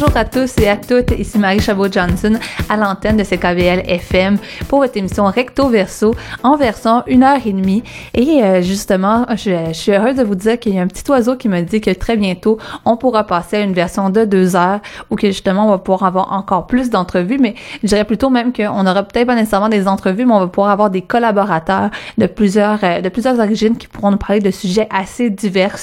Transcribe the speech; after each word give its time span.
Bonjour 0.00 0.16
à 0.16 0.24
tous 0.24 0.56
et 0.58 0.68
à 0.68 0.76
toutes, 0.76 1.10
ici 1.18 1.40
Marie 1.40 1.58
Chabot-Johnson 1.58 2.38
à 2.68 2.76
l'antenne 2.76 3.16
de 3.16 3.24
CKVL 3.24 3.82
FM 3.84 4.38
pour 4.68 4.78
votre 4.78 4.96
émission 4.96 5.24
Recto 5.24 5.68
Verso 5.70 6.14
en 6.44 6.56
version 6.56 7.02
une 7.08 7.24
heure 7.24 7.40
et 7.44 7.52
demie. 7.52 7.82
Et 8.14 8.44
euh, 8.44 8.62
justement, 8.62 9.26
je, 9.30 9.72
suis 9.72 9.90
heureuse 9.90 10.14
de 10.14 10.22
vous 10.22 10.36
dire 10.36 10.60
qu'il 10.60 10.76
y 10.76 10.78
a 10.78 10.82
un 10.82 10.86
petit 10.86 11.02
oiseau 11.10 11.34
qui 11.34 11.48
me 11.48 11.62
dit 11.62 11.80
que 11.80 11.90
très 11.90 12.16
bientôt, 12.16 12.58
on 12.84 12.96
pourra 12.96 13.24
passer 13.24 13.56
à 13.56 13.60
une 13.62 13.72
version 13.72 14.08
de 14.08 14.24
deux 14.24 14.54
heures 14.54 14.78
ou 15.10 15.16
que 15.16 15.26
justement, 15.26 15.66
on 15.66 15.70
va 15.70 15.78
pouvoir 15.78 16.04
avoir 16.04 16.32
encore 16.32 16.68
plus 16.68 16.90
d'entrevues, 16.90 17.38
mais 17.40 17.56
je 17.82 17.88
dirais 17.88 18.04
plutôt 18.04 18.30
même 18.30 18.52
qu'on 18.52 18.86
aura 18.86 19.02
peut-être 19.02 19.26
pas 19.26 19.34
nécessairement 19.34 19.68
des 19.68 19.88
entrevues, 19.88 20.26
mais 20.26 20.34
on 20.34 20.40
va 20.40 20.46
pouvoir 20.46 20.70
avoir 20.70 20.90
des 20.90 21.02
collaborateurs 21.02 21.90
de 22.18 22.26
plusieurs, 22.26 22.78
euh, 22.84 23.00
de 23.00 23.08
plusieurs 23.08 23.40
origines 23.40 23.76
qui 23.76 23.88
pourront 23.88 24.12
nous 24.12 24.16
parler 24.16 24.38
de 24.38 24.52
sujets 24.52 24.86
assez 24.90 25.28
divers, 25.28 25.76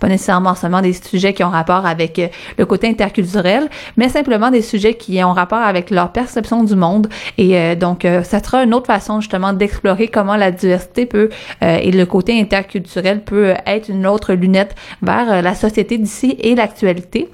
pas 0.00 0.08
nécessairement 0.08 0.56
seulement 0.56 0.80
des 0.80 0.92
sujets 0.92 1.34
qui 1.34 1.44
ont 1.44 1.50
rapport 1.50 1.86
avec 1.86 2.18
euh, 2.18 2.26
le 2.58 2.66
côté 2.66 2.88
interculturel 2.88 3.59
mais 3.96 4.08
simplement 4.08 4.50
des 4.50 4.62
sujets 4.62 4.94
qui 4.94 5.22
ont 5.22 5.32
rapport 5.32 5.58
avec 5.58 5.90
leur 5.90 6.12
perception 6.12 6.64
du 6.64 6.74
monde. 6.74 7.08
Et 7.38 7.56
euh, 7.56 7.74
donc, 7.74 8.04
euh, 8.04 8.22
ça 8.22 8.42
sera 8.42 8.62
une 8.64 8.74
autre 8.74 8.86
façon 8.86 9.20
justement 9.20 9.52
d'explorer 9.52 10.08
comment 10.08 10.36
la 10.36 10.50
diversité 10.50 11.06
peut 11.06 11.30
euh, 11.62 11.78
et 11.80 11.90
le 11.90 12.06
côté 12.06 12.38
interculturel 12.40 13.22
peut 13.22 13.54
être 13.66 13.88
une 13.88 14.06
autre 14.06 14.32
lunette 14.34 14.74
vers 15.02 15.42
la 15.42 15.54
société 15.54 15.98
d'ici 15.98 16.36
et 16.38 16.54
l'actualité. 16.54 17.28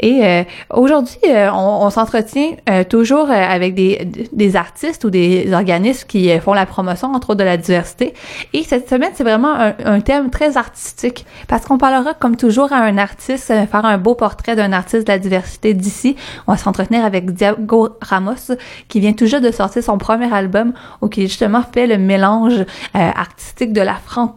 Et 0.00 0.44
aujourd'hui, 0.70 1.18
on, 1.24 1.78
on 1.82 1.90
s'entretient 1.90 2.56
toujours 2.88 3.30
avec 3.30 3.74
des, 3.74 4.08
des 4.32 4.56
artistes 4.56 5.04
ou 5.04 5.10
des 5.10 5.52
organismes 5.52 6.06
qui 6.06 6.38
font 6.40 6.54
la 6.54 6.66
promotion, 6.66 7.12
entre 7.12 7.30
autres, 7.30 7.40
de 7.40 7.44
la 7.44 7.56
diversité. 7.56 8.14
Et 8.52 8.62
cette 8.62 8.88
semaine, 8.88 9.10
c'est 9.14 9.24
vraiment 9.24 9.54
un, 9.54 9.74
un, 9.84 10.00
thème 10.00 10.30
très 10.30 10.56
artistique 10.56 11.26
parce 11.48 11.64
qu'on 11.64 11.78
parlera, 11.78 12.14
comme 12.14 12.36
toujours, 12.36 12.72
à 12.72 12.78
un 12.78 12.98
artiste, 12.98 13.46
faire 13.46 13.84
un 13.84 13.98
beau 13.98 14.14
portrait 14.14 14.56
d'un 14.56 14.72
artiste 14.72 15.06
de 15.06 15.12
la 15.12 15.18
diversité 15.18 15.69
d'ici. 15.74 16.16
On 16.46 16.52
va 16.52 16.58
s'entretenir 16.58 17.04
avec 17.04 17.32
Diago 17.32 17.90
Ramos, 18.00 18.54
qui 18.88 19.00
vient 19.00 19.12
tout 19.12 19.26
juste 19.26 19.42
de 19.42 19.50
sortir 19.50 19.82
son 19.82 19.98
premier 19.98 20.32
album, 20.32 20.72
où 21.00 21.08
qui 21.08 21.22
justement 21.22 21.62
fait 21.62 21.86
le 21.86 21.98
mélange 21.98 22.60
euh, 22.60 22.64
artistique 22.94 23.72
de 23.72 23.80
la 23.80 23.94
France 23.94 24.30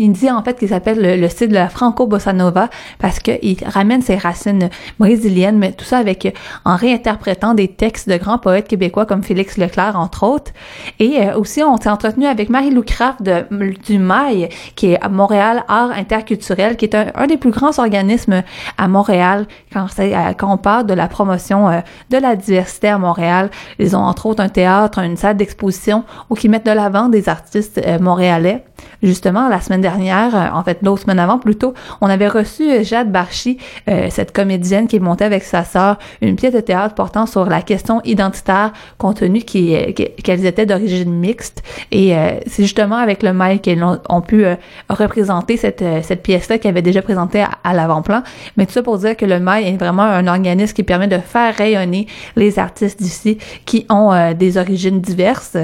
il 0.00 0.12
dit 0.12 0.30
en 0.30 0.42
fait 0.42 0.58
qu'il 0.58 0.70
s'appelle 0.70 1.20
le, 1.20 1.28
style 1.28 1.48
de 1.48 1.54
la 1.54 1.68
franco-bossa 1.68 2.32
nova 2.32 2.70
parce 2.98 3.18
qu'il 3.20 3.58
ramène 3.66 4.00
ses 4.00 4.16
racines 4.16 4.70
brésiliennes, 4.98 5.58
mais 5.58 5.72
tout 5.72 5.84
ça 5.84 5.98
avec 5.98 6.34
en 6.64 6.74
réinterprétant 6.74 7.52
des 7.52 7.68
textes 7.68 8.08
de 8.08 8.16
grands 8.16 8.38
poètes 8.38 8.66
québécois 8.66 9.04
comme 9.04 9.22
Félix 9.22 9.58
Leclerc, 9.58 9.98
entre 9.98 10.24
autres. 10.24 10.52
Et 11.00 11.20
euh, 11.20 11.36
aussi, 11.36 11.62
on 11.62 11.76
s'est 11.76 11.90
entretenu 11.90 12.24
avec 12.24 12.48
Marie-Lou 12.48 12.82
Craft 12.82 13.22
de, 13.22 13.44
du 13.86 13.98
MAI, 13.98 14.48
qui 14.74 14.92
est 14.92 15.02
à 15.02 15.10
Montréal 15.10 15.64
Art 15.68 15.90
Interculturel, 15.90 16.78
qui 16.78 16.86
est 16.86 16.94
un, 16.94 17.26
des 17.26 17.36
plus 17.36 17.50
grands 17.50 17.78
organismes 17.78 18.42
à 18.78 18.88
Montréal 18.88 19.46
quand, 19.70 19.86
euh, 19.98 20.32
quand 20.32 20.50
on 20.50 20.56
parle 20.56 20.86
de 20.86 20.94
la 20.94 21.08
promotion 21.08 21.68
euh, 21.68 21.80
de 22.08 22.16
la 22.16 22.36
diversité 22.36 22.88
à 22.88 22.96
Montréal. 22.96 23.50
Ils 23.78 23.94
ont 23.94 24.00
entre 24.00 24.24
autres 24.24 24.42
un 24.42 24.48
théâtre, 24.48 25.00
une 25.00 25.18
salle 25.18 25.36
d'exposition 25.36 26.04
où 26.30 26.36
ils 26.42 26.50
mettent 26.50 26.64
de 26.64 26.70
l'avant 26.70 27.10
des 27.10 27.28
artistes 27.28 27.78
montréalais. 28.00 28.64
Justement, 29.02 29.48
la 29.48 29.60
semaine 29.60 29.80
dernière, 29.80 30.36
euh, 30.36 30.48
en 30.52 30.62
fait 30.62 30.78
l'autre 30.82 31.02
semaine 31.02 31.18
avant 31.18 31.38
plutôt, 31.38 31.74
on 32.00 32.08
avait 32.08 32.28
reçu 32.28 32.70
euh, 32.70 32.82
Jade 32.82 33.10
Barchi, 33.10 33.58
euh, 33.88 34.08
cette 34.10 34.32
comédienne 34.32 34.88
qui 34.88 35.00
montée 35.00 35.24
avec 35.24 35.42
sa 35.42 35.64
sœur 35.64 35.98
une 36.20 36.36
pièce 36.36 36.52
de 36.52 36.60
théâtre 36.60 36.94
portant 36.94 37.24
sur 37.26 37.46
la 37.46 37.62
question 37.62 38.02
identitaire 38.04 38.72
compte 38.98 39.20
tenu 39.20 39.42
qu'elles 39.42 40.46
étaient 40.46 40.66
d'origine 40.66 41.12
mixte. 41.12 41.62
Et 41.90 42.14
c'est 42.46 42.62
justement 42.62 42.96
avec 42.96 43.22
le 43.22 43.32
mail 43.32 43.60
qu'elles 43.60 43.82
ont, 43.82 44.20
pu 44.20 44.44
représenter 44.88 45.56
cette, 45.56 45.84
cette 46.02 46.22
pièce-là 46.22 46.58
qui 46.58 46.68
avait 46.68 46.82
déjà 46.82 47.02
présenté 47.02 47.44
à, 47.64 47.72
l'avant-plan. 47.72 48.22
Mais 48.56 48.66
tout 48.66 48.72
ça 48.72 48.82
pour 48.82 48.98
dire 48.98 49.16
que 49.16 49.24
le 49.24 49.40
mail 49.40 49.66
est 49.66 49.76
vraiment 49.76 50.02
un 50.02 50.26
organisme 50.26 50.74
qui 50.74 50.82
permet 50.82 51.08
de 51.08 51.18
faire 51.18 51.54
rayonner 51.54 52.06
les 52.36 52.58
artistes 52.58 53.00
d'ici 53.00 53.38
qui 53.64 53.86
ont 53.88 54.32
des 54.34 54.58
origines 54.58 55.00
diverses. 55.00 55.56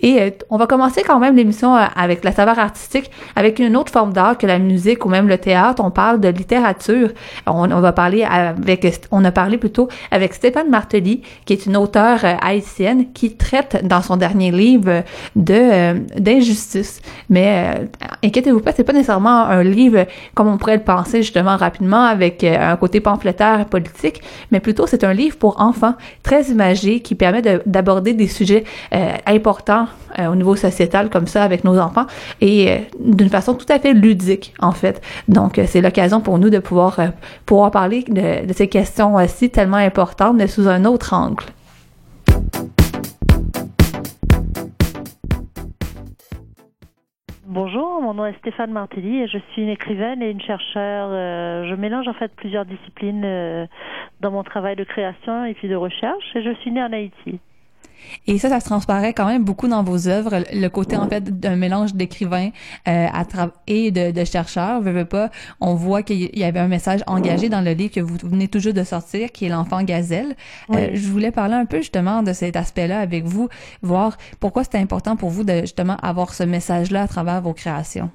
Et 0.00 0.34
on 0.50 0.56
va 0.56 0.66
commencer 0.66 1.02
quand 1.06 1.18
même 1.18 1.36
l'émission 1.36 1.74
avec 1.74 2.24
la 2.24 2.32
saveur 2.32 2.58
artistique, 2.60 3.10
avec 3.36 3.58
une 3.58 3.76
autre 3.76 3.92
forme 3.92 4.12
d'art 4.12 4.38
que 4.38 4.46
la 4.46 4.58
musique 4.58 5.04
ou 5.04 5.08
même 5.08 5.28
le 5.28 5.38
théâtre. 5.38 5.82
On 5.84 5.90
parle 5.90 6.20
de 6.20 6.28
littérature. 6.28 7.10
On, 7.46 7.66
va 7.66 7.92
parler 7.92 8.24
avec, 8.24 8.86
on 9.10 9.24
a 9.24 9.32
parlé 9.32 9.58
plutôt 9.58 9.88
avec 10.10 10.34
Stéphane 10.34 10.68
Martelly, 10.68 11.22
qui 11.44 11.52
est 11.52 11.66
une 11.66 11.76
auteure 11.76 12.24
euh, 12.24 12.34
haïtienne 12.40 13.12
qui 13.12 13.36
traite 13.36 13.86
dans 13.86 14.02
son 14.02 14.16
dernier 14.16 14.50
livre 14.50 15.02
de 15.36 15.54
euh, 15.54 15.94
d'injustice. 16.16 17.00
Mais 17.28 17.74
euh, 17.78 17.84
inquiétez-vous 18.24 18.60
pas, 18.60 18.72
c'est 18.72 18.84
pas 18.84 18.92
nécessairement 18.92 19.44
un 19.44 19.62
livre 19.62 20.06
comme 20.34 20.48
on 20.48 20.58
pourrait 20.58 20.76
le 20.76 20.82
penser 20.82 21.22
justement 21.22 21.56
rapidement 21.56 22.04
avec 22.04 22.44
un 22.44 22.76
côté 22.76 23.00
pamphlétaire 23.00 23.66
politique, 23.66 24.22
mais 24.50 24.60
plutôt 24.60 24.86
c'est 24.86 25.04
un 25.04 25.12
livre 25.12 25.36
pour 25.36 25.60
enfants 25.60 25.94
très 26.22 26.44
imagé 26.44 27.00
qui 27.00 27.14
permet 27.14 27.42
d'aborder 27.66 28.12
des 28.12 28.28
sujets 28.28 28.64
importants 29.26 29.86
au 30.18 30.34
niveau 30.34 30.56
sociétal 30.56 31.08
comme 31.10 31.26
ça 31.26 31.42
avec 31.42 31.64
nos 31.64 31.78
enfants 31.78 32.06
et 32.40 32.49
d'une 32.98 33.28
façon 33.28 33.54
tout 33.54 33.66
à 33.68 33.78
fait 33.78 33.92
ludique, 33.92 34.54
en 34.60 34.72
fait. 34.72 35.00
Donc, 35.28 35.58
euh, 35.58 35.64
c'est 35.66 35.80
l'occasion 35.80 36.20
pour 36.20 36.38
nous 36.38 36.50
de 36.50 36.58
pouvoir, 36.58 36.98
euh, 36.98 37.08
pouvoir 37.46 37.70
parler 37.70 38.04
de, 38.08 38.52
ces 38.52 38.68
questions 38.68 39.14
aussi 39.14 39.50
tellement 39.50 39.76
importantes, 39.76 40.36
mais 40.36 40.46
sous 40.46 40.68
un 40.68 40.84
autre 40.84 41.14
angle. 41.14 41.44
Bonjour, 47.46 48.00
mon 48.00 48.14
nom 48.14 48.26
est 48.26 48.38
Stéphane 48.38 48.70
Martelly 48.70 49.22
et 49.22 49.26
je 49.26 49.38
suis 49.52 49.62
une 49.62 49.68
écrivaine 49.68 50.22
et 50.22 50.30
une 50.30 50.40
chercheure. 50.40 51.08
Euh, 51.10 51.68
je 51.68 51.74
mélange 51.74 52.06
en 52.06 52.14
fait 52.14 52.32
plusieurs 52.36 52.64
disciplines 52.64 53.68
dans 54.20 54.30
mon 54.30 54.44
travail 54.44 54.76
de 54.76 54.84
création 54.84 55.44
et 55.44 55.54
puis 55.54 55.68
de 55.68 55.74
recherche 55.74 56.24
et 56.36 56.42
je 56.42 56.54
suis 56.60 56.70
née 56.70 56.82
en 56.82 56.92
Haïti. 56.92 57.40
Et 58.26 58.38
ça, 58.38 58.48
ça 58.48 58.60
se 58.60 58.64
transparaît 58.64 59.12
quand 59.12 59.26
même 59.26 59.44
beaucoup 59.44 59.68
dans 59.68 59.82
vos 59.82 60.08
œuvres, 60.08 60.42
le 60.52 60.68
côté 60.68 60.96
en 60.96 61.08
fait 61.08 61.40
d'un 61.40 61.56
mélange 61.56 61.94
d'écrivains 61.94 62.50
euh, 62.88 63.06
et 63.66 63.90
de, 63.90 64.10
de 64.10 64.24
chercheurs. 64.24 64.80
Veux, 64.80 64.92
veux 64.92 65.04
pas, 65.04 65.30
on 65.60 65.74
voit 65.74 66.02
qu'il 66.02 66.36
y 66.36 66.44
avait 66.44 66.60
un 66.60 66.68
message 66.68 67.00
engagé 67.06 67.48
dans 67.48 67.60
le 67.60 67.72
livre 67.72 67.92
que 67.92 68.00
vous 68.00 68.16
venez 68.22 68.48
toujours 68.48 68.72
de 68.72 68.84
sortir, 68.84 69.32
qui 69.32 69.46
est 69.46 69.48
l'enfant 69.48 69.82
gazelle. 69.82 70.36
Euh, 70.70 70.90
je 70.94 71.08
voulais 71.08 71.30
parler 71.30 71.54
un 71.54 71.66
peu 71.66 71.78
justement 71.78 72.22
de 72.22 72.32
cet 72.32 72.56
aspect-là 72.56 73.00
avec 73.00 73.24
vous, 73.24 73.48
voir 73.82 74.16
pourquoi 74.38 74.64
c'était 74.64 74.78
important 74.78 75.16
pour 75.16 75.30
vous 75.30 75.44
de 75.44 75.60
justement 75.60 75.96
avoir 75.96 76.34
ce 76.34 76.42
message-là 76.42 77.02
à 77.02 77.08
travers 77.08 77.40
vos 77.40 77.52
créations. 77.52 78.10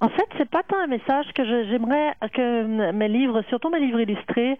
En 0.00 0.08
fait, 0.08 0.26
c'est 0.36 0.48
pas 0.48 0.62
tant 0.62 0.78
un 0.78 0.86
message 0.86 1.26
que 1.34 1.44
j'aimerais 1.44 2.14
que 2.32 2.92
mes 2.92 3.08
livres, 3.08 3.42
surtout 3.48 3.68
mes 3.68 3.80
livres 3.80 3.98
illustrés, 3.98 4.56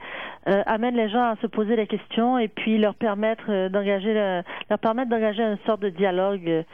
euh, 0.48 0.62
amènent 0.66 0.96
les 0.96 1.08
gens 1.08 1.30
à 1.30 1.36
se 1.36 1.46
poser 1.46 1.76
des 1.76 1.86
questions 1.86 2.38
et 2.38 2.48
puis 2.48 2.76
leur 2.76 2.96
permettre 2.96 3.44
euh, 3.48 3.68
d'engager 3.68 4.14
leur 4.14 4.78
permettre 4.80 5.10
d'engager 5.10 5.42
une 5.42 5.58
sorte 5.64 5.80
de 5.80 5.90
dialogue. 5.90 6.64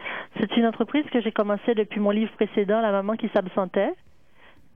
C'est 0.41 0.57
une 0.57 0.67
entreprise 0.67 1.05
que 1.13 1.21
j'ai 1.21 1.33
commencé 1.33 1.75
depuis 1.75 2.01
mon 2.01 2.11
livre 2.11 2.33
précédent, 2.33 2.81
La 2.81 2.91
maman 2.91 3.17
qui 3.17 3.29
s'absentait. 3.35 3.93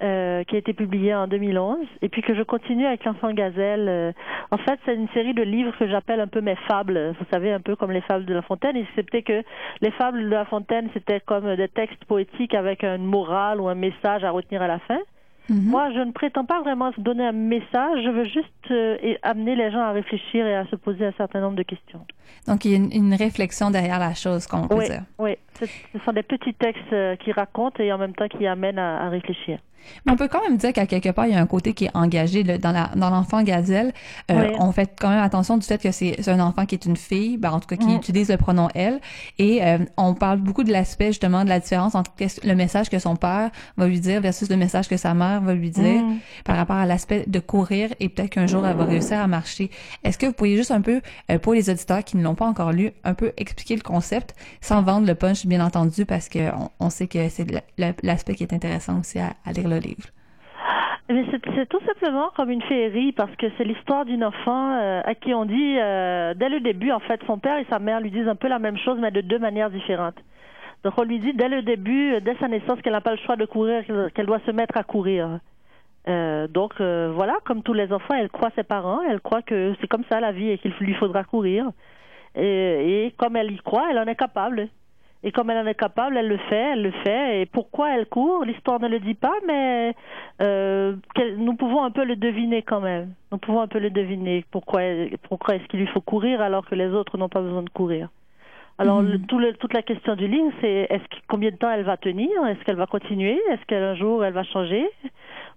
Euh, 0.01 0.45
qui 0.45 0.55
a 0.55 0.59
été 0.61 0.75
publié 0.75 1.13
en 1.13 1.27
2011 1.27 1.77
et 2.03 2.09
puis 2.09 2.23
que 2.23 2.33
je 2.33 2.45
continue 2.45 2.87
avec 2.87 3.05
l'enfant 3.05 3.33
gazelle. 3.33 3.89
Euh, 3.89 4.13
en 4.53 4.57
fait, 4.59 4.79
c'est 4.87 4.95
une 4.95 5.09
série 5.09 5.35
de 5.35 5.43
livres 5.43 5.73
que 5.77 5.89
j'appelle 5.89 6.21
un 6.21 6.29
peu 6.29 6.41
mes 6.41 6.55
fables, 6.69 7.17
vous 7.19 7.27
savez, 7.33 7.51
un 7.51 7.59
peu 7.59 7.75
comme 7.75 7.91
les 7.91 8.01
fables 8.03 8.25
de 8.25 8.33
La 8.33 8.43
Fontaine, 8.43 8.77
excepté 8.77 9.25
que 9.25 9.43
les 9.81 9.91
fables 9.91 10.23
de 10.23 10.29
La 10.29 10.45
Fontaine, 10.45 10.89
c'était 10.95 11.19
comme 11.19 11.53
des 11.57 11.67
textes 11.67 12.05
poétiques 12.05 12.55
avec 12.55 12.85
une 12.85 13.07
morale 13.07 13.61
ou 13.61 13.67
un 13.67 13.75
message 13.75 14.23
à 14.23 14.31
retenir 14.31 14.63
à 14.63 14.69
la 14.69 14.79
fin. 14.79 15.01
Mhm. 15.49 15.65
Moi, 15.65 15.91
je 15.93 15.99
ne 15.99 16.13
prétends 16.13 16.45
pas 16.45 16.61
vraiment 16.61 16.93
donner 16.97 17.27
un 17.27 17.33
message, 17.33 17.99
je 18.05 18.11
veux 18.11 18.25
juste 18.25 18.71
euh, 18.71 19.15
amener 19.25 19.57
les 19.57 19.73
gens 19.73 19.81
à 19.81 19.91
réfléchir 19.91 20.47
et 20.47 20.55
à 20.55 20.65
se 20.67 20.77
poser 20.77 21.07
un 21.07 21.13
certain 21.17 21.41
nombre 21.41 21.57
de 21.57 21.65
questions. 21.65 22.07
Donc, 22.47 22.65
il 22.65 22.71
y 22.71 22.75
a 22.75 22.79
une, 22.79 23.15
réflexion 23.15 23.73
derrière 23.73 23.99
la 23.99 24.15
chose, 24.15 24.47
qu'on 24.47 24.69
peut 24.69 24.77
oui, 24.77 24.85
dire. 24.85 25.03
Oui, 25.19 25.37
ce 25.55 25.67
sont 26.05 26.13
des 26.13 26.23
petits 26.23 26.55
textes 26.55 26.95
qui 27.25 27.33
racontent 27.33 27.83
et 27.83 27.93
en 27.93 27.99
même 27.99 28.15
temps 28.15 28.29
qui 28.29 28.47
amènent 28.47 28.79
à 28.79 29.09
réfléchir. 29.09 29.59
Mais 30.05 30.13
on 30.13 30.17
peut 30.17 30.29
quand 30.29 30.43
même 30.43 30.57
dire 30.57 30.73
qu'à 30.73 30.87
quelque 30.87 31.11
part, 31.11 31.27
il 31.27 31.33
y 31.33 31.37
a 31.37 31.41
un 31.41 31.47
côté 31.47 31.75
qui 31.75 31.87
est 31.87 31.91
engagé 31.95 32.45
dans 32.45 32.73
la 32.73 32.91
dans 32.97 33.11
l'enfant 33.11 33.43
gazelle. 33.43 33.93
Euh, 34.31 34.53
on 34.59 34.73
fait 34.73 34.91
quand 34.99 35.11
même 35.11 35.23
attention 35.23 35.57
du 35.57 35.67
fait 35.67 35.81
que 35.81 35.91
c'est 35.91 36.29
un 36.29 36.41
enfant 36.41 36.67
qui 36.67 36.75
est 36.75 36.85
une 36.85 36.97
fille, 36.97 37.37
ben, 37.37 37.51
en 37.51 37.61
tout 37.61 37.69
cas 37.69 37.77
qui 37.77 37.95
utilise 37.95 38.31
le 38.31 38.37
pronom 38.37 38.69
elle. 38.75 39.01
Et 39.39 39.65
euh, 39.65 39.79
on 39.97 40.15
parle 40.15 40.39
beaucoup 40.39 40.65
de 40.65 40.73
l'aspect 40.73 41.09
justement 41.09 41.45
de 41.45 41.49
la 41.49 41.61
différence 41.61 41.95
entre 41.95 42.13
le 42.45 42.55
message 42.55 42.91
que 42.91 42.99
son 42.99 43.17
père 43.17 43.51
va 43.77 43.87
lui 43.87 44.01
dire 44.01 44.21
versus 44.21 44.49
le 44.49 44.57
message 44.57 44.89
que 44.89 44.97
sa 44.97 45.15
mère 45.15 45.41
va 45.41 45.55
lui 45.55 45.71
dire 45.71 46.03
par 46.45 46.57
rapport 46.57 46.77
à 46.77 46.87
l'aspect 46.87 47.25
de 47.27 47.39
courir 47.39 47.91
et 48.01 48.09
peut-être 48.09 48.31
qu'un 48.31 48.47
jour 48.47 48.67
elle 48.67 48.77
va 48.77 48.85
réussir 48.85 49.19
à 49.19 49.27
marcher. 49.27 49.71
Est-ce 50.05 50.19
que 50.19 50.27
vous 50.27 50.33
pourriez 50.33 50.57
juste 50.57 50.71
un 50.71 50.81
peu, 50.81 51.01
euh, 51.31 51.39
pour 51.39 51.55
les 51.55 51.71
auditeurs 51.71 52.05
qui 52.05 52.17
ne 52.17 52.23
l'ont 52.23 52.35
pas 52.35 52.47
encore 52.47 52.73
lu, 52.73 52.91
un 53.05 53.15
peu 53.15 53.33
expliquer 53.37 53.77
le 53.77 53.83
concept 53.83 54.35
sans 54.61 54.83
vendre 54.83 55.07
le 55.07 55.15
punch 55.15 55.47
bien 55.47 55.65
entendu 55.65 56.05
parce 56.05 56.29
que 56.29 56.51
on, 56.81 56.91
sait 56.91 57.07
que 57.07 57.29
c'est 57.29 57.47
l'aspect 58.03 58.35
qui 58.35 58.43
est 58.43 58.53
intéressant 58.53 59.01
aussi 59.01 59.19
à, 59.19 59.35
à 59.45 59.53
lire 59.53 59.68
le 59.69 59.79
livre? 59.79 60.09
C'est 61.09 61.69
tout 61.69 61.81
simplement 61.87 62.29
comme 62.37 62.51
une 62.51 62.61
féerie 62.63 63.13
parce 63.13 63.35
que 63.37 63.47
c'est 63.57 63.65
l'histoire 63.65 64.05
d'une 64.05 64.23
enfant 64.23 64.73
euh, 64.75 65.01
à 65.03 65.15
qui 65.15 65.33
on 65.33 65.47
dit 65.47 65.77
euh, 65.79 66.35
dès 66.35 66.51
le 66.51 66.61
début 66.61 66.93
en 66.93 67.01
fait 67.01 67.19
son 67.27 67.39
père 67.39 67.57
et 67.57 67.67
sa 67.71 67.79
mère 67.79 68.01
lui 68.01 68.11
disent 68.11 68.29
un 68.29 68.37
peu 68.37 68.47
la 68.49 68.59
même 68.59 68.77
chose 68.77 68.99
mais 69.01 69.11
de 69.11 69.23
deux 69.23 69.39
manières 69.39 69.71
différentes. 69.71 70.19
Donc 70.85 70.93
on 70.99 71.05
lui 71.05 71.19
dit 71.19 71.33
dès 71.33 71.49
le 71.49 71.63
début, 71.63 72.21
dès 72.21 72.37
sa 72.37 72.49
naissance 72.49 72.81
qu'elle 72.83 72.93
n'a 72.93 73.01
pas 73.01 73.13
le 73.13 73.19
choix 73.19 73.37
de 73.37 73.47
courir, 73.47 73.85
qu'elle 74.15 74.27
doit 74.27 74.41
se 74.41 74.51
mettre 74.51 74.77
à 74.77 74.83
courir. 74.83 75.41
Euh, 76.09 76.47
donc 76.49 76.75
euh, 76.81 77.13
voilà, 77.15 77.37
comme 77.45 77.63
tous 77.63 77.75
les 77.75 77.93
enfants, 77.93 78.15
elle 78.15 78.31
croit 78.31 78.51
ses 78.55 78.63
parents, 78.63 79.01
elle 79.03 79.21
croit 79.21 79.43
que 79.43 79.75
c'est 79.81 79.89
comme 79.89 80.05
ça 80.09 80.21
la 80.21 80.33
vie 80.33 80.51
et 80.51 80.59
qu'il 80.59 80.73
lui 80.81 80.95
faudra 80.95 81.25
courir. 81.25 81.71
Et, 82.35 83.13
comme 83.17 83.37
elle 83.37 83.51
y 83.51 83.59
croit, 83.59 83.89
elle 83.91 83.99
en 83.99 84.07
est 84.07 84.15
capable. 84.15 84.69
Et 85.25 85.33
comme 85.33 85.51
elle 85.51 85.59
en 85.59 85.67
est 85.67 85.75
capable, 85.75 86.17
elle 86.17 86.29
le 86.29 86.37
fait, 86.37 86.73
elle 86.73 86.83
le 86.83 86.93
fait. 86.93 87.43
Et 87.43 87.47
pourquoi 87.47 87.97
elle 87.97 88.07
court 88.07 88.45
L'histoire 88.45 88.81
ne 88.81 88.87
le 88.87 89.01
dit 89.01 89.15
pas, 89.15 89.35
mais 89.47 89.95
euh, 90.41 90.95
nous 91.37 91.55
pouvons 91.55 91.83
un 91.83 91.91
peu 91.91 92.05
le 92.05 92.15
deviner 92.15 92.63
quand 92.63 92.81
même. 92.81 93.15
Nous 93.33 93.39
pouvons 93.39 93.61
un 93.61 93.67
peu 93.67 93.81
le 93.81 93.91
deviner. 93.91 94.45
Pourquoi, 94.53 94.81
pourquoi 95.29 95.57
est-ce 95.57 95.65
qu'il 95.65 95.81
lui 95.81 95.89
faut 95.89 96.01
courir 96.01 96.41
alors 96.41 96.65
que 96.65 96.77
les 96.77 96.89
autres 96.89 97.19
n'ont 97.19 97.29
pas 97.29 97.41
besoin 97.41 97.63
de 97.63 97.71
courir 97.71 98.09
alors, 98.81 99.03
mhm. 99.03 99.27
tout 99.27 99.41
le, 99.41 99.55
toute 99.55 99.75
la 99.75 99.83
question 99.83 100.15
du 100.15 100.29
livre, 100.29 100.53
c'est 100.61 100.87
est-ce 100.89 101.03
combien 101.27 101.51
de 101.51 101.57
temps 101.57 101.69
elle 101.69 101.83
va 101.83 101.97
tenir? 101.97 102.31
Est-ce 102.47 102.63
qu'elle 102.65 102.77
va 102.77 102.87
continuer? 102.87 103.41
Est-ce 103.51 103.67
qu'un 103.67 103.97
jour 103.97 104.25
elle 104.25 104.33
va 104.33 104.45
changer? 104.45 104.89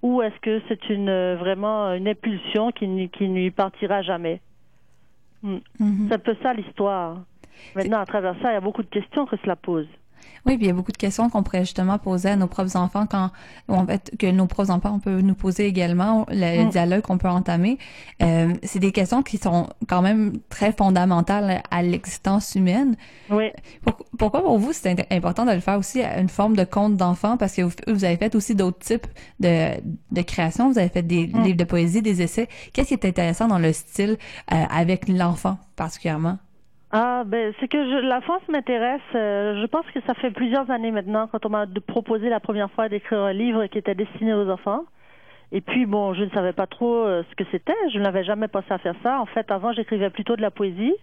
Ou 0.01 0.23
est-ce 0.23 0.39
que 0.41 0.59
c'est 0.67 0.89
une 0.89 1.35
vraiment 1.35 1.93
une 1.93 2.07
impulsion 2.07 2.71
qui, 2.71 3.09
qui 3.09 3.29
ne 3.29 3.35
lui 3.35 3.51
partira 3.51 4.01
jamais? 4.01 4.41
Hmm. 5.43 5.59
mhm. 5.79 6.07
C'est 6.07 6.15
un 6.15 6.19
peu 6.19 6.35
ça 6.41 6.55
l'histoire. 6.55 7.17
Maintenant, 7.75 7.99
à 7.99 8.05
travers 8.05 8.33
ça, 8.41 8.51
il 8.51 8.53
y 8.53 8.57
a 8.57 8.61
beaucoup 8.61 8.83
de 8.83 8.89
questions 8.89 9.25
que 9.25 9.37
cela 9.37 9.55
pose. 9.55 9.87
Oui, 10.45 10.57
puis 10.57 10.65
il 10.65 10.67
y 10.67 10.71
a 10.71 10.73
beaucoup 10.73 10.91
de 10.91 10.97
questions 10.97 11.29
qu'on 11.29 11.43
pourrait 11.43 11.61
justement 11.61 11.99
poser 11.99 12.29
à 12.29 12.35
nos 12.35 12.47
propres 12.47 12.75
enfants 12.75 13.05
quand, 13.05 13.29
en 13.67 13.85
fait, 13.85 14.11
que 14.17 14.27
nos 14.27 14.47
propres 14.47 14.71
enfants 14.71 14.99
peuvent 14.99 15.21
nous 15.21 15.35
poser 15.35 15.67
également, 15.67 16.25
le, 16.29 16.65
mm. 16.65 16.69
dialogue 16.69 17.01
qu'on 17.01 17.17
peut 17.17 17.27
entamer. 17.27 17.77
Euh, 18.21 18.53
c'est 18.63 18.79
des 18.79 18.91
questions 18.91 19.21
qui 19.21 19.37
sont 19.37 19.69
quand 19.87 20.01
même 20.01 20.33
très 20.49 20.71
fondamentales 20.71 21.61
à 21.69 21.83
l'existence 21.83 22.55
humaine. 22.55 22.95
Oui. 23.29 23.51
pourquoi 24.17 24.41
pour 24.41 24.57
vous 24.57 24.73
c'est 24.73 25.11
important 25.11 25.45
de 25.45 25.51
le 25.51 25.59
faire 25.59 25.77
aussi 25.77 26.01
à 26.01 26.19
une 26.19 26.29
forme 26.29 26.55
de 26.55 26.63
conte 26.63 26.97
d'enfant 26.97 27.37
parce 27.37 27.55
que 27.55 27.61
vous, 27.61 28.03
avez 28.03 28.17
fait 28.17 28.35
aussi 28.35 28.55
d'autres 28.55 28.79
types 28.79 29.07
de, 29.39 29.79
de 30.11 30.21
créations. 30.21 30.71
Vous 30.71 30.79
avez 30.79 30.89
fait 30.89 31.03
des 31.03 31.27
mm. 31.27 31.43
livres 31.43 31.57
de 31.57 31.63
poésie, 31.63 32.01
des 32.01 32.21
essais. 32.21 32.47
Qu'est-ce 32.73 32.89
qui 32.89 32.93
est 32.95 33.05
intéressant 33.05 33.47
dans 33.47 33.59
le 33.59 33.73
style 33.73 34.17
euh, 34.51 34.55
avec 34.69 35.07
l'enfant 35.07 35.57
particulièrement? 35.75 36.39
Ah, 36.93 37.23
ben, 37.25 37.53
c'est 37.59 37.69
que 37.69 37.77
je, 37.77 38.05
la 38.05 38.19
France 38.21 38.41
m'intéresse. 38.49 39.01
Euh, 39.15 39.61
je 39.61 39.65
pense 39.67 39.85
que 39.93 40.01
ça 40.01 40.13
fait 40.13 40.31
plusieurs 40.31 40.69
années 40.69 40.91
maintenant 40.91 41.27
quand 41.27 41.45
on 41.45 41.49
m'a 41.49 41.65
proposé 41.87 42.29
la 42.29 42.41
première 42.41 42.69
fois 42.71 42.89
d'écrire 42.89 43.19
un 43.19 43.33
livre 43.33 43.65
qui 43.67 43.77
était 43.77 43.95
destiné 43.95 44.33
aux 44.33 44.49
enfants. 44.49 44.83
Et 45.53 45.61
puis, 45.61 45.85
bon, 45.85 46.13
je 46.13 46.23
ne 46.23 46.29
savais 46.29 46.53
pas 46.53 46.67
trop 46.67 47.05
euh, 47.05 47.23
ce 47.29 47.35
que 47.35 47.49
c'était. 47.51 47.75
Je 47.93 47.99
n'avais 47.99 48.23
jamais 48.23 48.47
pensé 48.47 48.67
à 48.71 48.77
faire 48.77 48.95
ça. 49.03 49.21
En 49.21 49.25
fait, 49.25 49.49
avant, 49.51 49.71
j'écrivais 49.71 50.09
plutôt 50.09 50.35
de 50.35 50.41
la 50.41 50.51
poésie. 50.51 50.93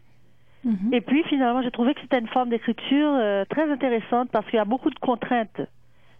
Mhm. 0.65 0.93
Et 0.93 1.01
puis, 1.01 1.23
finalement, 1.25 1.63
j'ai 1.63 1.71
trouvé 1.71 1.95
que 1.95 2.01
c'était 2.03 2.19
une 2.19 2.29
forme 2.29 2.51
d'écriture 2.51 3.11
euh, 3.15 3.45
très 3.47 3.71
intéressante 3.71 4.31
parce 4.31 4.45
qu'il 4.47 4.57
y 4.57 4.61
a 4.61 4.67
beaucoup 4.67 4.91
de 4.91 4.99
contraintes 4.99 5.61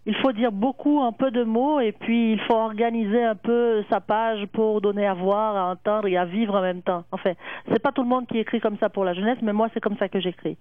il 0.09 0.15
faut 0.17 0.33
dire 0.33 0.53
beaucoup 0.53 1.01
en 1.01 1.13
peu 1.13 1.31
de 1.31 1.45
mots 1.45 1.81
et 1.81 1.93
puis 1.93 2.33
il 2.33 2.41
faut 2.41 2.55
organiser 2.55 3.23
un 3.23 3.35
peu 3.35 3.85
sa 3.91 4.01
page 4.01 4.47
pour 4.55 4.81
donner 4.81 5.07
à 5.07 5.13
voir, 5.13 5.55
à 5.55 5.71
entendre 5.71 6.09
et 6.09 6.17
à 6.17 6.25
vivre 6.25 6.55
en 6.55 6.63
même 6.63 6.81
temps. 6.81 7.05
Enfin, 7.13 7.33
c'est 7.71 7.83
pas 7.83 7.93
tout 7.93 8.03
le 8.03 8.09
monde 8.09 8.27
qui 8.27 8.39
écrit 8.39 8.59
comme 8.59 8.79
ça 8.79 8.89
pour 8.89 9.05
la 9.05 9.13
jeunesse, 9.13 9.37
mais 9.43 9.53
moi 9.53 9.69
c'est 9.75 9.81
comme 9.81 9.99
ça 9.99 10.09
que 10.09 10.19
j'écris. 10.19 10.57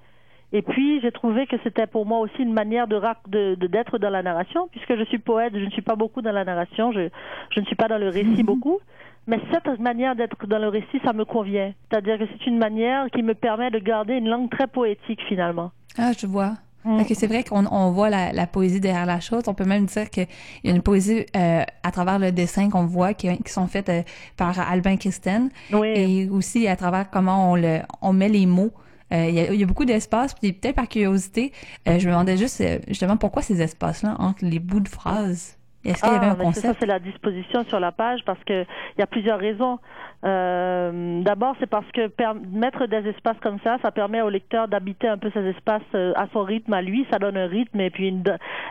Et 0.51 0.61
puis 0.61 0.99
j'ai 0.99 1.13
trouvé 1.13 1.47
que 1.47 1.55
c'était 1.63 1.87
pour 1.87 2.05
moi 2.05 2.19
aussi 2.19 2.41
une 2.41 2.51
manière 2.51 2.87
de 2.87 3.65
d'être 3.67 3.97
dans 3.97 4.09
la 4.09 4.21
narration, 4.21 4.67
puisque 4.69 4.97
je 4.97 5.05
suis 5.05 5.19
poète, 5.19 5.53
je 5.55 5.63
ne 5.63 5.71
suis 5.71 5.81
pas 5.81 5.95
beaucoup 5.95 6.21
dans 6.21 6.33
la 6.33 6.43
narration, 6.43 6.91
je, 6.91 7.07
je 7.51 7.59
ne 7.61 7.65
suis 7.65 7.75
pas 7.75 7.87
dans 7.87 7.97
le 7.97 8.09
récit 8.09 8.43
beaucoup. 8.51 8.79
Mais 9.27 9.39
cette 9.51 9.79
manière 9.79 10.15
d'être 10.15 10.45
dans 10.45 10.59
le 10.59 10.67
récit, 10.67 10.99
ça 11.05 11.13
me 11.13 11.23
convient. 11.23 11.73
C'est-à-dire 11.89 12.17
que 12.17 12.25
c'est 12.25 12.47
une 12.47 12.57
manière 12.57 13.09
qui 13.11 13.23
me 13.23 13.33
permet 13.33 13.71
de 13.71 13.79
garder 13.79 14.15
une 14.15 14.29
langue 14.29 14.49
très 14.49 14.67
poétique 14.67 15.21
finalement. 15.27 15.71
Ah, 15.97 16.11
je 16.17 16.27
vois. 16.27 16.53
Mm. 16.87 17.03
c'est 17.13 17.27
vrai 17.27 17.43
qu'on 17.43 17.65
on 17.65 17.91
voit 17.91 18.09
la, 18.09 18.31
la, 18.31 18.47
poésie 18.47 18.79
derrière 18.79 19.05
la 19.05 19.19
chose. 19.19 19.43
On 19.47 19.53
peut 19.53 19.65
même 19.65 19.85
dire 19.85 20.09
qu'il 20.09 20.27
y 20.63 20.69
a 20.69 20.73
une 20.73 20.81
poésie 20.81 21.25
euh, 21.35 21.63
à 21.83 21.91
travers 21.91 22.17
le 22.17 22.31
dessin 22.31 22.69
qu'on 22.69 22.85
voit 22.85 23.13
qui, 23.13 23.35
qui, 23.43 23.51
sont 23.51 23.67
faites 23.67 23.89
euh, 23.89 24.01
par 24.37 24.59
Albin 24.59 24.95
Christen. 24.95 25.49
Oui. 25.73 25.87
Et 25.95 26.29
aussi 26.29 26.67
à 26.67 26.75
travers 26.75 27.09
comment 27.09 27.51
on, 27.51 27.55
le, 27.55 27.79
on 28.01 28.13
met 28.13 28.29
les 28.29 28.45
mots. 28.45 28.71
Euh, 29.13 29.25
il, 29.27 29.35
y 29.35 29.39
a, 29.39 29.53
il, 29.53 29.59
y 29.59 29.63
a, 29.63 29.65
beaucoup 29.65 29.85
d'espaces. 29.85 30.33
Puis 30.33 30.53
peut-être 30.53 30.75
par 30.75 30.87
curiosité, 30.87 31.51
je 31.85 31.91
me 31.91 32.11
demandais 32.11 32.37
juste 32.37 32.63
justement 32.87 33.17
pourquoi 33.17 33.41
ces 33.41 33.61
espaces-là 33.61 34.15
entre 34.19 34.45
les 34.45 34.59
bouts 34.59 34.81
de 34.81 34.89
phrases? 34.89 35.57
Est-ce 35.85 36.01
qu'il 36.01 36.11
y 36.11 36.15
avait 36.15 36.25
un 36.25 36.37
ah, 36.39 36.43
concept? 36.43 36.65
Ça, 36.65 36.73
c'est 36.79 36.85
la 36.85 36.99
disposition 36.99 37.63
sur 37.65 37.79
la 37.79 37.91
page 37.91 38.19
parce 38.25 38.43
que 38.43 38.63
il 38.63 38.99
y 38.99 39.01
a 39.01 39.07
plusieurs 39.07 39.39
raisons. 39.39 39.79
Euh, 40.25 41.21
D'abord, 41.21 41.55
c'est 41.59 41.69
parce 41.69 41.89
que 41.91 42.09
mettre 42.51 42.87
des 42.87 43.09
espaces 43.09 43.37
comme 43.41 43.59
ça, 43.63 43.77
ça 43.81 43.91
permet 43.91 44.21
au 44.21 44.29
lecteur 44.29 44.67
d'habiter 44.67 45.07
un 45.07 45.17
peu 45.17 45.29
ces 45.31 45.45
espaces 45.45 45.81
à 45.93 46.27
son 46.33 46.43
rythme, 46.43 46.73
à 46.73 46.81
lui. 46.81 47.05
Ça 47.11 47.19
donne 47.19 47.37
un 47.37 47.47
rythme 47.47 47.79
et 47.79 47.89
puis, 47.89 48.07
une, 48.09 48.23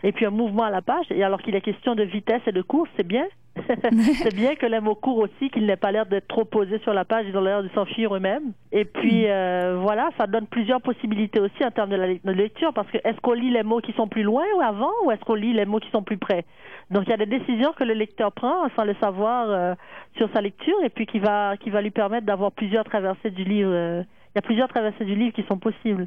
et 0.03 0.13
puis 0.13 0.27
un 0.27 0.31
mouvement 0.31 0.65
à 0.65 0.71
la 0.71 0.83
page. 0.83 1.07
Et 1.11 1.23
alors 1.23 1.41
qu'il 1.43 1.55
est 1.55 1.61
question 1.61 1.95
de 1.95 2.03
vitesse 2.03 2.43
et 2.47 2.53
de 2.53 2.63
course, 2.63 2.91
c'est 2.97 3.07
bien. 3.07 3.27
c'est 4.23 4.35
bien 4.35 4.55
que 4.55 4.67
les 4.67 4.81
mots 4.81 4.95
courts 4.95 5.19
aussi, 5.19 5.51
qu'ils 5.51 5.67
n'aient 5.67 5.77
pas 5.77 5.93
l'air 5.93 6.07
d'être 6.07 6.29
trop 6.29 6.45
posés 6.45 6.79
sur 6.81 6.93
la 6.93 7.05
page, 7.05 7.27
ils 7.29 7.37
ont 7.37 7.41
l'air 7.41 7.63
de 7.63 7.69
s'enfuir 7.75 8.15
eux-mêmes. 8.15 8.53
Et 8.73 8.85
puis 8.85 9.25
mm. 9.25 9.29
euh, 9.29 9.79
voilà, 9.81 10.11
ça 10.19 10.27
donne 10.27 10.47
plusieurs 10.47 10.81
possibilités 10.81 11.41
aussi 11.41 11.65
en 11.65 11.71
termes 11.71 11.91
de 11.91 11.97
la 11.97 12.33
lecture, 12.33 12.73
parce 12.73 12.91
que 12.91 12.99
est-ce 12.99 13.21
qu'on 13.21 13.33
lit 13.33 13.51
les 13.51 13.63
mots 13.63 13.81
qui 13.81 13.93
sont 13.93 14.09
plus 14.09 14.23
loin 14.23 14.45
ou 14.57 14.61
avant, 14.61 14.93
ou 15.05 15.11
est-ce 15.11 15.25
qu'on 15.25 15.35
lit 15.35 15.53
les 15.53 15.65
mots 15.65 15.81
qui 15.81 15.91
sont 15.91 16.03
plus 16.03 16.19
près? 16.19 16.45
Donc 16.91 17.05
il 17.07 17.11
y 17.11 17.15
a 17.15 17.17
des 17.17 17.27
décisions 17.27 17.73
que 17.73 17.85
le 17.85 17.95
lecteur 17.95 18.31
prend 18.33 18.69
sans 18.77 18.85
le 18.85 18.95
savoir 19.01 19.47
euh, 19.49 19.75
sur 20.17 20.29
sa 20.33 20.41
lecture, 20.41 20.77
et 20.85 20.91
puis 20.91 21.07
qui 21.07 21.19
va 21.19 21.36
qui 21.61 21.71
va 21.71 21.83
lui 21.83 21.91
permettre 21.91 22.27
d'avoir 22.27 22.53
plusieurs 22.53 22.85
traversées 22.85 23.31
du 23.31 23.45
livre. 23.45 23.71
Euh, 23.73 24.03
il 24.35 24.37
y 24.37 24.39
a 24.39 24.43
plusieurs 24.43 24.69
traversées 24.69 25.05
du 25.05 25.15
livre 25.15 25.35
qui 25.35 25.45
sont 25.49 25.59
possibles. 25.59 26.07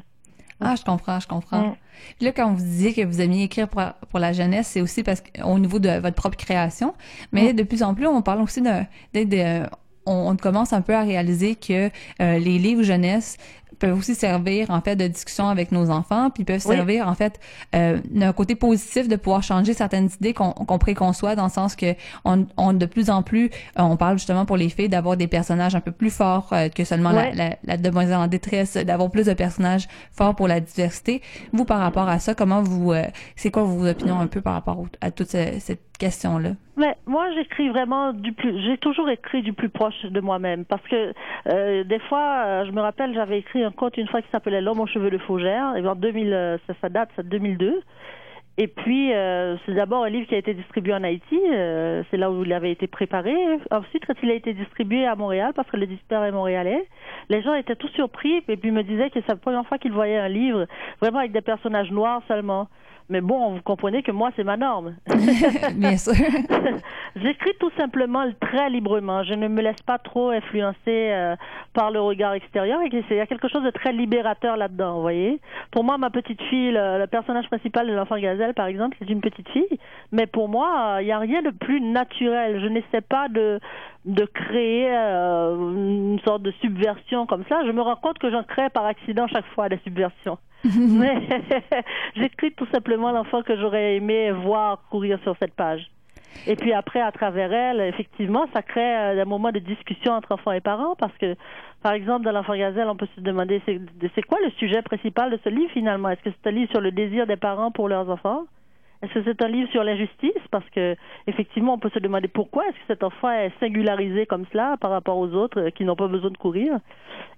Ah, 0.60 0.74
je 0.76 0.84
comprends, 0.84 1.18
je 1.18 1.26
comprends. 1.26 1.74
Puis 2.16 2.26
là, 2.26 2.32
quand 2.32 2.52
vous 2.52 2.62
disiez 2.62 2.92
que 2.92 3.02
vous 3.02 3.20
aimiez 3.20 3.44
écrire 3.44 3.66
pour, 3.68 3.82
pour 4.10 4.18
la 4.18 4.32
jeunesse, 4.32 4.68
c'est 4.68 4.82
aussi 4.82 5.02
parce 5.02 5.22
qu'au 5.22 5.58
niveau 5.58 5.78
de 5.78 5.98
votre 6.00 6.16
propre 6.16 6.36
création. 6.36 6.94
Mais 7.32 7.54
de 7.54 7.62
plus 7.62 7.82
en 7.82 7.94
plus, 7.94 8.06
on 8.06 8.20
parle 8.20 8.42
aussi 8.42 8.60
de, 8.60 8.70
de, 9.14 9.66
on, 10.06 10.36
commence 10.36 10.72
un 10.72 10.82
peu 10.82 10.94
à 10.94 11.02
réaliser 11.02 11.54
que 11.54 11.86
euh, 11.86 12.38
les 12.38 12.58
livres 12.58 12.82
jeunesse 12.82 13.36
peuvent 13.78 13.98
aussi 13.98 14.14
servir 14.14 14.70
en 14.70 14.80
fait 14.80 14.96
de 14.96 15.06
discussion 15.06 15.48
avec 15.48 15.72
nos 15.72 15.90
enfants, 15.90 16.30
puis 16.30 16.44
peuvent 16.44 16.60
servir 16.60 17.08
en 17.08 17.14
fait 17.14 17.40
euh, 17.74 17.98
d'un 18.10 18.32
côté 18.32 18.54
positif 18.54 19.08
de 19.08 19.16
pouvoir 19.16 19.42
changer 19.42 19.74
certaines 19.74 20.08
idées 20.20 20.34
qu'on 20.34 20.52
qu'on 20.52 20.78
préconçoit 20.78 21.36
dans 21.36 21.44
le 21.44 21.50
sens 21.50 21.76
que 21.76 21.94
on, 22.24 22.46
on, 22.56 22.72
de 22.72 22.86
plus 22.86 23.10
en 23.10 23.22
plus 23.22 23.46
euh, 23.78 23.82
on 23.82 23.96
parle 23.96 24.18
justement 24.18 24.44
pour 24.44 24.56
les 24.56 24.68
filles 24.68 24.88
d'avoir 24.88 25.16
des 25.16 25.28
personnages 25.28 25.74
un 25.74 25.80
peu 25.80 25.92
plus 25.92 26.10
forts 26.10 26.48
euh, 26.52 26.68
que 26.68 26.84
seulement 26.84 27.10
la, 27.10 27.32
la, 27.32 27.56
la, 27.64 27.76
demoiselle 27.76 28.16
en 28.16 28.26
détresse, 28.26 28.76
d'avoir 28.76 29.10
plus 29.10 29.26
de 29.26 29.34
personnages 29.34 29.88
forts 30.12 30.34
pour 30.34 30.48
la 30.48 30.60
diversité. 30.60 31.22
Vous 31.52 31.64
par 31.64 31.80
rapport 31.80 32.08
à 32.08 32.18
ça, 32.18 32.34
comment 32.34 32.62
vous 32.62 32.92
euh, 32.92 33.04
c'est 33.36 33.50
quoi 33.50 33.62
vos 33.62 33.86
opinions 33.88 34.18
un 34.18 34.26
peu 34.26 34.40
par 34.40 34.54
rapport 34.54 34.84
à 35.00 35.10
toute 35.10 35.28
cette 35.28 35.80
question-là? 35.98 36.50
Mais 36.80 36.96
moi, 37.06 37.26
j'écris 37.34 37.68
vraiment 37.68 38.14
du 38.14 38.32
plus. 38.32 38.58
J'ai 38.62 38.78
toujours 38.78 39.10
écrit 39.10 39.42
du 39.42 39.52
plus 39.52 39.68
proche 39.68 40.02
de 40.02 40.20
moi-même 40.20 40.64
parce 40.64 40.82
que 40.88 41.12
euh, 41.52 41.84
des 41.84 41.98
fois, 41.98 42.44
euh, 42.46 42.64
je 42.64 42.72
me 42.72 42.80
rappelle, 42.80 43.12
j'avais 43.12 43.38
écrit 43.38 43.59
un 43.62 43.70
conte 43.70 43.96
une 43.96 44.08
fois 44.08 44.22
qui 44.22 44.28
s'appelait 44.30 44.60
L'homme 44.60 44.80
aux 44.80 44.86
cheveux 44.86 45.10
de 45.10 45.18
fougère. 45.18 45.76
Et 45.76 45.86
en 45.86 45.94
2000, 45.94 46.32
euh, 46.32 46.58
ça, 46.66 46.74
ça 46.80 46.88
date, 46.88 47.10
c'est 47.16 47.28
2002. 47.28 47.82
Et 48.58 48.66
puis, 48.66 49.12
euh, 49.14 49.56
c'est 49.64 49.72
d'abord 49.72 50.04
un 50.04 50.10
livre 50.10 50.26
qui 50.28 50.34
a 50.34 50.38
été 50.38 50.52
distribué 50.52 50.92
en 50.92 51.02
Haïti. 51.02 51.40
Euh, 51.50 52.02
c'est 52.10 52.18
là 52.18 52.30
où 52.30 52.44
il 52.44 52.52
avait 52.52 52.70
été 52.70 52.86
préparé. 52.86 53.34
Ensuite, 53.70 54.04
quand 54.06 54.14
il 54.22 54.30
a 54.30 54.34
été 54.34 54.52
distribué 54.52 55.06
à 55.06 55.14
Montréal, 55.14 55.52
parce 55.54 55.70
que 55.70 55.78
le 55.78 55.86
distributeur 55.86 56.24
est 56.24 56.32
montréalais, 56.32 56.86
les 57.30 57.40
gens 57.42 57.54
étaient 57.54 57.76
tous 57.76 57.88
surpris 57.88 58.42
et 58.48 58.56
puis 58.56 58.70
me 58.70 58.82
disaient 58.82 59.08
que 59.08 59.20
c'est 59.20 59.28
la 59.28 59.36
première 59.36 59.66
fois 59.66 59.78
qu'ils 59.78 59.92
voyaient 59.92 60.18
un 60.18 60.28
livre 60.28 60.66
vraiment 61.00 61.20
avec 61.20 61.32
des 61.32 61.40
personnages 61.40 61.90
noirs 61.90 62.22
seulement. 62.28 62.68
Mais 63.10 63.20
bon, 63.20 63.54
vous 63.54 63.62
comprenez 63.62 64.04
que 64.04 64.12
moi, 64.12 64.30
c'est 64.36 64.44
ma 64.44 64.56
norme. 64.56 64.94
Bien 65.74 65.96
sûr. 65.96 66.14
J'écris 67.16 67.54
tout 67.58 67.72
simplement 67.76 68.24
très 68.40 68.70
librement. 68.70 69.24
Je 69.24 69.34
ne 69.34 69.48
me 69.48 69.60
laisse 69.62 69.82
pas 69.84 69.98
trop 69.98 70.30
influencer 70.30 70.78
euh, 70.88 71.34
par 71.74 71.90
le 71.90 72.00
regard 72.00 72.34
extérieur. 72.34 72.80
Et 72.82 72.88
il 72.88 73.16
y 73.16 73.20
a 73.20 73.26
quelque 73.26 73.48
chose 73.48 73.64
de 73.64 73.70
très 73.70 73.92
libérateur 73.92 74.56
là-dedans, 74.56 74.94
vous 74.94 75.02
voyez. 75.02 75.40
Pour 75.72 75.82
moi, 75.82 75.98
ma 75.98 76.10
petite 76.10 76.40
fille, 76.42 76.70
le, 76.70 77.04
personnage 77.06 77.48
principal 77.48 77.88
de 77.88 77.92
l'enfant 77.92 78.16
gazelle, 78.16 78.54
par 78.54 78.66
exemple, 78.66 78.96
c'est 79.00 79.10
une 79.10 79.20
petite 79.20 79.48
fille. 79.48 79.78
Mais 80.12 80.26
pour 80.26 80.48
moi, 80.48 80.98
il 81.00 81.06
n'y 81.06 81.12
a 81.12 81.18
rien 81.18 81.42
de 81.42 81.50
plus 81.50 81.80
naturel. 81.80 82.60
Je 82.60 82.68
n'essaie 82.68 83.00
pas 83.00 83.28
de 83.28 83.58
de 84.06 84.24
créer 84.24 84.88
euh, 84.88 85.54
une 85.56 86.20
sorte 86.24 86.42
de 86.42 86.52
subversion 86.62 87.26
comme 87.26 87.44
ça. 87.50 87.60
Je 87.66 87.70
me 87.70 87.82
rends 87.82 87.96
compte 87.96 88.18
que 88.18 88.30
j'en 88.30 88.44
crée 88.44 88.70
par 88.70 88.86
accident 88.86 89.26
chaque 89.26 89.44
fois 89.54 89.68
des 89.68 89.78
subversions. 89.84 90.38
Mais 90.64 91.28
j'écris 92.16 92.52
tout 92.52 92.66
simplement 92.72 93.12
l'enfant 93.12 93.42
que 93.42 93.56
j'aurais 93.56 93.96
aimé 93.96 94.30
voir 94.30 94.82
courir 94.90 95.18
sur 95.22 95.36
cette 95.38 95.54
page. 95.54 95.90
Et 96.46 96.56
puis 96.56 96.72
après, 96.72 97.00
à 97.00 97.12
travers 97.12 97.52
elle, 97.52 97.80
effectivement, 97.80 98.46
ça 98.52 98.62
crée 98.62 98.80
euh, 98.96 99.22
un 99.22 99.24
moment 99.24 99.50
de 99.50 99.58
discussion 99.58 100.12
entre 100.12 100.32
enfants 100.32 100.52
et 100.52 100.60
parents 100.60 100.94
parce 100.96 101.16
que, 101.18 101.34
par 101.82 101.92
exemple, 101.92 102.24
dans 102.24 102.32
l'enfant 102.32 102.56
gazelle, 102.56 102.88
on 102.88 102.96
peut 102.96 103.08
se 103.16 103.20
demander 103.20 103.60
c'est 103.66 104.22
quoi 104.22 104.38
le 104.42 104.50
sujet 104.52 104.82
principal 104.82 105.30
de 105.30 105.38
ce 105.42 105.48
livre 105.48 105.70
finalement? 105.72 106.08
Est-ce 106.08 106.22
que 106.22 106.30
c'est 106.30 106.48
un 106.48 106.52
livre 106.52 106.70
sur 106.70 106.80
le 106.80 106.92
désir 106.92 107.26
des 107.26 107.36
parents 107.36 107.70
pour 107.70 107.88
leurs 107.88 108.08
enfants? 108.08 108.44
Est-ce 109.02 109.14
que 109.14 109.24
c'est 109.24 109.42
un 109.42 109.48
livre 109.48 109.70
sur 109.70 109.82
l'injustice 109.82 110.42
Parce 110.50 110.68
que 110.70 110.94
effectivement, 111.26 111.74
on 111.74 111.78
peut 111.78 111.90
se 111.90 111.98
demander 111.98 112.28
pourquoi 112.28 112.66
est-ce 112.66 112.76
que 112.76 112.86
cet 112.88 113.02
enfant 113.02 113.30
est 113.30 113.52
singularisé 113.58 114.26
comme 114.26 114.44
cela 114.52 114.76
par 114.78 114.90
rapport 114.90 115.16
aux 115.16 115.32
autres 115.32 115.60
euh, 115.60 115.70
qui 115.70 115.84
n'ont 115.84 115.96
pas 115.96 116.08
besoin 116.08 116.30
de 116.30 116.36
courir? 116.36 116.78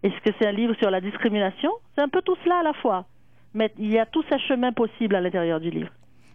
Est-ce 0.03 0.21
que 0.25 0.35
c'est 0.41 0.49
un 0.49 0.53
livre 0.53 0.75
sur 0.75 0.91
la 0.91 1.01
discrimination? 1.01 1.71
C'est 1.95 2.03
un 2.03 2.09
peu 2.09 2.21
tout 2.23 2.37
cela 2.43 2.59
à 2.59 2.63
la 2.65 2.73
fois. 2.73 3.05
Mais 3.55 3.71
il 3.79 3.93
y 3.93 3.99
a 3.99 4.07
tous 4.07 4.25
ces 4.29 4.41
chemins 4.41 4.73
possibles 4.73 5.15
à 5.15 5.21
l'intérieur 5.21 5.61
du 5.61 5.71
livre. 5.71 5.91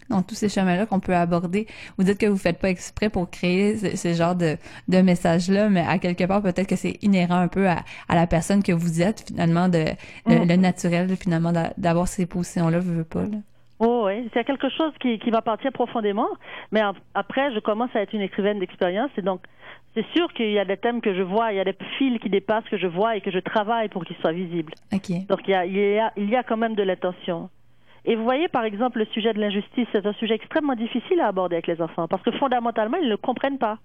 dans 0.09 0.21
tous 0.21 0.35
ces 0.35 0.47
chemins-là 0.47 0.85
qu'on 0.85 1.01
peut 1.01 1.15
aborder. 1.15 1.67
Vous 1.97 2.05
dites 2.05 2.17
que 2.17 2.27
vous 2.27 2.37
faites 2.37 2.59
pas 2.59 2.69
exprès 2.69 3.09
pour 3.09 3.29
créer 3.29 3.75
ce, 3.75 4.13
genre 4.13 4.35
de, 4.35 4.55
de 4.87 5.01
messages-là, 5.01 5.67
mais 5.67 5.81
à 5.81 5.97
quelque 5.97 6.23
part, 6.23 6.41
peut-être 6.41 6.67
que 6.67 6.77
c'est 6.77 6.97
inhérent 7.01 7.35
un 7.35 7.49
peu 7.49 7.67
à, 7.67 7.83
à, 8.07 8.15
la 8.15 8.27
personne 8.27 8.63
que 8.63 8.71
vous 8.71 9.01
êtes, 9.01 9.25
finalement, 9.27 9.67
de, 9.67 9.83
mm. 10.25 10.47
le 10.47 10.55
naturel, 10.55 11.13
finalement, 11.17 11.51
d'avoir 11.77 12.07
ces 12.07 12.25
positions-là, 12.25 12.79
je 12.79 12.89
veux 12.89 13.03
pas. 13.03 13.23
Là. 13.23 13.39
Oh 13.79 14.03
oui, 14.07 14.27
c'est 14.33 14.43
quelque 14.43 14.69
chose 14.69 14.91
qui, 14.99 15.19
qui 15.19 15.29
m'appartient 15.29 15.69
profondément. 15.69 16.27
Mais 16.71 16.81
après, 17.13 17.53
je 17.53 17.59
commence 17.59 17.95
à 17.95 18.01
être 18.01 18.13
une 18.13 18.21
écrivaine 18.21 18.59
d'expérience 18.59 19.11
et 19.17 19.21
donc 19.21 19.41
c'est 19.93 20.05
sûr 20.15 20.31
qu'il 20.33 20.51
y 20.51 20.59
a 20.59 20.65
des 20.65 20.77
thèmes 20.77 21.01
que 21.01 21.13
je 21.13 21.21
vois, 21.21 21.51
il 21.51 21.57
y 21.57 21.59
a 21.59 21.63
des 21.63 21.75
fils 21.97 22.19
qui 22.19 22.29
dépassent 22.29 22.67
que 22.69 22.77
je 22.77 22.87
vois 22.87 23.15
et 23.15 23.21
que 23.21 23.31
je 23.31 23.39
travaille 23.39 23.89
pour 23.89 24.05
qu'ils 24.05 24.17
soient 24.17 24.31
visibles. 24.31 24.73
Donc 25.27 25.41
il 25.47 25.51
y, 25.51 25.55
a, 25.55 25.65
il, 25.65 25.75
y 25.75 25.99
a, 25.99 26.11
il 26.17 26.29
y 26.29 26.35
a 26.35 26.43
quand 26.43 26.57
même 26.57 26.75
de 26.75 26.83
l'intention. 26.83 27.49
Et 28.05 28.15
vous 28.15 28.23
voyez, 28.23 28.47
par 28.47 28.63
exemple, 28.63 28.99
le 28.99 29.05
sujet 29.05 29.33
de 29.33 29.39
l'injustice, 29.39 29.87
c'est 29.91 30.05
un 30.05 30.13
sujet 30.13 30.35
extrêmement 30.35 30.75
difficile 30.75 31.19
à 31.19 31.27
aborder 31.27 31.55
avec 31.57 31.67
les 31.67 31.81
enfants 31.81 32.07
parce 32.07 32.23
que 32.23 32.31
fondamentalement, 32.31 32.97
ils 32.97 33.09
ne 33.09 33.15
comprennent 33.15 33.57
pas 33.57 33.79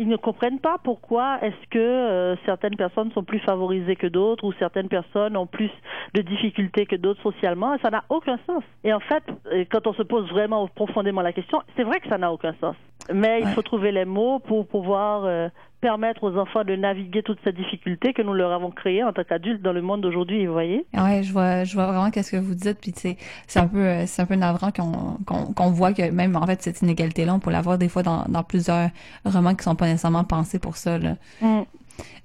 ils 0.00 0.08
ne 0.08 0.16
comprennent 0.16 0.60
pas 0.60 0.78
pourquoi 0.82 1.38
est-ce 1.42 1.68
que 1.68 1.78
euh, 1.78 2.34
certaines 2.46 2.74
personnes 2.74 3.12
sont 3.12 3.22
plus 3.22 3.38
favorisées 3.40 3.96
que 3.96 4.06
d'autres 4.06 4.44
ou 4.44 4.52
certaines 4.54 4.88
personnes 4.88 5.36
ont 5.36 5.46
plus 5.46 5.70
de 6.14 6.22
difficultés 6.22 6.86
que 6.86 6.96
d'autres 6.96 7.20
socialement. 7.20 7.76
Ça 7.82 7.90
n'a 7.90 8.04
aucun 8.08 8.38
sens. 8.46 8.64
Et 8.82 8.94
en 8.94 9.00
fait, 9.00 9.22
euh, 9.52 9.66
quand 9.70 9.86
on 9.86 9.92
se 9.92 10.02
pose 10.02 10.26
vraiment 10.30 10.66
profondément 10.68 11.20
la 11.20 11.34
question, 11.34 11.60
c'est 11.76 11.84
vrai 11.84 12.00
que 12.00 12.08
ça 12.08 12.16
n'a 12.16 12.32
aucun 12.32 12.54
sens. 12.62 12.76
Mais 13.14 13.40
il 13.40 13.48
faut 13.48 13.62
trouver 13.62 13.92
les 13.92 14.04
mots 14.04 14.38
pour 14.38 14.66
pouvoir 14.66 15.24
euh, 15.24 15.48
permettre 15.80 16.24
aux 16.24 16.36
enfants 16.36 16.64
de 16.64 16.76
naviguer 16.76 17.22
toutes 17.22 17.38
ces 17.44 17.52
difficultés 17.52 18.12
que 18.12 18.22
nous 18.22 18.34
leur 18.34 18.52
avons 18.52 18.70
créées 18.70 19.02
en 19.02 19.12
tant 19.12 19.24
qu'adultes 19.24 19.62
dans 19.62 19.72
le 19.72 19.82
monde 19.82 20.02
d'aujourd'hui, 20.02 20.46
vous 20.46 20.52
voyez? 20.52 20.86
Ouais, 20.94 21.22
je 21.22 21.32
vois, 21.32 21.64
je 21.64 21.74
vois 21.74 21.86
vraiment 21.86 22.10
qu'est-ce 22.10 22.32
que 22.32 22.36
vous 22.36 22.54
dites, 22.54 22.78
puis 22.80 22.92
c'est, 22.94 23.16
un 23.58 23.66
peu, 23.66 24.06
c'est 24.06 24.22
un 24.22 24.26
peu 24.26 24.34
navrant 24.34 24.70
qu'on, 24.70 25.18
qu'on, 25.24 25.52
qu'on 25.52 25.70
voit 25.70 25.92
que 25.92 26.10
même, 26.10 26.36
en 26.36 26.46
fait, 26.46 26.62
cette 26.62 26.82
inégalité-là, 26.82 27.34
on 27.34 27.40
peut 27.40 27.50
l'avoir 27.50 27.78
des 27.78 27.88
fois 27.88 28.02
dans, 28.02 28.24
dans 28.28 28.42
plusieurs 28.42 28.90
romans 29.24 29.54
qui 29.54 29.64
sont 29.64 29.76
pas 29.76 29.86
nécessairement 29.86 30.24
pensés 30.24 30.58
pour 30.58 30.76
ça, 30.76 30.98
là. 30.98 31.16
Mm. 31.40 31.62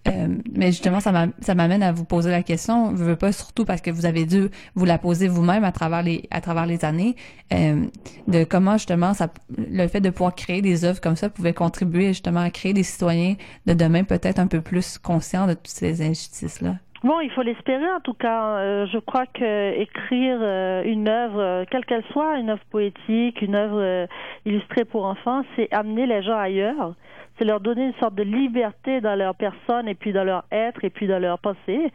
Euh, 0.07 0.27
mais 0.53 0.67
justement, 0.67 0.99
ça 0.99 1.55
m'amène 1.55 1.83
à 1.83 1.91
vous 1.91 2.05
poser 2.05 2.29
la 2.29 2.43
question. 2.43 2.95
Je 2.95 3.03
veux 3.03 3.15
pas 3.15 3.31
surtout 3.31 3.65
parce 3.65 3.81
que 3.81 3.89
vous 3.89 4.05
avez 4.05 4.25
dû 4.25 4.49
vous 4.75 4.85
la 4.85 4.97
poser 4.97 5.27
vous-même 5.27 5.63
à 5.63 5.71
travers 5.71 6.03
les 6.03 6.27
à 6.31 6.41
travers 6.41 6.65
les 6.65 6.85
années 6.85 7.15
euh, 7.53 7.85
de 8.27 8.43
comment 8.43 8.73
justement 8.73 9.13
ça, 9.13 9.29
le 9.57 9.87
fait 9.87 10.01
de 10.01 10.09
pouvoir 10.09 10.35
créer 10.35 10.61
des 10.61 10.85
œuvres 10.85 11.01
comme 11.01 11.15
ça 11.15 11.29
pouvait 11.29 11.53
contribuer 11.53 12.07
justement 12.09 12.41
à 12.41 12.49
créer 12.51 12.73
des 12.73 12.83
citoyens 12.83 13.35
de 13.65 13.73
demain 13.73 14.03
peut-être 14.03 14.39
un 14.39 14.47
peu 14.47 14.61
plus 14.61 14.97
conscients 14.99 15.47
de 15.47 15.53
toutes 15.53 15.67
ces 15.67 16.01
injustices 16.03 16.61
là. 16.61 16.75
Bon, 17.03 17.19
il 17.19 17.29
faut 17.31 17.43
l'espérer 17.43 17.91
en 17.91 17.99
tout 17.99 18.15
cas. 18.15 18.57
Euh, 18.57 18.87
je 18.91 18.97
crois 18.97 19.25
que 19.27 19.79
écrire 19.79 20.37
une 20.85 21.07
œuvre, 21.07 21.65
quelle 21.69 21.85
qu'elle 21.85 22.03
soit, 22.11 22.37
une 22.37 22.49
œuvre 22.49 22.63
poétique, 22.71 23.41
une 23.41 23.55
œuvre 23.55 24.07
illustrée 24.45 24.85
pour 24.85 25.05
enfants, 25.05 25.43
c'est 25.55 25.71
amener 25.71 26.05
les 26.07 26.23
gens 26.23 26.37
ailleurs 26.37 26.95
c'est 27.37 27.45
leur 27.45 27.59
donner 27.59 27.87
une 27.87 27.93
sorte 27.95 28.15
de 28.15 28.23
liberté 28.23 29.01
dans 29.01 29.15
leur 29.15 29.35
personne 29.35 29.87
et 29.87 29.95
puis 29.95 30.13
dans 30.13 30.23
leur 30.23 30.45
être 30.51 30.83
et 30.83 30.89
puis 30.89 31.07
dans 31.07 31.19
leur 31.19 31.39
pensée 31.39 31.91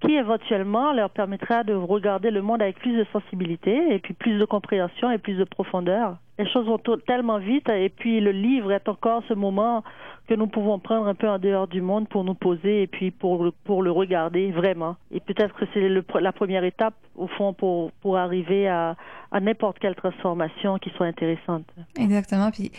qui 0.00 0.14
éventuellement 0.14 0.92
leur 0.92 1.10
permettra 1.10 1.62
de 1.62 1.74
regarder 1.74 2.30
le 2.30 2.42
monde 2.42 2.62
avec 2.62 2.78
plus 2.78 2.96
de 2.96 3.04
sensibilité 3.12 3.94
et 3.94 3.98
puis 3.98 4.14
plus 4.14 4.38
de 4.38 4.44
compréhension 4.44 5.10
et 5.10 5.18
plus 5.18 5.34
de 5.34 5.44
profondeur. 5.44 6.16
Les 6.40 6.48
choses 6.48 6.66
vont 6.66 6.80
tellement 7.06 7.38
vite 7.38 7.68
et 7.68 7.90
puis 7.90 8.18
le 8.20 8.30
livre 8.32 8.72
est 8.72 8.88
encore 8.88 9.22
ce 9.28 9.34
moment 9.34 9.84
que 10.26 10.34
nous 10.34 10.46
pouvons 10.46 10.78
prendre 10.78 11.06
un 11.08 11.14
peu 11.14 11.28
en 11.28 11.38
dehors 11.38 11.66
du 11.66 11.82
monde 11.82 12.08
pour 12.08 12.22
nous 12.22 12.34
poser 12.34 12.82
et 12.82 12.86
puis 12.86 13.10
pour, 13.10 13.52
pour 13.64 13.82
le 13.82 13.90
regarder 13.90 14.52
vraiment. 14.52 14.96
Et 15.10 15.18
peut-être 15.18 15.54
que 15.56 15.64
c'est 15.74 15.88
la 16.20 16.32
première 16.32 16.62
étape, 16.62 16.94
au 17.16 17.26
fond, 17.26 17.52
pour, 17.52 17.90
pour 18.00 18.16
arriver 18.16 18.68
à, 18.68 18.96
à 19.32 19.40
n'importe 19.40 19.80
quelle 19.80 19.96
transformation 19.96 20.78
qui 20.78 20.90
soit 20.90 21.06
intéressante. 21.06 21.64
Exactement. 21.98 22.50
Puis, 22.52 22.70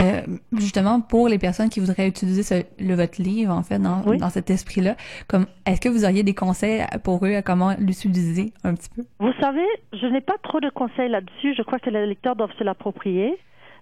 euh, 0.00 0.22
justement, 0.52 1.00
pour 1.00 1.28
les 1.28 1.38
personnes 1.38 1.68
qui 1.68 1.78
voudraient 1.78 2.08
utiliser 2.08 2.66
le, 2.80 2.94
votre 2.96 3.22
livre, 3.22 3.52
en 3.52 3.62
fait, 3.62 3.78
dans, 3.78 4.00
dans 4.00 4.28
cet 4.28 4.50
esprit-là, 4.50 4.96
comme 5.28 5.46
est-ce 5.64 5.80
que 5.80 5.88
vous 5.88 6.04
auriez 6.04 6.24
des 6.24 6.34
conseils 6.34 6.84
pour 7.04 7.24
eux 7.24 7.36
à 7.36 7.42
comment 7.42 7.74
l'utiliser 7.78 8.52
un 8.64 8.74
petit 8.74 8.90
peu? 8.90 9.02
Vous 9.20 9.32
savez, 9.40 9.66
je 9.92 10.06
n'ai 10.06 10.20
pas 10.20 10.36
trop 10.42 10.58
de 10.58 10.70
conseils 10.70 11.08
là-dessus. 11.08 11.54
Je 11.56 11.62
crois 11.62 11.78
que 11.78 11.88
les 11.88 12.04
lecteurs 12.06 12.34
doivent 12.34 12.56
se 12.58 12.64
l'approprier. 12.64 13.05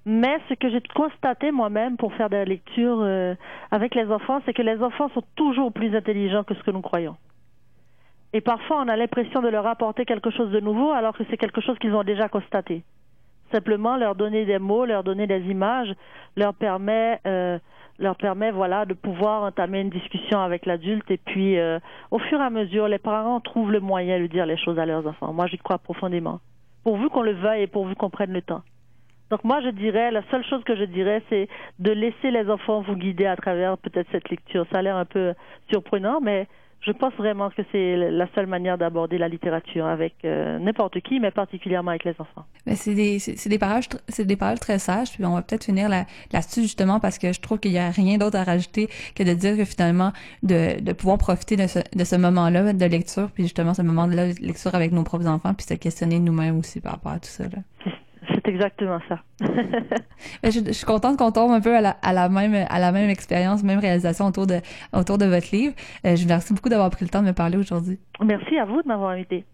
Mais 0.06 0.38
ce 0.48 0.54
que 0.54 0.68
j'ai 0.68 0.82
constaté 0.94 1.50
moi-même 1.50 1.96
pour 1.96 2.12
faire 2.14 2.28
de 2.28 2.36
la 2.36 2.44
lecture 2.44 2.98
euh, 3.00 3.34
avec 3.70 3.94
les 3.94 4.10
enfants, 4.10 4.40
c'est 4.44 4.52
que 4.52 4.62
les 4.62 4.82
enfants 4.82 5.08
sont 5.14 5.22
toujours 5.34 5.72
plus 5.72 5.96
intelligents 5.96 6.44
que 6.44 6.54
ce 6.54 6.62
que 6.62 6.70
nous 6.70 6.82
croyons. 6.82 7.16
Et 8.34 8.40
parfois, 8.40 8.82
on 8.84 8.88
a 8.88 8.96
l'impression 8.96 9.40
de 9.40 9.48
leur 9.48 9.66
apporter 9.66 10.04
quelque 10.04 10.30
chose 10.30 10.50
de 10.50 10.60
nouveau 10.60 10.90
alors 10.90 11.16
que 11.16 11.24
c'est 11.30 11.36
quelque 11.36 11.60
chose 11.60 11.78
qu'ils 11.78 11.94
ont 11.94 12.02
déjà 12.02 12.28
constaté. 12.28 12.82
Simplement, 13.52 13.96
leur 13.96 14.14
donner 14.14 14.44
des 14.44 14.58
mots, 14.58 14.84
leur 14.84 15.04
donner 15.04 15.26
des 15.26 15.40
images, 15.42 15.94
leur 16.36 16.52
permet, 16.52 17.20
euh, 17.26 17.58
leur 17.98 18.16
permet, 18.16 18.50
voilà, 18.50 18.84
de 18.84 18.94
pouvoir 18.94 19.44
entamer 19.44 19.80
une 19.80 19.90
discussion 19.90 20.40
avec 20.40 20.66
l'adulte. 20.66 21.10
Et 21.10 21.16
puis, 21.16 21.58
euh, 21.58 21.78
au 22.10 22.18
fur 22.18 22.40
et 22.40 22.44
à 22.44 22.50
mesure, 22.50 22.88
les 22.88 22.98
parents 22.98 23.40
trouvent 23.40 23.70
le 23.70 23.80
moyen 23.80 24.18
de 24.18 24.26
dire 24.26 24.44
les 24.44 24.56
choses 24.56 24.78
à 24.78 24.84
leurs 24.84 25.06
enfants. 25.06 25.32
Moi, 25.32 25.46
j'y 25.46 25.58
crois 25.58 25.78
profondément. 25.78 26.40
Pourvu 26.82 27.08
qu'on 27.08 27.22
le 27.22 27.32
veuille 27.32 27.62
et 27.62 27.66
pourvu 27.68 27.94
qu'on 27.94 28.10
prenne 28.10 28.32
le 28.32 28.42
temps. 28.42 28.62
Donc 29.30 29.44
moi, 29.44 29.60
je 29.62 29.70
dirais, 29.70 30.10
la 30.10 30.22
seule 30.30 30.44
chose 30.44 30.62
que 30.64 30.76
je 30.76 30.84
dirais, 30.84 31.22
c'est 31.28 31.48
de 31.78 31.90
laisser 31.90 32.30
les 32.30 32.48
enfants 32.50 32.82
vous 32.82 32.96
guider 32.96 33.26
à 33.26 33.36
travers 33.36 33.78
peut-être 33.78 34.08
cette 34.12 34.28
lecture. 34.28 34.66
Ça 34.72 34.78
a 34.78 34.82
l'air 34.82 34.96
un 34.96 35.04
peu 35.04 35.34
surprenant, 35.70 36.20
mais 36.20 36.46
je 36.86 36.92
pense 36.92 37.14
vraiment 37.14 37.50
que 37.50 37.62
c'est 37.72 37.96
la 37.96 38.26
seule 38.34 38.46
manière 38.46 38.76
d'aborder 38.76 39.16
la 39.16 39.28
littérature 39.28 39.86
avec 39.86 40.14
euh, 40.24 40.58
n'importe 40.58 41.00
qui, 41.00 41.18
mais 41.18 41.30
particulièrement 41.30 41.90
avec 41.90 42.04
les 42.04 42.14
enfants. 42.18 42.44
Mais 42.66 42.76
c'est 42.76 42.94
des 42.94 43.18
c'est 43.18 43.48
des 43.48 43.58
paroles 43.58 43.82
c'est 44.08 44.26
des 44.26 44.36
paroles 44.36 44.58
très 44.58 44.78
sages. 44.78 45.12
Puis 45.12 45.24
on 45.24 45.34
va 45.34 45.42
peut-être 45.42 45.64
finir 45.64 45.88
là-dessus 45.88 46.62
justement 46.62 47.00
parce 47.00 47.18
que 47.18 47.32
je 47.32 47.40
trouve 47.40 47.58
qu'il 47.58 47.72
y 47.72 47.78
a 47.78 47.90
rien 47.90 48.18
d'autre 48.18 48.36
à 48.36 48.44
rajouter 48.44 48.88
que 49.14 49.22
de 49.22 49.32
dire 49.32 49.56
que 49.56 49.64
finalement 49.64 50.12
de, 50.42 50.80
de 50.80 50.92
pouvoir 50.92 51.18
profiter 51.18 51.56
de 51.56 51.66
ce, 51.66 51.78
de 51.96 52.04
ce 52.04 52.16
moment-là 52.16 52.72
de 52.72 52.86
lecture, 52.86 53.30
puis 53.32 53.44
justement 53.44 53.72
ce 53.72 53.82
moment-là 53.82 54.34
de 54.34 54.46
lecture 54.46 54.74
avec 54.74 54.92
nos 54.92 55.04
propres 55.04 55.26
enfants, 55.26 55.54
puis 55.54 55.66
se 55.66 55.74
questionner 55.74 56.18
nous-mêmes 56.18 56.58
aussi 56.58 56.80
par 56.80 56.92
rapport 56.92 57.12
à 57.12 57.18
tout 57.18 57.28
ça. 57.28 57.44
Là. 57.44 57.58
C'est 57.84 57.90
exactement 58.54 58.98
ça. 59.08 59.18
je, 60.44 60.72
suis 60.72 60.86
contente 60.86 61.18
qu'on 61.18 61.32
tombe 61.32 61.50
un 61.50 61.60
peu 61.60 61.76
à 61.76 61.80
la, 61.80 61.90
à 62.02 62.12
la 62.12 62.28
même 62.28 62.66
à 62.68 62.78
la 62.78 62.92
même 62.92 63.10
expérience, 63.10 63.62
même 63.62 63.78
réalisation 63.78 64.26
autour 64.26 64.46
de 64.46 64.60
autour 64.92 65.18
de 65.18 65.26
votre 65.26 65.54
livre. 65.54 65.74
Euh, 66.06 66.16
je 66.16 66.22
vous 66.22 66.28
remercie 66.28 66.54
beaucoup 66.54 66.68
d'avoir 66.68 66.90
pris 66.90 67.04
le 67.04 67.10
temps 67.10 67.22
de 67.22 67.26
me 67.26 67.32
parler 67.32 67.56
aujourd'hui. 67.56 67.98
Merci 68.20 68.56
à 68.58 68.64
vous 68.64 68.82
de 68.82 68.88
m'avoir 68.88 69.10
invité. 69.10 69.44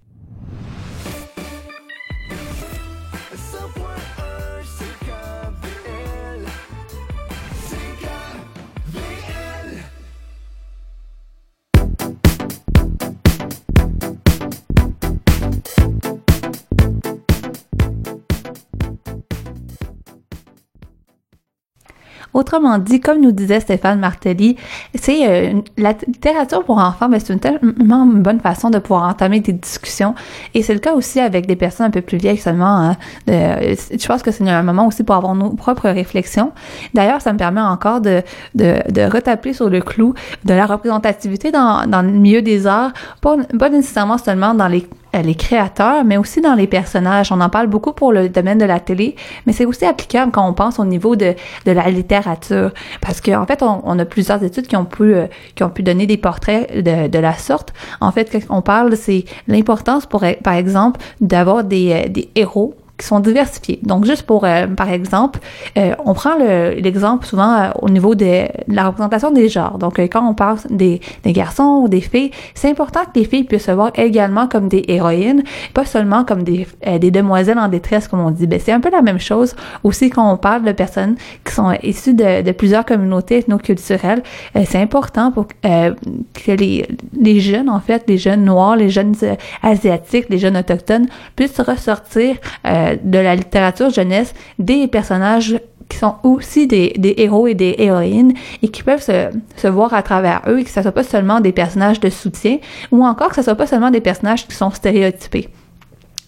Autrement 22.34 22.78
dit, 22.78 23.00
comme 23.00 23.20
nous 23.20 23.32
disait 23.32 23.60
Stéphane 23.60 23.98
Martelly, 23.98 24.56
c'est 24.94 25.28
euh, 25.28 25.60
la 25.76 25.92
littérature 26.06 26.64
pour 26.64 26.78
enfants, 26.78 27.08
mais 27.08 27.18
ben, 27.18 27.24
c'est 27.24 27.32
une 27.32 27.40
tellement 27.40 28.06
bonne 28.06 28.40
façon 28.40 28.70
de 28.70 28.78
pouvoir 28.78 29.08
entamer 29.08 29.40
des 29.40 29.52
discussions. 29.52 30.14
Et 30.54 30.62
c'est 30.62 30.74
le 30.74 30.80
cas 30.80 30.94
aussi 30.94 31.20
avec 31.20 31.46
des 31.46 31.56
personnes 31.56 31.86
un 31.86 31.90
peu 31.90 32.02
plus 32.02 32.18
vieilles 32.18 32.38
seulement. 32.38 32.90
Hein, 32.90 32.96
je 33.26 34.06
pense 34.06 34.22
que 34.22 34.30
c'est 34.30 34.48
un 34.48 34.62
moment 34.62 34.86
aussi 34.86 35.02
pour 35.02 35.16
avoir 35.16 35.34
nos 35.34 35.50
propres 35.50 35.88
réflexions. 35.88 36.52
D'ailleurs, 36.94 37.20
ça 37.20 37.32
me 37.32 37.38
permet 37.38 37.60
encore 37.60 38.00
de, 38.00 38.22
de, 38.54 38.76
de 38.90 39.02
retaper 39.02 39.52
sur 39.52 39.68
le 39.68 39.80
clou 39.80 40.14
de 40.44 40.54
la 40.54 40.66
représentativité 40.66 41.50
dans, 41.50 41.86
dans 41.86 42.02
le 42.02 42.10
milieu 42.10 42.42
des 42.42 42.66
arts, 42.66 42.92
pas, 43.20 43.36
pas 43.58 43.70
nécessairement 43.70 44.18
seulement 44.18 44.54
dans 44.54 44.68
les 44.68 44.86
euh, 44.86 44.99
les 45.12 45.34
créateurs, 45.34 46.04
mais 46.04 46.16
aussi 46.16 46.40
dans 46.40 46.54
les 46.54 46.66
personnages. 46.66 47.32
On 47.32 47.40
en 47.40 47.48
parle 47.48 47.66
beaucoup 47.66 47.92
pour 47.92 48.12
le 48.12 48.28
domaine 48.28 48.58
de 48.58 48.64
la 48.64 48.80
télé, 48.80 49.16
mais 49.46 49.52
c'est 49.52 49.64
aussi 49.64 49.84
applicable 49.84 50.32
quand 50.32 50.48
on 50.48 50.54
pense 50.54 50.78
au 50.78 50.84
niveau 50.84 51.16
de, 51.16 51.34
de 51.66 51.72
la 51.72 51.90
littérature. 51.90 52.72
Parce 53.00 53.20
qu'en 53.20 53.42
en 53.42 53.46
fait, 53.46 53.62
on, 53.62 53.80
on, 53.84 53.98
a 53.98 54.04
plusieurs 54.04 54.42
études 54.42 54.66
qui 54.66 54.76
ont 54.76 54.84
pu 54.84 55.14
euh, 55.14 55.26
qui 55.54 55.62
ont 55.64 55.70
pu 55.70 55.82
donner 55.82 56.06
des 56.06 56.16
portraits 56.16 56.72
de, 56.84 57.08
de 57.08 57.18
la 57.18 57.34
sorte. 57.34 57.72
En 58.00 58.12
fait, 58.12 58.46
qu'on 58.46 58.62
parle, 58.62 58.96
c'est 58.96 59.24
l'importance 59.48 60.06
pour, 60.06 60.24
par 60.42 60.54
exemple, 60.54 61.00
d'avoir 61.20 61.64
des, 61.64 61.92
euh, 61.92 62.08
des 62.08 62.28
héros 62.34 62.74
qui 63.00 63.06
sont 63.06 63.20
diversifiés. 63.20 63.80
Donc, 63.82 64.04
juste 64.04 64.24
pour, 64.24 64.44
euh, 64.44 64.66
par 64.66 64.90
exemple, 64.90 65.40
euh, 65.78 65.94
on 66.04 66.12
prend 66.12 66.36
l'exemple 66.36 67.26
souvent 67.26 67.52
euh, 67.52 67.70
au 67.80 67.88
niveau 67.88 68.14
de 68.14 68.44
la 68.68 68.86
représentation 68.88 69.30
des 69.30 69.48
genres. 69.48 69.78
Donc, 69.78 69.98
quand 69.98 70.22
on 70.28 70.34
parle 70.34 70.58
des, 70.68 71.00
des 71.24 71.32
garçons 71.32 71.80
ou 71.82 71.88
des 71.88 72.02
filles, 72.02 72.30
c'est 72.54 72.68
important 72.68 73.00
que 73.00 73.18
les 73.18 73.24
filles 73.24 73.44
puissent 73.44 73.64
se 73.64 73.70
voir 73.70 73.90
également 73.94 74.46
comme 74.48 74.68
des 74.68 74.84
héroïnes, 74.88 75.42
pas 75.72 75.86
seulement 75.86 76.24
comme 76.24 76.42
des, 76.42 76.66
des 76.98 77.10
demoiselles 77.10 77.58
en 77.58 77.68
détresse, 77.68 78.06
comme 78.06 78.20
on 78.20 78.30
dit. 78.30 78.46
Ben, 78.46 78.60
c'est 78.62 78.72
un 78.72 78.80
peu 78.80 78.90
la 78.90 79.02
même 79.02 79.18
chose 79.18 79.56
aussi 79.82 80.10
quand 80.10 80.30
on 80.30 80.36
parle 80.36 80.62
de 80.64 80.72
personnes 80.72 81.16
qui 81.44 81.54
sont 81.54 81.72
issues 81.82 82.14
de, 82.14 82.42
de 82.42 82.52
plusieurs 82.52 82.84
communautés 82.84 83.38
ethnoculturelles. 83.38 84.22
c'est 84.64 84.80
important 84.80 85.32
pour 85.32 85.46
que 85.48 86.52
les, 86.52 86.86
les 87.18 87.40
jeunes, 87.40 87.70
en 87.70 87.80
fait, 87.80 88.04
les 88.08 88.18
jeunes 88.18 88.44
noirs, 88.44 88.76
les 88.76 88.90
jeunes 88.90 89.14
asiatiques, 89.62 90.26
les 90.28 90.38
jeunes 90.38 90.58
autochtones 90.58 91.06
puissent 91.36 91.60
ressortir 91.60 92.36
euh, 92.66 92.89
de 93.02 93.18
la 93.18 93.36
littérature 93.36 93.90
jeunesse 93.90 94.34
des 94.58 94.86
personnages 94.88 95.60
qui 95.88 95.98
sont 95.98 96.14
aussi 96.22 96.66
des, 96.66 96.94
des, 96.96 97.14
héros 97.18 97.48
et 97.48 97.54
des 97.54 97.74
héroïnes 97.78 98.32
et 98.62 98.68
qui 98.68 98.82
peuvent 98.82 99.02
se, 99.02 99.30
se 99.56 99.66
voir 99.66 99.92
à 99.92 100.02
travers 100.02 100.42
eux 100.46 100.60
et 100.60 100.64
que 100.64 100.70
ce 100.70 100.80
soit 100.80 100.92
pas 100.92 101.02
seulement 101.02 101.40
des 101.40 101.52
personnages 101.52 102.00
de 102.00 102.08
soutien 102.08 102.58
ou 102.92 103.04
encore 103.04 103.30
que 103.30 103.34
ce 103.34 103.42
soit 103.42 103.56
pas 103.56 103.66
seulement 103.66 103.90
des 103.90 104.00
personnages 104.00 104.46
qui 104.46 104.54
sont 104.54 104.70
stéréotypés. 104.70 105.48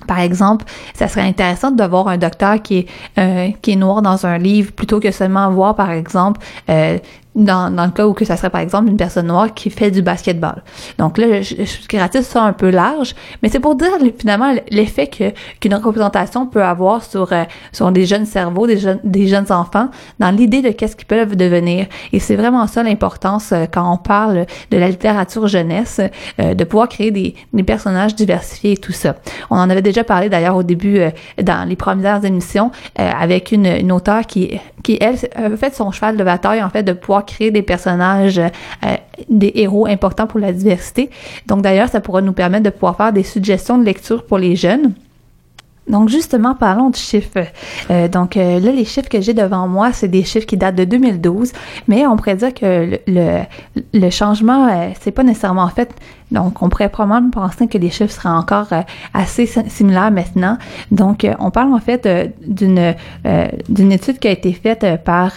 Par 0.07 0.19
exemple, 0.19 0.64
ça 0.95 1.09
serait 1.09 1.23
intéressant 1.23 1.71
de 1.71 1.85
voir 1.85 2.09
un 2.09 2.19
docteur 2.19 2.61
qui 2.61 2.78
est, 2.78 2.87
euh, 3.19 3.50
qui 3.62 3.73
est 3.73 3.76
noir 3.76 4.02
dans 4.02 4.26
un 4.26 4.38
livre 4.38 4.73
plutôt 4.73 5.00
que 5.00 5.11
seulement 5.11 5.50
voir, 5.50 5.75
par 5.75 5.90
exemple, 5.90 6.40
euh, 6.69 6.99
dans, 7.35 7.75
dans 7.75 7.87
le 7.87 7.91
cas 7.93 8.07
où 8.07 8.12
que 8.12 8.25
ça 8.25 8.37
serait 8.37 8.51
par 8.51 8.61
exemple 8.61 8.89
une 8.89 8.97
personne 8.97 9.27
noire 9.27 9.55
qui 9.55 9.71
fait 9.71 9.91
du 9.91 10.03
basketball. 10.03 10.62
Donc 10.99 11.19
là, 11.19 11.41
je, 11.41 11.55
je 11.57 11.89
gratis 11.89 12.27
ça 12.27 12.43
un 12.43 12.53
peu 12.53 12.71
large, 12.71 13.15
mais 13.43 13.49
c'est 13.49 13.61
pour 13.61 13.75
dire 13.75 13.91
finalement 14.19 14.55
l'effet 14.71 15.07
que 15.07 15.33
qu'une 15.61 15.75
représentation 15.75 16.47
peut 16.47 16.62
avoir 16.62 17.03
sur 17.03 17.33
euh, 17.33 17.45
sur 17.73 17.91
des 17.91 18.05
jeunes 18.05 18.27
cerveaux, 18.27 18.67
des 18.67 18.79
jeunes 18.79 19.01
des 19.05 19.27
jeunes 19.27 19.51
enfants, 19.51 19.89
dans 20.19 20.31
l'idée 20.31 20.62
de 20.62 20.71
qu'est-ce 20.71 20.97
qu'ils 20.97 21.07
peuvent 21.07 21.37
devenir. 21.37 21.87
Et 22.12 22.21
c'est 22.21 22.37
vraiment 22.37 22.67
ça 22.67 22.83
l'importance 22.83 23.53
euh, 23.53 23.65
quand 23.71 23.91
on 23.91 23.97
parle 23.97 24.47
de 24.71 24.77
la 24.77 24.89
littérature 24.89 25.47
jeunesse, 25.47 26.01
euh, 26.41 26.55
de 26.55 26.65
pouvoir 26.65 26.89
créer 26.89 27.11
des, 27.11 27.35
des 27.53 27.62
personnages 27.62 28.15
diversifiés 28.15 28.73
et 28.73 28.77
tout 28.77 28.93
ça. 28.93 29.17
On 29.51 29.57
en 29.57 29.71
avait 29.71 29.83
déjà 29.83 30.05
parlé 30.05 30.29
d'ailleurs 30.29 30.57
au 30.57 30.62
début 30.62 31.01
dans 31.43 31.69
les 31.69 31.77
premières 31.77 32.25
émissions 32.25 32.71
avec 32.97 33.53
une, 33.53 33.67
une 33.67 33.93
auteure 33.93 34.27
qui 34.27 34.61
qui 34.83 34.99
elle 35.01 35.17
a 35.37 35.57
fait 35.57 35.75
son 35.75 35.91
cheval 35.91 36.17
de 36.17 36.25
bataille 36.25 36.62
en 36.62 36.69
fait 36.69 36.83
de 36.83 36.93
pouvoir 36.93 37.22
créer 37.25 37.50
des 37.50 37.62
personnages, 37.62 38.38
euh, 38.38 38.97
des 39.29 39.52
héros 39.57 39.87
importants 39.87 40.26
pour 40.26 40.41
la 40.41 40.52
diversité. 40.52 41.11
Donc 41.47 41.62
d'ailleurs, 41.62 41.88
ça 41.88 42.00
pourra 42.00 42.21
nous 42.21 42.33
permettre 42.33 42.64
de 42.64 42.71
pouvoir 42.71 42.97
faire 42.97 43.12
des 43.12 43.23
suggestions 43.23 43.79
de 43.79 43.85
lecture 43.85 44.25
pour 44.25 44.38
les 44.38 44.57
jeunes. 44.57 44.93
Donc 45.88 46.09
justement, 46.09 46.55
parlons 46.55 46.91
de 46.91 46.97
chiffres. 46.97 47.45
Euh, 47.91 48.07
donc 48.07 48.37
euh, 48.37 48.61
là, 48.61 48.71
les 48.71 48.85
chiffres 48.85 49.09
que 49.09 49.21
j'ai 49.21 49.35
devant 49.35 49.67
moi, 49.67 49.93
c'est 49.93 50.07
des 50.07 50.23
chiffres 50.23 50.47
qui 50.47 50.57
datent 50.57 50.76
de 50.76 50.85
2012, 50.85 51.52
mais 51.88 52.07
on 52.07 52.17
pourrait 52.17 52.37
dire 52.37 52.55
que 52.55 53.00
le, 53.07 54.11
changement, 54.11 54.93
c'est 55.00 55.11
pas 55.11 55.25
nécessairement 55.25 55.69
fait. 55.69 55.93
Donc 56.31 56.62
on 56.62 56.69
pourrait 56.69 56.88
probablement 56.88 57.31
penser 57.31 57.67
que 57.67 57.79
les 57.79 57.91
chiffres 57.91 58.12
seraient 58.12 58.29
encore 58.29 58.69
assez 59.12 59.47
similaires 59.47 60.12
maintenant. 60.12 60.57
Donc 60.93 61.26
on 61.41 61.50
parle 61.50 61.75
en 61.75 61.81
fait 61.81 62.09
d'une 62.47 62.95
d'une 63.69 63.93
étude 63.93 64.19
qui 64.19 64.29
a 64.29 64.31
été 64.31 64.52
faite 64.52 64.87
par 65.05 65.33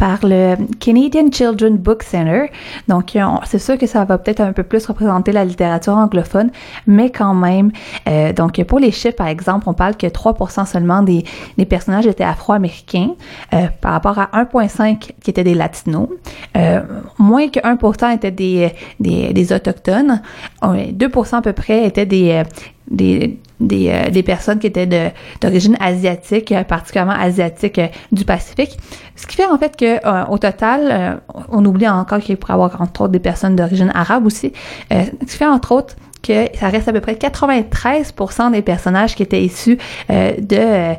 par 0.00 0.20
le 0.22 0.56
Canadian 0.78 1.30
Children 1.30 1.76
Book 1.76 2.02
Center. 2.02 2.46
Donc, 2.88 3.18
c'est 3.44 3.58
sûr 3.58 3.76
que 3.76 3.86
ça 3.86 4.06
va 4.06 4.16
peut-être 4.16 4.40
un 4.40 4.54
peu 4.54 4.62
plus 4.62 4.86
représenter 4.86 5.30
la 5.30 5.44
littérature 5.44 5.92
anglophone, 5.92 6.50
mais 6.86 7.10
quand 7.10 7.34
même, 7.34 7.70
euh, 8.08 8.32
donc 8.32 8.64
pour 8.64 8.78
les 8.78 8.92
chiffres, 8.92 9.16
par 9.16 9.26
exemple, 9.26 9.68
on 9.68 9.74
parle 9.74 9.96
que 9.96 10.06
3% 10.06 10.64
seulement 10.64 11.02
des, 11.02 11.24
des 11.58 11.66
personnages 11.66 12.06
étaient 12.06 12.24
afro-américains 12.24 13.10
euh, 13.52 13.66
par 13.82 13.92
rapport 13.92 14.18
à 14.18 14.30
1,5 14.42 15.10
qui 15.22 15.30
étaient 15.30 15.44
des 15.44 15.54
latinos. 15.54 16.08
Euh, 16.56 16.80
moins 17.18 17.48
que 17.48 17.60
1% 17.60 18.14
étaient 18.14 18.30
des, 18.30 18.72
des, 19.00 19.34
des 19.34 19.52
autochtones. 19.52 20.22
2% 20.62 21.36
à 21.36 21.42
peu 21.42 21.52
près 21.52 21.84
étaient 21.84 22.06
des, 22.06 22.42
des, 22.90 23.38
des, 23.60 23.90
euh, 23.90 24.10
des 24.10 24.22
personnes 24.22 24.58
qui 24.58 24.66
étaient 24.66 25.12
d'origine 25.40 25.76
asiatique, 25.80 26.52
euh, 26.52 26.64
particulièrement 26.64 27.12
asiatique 27.12 27.78
euh, 27.78 27.86
du 28.10 28.24
Pacifique. 28.24 28.78
Ce 29.16 29.26
qui 29.26 29.36
fait 29.36 29.46
en 29.46 29.58
fait 29.58 29.76
que 29.76 30.30
au 30.30 30.38
total, 30.38 31.20
on 31.50 31.64
oublie 31.64 31.86
encore 31.88 32.20
qu'il 32.20 32.36
pourrait 32.38 32.54
y 32.54 32.54
avoir 32.54 32.80
entre 32.80 33.02
autres 33.02 33.12
des 33.12 33.18
personnes 33.18 33.54
d'origine 33.54 33.90
arabe 33.94 34.24
aussi. 34.24 34.52
ce 34.90 35.10
qui 35.26 35.36
fait 35.36 35.46
entre 35.46 35.72
autres 35.72 35.96
que 36.22 36.46
ça 36.54 36.68
reste 36.68 36.88
à 36.88 36.92
peu 36.92 37.00
près 37.00 37.14
93% 37.14 38.52
des 38.52 38.62
personnages 38.62 39.14
qui 39.14 39.22
étaient 39.22 39.42
issus 39.42 39.76
de 40.08 40.94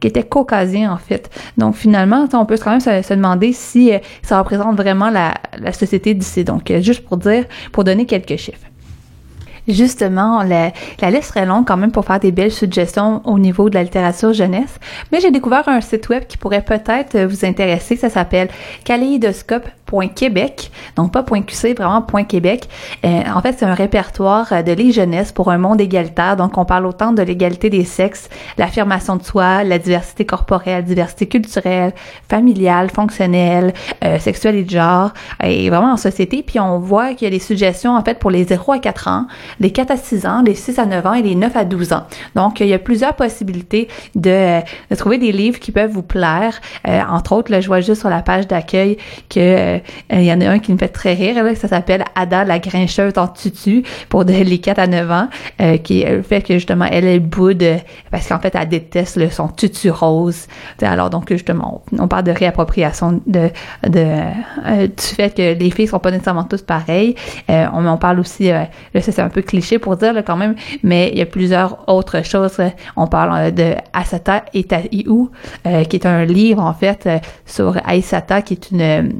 qui 0.00 0.06
étaient 0.06 0.22
caucasiens 0.22 0.90
en 0.90 0.96
fait. 0.96 1.28
Donc 1.58 1.74
finalement, 1.74 2.26
on 2.32 2.46
peut 2.46 2.56
quand 2.56 2.70
même 2.70 2.80
se, 2.80 3.12
demander 3.12 3.52
si 3.52 3.90
ça 4.22 4.38
représente 4.38 4.76
vraiment 4.76 5.10
la, 5.10 5.34
la 5.58 5.72
société 5.72 6.14
d'ici. 6.14 6.44
Donc 6.44 6.72
juste 6.80 7.04
pour 7.04 7.18
dire, 7.18 7.44
pour 7.72 7.84
donner 7.84 8.06
quelques 8.06 8.36
chiffres. 8.36 8.66
Justement, 9.68 10.42
la, 10.42 10.72
la 11.00 11.10
liste 11.10 11.30
serait 11.30 11.46
longue 11.46 11.66
quand 11.66 11.76
même 11.76 11.92
pour 11.92 12.04
faire 12.04 12.20
des 12.20 12.32
belles 12.32 12.52
suggestions 12.52 13.20
au 13.24 13.38
niveau 13.38 13.68
de 13.68 13.74
la 13.74 13.82
littérature 13.82 14.32
jeunesse, 14.32 14.78
mais 15.10 15.20
j'ai 15.20 15.30
découvert 15.30 15.68
un 15.68 15.80
site 15.80 16.08
web 16.08 16.24
qui 16.26 16.36
pourrait 16.36 16.64
peut-être 16.64 17.18
vous 17.18 17.44
intéresser. 17.44 17.96
Ça 17.96 18.10
s'appelle 18.10 18.48
kaléidoscope.québec, 19.86 20.70
donc 20.96 21.12
pas 21.12 21.22
.qc, 21.22 21.76
vraiment 21.76 22.02
.québec. 22.28 22.68
Euh, 23.04 23.22
en 23.34 23.40
fait, 23.40 23.56
c'est 23.58 23.64
un 23.64 23.74
répertoire 23.74 24.64
de 24.64 24.72
les 24.72 24.92
jeunesses 24.92 25.32
pour 25.32 25.50
un 25.50 25.58
monde 25.58 25.80
égalitaire. 25.80 26.36
Donc, 26.36 26.58
on 26.58 26.64
parle 26.64 26.86
autant 26.86 27.12
de 27.12 27.22
l'égalité 27.22 27.70
des 27.70 27.84
sexes, 27.84 28.28
l'affirmation 28.58 29.16
de 29.16 29.22
soi, 29.22 29.64
la 29.64 29.78
diversité 29.78 30.24
corporelle, 30.24 30.84
diversité 30.84 31.26
culturelle, 31.26 31.92
familiale, 32.28 32.90
fonctionnelle, 32.90 33.72
euh, 34.04 34.18
sexuelle 34.18 34.56
et 34.56 34.64
de 34.64 34.70
genre, 34.70 35.12
et 35.42 35.68
vraiment 35.70 35.92
en 35.92 35.96
société. 35.96 36.42
Puis, 36.42 36.60
on 36.60 36.78
voit 36.78 37.14
qu'il 37.14 37.26
y 37.26 37.28
a 37.28 37.30
des 37.30 37.42
suggestions, 37.42 37.96
en 37.96 38.02
fait, 38.02 38.18
pour 38.18 38.30
les 38.30 38.44
0 38.44 38.72
à 38.72 38.78
4 38.78 39.08
ans, 39.08 39.26
les 39.60 39.70
4 39.70 39.90
à 39.90 39.96
6 39.96 40.26
ans, 40.26 40.42
les 40.44 40.54
6 40.54 40.78
à 40.78 40.86
9 40.86 41.06
ans 41.06 41.14
et 41.14 41.22
les 41.22 41.34
9 41.34 41.56
à 41.56 41.64
12 41.64 41.92
ans. 41.92 42.04
Donc, 42.34 42.60
il 42.60 42.66
y 42.66 42.74
a 42.74 42.78
plusieurs 42.78 43.14
possibilités 43.14 43.88
de, 44.14 44.60
trouver 44.96 45.18
des 45.18 45.32
livres 45.32 45.58
qui 45.58 45.72
peuvent 45.72 45.90
vous 45.90 46.02
plaire. 46.02 46.60
Euh, 46.88 47.00
entre 47.08 47.32
autres, 47.32 47.50
là, 47.52 47.60
je 47.60 47.66
vois 47.66 47.80
juste 47.80 48.00
sur 48.00 48.10
la 48.10 48.22
page 48.22 48.46
d'accueil 48.46 48.96
que 49.28 49.75
euh, 49.75 49.75
il 50.10 50.24
y 50.24 50.32
en 50.32 50.40
a 50.40 50.48
un 50.48 50.58
qui 50.58 50.72
me 50.72 50.78
fait 50.78 50.88
très 50.88 51.14
rire, 51.14 51.42
là, 51.42 51.54
ça 51.54 51.68
s'appelle 51.68 52.04
Ada 52.14 52.44
la 52.44 52.58
grincheuse 52.58 53.12
en 53.16 53.28
tutu 53.28 53.82
pour 54.08 54.24
les 54.24 54.58
4 54.58 54.78
à 54.78 54.86
9 54.86 55.10
ans, 55.10 55.28
euh, 55.60 55.76
qui 55.78 56.04
fait 56.22 56.42
que 56.42 56.54
justement, 56.54 56.86
elle 56.90 57.06
est 57.06 57.20
boude 57.20 57.64
parce 58.10 58.28
qu'en 58.28 58.38
fait, 58.38 58.54
elle 58.54 58.68
déteste 58.68 59.16
le, 59.16 59.30
son 59.30 59.48
tutu 59.48 59.90
rose. 59.90 60.46
alors, 60.82 61.10
donc, 61.10 61.30
justement, 61.30 61.82
on, 61.98 62.08
parle 62.08 62.24
de 62.24 62.32
réappropriation 62.32 63.20
de, 63.26 63.50
de 63.86 64.06
du 64.86 65.02
fait 65.02 65.34
que 65.34 65.58
les 65.58 65.70
filles 65.70 65.88
sont 65.88 65.98
pas 65.98 66.10
nécessairement 66.10 66.44
toutes 66.44 66.66
pareilles. 66.66 67.14
on, 67.48 67.86
on 67.86 67.96
parle 67.96 68.20
aussi, 68.20 68.48
là, 68.48 68.68
c'est 68.94 69.18
un 69.18 69.28
peu 69.28 69.42
cliché 69.42 69.78
pour 69.78 69.96
dire 69.96 70.14
quand 70.24 70.36
même, 70.36 70.54
mais 70.82 71.10
il 71.12 71.18
y 71.18 71.22
a 71.22 71.26
plusieurs 71.26 71.88
autres 71.88 72.24
choses. 72.24 72.60
On 72.96 73.06
parle 73.06 73.46
euh, 73.46 73.50
de 73.50 73.74
Asata 73.92 74.44
Etaiu, 74.54 75.28
euh, 75.66 75.84
qui 75.84 75.96
est 75.96 76.06
un 76.06 76.24
livre 76.24 76.62
en 76.62 76.74
fait 76.74 77.06
euh, 77.06 77.18
sur 77.44 77.76
Aïsata, 77.84 78.42
qui 78.42 78.54
est 78.54 78.70
une 78.70 79.12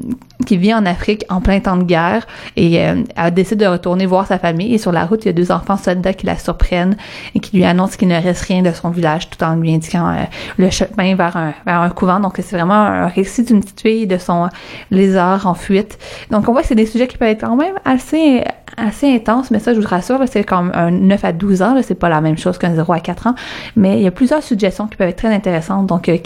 qui 0.45 0.57
vit 0.57 0.73
en 0.73 0.85
Afrique 0.85 1.25
en 1.29 1.41
plein 1.41 1.59
temps 1.59 1.77
de 1.77 1.83
guerre 1.83 2.27
et 2.55 2.75
elle 2.75 3.33
décide 3.33 3.59
de 3.59 3.65
retourner 3.65 4.05
voir 4.05 4.27
sa 4.27 4.37
famille 4.37 4.73
et 4.73 4.77
sur 4.77 4.91
la 4.91 5.05
route 5.05 5.25
il 5.25 5.27
y 5.27 5.29
a 5.29 5.33
deux 5.33 5.51
enfants 5.51 5.77
soldats 5.77 6.13
qui 6.13 6.25
la 6.25 6.37
surprennent 6.37 6.95
et 7.33 7.39
qui 7.39 7.57
lui 7.57 7.65
annoncent 7.65 7.97
qu'il 7.97 8.07
ne 8.07 8.21
reste 8.21 8.43
rien 8.43 8.61
de 8.61 8.71
son 8.71 8.89
village 8.89 9.29
tout 9.29 9.43
en 9.43 9.55
lui 9.55 9.73
indiquant 9.73 10.15
le 10.57 10.69
chemin 10.69 11.15
vers 11.15 11.37
un 11.65 11.89
couvent 11.89 12.19
donc 12.19 12.35
c'est 12.37 12.55
vraiment 12.55 12.75
un 12.75 13.07
récit 13.07 13.43
d'une 13.43 13.61
petite 13.61 13.81
fille 13.81 14.07
de 14.07 14.17
son 14.17 14.49
lézard 14.91 15.47
en 15.47 15.55
fuite 15.55 15.97
donc 16.29 16.47
on 16.47 16.51
voit 16.51 16.61
que 16.61 16.67
c'est 16.67 16.75
des 16.75 16.85
sujets 16.85 17.07
qui 17.07 17.17
peuvent 17.17 17.29
être 17.29 17.41
quand 17.41 17.55
même 17.55 17.75
assez 17.83 18.43
assez 18.77 19.11
intenses 19.11 19.49
mais 19.49 19.59
ça 19.59 19.73
je 19.73 19.79
vous 19.79 19.87
rassure 19.87 20.19
c'est 20.27 20.43
comme 20.43 20.71
un 20.73 20.91
9 20.91 21.25
à 21.25 21.31
12 21.31 21.61
ans, 21.61 21.75
c'est 21.81 21.95
pas 21.95 22.09
la 22.09 22.21
même 22.21 22.37
chose 22.37 22.57
qu'un 22.57 22.73
0 22.73 22.91
à 22.93 22.99
4 22.99 23.27
ans, 23.27 23.35
mais 23.75 23.97
il 23.97 24.03
y 24.03 24.07
a 24.07 24.11
plusieurs 24.11 24.43
suggestions 24.43 24.87
qui 24.87 24.97
peuvent 24.97 25.09
être 25.09 25.17
très 25.17 25.33
intéressantes. 25.33 25.87
Donc, 25.87 26.09
euh. 26.09 26.17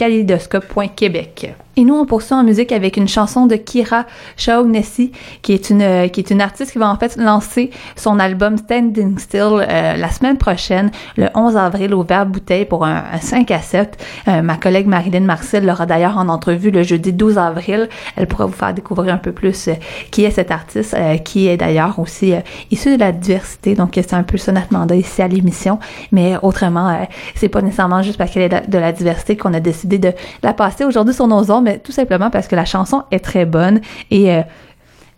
Et 1.77 1.85
nous, 1.85 1.95
on 1.95 2.05
poursuit 2.05 2.33
en 2.33 2.43
musique 2.43 2.73
avec 2.73 2.97
une 2.97 3.07
chanson 3.07 3.45
de 3.45 3.55
Kira 3.55 4.05
Shaughnessy, 4.35 5.13
qui 5.41 5.53
est 5.53 5.69
une 5.69 5.81
euh, 5.81 6.07
qui 6.09 6.19
est 6.19 6.29
une 6.29 6.41
artiste 6.41 6.73
qui 6.73 6.77
va 6.77 6.89
en 6.89 6.97
fait 6.97 7.15
lancer 7.15 7.71
son 7.95 8.19
album 8.19 8.57
Standing 8.57 9.17
Still 9.17 9.41
euh, 9.41 9.95
la 9.95 10.09
semaine 10.09 10.37
prochaine, 10.37 10.91
le 11.15 11.29
11 11.33 11.55
avril, 11.55 11.93
au 11.93 12.03
Vert 12.03 12.25
Bouteille 12.25 12.65
pour 12.65 12.85
un, 12.85 13.03
5 13.21 13.49
à 13.51 13.59
7. 13.59 14.03
Euh, 14.27 14.41
ma 14.41 14.57
collègue 14.57 14.87
Marilyn 14.87 15.21
Marcel 15.21 15.65
l'aura 15.65 15.85
d'ailleurs 15.85 16.17
en 16.17 16.27
entrevue 16.27 16.71
le 16.71 16.83
jeudi 16.83 17.13
12 17.13 17.37
avril. 17.37 17.87
Elle 18.17 18.27
pourra 18.27 18.47
vous 18.47 18.53
faire 18.53 18.73
découvrir 18.73 19.13
un 19.13 19.17
peu 19.17 19.31
plus 19.31 19.69
qui 20.11 20.25
est 20.25 20.31
cette 20.31 20.51
artiste, 20.51 20.95
qui 21.23 21.47
est 21.47 21.57
d'ailleurs 21.57 21.99
aussi 21.99 22.33
issue 22.69 22.95
de 22.95 22.99
la 22.99 23.11
diversité. 23.11 23.75
Donc, 23.75 23.91
c'est 23.93 24.13
un 24.13 24.23
peu 24.23 24.37
ça 24.37 24.51
notre 24.51 24.73
mandat 24.73 24.95
ici 24.95 25.21
à 25.21 25.27
l'émission. 25.27 25.79
Mais 26.11 26.35
autrement, 26.41 27.07
c'est 27.35 27.49
pas 27.49 27.61
nécessairement 27.61 28.01
juste 28.01 28.17
parce 28.17 28.31
qu'elle 28.31 28.53
est 28.53 28.69
de 28.69 28.77
la 28.77 28.91
diversité 28.91 29.37
qu'on 29.37 29.53
a 29.53 29.59
décidé 29.59 29.99
de 29.99 30.11
la 30.43 30.53
passer 30.53 30.85
aujourd'hui 30.85 31.13
sur 31.13 31.27
nos 31.27 31.49
ondes 31.51 31.60
mais 31.61 31.79
tout 31.79 31.91
simplement 31.91 32.29
parce 32.29 32.47
que 32.47 32.55
la 32.55 32.65
chanson 32.65 33.03
est 33.11 33.23
très 33.23 33.45
bonne 33.45 33.81
et 34.09 34.33
euh, 34.33 34.41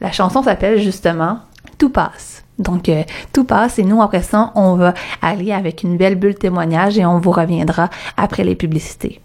la 0.02 0.12
chanson 0.12 0.44
s'appelle 0.44 0.80
justement 0.80 1.40
Tout 1.78 1.90
passe. 1.90 2.44
Donc, 2.60 2.88
euh, 2.88 3.04
tout 3.34 3.46
passe 3.46 3.80
et 3.80 3.84
nous, 3.84 4.02
après 4.02 4.22
ça, 4.22 4.52
on 4.56 4.76
va 4.76 4.94
aller 5.22 5.52
avec 5.52 5.84
une 5.84 5.98
belle 5.98 6.16
bulle 6.16 6.36
témoignage 6.36 6.98
et 6.98 7.06
on 7.06 7.20
vous 7.20 7.32
reviendra 7.32 7.90
après 8.16 8.44
les 8.44 8.56
publicités. 8.56 9.22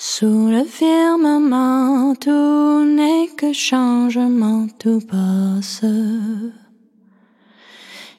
Sous 0.00 0.48
le 0.48 0.62
firmament, 0.64 2.14
tout 2.14 2.84
n'est 2.84 3.28
que 3.36 3.52
changement, 3.52 4.68
tout 4.78 5.00
passe. 5.00 5.84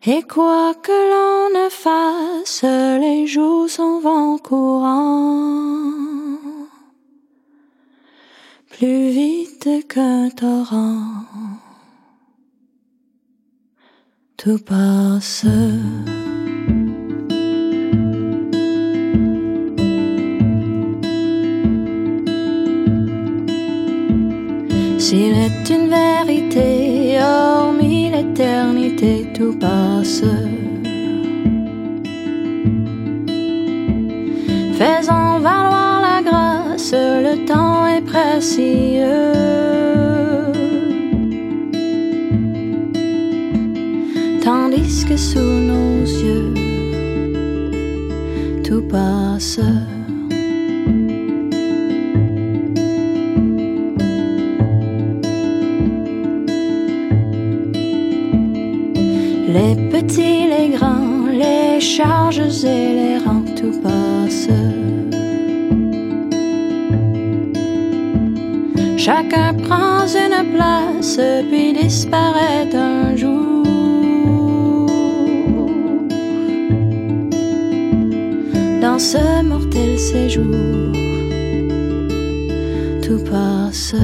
Et 0.06 0.22
quoi 0.24 0.74
que 0.76 0.92
l'on 0.92 1.64
ne 1.64 1.70
fasse, 1.70 2.64
les 2.64 3.26
jours 3.28 3.70
sont 3.70 4.00
vent 4.02 4.38
courant. 4.38 6.10
plus 8.80 9.10
vite 9.10 9.68
qu'un 9.90 10.30
torrent. 10.30 11.26
Tout 14.38 14.60
passe. 14.60 15.46
S'il 25.10 25.34
est 25.34 25.68
une 25.72 25.90
vérité, 25.90 27.18
hormis 27.20 28.12
l'éternité, 28.12 29.26
tout 29.34 29.58
passe. 29.58 30.22
Faisons 34.78 35.40
valoir 35.40 36.02
la 36.08 36.22
grâce, 36.22 36.94
le 36.94 37.44
temps 37.48 37.88
est 37.88 38.02
précieux. 38.02 39.34
Tandis 44.44 45.06
que 45.10 45.18
sous 45.18 45.40
nos 45.40 46.06
yeux, 46.24 46.54
tout 48.64 48.84
passe. 48.84 49.60
Les 59.54 59.76
petits, 59.90 60.46
les 60.48 60.70
grands, 60.78 61.26
les 61.32 61.80
charges 61.80 62.40
et 62.64 62.94
les 63.00 63.18
rangs, 63.18 63.46
tout 63.58 63.76
passe. 63.82 64.48
Chacun 68.96 69.56
prend 69.56 70.06
une 70.06 70.54
place, 70.54 71.20
puis 71.50 71.74
disparaît 71.74 72.70
un 72.76 73.16
jour. 73.16 73.66
Dans 78.82 79.00
ce 79.00 79.42
mortel 79.42 79.98
séjour, 79.98 80.94
tout 83.02 83.24
passe. 83.24 83.96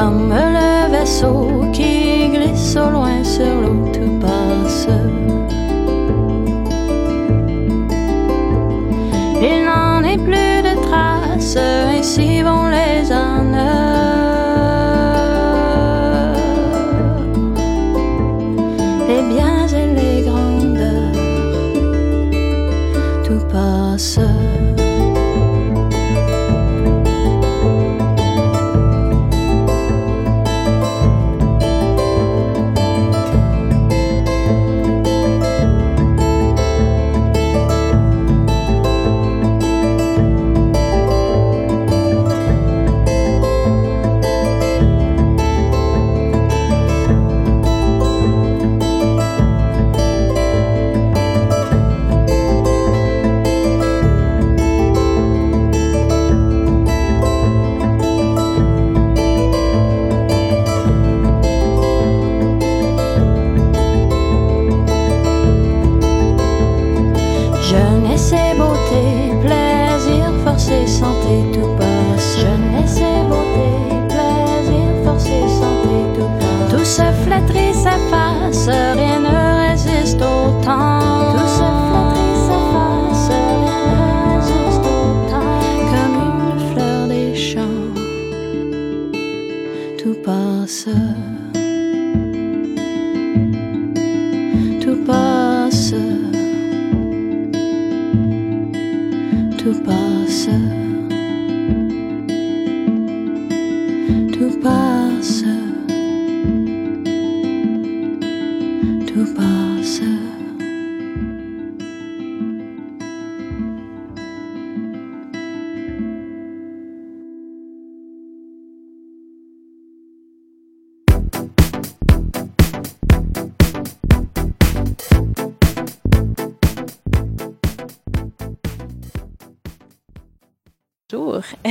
Comme 0.00 0.30
le 0.32 0.90
vaisseau 0.90 1.70
qui 1.74 2.30
glisse 2.30 2.74
au 2.74 2.88
loin 2.90 3.22
sur 3.22 3.54
l'eau, 3.60 3.86
tout 3.92 4.18
passe. 4.18 4.88
Il 9.42 9.66
n'en 9.66 10.02
est 10.02 10.16
plus 10.16 10.62
de 10.62 10.74
traces, 10.86 11.58
ainsi 11.58 12.40
vont 12.40 12.69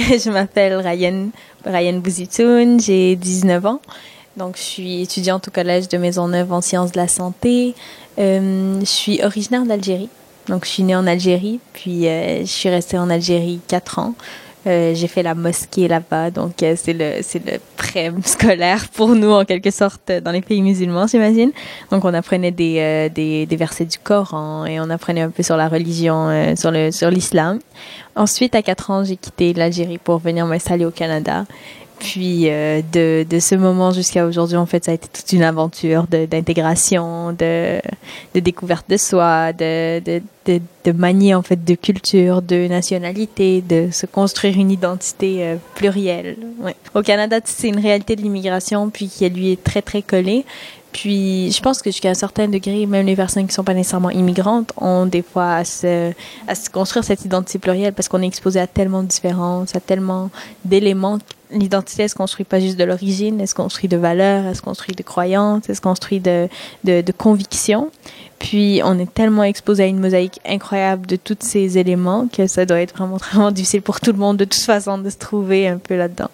je 0.18 0.32
m'appelle 0.32 0.76
Ryan, 0.76 1.30
Ryan 1.66 2.00
Bouzitoun, 2.00 2.80
j'ai 2.80 3.16
19 3.16 3.66
ans. 3.66 3.80
Donc, 4.38 4.58
je 4.58 4.62
suis 4.62 5.02
étudiante 5.04 5.48
au 5.50 5.52
Collège 5.52 5.88
de 5.88 5.98
Maisonneuve 5.98 6.52
en 6.52 6.62
sciences 6.62 6.92
de 6.92 6.98
la 6.98 7.08
santé. 7.08 7.76
Euh, 8.18 8.80
je 8.80 8.86
suis 8.86 9.24
originaire 9.24 9.66
d'Algérie. 9.66 10.10
Donc, 10.48 10.66
je 10.66 10.72
suis 10.72 10.84
née 10.84 10.96
en 10.96 11.06
Algérie, 11.06 11.60
puis 11.74 12.08
euh, 12.08 12.40
je 12.40 12.52
suis 12.52 12.70
restée 12.70 12.98
en 12.98 13.10
Algérie 13.12 13.60
4 13.68 14.00
ans. 14.00 14.16
Euh, 14.70 14.94
j'ai 14.94 15.08
fait 15.08 15.24
la 15.24 15.34
mosquée 15.34 15.88
là-bas, 15.88 16.30
donc 16.30 16.62
euh, 16.62 16.76
c'est 16.78 16.94
le 16.94 17.24
c'est 17.24 17.42
le 17.44 17.60
scolaire 18.24 18.88
pour 18.90 19.16
nous 19.16 19.32
en 19.32 19.44
quelque 19.44 19.72
sorte 19.72 20.12
dans 20.12 20.32
les 20.32 20.42
pays 20.42 20.62
musulmans, 20.62 21.08
j'imagine. 21.08 21.52
Donc 21.92 22.06
on 22.06 22.14
apprenait 22.14 22.52
des, 22.52 22.78
euh, 22.80 23.10
des 23.10 23.56
versets 23.56 23.86
du 23.86 23.98
Coran 23.98 24.66
et 24.66 24.80
on 24.80 24.90
apprenait 24.92 25.22
un 25.22 25.32
peu 25.32 25.42
sur 25.42 25.58
la 25.58 25.70
religion, 25.70 26.30
euh, 26.30 26.56
sur 26.56 26.70
le 26.70 26.92
sur 26.92 27.10
l'islam. 27.10 27.60
Ensuite, 28.16 28.54
à 28.54 28.62
4 28.62 28.92
ans, 28.92 29.04
j'ai 29.04 29.16
quitté 29.16 29.54
l'Algérie 29.54 29.98
pour 29.98 30.20
venir 30.20 30.46
m'installer 30.46 30.86
au 30.86 30.92
Canada. 30.92 31.46
Puis 32.00 32.50
euh, 32.50 32.82
de, 32.94 33.26
de 33.30 33.40
ce 33.40 33.56
moment 33.56 33.92
jusqu'à 33.92 34.26
aujourd'hui, 34.26 34.56
en 34.56 34.66
fait, 34.66 34.86
ça 34.86 34.92
a 34.92 34.94
été 34.94 35.08
toute 35.10 35.32
une 35.34 35.44
aventure 35.44 36.06
d'intégration, 36.08 37.34
de, 37.34 37.80
de 38.34 38.40
découverte 38.40 38.90
de 38.90 38.98
soi, 38.98 39.52
de, 39.52 40.00
de, 40.00 40.22
de, 40.86 40.92
manier 40.94 41.36
en 41.36 41.42
fait 41.42 41.64
de 41.64 41.76
culture, 41.76 42.42
de 42.42 42.68
nationalité, 42.68 43.62
de 43.62 43.90
se 43.92 44.06
construire 44.06 44.58
une 44.58 44.72
identité 44.72 45.44
euh, 45.44 45.56
plurielle. 45.76 46.38
Ouais. 46.62 46.76
Au 46.96 47.02
Canada, 47.02 47.40
c'est 47.44 47.68
une 47.68 47.80
réalité 47.80 48.16
de 48.16 48.22
l'immigration, 48.22 48.90
puis 48.90 49.10
qui 49.10 49.30
lui 49.30 49.52
est 49.52 49.64
très 49.64 49.82
très 49.82 50.02
collée. 50.02 50.46
Puis 50.92 51.52
je 51.52 51.62
pense 51.62 51.82
que 51.82 51.92
jusqu'à 51.92 52.10
un 52.10 52.16
certain 52.16 52.48
degré, 52.48 52.86
même 52.86 53.06
les 53.06 53.16
personnes 53.16 53.46
qui 53.46 53.54
sont 53.54 53.64
pas 53.64 53.76
nécessairement 53.76 54.10
immigrantes 54.10 54.74
ont 54.78 55.06
des 55.06 55.22
fois 55.22 55.56
à 55.56 55.66
se, 55.66 56.12
à 56.48 56.56
se 56.56 56.70
construire 56.70 57.04
cette 57.04 57.24
identité 57.26 57.60
plurielle 57.60 57.94
parce 57.94 58.08
qu'on 58.08 58.22
est 58.24 58.28
exposé 58.28 58.60
à 58.60 58.66
tellement 58.66 59.04
de 59.04 59.08
différences, 59.08 59.76
à 59.76 59.80
tellement 59.80 60.32
d'éléments 60.66 61.20
l'identité, 61.52 62.04
elle 62.04 62.10
se 62.10 62.16
construit 62.16 62.46
pas 62.46 62.60
juste 62.60 62.78
de 62.78 62.84
l'origine, 62.84 63.40
elle 63.42 63.48
se 63.48 63.56
construit 63.56 63.90
de 63.90 63.98
valeurs, 63.98 64.46
elle 64.46 64.56
se 64.56 64.62
construit 64.62 64.96
de 64.96 65.04
croyances, 65.04 65.64
elle 65.68 65.76
se 65.76 65.82
construit 65.82 66.20
de, 66.20 66.48
de, 66.84 67.02
de 67.02 67.12
convictions? 67.12 67.92
Puis 68.40 68.82
on 68.86 68.98
est 68.98 69.14
tellement 69.14 69.44
exposé 69.44 69.84
à 69.84 69.86
une 69.88 70.00
mosaïque 70.00 70.40
incroyable 70.46 71.06
de 71.06 71.18
tous 71.18 71.38
ces 71.42 71.78
éléments 71.78 72.28
que 72.32 72.48
ça 72.48 72.66
doit 72.66 72.80
être 72.80 72.96
vraiment 72.96 73.18
vraiment 73.32 73.52
difficile 73.52 73.82
pour 73.82 74.00
tout 74.00 74.12
le 74.12 74.18
monde 74.18 74.38
de 74.38 74.46
toute 74.46 74.62
façon 74.62 74.98
de 74.98 75.10
se 75.10 75.18
trouver 75.18 75.68
un 75.68 75.78
peu 75.78 75.98
là-dedans. 75.98 76.30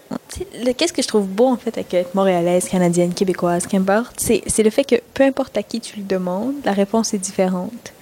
Qu'est-ce 0.78 0.94
que 0.94 1.02
je 1.02 1.08
trouve 1.08 1.28
beau 1.28 1.48
en 1.48 1.58
fait 1.58 1.78
avec 1.78 1.94
être 1.94 2.14
montréalaise, 2.14 2.68
canadienne, 2.68 3.14
québécoise, 3.14 3.68
qu'importe, 3.68 4.16
c'est 4.18 4.64
le 4.64 4.70
fait 4.70 4.84
que 4.84 4.96
peu 5.14 5.24
importe 5.24 5.58
à 5.58 5.64
qui 5.64 5.80
tu 5.80 5.98
le 5.98 6.04
demandes, 6.04 6.54
la 6.64 6.74
réponse 6.74 7.14
est 7.14 7.18
différente. 7.18 7.94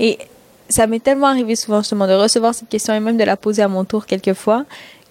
Et 0.00 0.18
ça 0.68 0.86
m'est 0.86 1.00
tellement 1.00 1.28
arrivé 1.28 1.54
souvent 1.56 1.80
justement 1.80 2.06
de 2.06 2.12
recevoir 2.12 2.54
cette 2.54 2.68
question 2.68 2.92
et 2.92 3.00
même 3.00 3.16
de 3.16 3.24
la 3.24 3.36
poser 3.36 3.62
à 3.62 3.68
mon 3.68 3.84
tour 3.84 4.06
quelquefois 4.06 4.64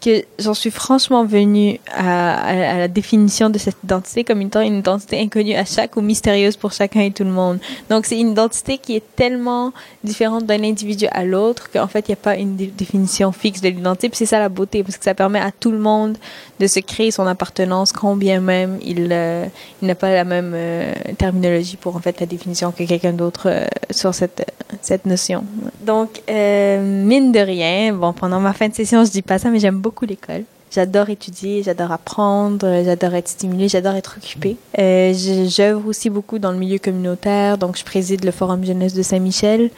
que 0.06 0.24
j'en 0.38 0.54
suis 0.54 0.70
franchement 0.70 1.26
venue 1.26 1.80
à, 1.92 2.78
la 2.78 2.88
définition 2.88 3.50
de 3.50 3.58
cette 3.58 3.78
identité 3.84 4.24
comme 4.24 4.40
une, 4.40 4.52
une 4.56 4.78
identité 4.78 5.20
inconnue 5.20 5.56
à 5.56 5.66
chaque 5.66 5.98
ou 5.98 6.02
mystérieuse 6.02 6.58
pour 6.58 6.72
chacun 6.74 7.02
et 7.02 7.12
tout 7.12 7.24
le 7.24 7.32
monde. 7.32 7.58
Donc 7.90 8.06
c'est 8.06 8.20
une 8.20 8.30
identité 8.30 8.78
qui 8.78 8.96
est 8.96 9.04
tellement 9.16 9.74
différente 10.04 10.46
d'un 10.46 10.64
individu 10.64 11.08
à 11.12 11.24
l'autre 11.24 11.72
qu'en 11.72 11.88
fait 11.88 12.08
il 12.08 12.12
n'y 12.12 12.14
a 12.14 12.18
pas 12.18 12.36
une 12.36 12.56
définition 12.56 13.32
fixe 13.32 13.62
de 13.62 13.70
l'identité. 13.70 14.12
C'est 14.14 14.28
ça 14.28 14.40
la 14.40 14.50
beauté 14.50 14.84
parce 14.84 14.98
que 14.98 15.04
ça 15.04 15.16
permet 15.16 15.40
à 15.40 15.52
tout 15.52 15.72
le 15.72 15.80
monde 15.80 16.18
de 16.60 16.68
se 16.68 16.80
créer 16.80 17.10
son 17.10 17.26
appartenance 17.26 17.92
combien 17.92 18.40
même 18.42 18.78
il, 18.86 19.10
euh, 19.12 19.46
il 19.82 19.88
n'a 19.88 19.96
pas 19.96 20.12
la 20.14 20.24
même 20.24 20.52
euh, 20.54 20.94
terminologie 21.18 21.78
pour 21.78 21.96
en 21.96 22.00
fait 22.00 22.20
la 22.20 22.28
définition 22.28 22.72
que 22.72 22.84
quelqu'un 22.84 23.14
d'autre 23.14 23.48
euh, 23.48 23.66
sur 23.90 24.14
cette, 24.14 24.46
cette 24.82 25.08
notion. 25.08 25.44
Donc 25.82 26.22
mine 26.28 27.32
de 27.32 27.40
rien, 27.40 27.94
bon 27.94 28.14
pendant 28.14 28.40
ma 28.40 28.54
fin 28.54 28.68
de 28.68 28.76
session 28.76 29.04
je 29.04 29.12
dis 29.12 29.22
pas 29.22 29.40
ça 29.40 29.50
mais 29.50 29.60
j'aime 29.60 29.80
beaucoup 29.80 29.95
l'école. 30.04 30.44
J'adore 30.72 31.10
étudier, 31.10 31.64
j'adore 31.64 31.94
apprendre, 31.94 32.84
j'adore 32.84 33.14
être 33.14 33.30
stimulée, 33.30 33.70
j'adore 33.70 33.96
être 33.96 34.18
occupée. 34.18 34.58
Euh, 34.78 35.14
J'œuvre 35.48 35.88
aussi 35.88 36.10
beaucoup 36.10 36.38
dans 36.38 36.52
le 36.52 36.58
milieu 36.58 36.80
communautaire, 36.80 37.58
donc 37.58 37.78
je 37.78 37.86
préside 37.86 38.26
le 38.26 38.32
Forum 38.32 38.66
Jeunesse 38.66 38.94
de 38.94 39.02
Saint-Michel. 39.02 39.70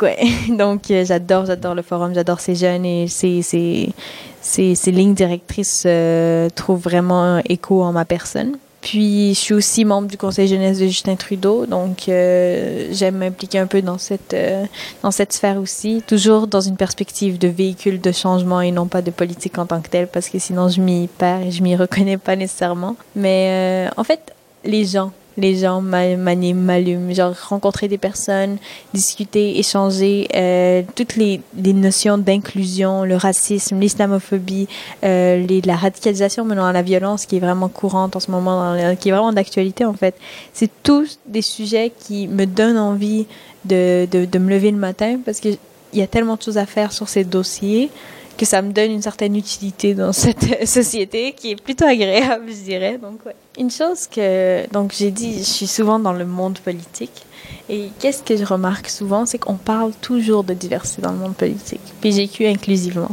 Ouais. 0.00 0.18
Donc 0.50 0.82
j'adore, 0.88 1.46
j'adore 1.46 1.74
le 1.74 1.82
forum, 1.82 2.14
j'adore 2.14 2.38
ces 2.38 2.54
jeunes 2.54 2.84
et 2.84 3.08
ces, 3.08 3.42
ces, 3.42 3.92
ces, 4.40 4.74
ces 4.74 4.90
lignes 4.92 5.14
directrices 5.14 5.84
euh, 5.86 6.48
trouvent 6.54 6.82
vraiment 6.82 7.40
écho 7.48 7.82
en 7.82 7.92
ma 7.92 8.04
personne. 8.04 8.56
Puis, 8.80 9.34
je 9.34 9.38
suis 9.38 9.54
aussi 9.54 9.84
membre 9.84 10.08
du 10.08 10.16
conseil 10.16 10.48
jeunesse 10.48 10.78
de 10.78 10.86
Justin 10.86 11.16
Trudeau, 11.16 11.66
donc 11.66 12.08
euh, 12.08 12.88
j'aime 12.92 13.18
m'impliquer 13.18 13.58
un 13.58 13.66
peu 13.66 13.82
dans 13.82 13.98
cette 13.98 14.32
euh, 14.32 14.64
dans 15.02 15.10
cette 15.10 15.34
sphère 15.34 15.58
aussi, 15.58 16.02
toujours 16.06 16.46
dans 16.46 16.62
une 16.62 16.76
perspective 16.76 17.36
de 17.36 17.48
véhicule 17.48 18.00
de 18.00 18.10
changement 18.10 18.62
et 18.62 18.70
non 18.70 18.86
pas 18.86 19.02
de 19.02 19.10
politique 19.10 19.58
en 19.58 19.66
tant 19.66 19.82
que 19.82 19.88
telle, 19.88 20.08
parce 20.08 20.30
que 20.30 20.38
sinon 20.38 20.68
je 20.68 20.80
m'y 20.80 21.08
perds 21.08 21.42
et 21.42 21.50
je 21.50 21.62
m'y 21.62 21.76
reconnais 21.76 22.16
pas 22.16 22.36
nécessairement. 22.36 22.96
Mais 23.14 23.88
euh, 23.88 23.90
en 23.98 24.04
fait, 24.04 24.34
les 24.64 24.86
gens, 24.86 25.12
les 25.36 25.56
gens 25.56 25.80
m'allument. 25.80 27.12
Genre, 27.12 27.34
rencontrer 27.48 27.88
des 27.88 27.98
personnes, 27.98 28.58
discuter, 28.94 29.58
échanger, 29.58 30.28
euh, 30.34 30.82
toutes 30.94 31.16
les, 31.16 31.40
notions 31.72 32.18
d'inclusion, 32.18 33.04
le 33.04 33.16
racisme, 33.16 33.78
l'islamophobie, 33.78 34.68
euh, 35.04 35.46
la 35.64 35.76
radicalisation 35.76 36.44
menant 36.44 36.66
à 36.66 36.72
la 36.72 36.82
violence 36.82 37.26
qui 37.26 37.36
est 37.36 37.40
vraiment 37.40 37.68
courante 37.68 38.16
en 38.16 38.20
ce 38.20 38.30
moment, 38.30 38.76
qui 38.98 39.08
est 39.08 39.12
vraiment 39.12 39.32
d'actualité 39.32 39.84
en 39.84 39.94
fait. 39.94 40.14
C'est 40.52 40.70
tous 40.82 41.18
des 41.26 41.42
sujets 41.42 41.92
qui 42.06 42.28
me 42.28 42.44
donnent 42.44 42.78
envie 42.78 43.26
de, 43.64 44.06
de, 44.10 44.24
de 44.24 44.38
me 44.38 44.50
lever 44.50 44.70
le 44.70 44.78
matin 44.78 45.18
parce 45.24 45.40
qu'il 45.40 45.58
y 45.92 46.02
a 46.02 46.06
tellement 46.06 46.36
de 46.36 46.42
choses 46.42 46.58
à 46.58 46.66
faire 46.66 46.92
sur 46.92 47.08
ces 47.08 47.24
dossiers 47.24 47.90
que 48.36 48.46
ça 48.46 48.62
me 48.62 48.72
donne 48.72 48.90
une 48.90 49.02
certaine 49.02 49.36
utilité 49.36 49.94
dans 49.94 50.12
cette 50.12 50.66
société 50.68 51.32
qui 51.32 51.52
est 51.52 51.62
plutôt 51.62 51.84
agréable, 51.84 52.46
je 52.48 52.64
dirais. 52.64 52.98
Donc. 52.98 53.20
Une 53.58 53.70
chose 53.70 54.06
que, 54.06 54.66
donc 54.72 54.94
j'ai 54.96 55.10
dit, 55.10 55.38
je 55.38 55.44
suis 55.44 55.66
souvent 55.66 55.98
dans 55.98 56.12
le 56.12 56.24
monde 56.24 56.58
politique. 56.58 57.26
Et 57.68 57.90
qu'est-ce 58.00 58.22
que 58.22 58.36
je 58.36 58.44
remarque 58.44 58.88
souvent, 58.88 59.26
c'est 59.26 59.38
qu'on 59.38 59.54
parle 59.54 59.92
toujours 60.00 60.42
de 60.42 60.54
diversité 60.54 61.02
dans 61.02 61.12
le 61.12 61.18
monde 61.18 61.34
politique. 61.34 61.80
J'ai 62.02 62.48
inclusivement. 62.48 63.10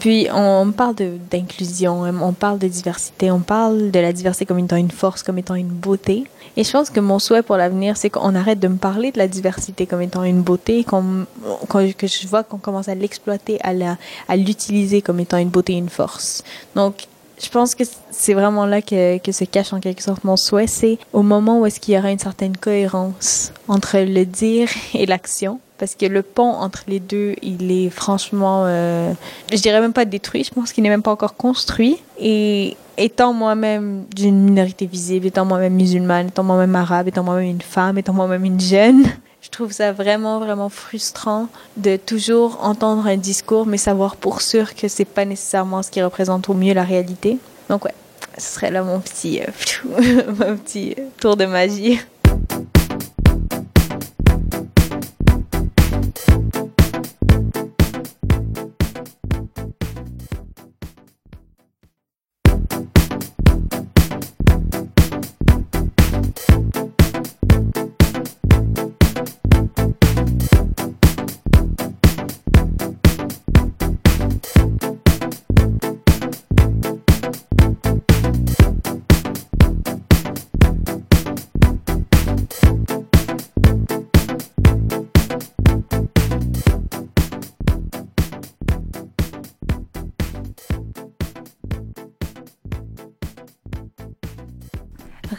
Puis 0.00 0.28
on 0.32 0.72
parle 0.72 0.94
d'inclusion, 1.30 2.02
on 2.02 2.32
parle 2.32 2.58
de 2.58 2.68
diversité, 2.68 3.30
on 3.30 3.40
parle 3.40 3.90
de 3.90 4.00
la 4.00 4.14
diversité 4.14 4.46
comme 4.46 4.58
étant 4.58 4.76
une 4.76 4.90
force, 4.90 5.22
comme 5.22 5.36
étant 5.36 5.54
une 5.54 5.68
beauté. 5.68 6.24
Et 6.56 6.64
je 6.64 6.70
pense 6.72 6.88
que 6.88 7.00
mon 7.00 7.18
souhait 7.18 7.42
pour 7.42 7.58
l'avenir, 7.58 7.98
c'est 7.98 8.08
qu'on 8.08 8.34
arrête 8.34 8.58
de 8.58 8.68
me 8.68 8.78
parler 8.78 9.12
de 9.12 9.18
la 9.18 9.28
diversité 9.28 9.86
comme 9.86 10.00
étant 10.00 10.24
une 10.24 10.40
beauté, 10.40 10.84
qu'on, 10.84 11.26
que 11.68 12.06
je 12.06 12.26
vois 12.26 12.42
qu'on 12.42 12.56
commence 12.56 12.88
à 12.88 12.94
l'exploiter, 12.94 13.58
à, 13.62 14.36
l'utiliser 14.36 15.02
comme 15.02 15.20
étant 15.20 15.36
une 15.36 15.50
beauté 15.50 15.74
une 15.74 15.90
force. 15.90 16.44
Donc, 16.74 17.06
je 17.42 17.50
pense 17.50 17.74
que 17.74 17.84
c'est 18.10 18.34
vraiment 18.34 18.64
là 18.64 18.80
que, 18.80 19.18
que 19.18 19.32
se 19.32 19.44
cache 19.44 19.74
en 19.74 19.80
quelque 19.80 20.02
sorte 20.02 20.24
mon 20.24 20.36
souhait, 20.36 20.66
c'est 20.66 20.98
au 21.12 21.22
moment 21.22 21.60
où 21.60 21.66
est-ce 21.66 21.78
qu'il 21.78 21.94
y 21.94 21.98
aura 21.98 22.10
une 22.10 22.18
certaine 22.18 22.56
cohérence 22.56 23.52
entre 23.68 23.98
le 23.98 24.24
dire 24.24 24.68
et 24.94 25.04
l'action 25.04 25.60
parce 25.80 25.94
que 25.94 26.04
le 26.04 26.22
pont 26.22 26.50
entre 26.50 26.84
les 26.88 27.00
deux, 27.00 27.34
il 27.40 27.72
est 27.72 27.88
franchement, 27.88 28.64
euh, 28.66 29.14
je 29.50 29.56
dirais 29.56 29.80
même 29.80 29.94
pas 29.94 30.04
détruit, 30.04 30.44
je 30.44 30.52
pense 30.52 30.74
qu'il 30.74 30.84
n'est 30.84 30.90
même 30.90 31.02
pas 31.02 31.10
encore 31.10 31.36
construit. 31.36 31.96
Et 32.18 32.76
étant 32.98 33.32
moi-même 33.32 34.04
d'une 34.14 34.44
minorité 34.44 34.84
visible, 34.84 35.26
étant 35.26 35.46
moi-même 35.46 35.72
musulmane, 35.72 36.28
étant 36.28 36.44
moi-même 36.44 36.76
arabe, 36.76 37.08
étant 37.08 37.24
moi-même 37.24 37.48
une 37.48 37.62
femme, 37.62 37.96
étant 37.96 38.12
moi-même 38.12 38.44
une 38.44 38.60
jeune, 38.60 39.04
je 39.42 39.48
trouve 39.48 39.72
ça 39.72 39.90
vraiment, 39.92 40.38
vraiment 40.38 40.68
frustrant 40.68 41.48
de 41.78 41.96
toujours 41.96 42.58
entendre 42.62 43.06
un 43.06 43.16
discours, 43.16 43.64
mais 43.64 43.78
savoir 43.78 44.16
pour 44.16 44.42
sûr 44.42 44.74
que 44.74 44.86
c'est 44.86 45.06
pas 45.06 45.24
nécessairement 45.24 45.82
ce 45.82 45.90
qui 45.90 46.02
représente 46.02 46.50
au 46.50 46.54
mieux 46.54 46.74
la 46.74 46.84
réalité. 46.84 47.38
Donc 47.70 47.86
ouais, 47.86 47.94
ce 48.36 48.52
serait 48.54 48.70
là 48.70 48.82
mon 48.82 49.00
petit, 49.00 49.40
euh, 49.40 50.22
mon 50.38 50.58
petit 50.58 50.94
tour 51.18 51.38
de 51.38 51.46
magie. 51.46 51.98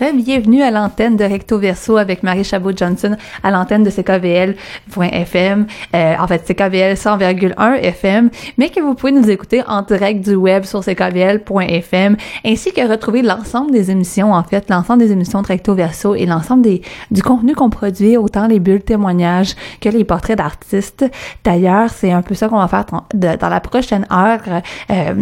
Bienvenue 0.10 0.64
à 0.64 0.72
l'antenne 0.72 1.16
de 1.16 1.24
Recto 1.24 1.60
Verso 1.60 1.96
avec 1.96 2.24
Marie 2.24 2.44
Chabot-Johnson 2.44 3.16
à 3.44 3.52
l'antenne 3.52 3.84
de 3.84 3.92
CKVL.fm, 3.92 5.68
euh, 5.96 6.16
en 6.20 6.28
fait 6.28 6.44
CKVL 6.44 6.96
100,1 6.96 7.76
FM, 7.76 8.32
mais 8.58 8.70
que 8.70 8.82
vous 8.82 8.96
pouvez 8.96 9.12
nous 9.12 9.30
écouter 9.30 9.62
en 9.68 9.84
direct 9.84 10.26
du 10.26 10.34
web 10.34 10.64
sur 10.64 10.84
CKVL.fm, 10.84 12.18
ainsi 12.44 12.74
que 12.74 12.90
retrouver 12.90 13.22
l'ensemble 13.22 13.72
des 13.72 13.92
émissions, 13.92 14.34
en 14.34 14.44
fait, 14.44 14.70
l'ensemble 14.72 15.04
des 15.04 15.12
émissions 15.12 15.44
de 15.44 15.48
Recto 15.48 15.76
Verso 15.76 16.16
et 16.16 16.26
l'ensemble 16.26 16.64
des 16.64 16.82
du 17.12 17.22
contenu 17.22 17.54
qu'on 17.54 17.70
produit, 17.70 18.18
autant 18.18 18.48
les 18.48 18.60
bulles 18.60 18.84
témoignages 18.84 19.56
que 19.80 19.90
les 19.90 20.04
portraits 20.04 20.38
d'artistes. 20.38 21.06
D'ailleurs, 21.44 21.92
c'est 21.92 22.12
un 22.12 22.24
peu 22.24 22.34
ça 22.34 22.50
qu'on 22.50 22.58
va 22.58 22.68
faire 22.68 22.86
dans 23.14 23.50
la 23.50 23.60
prochaine 23.60 24.08
heure, 24.12 24.42
euh, 24.90 25.14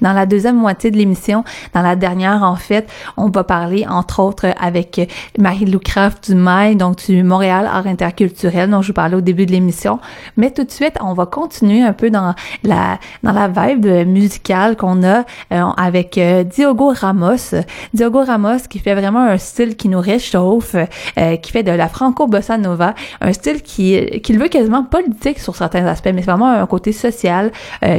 dans 0.00 0.12
la 0.14 0.24
deuxième 0.24 0.56
moitié 0.56 0.90
de 0.90 0.96
l'émission, 0.96 1.44
dans 1.74 1.82
la 1.82 1.94
dernière 1.94 2.42
en 2.42 2.56
fait, 2.56 2.88
on 3.18 3.28
va 3.28 3.44
parler 3.44 3.84
entre 3.98 4.20
autres 4.20 4.46
avec 4.60 5.10
Marie-Lou 5.38 5.80
Craft 5.80 6.30
du 6.30 6.34
MAI, 6.36 6.74
donc 6.74 7.04
du 7.06 7.22
Montréal 7.22 7.68
Art 7.70 7.86
Interculturel, 7.86 8.70
dont 8.70 8.82
je 8.82 8.88
vous 8.88 8.94
parlais 8.94 9.16
au 9.16 9.20
début 9.20 9.46
de 9.46 9.52
l'émission. 9.52 9.98
Mais 10.36 10.50
tout 10.50 10.64
de 10.64 10.70
suite, 10.70 10.94
on 11.00 11.14
va 11.14 11.26
continuer 11.26 11.82
un 11.82 11.92
peu 11.92 12.10
dans 12.10 12.34
la, 12.62 12.98
dans 13.22 13.32
la 13.32 13.48
vibe 13.48 13.86
musicale 14.06 14.76
qu'on 14.76 15.02
a 15.02 15.24
euh, 15.52 15.62
avec 15.76 16.18
euh, 16.18 16.44
Diogo 16.44 16.92
Ramos. 16.94 17.54
Diogo 17.94 18.24
Ramos 18.24 18.68
qui 18.68 18.78
fait 18.78 18.94
vraiment 18.94 19.22
un 19.22 19.38
style 19.38 19.76
qui 19.76 19.88
nous 19.88 20.00
réchauffe, 20.00 20.76
euh, 21.18 21.36
qui 21.36 21.52
fait 21.52 21.62
de 21.62 21.72
la 21.72 21.88
franco-bossa 21.88 22.58
nova, 22.58 22.94
un 23.20 23.32
style 23.32 23.62
qui, 23.62 24.20
qui 24.20 24.36
veut 24.36 24.48
quasiment 24.48 24.84
politique 24.84 25.38
sur 25.38 25.56
certains 25.56 25.86
aspects, 25.86 26.10
mais 26.14 26.22
c'est 26.22 26.30
vraiment 26.30 26.50
un 26.50 26.66
côté 26.66 26.92
social 26.92 27.50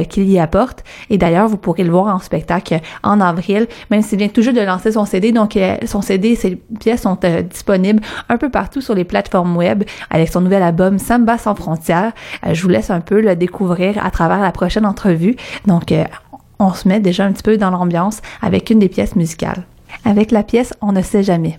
qu'il 0.08 0.30
y 0.30 0.38
apporte. 0.38 0.84
Et 1.10 1.18
d'ailleurs, 1.18 1.48
vous 1.48 1.56
pourrez 1.56 1.84
le 1.84 1.90
voir 1.90 2.14
en 2.14 2.18
spectacle 2.18 2.80
en 3.02 3.20
avril, 3.20 3.66
même 3.90 4.02
s'il 4.02 4.18
vient 4.18 4.28
toujours 4.28 4.54
de 4.54 4.60
lancer 4.60 4.92
son 4.92 5.04
CD, 5.04 5.32
donc 5.32 5.58
son 5.90 6.02
CD, 6.02 6.36
ses 6.36 6.56
pièces 6.78 7.02
sont 7.02 7.18
euh, 7.24 7.42
disponibles 7.42 8.02
un 8.28 8.36
peu 8.36 8.48
partout 8.48 8.80
sur 8.80 8.94
les 8.94 9.04
plateformes 9.04 9.56
web 9.56 9.84
avec 10.10 10.28
son 10.28 10.40
nouvel 10.40 10.62
album 10.62 10.98
Samba 10.98 11.36
sans 11.36 11.54
frontières. 11.54 12.12
Euh, 12.46 12.54
je 12.54 12.62
vous 12.62 12.68
laisse 12.68 12.90
un 12.90 13.00
peu 13.00 13.20
le 13.20 13.36
découvrir 13.36 14.04
à 14.04 14.10
travers 14.10 14.40
la 14.40 14.52
prochaine 14.52 14.86
entrevue. 14.86 15.36
Donc, 15.66 15.92
euh, 15.92 16.04
on 16.58 16.72
se 16.72 16.86
met 16.88 17.00
déjà 17.00 17.24
un 17.24 17.32
petit 17.32 17.42
peu 17.42 17.56
dans 17.56 17.70
l'ambiance 17.70 18.20
avec 18.42 18.70
une 18.70 18.78
des 18.78 18.88
pièces 18.88 19.16
musicales. 19.16 19.64
Avec 20.04 20.30
la 20.30 20.42
pièce 20.42 20.72
On 20.80 20.92
ne 20.92 21.02
sait 21.02 21.22
jamais. 21.22 21.58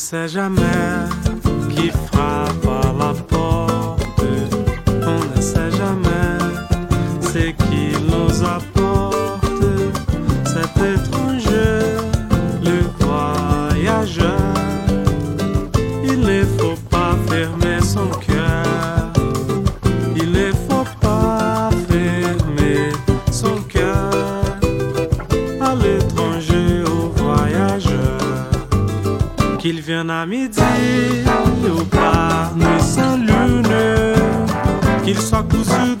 Sait 0.00 0.28
jamais 0.28 1.06
qui 1.68 1.90
frappe 1.90 2.66
à 2.66 2.92
la 2.98 3.12
porte. 3.28 4.22
On 5.06 5.36
ne 5.36 5.40
sait 5.42 5.70
jamais 5.72 6.38
ce 7.20 7.50
qui 7.50 7.92
nous 8.08 8.42
apporte. 8.42 8.79
Qu'il 29.90 29.96
vienne 29.96 30.10
à 30.10 30.24
midi 30.24 30.60
ou 31.66 31.82
par 31.86 32.54
nuit 32.54 32.80
sans 32.80 33.16
lune, 33.16 33.66
qu'il 35.02 35.18
soit 35.18 35.42
cousu 35.42 35.96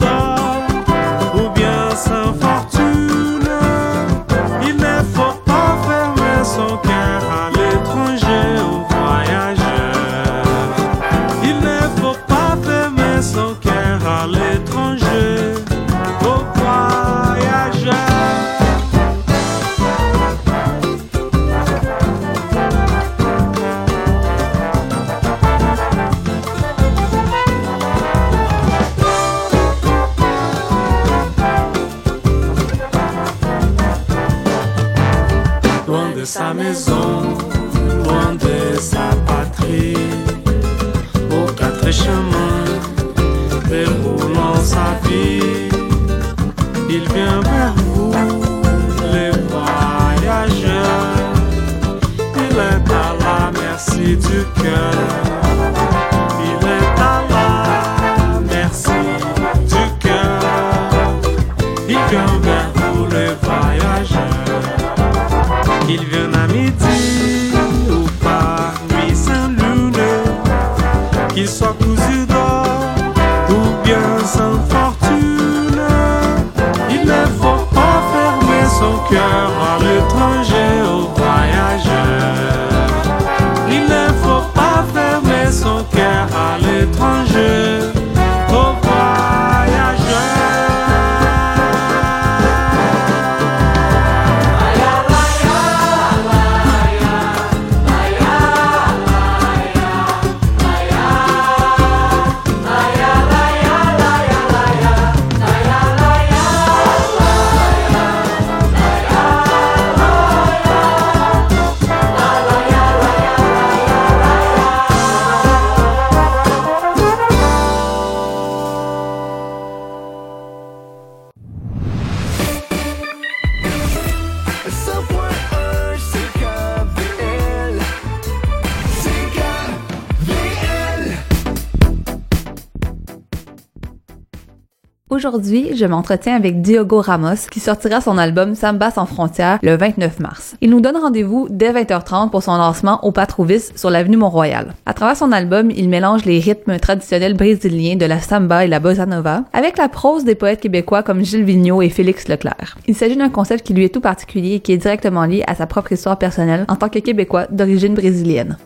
Aujourd'hui, 135.30 135.76
je 135.76 135.84
m'entretiens 135.84 136.34
avec 136.34 136.60
Diogo 136.60 137.00
Ramos 137.00 137.46
qui 137.52 137.60
sortira 137.60 138.00
son 138.00 138.18
album 138.18 138.56
Samba 138.56 138.90
sans 138.90 139.06
frontières 139.06 139.60
le 139.62 139.76
29 139.76 140.18
mars. 140.18 140.56
Il 140.60 140.70
nous 140.70 140.80
donne 140.80 140.96
rendez-vous 140.96 141.46
dès 141.48 141.72
20h30 141.72 142.30
pour 142.30 142.42
son 142.42 142.56
lancement 142.56 143.04
au 143.04 143.12
Patrovis 143.12 143.70
sur 143.76 143.90
l'avenue 143.90 144.16
Mont-Royal. 144.16 144.74
À 144.86 144.92
travers 144.92 145.16
son 145.16 145.30
album, 145.30 145.70
il 145.70 145.88
mélange 145.88 146.24
les 146.24 146.40
rythmes 146.40 146.80
traditionnels 146.80 147.34
brésiliens 147.34 147.94
de 147.94 148.06
la 148.06 148.18
samba 148.20 148.64
et 148.64 148.66
la 148.66 148.80
bossa 148.80 149.06
nova 149.06 149.44
avec 149.52 149.78
la 149.78 149.88
prose 149.88 150.24
des 150.24 150.34
poètes 150.34 150.62
québécois 150.62 151.04
comme 151.04 151.24
Gilles 151.24 151.44
Vigneault 151.44 151.80
et 151.80 151.90
Félix 151.90 152.26
Leclerc. 152.26 152.76
Il 152.88 152.96
s'agit 152.96 153.16
d'un 153.16 153.30
concept 153.30 153.64
qui 153.64 153.72
lui 153.72 153.84
est 153.84 153.94
tout 153.94 154.00
particulier 154.00 154.54
et 154.54 154.60
qui 154.60 154.72
est 154.72 154.78
directement 154.78 155.26
lié 155.26 155.44
à 155.46 155.54
sa 155.54 155.68
propre 155.68 155.92
histoire 155.92 156.18
personnelle 156.18 156.64
en 156.66 156.74
tant 156.74 156.88
que 156.88 156.98
Québécois 156.98 157.46
d'origine 157.52 157.94
brésilienne. 157.94 158.58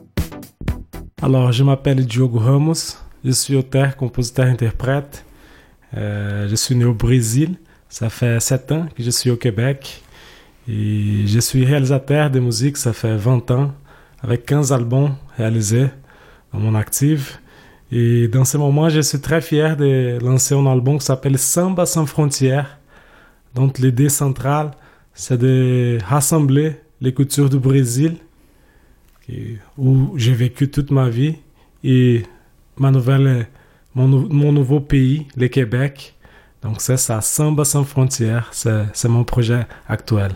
Alors, 1.20 1.52
je 1.52 1.62
m'appelle 1.62 2.06
Diogo 2.06 2.38
Ramos, 2.38 2.96
je 3.22 3.32
suis 3.32 3.54
auteur, 3.54 3.98
compositeur, 3.98 4.46
interprète. 4.46 5.26
Euh, 5.96 6.48
je 6.48 6.54
suis 6.56 6.74
né 6.74 6.84
au 6.84 6.94
Brésil, 6.94 7.56
ça 7.88 8.10
fait 8.10 8.40
7 8.40 8.72
ans 8.72 8.86
que 8.96 9.02
je 9.02 9.10
suis 9.10 9.30
au 9.30 9.36
Québec. 9.36 10.02
Et 10.68 11.26
je 11.26 11.38
suis 11.40 11.64
réalisateur 11.64 12.30
de 12.30 12.40
musique, 12.40 12.76
ça 12.76 12.92
fait 12.92 13.16
20 13.16 13.50
ans, 13.50 13.72
avec 14.22 14.46
15 14.46 14.72
albums 14.72 15.14
réalisés 15.36 15.88
dans 16.52 16.58
mon 16.58 16.74
actif. 16.74 17.40
Et 17.92 18.28
dans 18.28 18.44
ce 18.44 18.56
moment, 18.56 18.88
je 18.88 19.00
suis 19.00 19.20
très 19.20 19.40
fier 19.40 19.76
de 19.76 20.18
lancer 20.22 20.54
un 20.54 20.66
album 20.66 20.98
qui 20.98 21.04
s'appelle 21.04 21.38
Samba 21.38 21.86
sans 21.86 22.06
frontières. 22.06 22.78
Donc 23.54 23.78
l'idée 23.78 24.08
centrale, 24.08 24.72
c'est 25.12 25.38
de 25.38 25.98
rassembler 26.04 26.76
les 27.00 27.12
cultures 27.12 27.50
du 27.50 27.58
Brésil, 27.58 28.16
où 29.78 30.14
j'ai 30.16 30.32
vécu 30.32 30.70
toute 30.70 30.90
ma 30.90 31.08
vie, 31.08 31.36
et 31.82 32.22
ma 32.78 32.90
nouvelle, 32.90 33.46
mon, 33.94 34.08
nou- 34.08 34.28
mon 34.30 34.52
nouveau 34.52 34.80
pays, 34.80 35.26
le 35.36 35.48
Québec. 35.48 36.14
Donc 36.62 36.76
c'est 36.80 36.96
ça, 36.96 37.20
Samba 37.20 37.64
sans 37.66 37.84
frontières, 37.84 38.50
c'est 38.52 39.08
mon 39.08 39.22
projet 39.22 39.66
actuel. 39.86 40.32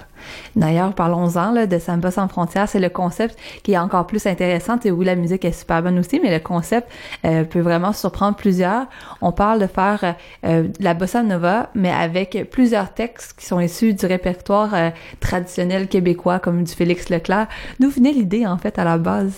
D'ailleurs, 0.55 0.93
parlons-en 0.93 1.67
de 1.67 1.79
Samba 1.79 2.11
sans 2.11 2.29
frontières. 2.29 2.69
C'est 2.69 2.81
le 2.81 2.91
concept 2.91 3.39
qui 3.63 3.73
est 3.73 3.79
encore 3.79 4.07
plus 4.07 4.27
intéressant. 4.27 4.79
Et 4.85 4.91
oui, 4.91 5.07
la 5.07 5.15
musique 5.15 5.47
est 5.47 5.53
super 5.53 5.83
bonne 5.83 5.99
aussi, 5.99 6.21
mais 6.23 6.31
le 6.31 6.43
concept 6.45 6.87
euh, 7.25 7.45
peut 7.45 7.61
vraiment 7.61 7.95
surprendre 7.95 8.37
plusieurs. 8.37 8.89
On 9.23 9.33
parle 9.33 9.59
de 9.59 9.67
faire 9.67 10.17
euh, 10.45 10.65
de 10.65 10.85
la 10.85 10.93
bossa 10.93 11.23
nova, 11.23 11.71
mais 11.75 11.91
avec 11.91 12.51
plusieurs 12.51 12.93
textes 12.93 13.39
qui 13.39 13.47
sont 13.47 13.61
issus 13.61 13.95
du 13.95 14.05
répertoire 14.05 14.75
euh, 14.75 14.91
traditionnel 15.21 15.89
québécois, 15.89 16.41
comme 16.41 16.63
du 16.63 16.75
Félix 16.75 17.09
Leclerc. 17.09 17.47
D'où 17.81 17.89
venait 17.89 18.13
l'idée, 18.13 18.45
en 18.45 18.59
fait, 18.59 18.79
à 18.79 18.85
la 18.85 18.99
base? 18.99 19.33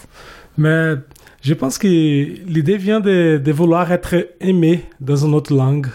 Mais 0.59 0.95
je 1.41 1.55
pense 1.55 1.79
que 1.79 1.87
l'idée 1.87 2.77
vient 2.77 3.01
de, 3.01 3.41
de 3.43 3.53
vouloir 3.53 3.91
être 3.93 4.15
aimé 4.41 4.85
dans 5.01 5.17
une 5.17 5.35
autre 5.35 5.55
langue. 5.55 5.89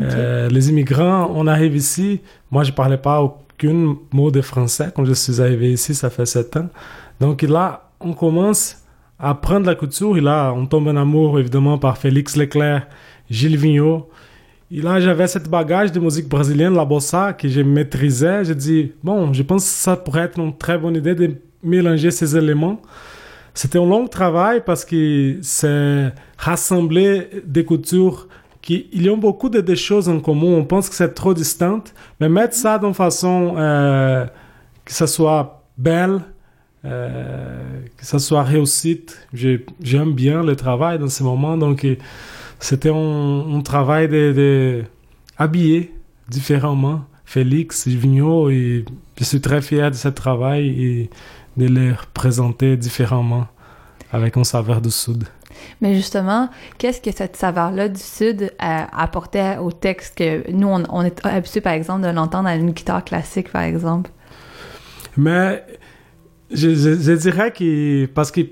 Euh, 0.00 0.48
les 0.48 0.68
immigrants, 0.68 1.32
on 1.34 1.46
arrive 1.46 1.74
ici, 1.74 2.20
moi 2.50 2.64
je 2.64 2.72
parlais 2.72 2.98
pas 2.98 3.22
aucun 3.22 3.96
mot 4.12 4.30
de 4.30 4.42
français 4.42 4.90
quand 4.94 5.04
je 5.04 5.14
suis 5.14 5.40
arrivé 5.40 5.72
ici, 5.72 5.94
ça 5.94 6.10
fait 6.10 6.26
sept 6.26 6.56
ans. 6.56 6.68
Donc 7.20 7.42
là, 7.42 7.90
on 8.00 8.12
commence 8.12 8.82
apprendre 9.18 9.66
la 9.66 9.74
couture. 9.74 10.16
Et 10.16 10.20
là, 10.20 10.52
on 10.52 10.66
tombe 10.66 10.88
en 10.88 10.96
amour, 10.96 11.38
évidemment, 11.38 11.78
par 11.78 11.98
Félix 11.98 12.36
Leclerc, 12.36 12.86
Gilles 13.30 13.56
Vigneault. 13.56 14.08
Et 14.70 14.80
là, 14.80 15.00
j'avais 15.00 15.26
cette 15.28 15.48
bagage 15.48 15.92
de 15.92 16.00
musique 16.00 16.28
brésilienne, 16.28 16.74
la 16.74 16.84
bossa, 16.84 17.32
que 17.32 17.48
je 17.48 17.60
maîtrisais. 17.60 18.44
J'ai 18.44 18.54
dit, 18.54 18.92
bon, 19.02 19.32
je 19.32 19.42
pense 19.42 19.64
que 19.64 19.70
ça 19.70 19.96
pourrait 19.96 20.22
être 20.22 20.38
une 20.38 20.56
très 20.56 20.76
bonne 20.76 20.96
idée 20.96 21.14
de 21.14 21.36
mélanger 21.62 22.10
ces 22.10 22.36
éléments. 22.36 22.80
C'était 23.56 23.78
un 23.78 23.86
long 23.86 24.06
travail 24.06 24.62
parce 24.66 24.84
que 24.84 25.38
c'est 25.40 26.12
rassembler 26.36 27.28
des 27.42 27.64
coutures 27.64 28.28
qui 28.60 28.86
ils 28.92 29.08
ont 29.08 29.16
beaucoup 29.16 29.48
de, 29.48 29.74
choses 29.74 30.10
en 30.10 30.20
commun. 30.20 30.48
On 30.48 30.64
pense 30.66 30.90
que 30.90 30.94
c'est 30.94 31.14
trop 31.14 31.32
distant, 31.32 31.82
mais 32.20 32.28
mettre 32.28 32.52
ça 32.52 32.78
d'une 32.78 32.92
façon 32.92 33.54
euh, 33.56 34.26
que 34.84 34.92
ça 34.92 35.06
soit 35.06 35.64
belle, 35.78 36.20
euh, 36.84 37.80
que 37.96 38.04
ça 38.04 38.18
soit 38.18 38.42
réussite. 38.42 39.26
J'aime 39.32 40.12
bien 40.12 40.42
le 40.42 40.54
travail 40.54 40.98
dans 40.98 41.08
ce 41.08 41.22
moment, 41.22 41.56
donc 41.56 41.86
c'était 42.60 42.92
un, 42.92 43.62
travail 43.64 44.06
de, 44.06 44.84
de 45.40 45.84
différemment 46.28 47.06
Félix 47.24 47.88
Vigneault 47.88 48.50
et 48.50 48.84
je 49.18 49.24
suis 49.24 49.40
très 49.40 49.62
fier 49.62 49.90
de 49.90 49.96
ce 49.96 50.08
travail 50.08 51.08
de 51.56 51.66
les 51.66 51.92
représenter 51.92 52.76
différemment 52.76 53.46
avec 54.12 54.36
un 54.36 54.44
saveur 54.44 54.80
du 54.80 54.90
Sud. 54.90 55.24
Mais 55.80 55.94
justement, 55.94 56.48
qu'est-ce 56.78 57.00
que 57.00 57.10
cette 57.12 57.36
saveur-là 57.36 57.88
du 57.88 58.00
Sud 58.00 58.52
apportait 58.58 59.58
au 59.58 59.72
texte 59.72 60.18
que 60.18 60.50
nous, 60.50 60.68
on, 60.68 61.02
est 61.02 61.24
habitué, 61.24 61.60
par 61.60 61.72
exemple, 61.72 62.02
de 62.02 62.10
l'entendre 62.10 62.48
à 62.48 62.56
une 62.56 62.72
guitare 62.72 63.04
classique, 63.04 63.50
par 63.50 63.62
exemple? 63.62 64.10
Mais 65.16 65.64
je, 66.50 67.14
dirais 67.14 67.52
que 67.52 68.06
parce 68.06 68.30
que 68.30 68.42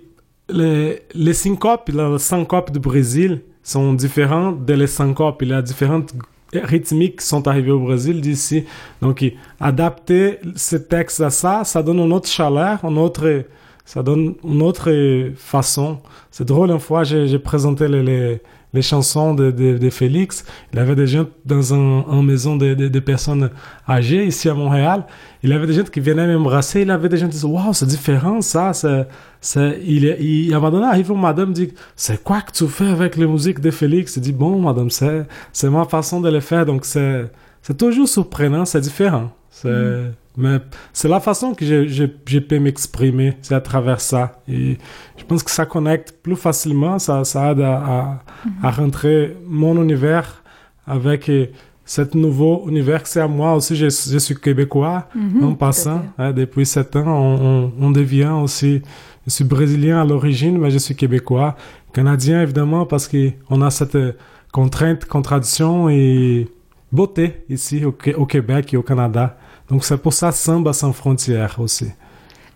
les, 0.48 1.02
les 1.14 1.34
syncopes, 1.34 1.90
les 1.92 2.18
syncopes 2.18 2.70
du 2.70 2.78
Brésil 2.78 3.42
sont 3.62 3.92
différents 3.92 4.52
des 4.52 4.86
syncopes. 4.86 5.42
Il 5.42 5.48
y 5.48 5.54
a 5.54 5.62
différentes 5.62 6.14
rythmiques 6.62 7.20
sont 7.20 7.46
arrivées 7.48 7.70
au 7.70 7.80
Brésil 7.80 8.20
d'ici. 8.20 8.64
Donc, 9.00 9.24
adapter 9.60 10.38
ce 10.56 10.76
texte 10.76 11.20
à 11.20 11.30
ça, 11.30 11.64
ça 11.64 11.82
donne 11.82 11.98
une 11.98 12.12
autre 12.12 12.28
chaleur, 12.28 12.84
une 12.84 12.98
autre 12.98 13.44
ça 13.84 14.02
donne 14.02 14.34
une 14.44 14.62
autre 14.62 14.90
façon. 15.36 15.98
C'est 16.30 16.46
drôle, 16.46 16.70
une 16.70 16.80
fois, 16.80 17.04
j'ai 17.04 17.38
présenté 17.38 17.86
les, 17.86 18.40
les, 18.74 18.82
chansons 18.82 19.34
de, 19.34 19.50
de, 19.50 19.78
de, 19.78 19.90
Félix. 19.90 20.44
Il 20.72 20.78
avait 20.78 20.94
des 20.94 21.06
gens 21.06 21.26
dans 21.44 21.72
un, 21.72 22.04
une 22.10 22.26
maison 22.26 22.56
de, 22.56 22.74
de, 22.74 23.00
personnes 23.00 23.50
âgées 23.88 24.26
ici 24.26 24.48
à 24.48 24.54
Montréal. 24.54 25.04
Il 25.42 25.52
avait 25.52 25.66
des 25.66 25.72
gens 25.72 25.84
qui 25.84 26.00
venaient 26.00 26.26
m'embrasser. 26.26 26.82
Il 26.82 26.90
avait 26.90 27.08
des 27.08 27.16
gens 27.16 27.26
qui 27.26 27.32
disaient, 27.32 27.46
waouh, 27.46 27.72
c'est 27.72 27.86
différent, 27.86 28.40
ça. 28.40 28.72
C'est, 28.72 29.06
c'est, 29.40 29.80
il, 29.84 30.04
il, 30.04 30.52
à 30.52 30.56
un 30.56 30.60
moment 30.60 30.72
donné, 30.72 30.86
arrive 30.86 31.10
une 31.10 31.20
madame 31.20 31.52
dit, 31.52 31.72
c'est 31.96 32.22
quoi 32.22 32.40
que 32.42 32.52
tu 32.52 32.66
fais 32.66 32.88
avec 32.88 33.16
les 33.16 33.26
musiques 33.26 33.60
de 33.60 33.70
Félix? 33.70 34.16
Il 34.16 34.22
dit, 34.22 34.32
bon, 34.32 34.60
madame, 34.60 34.90
c'est, 34.90 35.26
c'est 35.52 35.70
ma 35.70 35.84
façon 35.84 36.20
de 36.20 36.28
les 36.28 36.40
faire. 36.40 36.66
Donc, 36.66 36.84
c'est, 36.84 37.30
c'est 37.62 37.76
toujours 37.76 38.08
surprenant, 38.08 38.64
c'est 38.64 38.80
différent. 38.80 39.30
C'est, 39.50 39.68
mm. 39.68 40.12
Mais 40.36 40.58
c'est 40.92 41.08
la 41.08 41.20
façon 41.20 41.54
que 41.54 41.64
je 41.64 42.38
peux 42.38 42.58
m'exprimer, 42.58 43.36
c'est 43.40 43.54
à 43.54 43.60
travers 43.60 44.00
ça. 44.00 44.42
Et 44.48 44.78
je 45.16 45.24
pense 45.24 45.42
que 45.42 45.50
ça 45.50 45.64
connecte 45.64 46.16
plus 46.22 46.36
facilement, 46.36 46.98
ça, 46.98 47.24
ça 47.24 47.52
aide 47.52 47.60
à, 47.60 47.76
à, 47.76 48.22
à 48.62 48.70
rentrer 48.70 49.36
mon 49.46 49.80
univers 49.80 50.42
avec 50.86 51.28
euh, 51.28 51.46
cet 51.84 52.14
nouveau 52.14 52.64
univers 52.68 53.02
que 53.02 53.08
c'est 53.08 53.20
à 53.20 53.28
moi 53.28 53.54
aussi. 53.54 53.76
Je, 53.76 53.84
je 53.86 54.18
suis 54.18 54.34
québécois 54.34 55.08
mhm, 55.14 55.44
en 55.44 55.54
passant. 55.54 56.02
Hein, 56.18 56.32
depuis 56.32 56.66
sept 56.66 56.96
ans, 56.96 57.06
on, 57.06 57.64
on, 57.64 57.72
on, 57.80 57.90
devient 57.90 58.32
aussi. 58.42 58.82
Je 59.26 59.30
suis 59.30 59.44
brésilien 59.44 60.00
à 60.00 60.04
l'origine, 60.04 60.58
mais 60.58 60.70
je 60.70 60.78
suis 60.78 60.96
québécois. 60.96 61.56
Canadien, 61.92 62.42
évidemment, 62.42 62.86
parce 62.86 63.08
qu'on 63.08 63.62
a 63.62 63.70
cette 63.70 63.94
euh, 63.94 64.12
contrainte, 64.52 65.04
contradiction 65.04 65.88
et 65.88 66.48
beauté 66.90 67.44
ici 67.48 67.84
au, 67.84 67.94
au 68.16 68.26
Québec 68.26 68.74
et 68.74 68.76
au 68.76 68.82
Canada. 68.82 69.36
Donc 69.70 69.84
c'est 69.84 69.96
pour 69.96 70.12
ça 70.12 70.32
Samba 70.32 70.72
sans 70.72 70.92
frontières 70.92 71.56
aussi. 71.58 71.92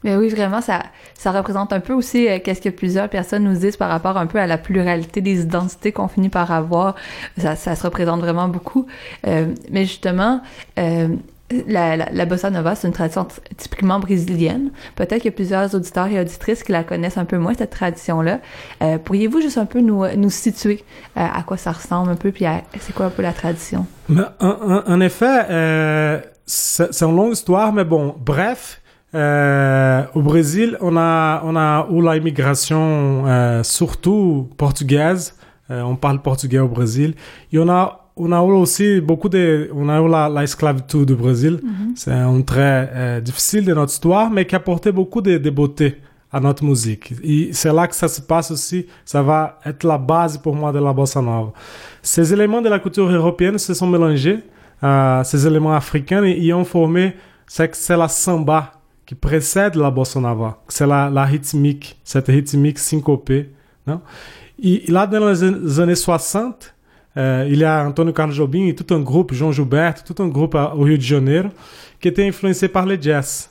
Mais 0.04 0.16
oui, 0.16 0.28
vraiment, 0.28 0.60
ça, 0.60 0.84
ça 1.14 1.32
représente 1.32 1.72
un 1.72 1.80
peu 1.80 1.92
aussi 1.92 2.28
euh, 2.28 2.38
qu'est-ce 2.42 2.60
que 2.60 2.68
plusieurs 2.68 3.08
personnes 3.08 3.44
nous 3.44 3.56
disent 3.58 3.76
par 3.76 3.88
rapport 3.88 4.16
un 4.16 4.26
peu 4.26 4.38
à 4.38 4.46
la 4.46 4.58
pluralité 4.58 5.20
des 5.20 5.40
identités 5.40 5.92
qu'on 5.92 6.08
finit 6.08 6.28
par 6.28 6.52
avoir. 6.52 6.94
Ça, 7.36 7.56
ça 7.56 7.74
se 7.74 7.82
représente 7.82 8.20
vraiment 8.20 8.48
beaucoup. 8.48 8.86
Euh, 9.26 9.46
mais 9.70 9.84
justement, 9.84 10.40
euh, 10.78 11.08
la, 11.66 11.96
la, 11.96 12.26
bossa 12.26 12.50
nova, 12.50 12.74
c'est 12.74 12.86
une 12.86 12.92
tradition 12.94 13.26
typiquement 13.56 13.98
brésilienne. 13.98 14.70
Peut-être 14.94 15.16
qu'il 15.16 15.26
y 15.26 15.28
a 15.28 15.32
plusieurs 15.32 15.74
auditeurs 15.74 16.06
et 16.06 16.20
auditrices 16.20 16.62
qui 16.62 16.72
la 16.72 16.84
connaissent 16.84 17.18
un 17.18 17.24
peu 17.24 17.38
moins, 17.38 17.54
cette 17.54 17.70
tradition-là. 17.70 18.40
Pourriez-vous 19.04 19.40
juste 19.40 19.56
un 19.56 19.64
peu 19.64 19.80
nous, 19.80 20.06
nous 20.14 20.28
situer 20.28 20.84
à 21.16 21.42
quoi 21.46 21.56
ça 21.56 21.72
ressemble 21.72 22.10
un 22.10 22.16
peu, 22.16 22.32
puis 22.32 22.44
c'est 22.80 22.94
quoi 22.94 23.06
un 23.06 23.10
peu 23.10 23.22
la 23.22 23.32
tradition? 23.32 23.86
en, 24.10 24.24
en, 24.40 24.82
en 24.86 25.00
effet, 25.00 26.20
c'est 26.48 27.02
une 27.02 27.14
longue 27.14 27.32
histoire, 27.32 27.72
mais 27.72 27.84
bon, 27.84 28.14
bref. 28.24 28.80
Euh, 29.14 30.02
au 30.14 30.20
Brésil, 30.20 30.76
on 30.80 30.96
a, 30.96 31.42
on 31.44 31.56
a 31.56 31.86
eu 31.90 32.02
l'immigration 32.02 33.24
euh, 33.26 33.62
surtout 33.62 34.48
portugaise. 34.56 35.34
Euh, 35.70 35.82
on 35.82 35.96
parle 35.96 36.20
portugais 36.20 36.58
au 36.58 36.68
Brésil. 36.68 37.14
Et 37.52 37.58
on 37.58 37.68
a, 37.68 38.10
on 38.16 38.32
a 38.32 38.36
eu 38.44 38.52
aussi 38.52 39.00
beaucoup 39.00 39.28
de, 39.28 39.70
on 39.74 39.88
a 39.88 40.00
eu 40.00 40.08
la, 40.08 40.28
la 40.28 40.42
esclavitude 40.42 41.10
au 41.10 41.16
Brésil. 41.16 41.60
Mm-hmm. 41.62 41.92
C'est 41.96 42.12
un 42.12 42.40
trait 42.42 42.90
euh, 42.94 43.20
difficile 43.20 43.64
de 43.64 43.74
notre 43.74 43.92
histoire, 43.92 44.30
mais 44.30 44.46
qui 44.46 44.54
a 44.54 44.58
apporté 44.58 44.92
beaucoup 44.92 45.20
de, 45.20 45.38
de 45.38 45.50
beauté 45.50 45.96
à 46.30 46.40
notre 46.40 46.64
musique. 46.64 47.14
Et 47.22 47.50
c'est 47.52 47.72
là 47.72 47.86
que 47.86 47.94
ça 47.94 48.08
se 48.08 48.20
passe 48.20 48.50
aussi. 48.50 48.86
Ça 49.04 49.22
va 49.22 49.58
être 49.64 49.84
la 49.84 49.96
base 49.98 50.36
pour 50.38 50.54
moi 50.54 50.72
de 50.72 50.78
la 50.78 50.92
bossa 50.92 51.22
nova. 51.22 51.52
Ces 52.02 52.32
éléments 52.32 52.60
de 52.60 52.68
la 52.68 52.78
culture 52.78 53.08
européenne 53.08 53.58
se 53.58 53.72
sont 53.72 53.86
mélangés 53.86 54.40
euh, 54.82 55.24
ces 55.24 55.46
éléments 55.46 55.74
africains 55.74 56.22
et, 56.24 56.52
ont 56.52 56.64
formé, 56.64 57.14
c'est 57.46 57.96
la 57.96 58.08
samba 58.08 58.72
qui 59.06 59.14
précède 59.14 59.74
la 59.74 59.90
bossa 59.90 60.20
nova. 60.20 60.58
C'est 60.68 60.86
la, 60.86 61.24
rythmique, 61.24 61.98
cette 62.04 62.26
rythmique 62.26 62.78
syncopée. 62.78 63.50
Non? 63.86 64.00
Et 64.62 64.84
là, 64.88 65.06
dans 65.06 65.28
les 65.28 65.80
années 65.80 65.94
60, 65.94 66.74
euh, 67.16 67.48
il 67.50 67.58
y 67.58 67.64
a 67.64 67.86
Antonio 67.86 68.12
Carlos 68.12 68.32
Jobim 68.32 68.66
et 68.66 68.74
tout 68.74 68.94
un 68.94 69.00
groupe, 69.00 69.32
João 69.32 69.50
Gilberto, 69.50 70.02
tout 70.12 70.22
un 70.22 70.28
groupe 70.28 70.54
au 70.54 70.82
Rio 70.82 70.96
de 70.96 71.02
Janeiro, 71.02 71.48
qui 72.00 72.08
était 72.08 72.26
influencé 72.26 72.68
par 72.68 72.86
le 72.86 73.00
jazz. 73.00 73.50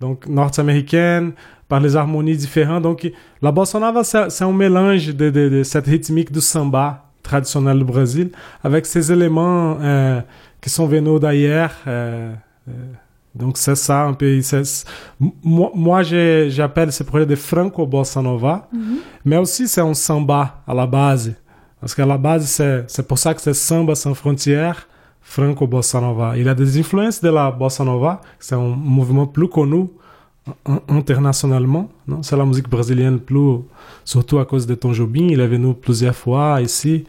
Donc, 0.00 0.26
nord-américaine, 0.26 1.32
par 1.68 1.80
les 1.80 1.96
harmonies 1.96 2.36
différentes. 2.36 2.82
Donc, 2.82 3.10
la 3.42 3.52
bossa 3.52 3.78
nova, 3.78 4.02
c'est 4.04 4.44
un 4.44 4.52
mélange 4.52 5.08
de, 5.14 5.62
cette 5.64 5.86
rythmique 5.86 6.32
du 6.32 6.40
samba 6.40 7.04
traditionnel 7.22 7.78
du 7.78 7.84
Brésil 7.84 8.30
avec 8.62 8.86
ces 8.86 9.12
éléments 9.12 9.76
euh, 9.80 10.20
qui 10.60 10.70
sont 10.70 10.86
venus 10.86 11.20
d'ailleurs. 11.20 11.72
Euh, 11.86 12.34
euh, 12.68 12.72
donc 13.34 13.56
c'est 13.58 13.76
ça 13.76 14.04
un 14.04 14.14
peu. 14.14 14.40
Moi, 15.42 15.70
moi 15.74 16.02
j'appelle 16.02 16.92
ce 16.92 17.02
projet 17.04 17.26
de 17.26 17.36
franco 17.36 17.86
bossa 17.86 18.20
nova, 18.22 18.68
mm 18.72 18.78
-hmm. 18.78 18.98
mais 19.24 19.36
aussi 19.36 19.68
c'est 19.68 19.80
un 19.80 19.94
samba 19.94 20.62
à 20.66 20.74
la 20.74 20.86
base, 20.86 21.34
parce 21.80 21.94
qu'à 21.94 22.06
la 22.06 22.18
base 22.18 22.44
c'est 22.88 23.06
pour 23.06 23.18
ça 23.18 23.34
que 23.34 23.40
c'est 23.40 23.54
samba 23.54 23.94
sans 23.94 24.14
frontières, 24.14 24.88
franco 25.20 25.66
bossa 25.66 26.00
nova. 26.00 26.36
Il 26.36 26.48
a 26.48 26.54
des 26.54 26.78
influences 26.80 27.20
de 27.20 27.30
la 27.30 27.50
bossa 27.50 27.84
nova, 27.84 28.20
c'est 28.40 28.54
un 28.56 28.74
mouvement 28.96 29.26
plus 29.26 29.48
connu 29.48 29.86
internationalement. 30.88 31.88
C'est 32.22 32.36
la 32.36 32.44
musique 32.44 32.68
brésilienne 32.68 33.18
plus, 33.18 33.60
surtout 34.04 34.38
à 34.38 34.44
cause 34.44 34.66
de 34.66 34.74
Tom 34.74 34.92
Jobim. 34.92 35.28
Il 35.30 35.40
est 35.40 35.46
venu 35.46 35.74
plusieurs 35.74 36.14
fois 36.14 36.60
ici. 36.60 37.04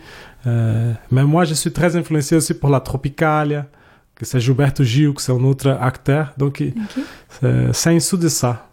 Euh, 0.47 0.93
mais 1.11 1.23
moi, 1.23 1.43
je 1.43 1.53
suis 1.53 1.71
très 1.71 1.95
influencé 1.95 2.35
aussi 2.35 2.53
pour 2.53 2.69
la 2.69 2.79
Tropicalia, 2.79 3.65
que 4.15 4.25
c'est 4.25 4.39
Gilberto 4.39 4.83
Gil, 4.83 5.13
que 5.13 5.21
c'est 5.21 5.31
un 5.31 5.43
autre 5.43 5.69
acteur. 5.69 6.33
Donc, 6.37 6.63
c'est 7.71 7.89
un 7.89 7.99
sous 7.99 8.17
de 8.17 8.27
ça. 8.27 8.67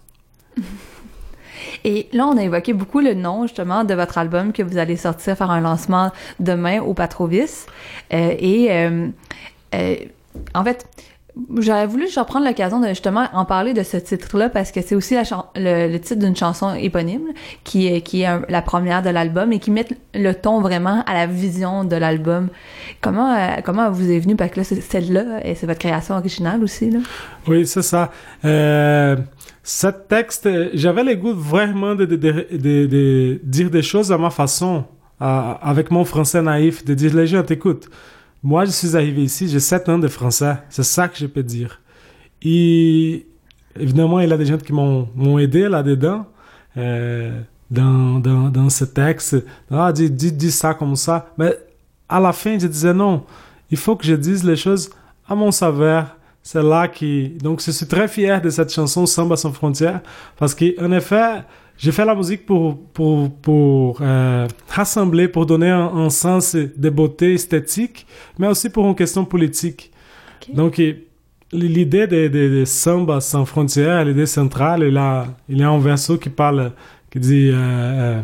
Et 1.85 2.09
là, 2.12 2.27
on 2.27 2.37
a 2.37 2.43
évoqué 2.43 2.73
beaucoup 2.73 3.01
le 3.01 3.14
nom, 3.14 3.43
justement, 3.43 3.85
de 3.85 3.95
votre 3.95 4.19
album 4.19 4.53
que 4.53 4.62
vous 4.62 4.79
allez 4.79 4.97
sortir 4.97 5.37
faire 5.37 5.51
un 5.51 5.61
lancement 5.61 6.11
demain 6.41 6.81
au 6.81 6.95
Patrovis. 6.95 7.67
Euh, 8.12 8.35
et, 8.39 8.69
euh, 8.73 9.09
en 10.55 10.64
fait, 10.64 10.89
J'aurais 11.59 11.87
voulu 11.87 12.09
je 12.09 12.18
reprendre 12.18 12.47
l'occasion 12.47 12.80
de 12.80 12.89
justement 12.89 13.26
en 13.34 13.45
parler 13.45 13.74
de 13.74 13.82
ce 13.82 13.99
titre-là 13.99 14.49
parce 14.49 14.72
que 14.72 14.80
c'est 14.80 14.95
aussi 14.95 15.16
le, 15.55 15.99
titre 15.99 16.20
d'une 16.20 16.34
chanson 16.34 16.74
éponyme 16.74 17.28
qui 17.62 17.89
est, 17.89 18.01
qui 18.01 18.22
est 18.22 18.28
la 18.49 18.62
première 18.62 19.03
de 19.03 19.11
l'album 19.11 19.53
et 19.53 19.59
qui 19.59 19.70
met 19.70 19.87
le 20.14 20.32
ton 20.32 20.62
vraiment 20.62 21.03
à 21.07 21.12
la 21.12 21.26
vision 21.26 21.84
de 21.84 21.95
l'album. 21.95 22.49
Comment, 23.03 23.34
euh, 23.34 23.61
comment 23.62 23.91
vous 23.91 24.11
est 24.11 24.18
venu? 24.18 24.34
Parce 24.34 24.51
que 24.51 24.61
là, 24.61 24.64
celle-là 24.64 25.47
et 25.47 25.55
c'est 25.55 25.66
votre 25.66 25.78
création 25.78 26.14
originale 26.14 26.64
aussi. 26.64 26.91
Là. 26.91 27.01
Oui, 27.47 27.66
c'est 27.66 27.82
ça. 27.82 28.11
Euh, 28.47 29.16
ce 29.62 29.89
texte, 29.89 30.49
j'avais 30.72 31.05
le 31.05 31.16
goût 31.16 31.34
vraiment 31.34 31.95
de, 31.95 32.07
de, 32.07 32.16
de, 32.16 32.47
de, 32.87 33.41
dire 33.45 33.68
des 33.68 33.82
choses 33.82 34.11
à 34.11 34.16
ma 34.16 34.30
façon, 34.30 34.84
avec 35.20 35.91
mon 35.91 36.05
français 36.05 36.41
naïf, 36.41 36.84
de 36.84 36.95
dire 36.95 37.14
les 37.14 37.26
gens, 37.26 37.43
t'écoutes 37.43 37.91
moi, 38.43 38.64
je 38.64 38.70
suis 38.70 38.97
arrivé 38.97 39.24
ici, 39.24 39.49
j'ai 39.49 39.61
7 39.61 39.89
ans 39.89 39.99
de 39.99 40.09
français. 40.09 40.57
C'est 40.68 40.84
ça 40.84 41.09
que 41.09 41.16
je 41.16 41.26
peux 41.26 41.43
dire. 41.43 41.80
Et 42.43 43.26
évidemment, 43.78 44.20
il 44.20 44.28
y 44.28 44.32
a 44.32 44.37
des 44.37 44.47
gens 44.47 44.59
qui 44.59 44.72
m'ont 44.72 45.39
aidé 45.39 45.68
là-dedans. 45.68 46.26
Euh, 46.76 47.41
dans, 47.70 48.20
dans, 48.20 48.49
dans 48.49 48.68
ce 48.70 48.84
texte. 48.84 49.37
Ah, 49.70 49.93
dis, 49.93 50.11
dis, 50.11 50.32
dis 50.32 50.51
ça 50.51 50.74
comme 50.74 50.97
ça. 50.97 51.30
Mais 51.39 51.57
à 52.09 52.20
la 52.20 52.32
fin, 52.32 52.59
je 52.59 52.66
disais 52.66 52.95
non, 52.95 53.24
il 53.70 53.76
faut 53.76 53.97
que 53.97 54.05
je 54.07 54.14
dise 54.14 54.45
les 54.45 54.57
choses 54.57 54.91
à 55.28 55.34
mon 55.34 55.51
savoir. 55.51 56.16
C'est 56.43 56.62
là 56.62 56.87
qui. 56.87 57.30
Donc, 57.43 57.61
je 57.61 57.72
suis 57.72 57.87
très 57.87 58.07
fier 58.07 58.41
de 58.41 58.51
cette 58.51 58.72
chanson 58.72 59.05
Samba 59.05 59.37
sans 59.37 59.53
frontières 59.53 60.01
parce 60.37 60.55
qu'en 60.55 60.93
effet, 60.93 61.43
j'ai 61.79 61.93
fait 61.93 62.05
la 62.05 62.14
musique 62.14 62.47
pour, 62.47 62.79
pour, 62.93 63.31
pour 63.41 63.99
euh, 64.01 64.47
rassembler, 64.68 65.29
pour 65.29 65.45
donner 65.45 65.68
un, 65.70 65.87
un, 65.87 66.11
sens 66.11 66.55
de 66.55 66.91
beauté 66.91 67.35
esthétique, 67.35 68.07
mais 68.39 68.47
aussi 68.47 68.70
pour 68.70 68.87
une 68.87 68.95
question 68.95 69.24
politique. 69.24 69.93
Okay. 70.43 70.53
Donc, 70.55 70.83
l'idée 71.53 72.07
de, 72.07 72.29
de, 72.29 72.59
de, 72.61 72.64
Samba 72.64 73.20
sans 73.20 73.45
frontières, 73.45 74.05
l'idée 74.05 74.27
centrale, 74.27 74.85
il, 74.89 74.97
a, 74.97 75.27
il 75.49 75.59
y 75.59 75.62
a 75.62 75.68
un 75.68 75.79
verso 75.79 76.16
qui 76.16 76.31
parle, 76.31 76.72
qui 77.11 77.20
dit 77.20 77.51
euh, 77.53 78.22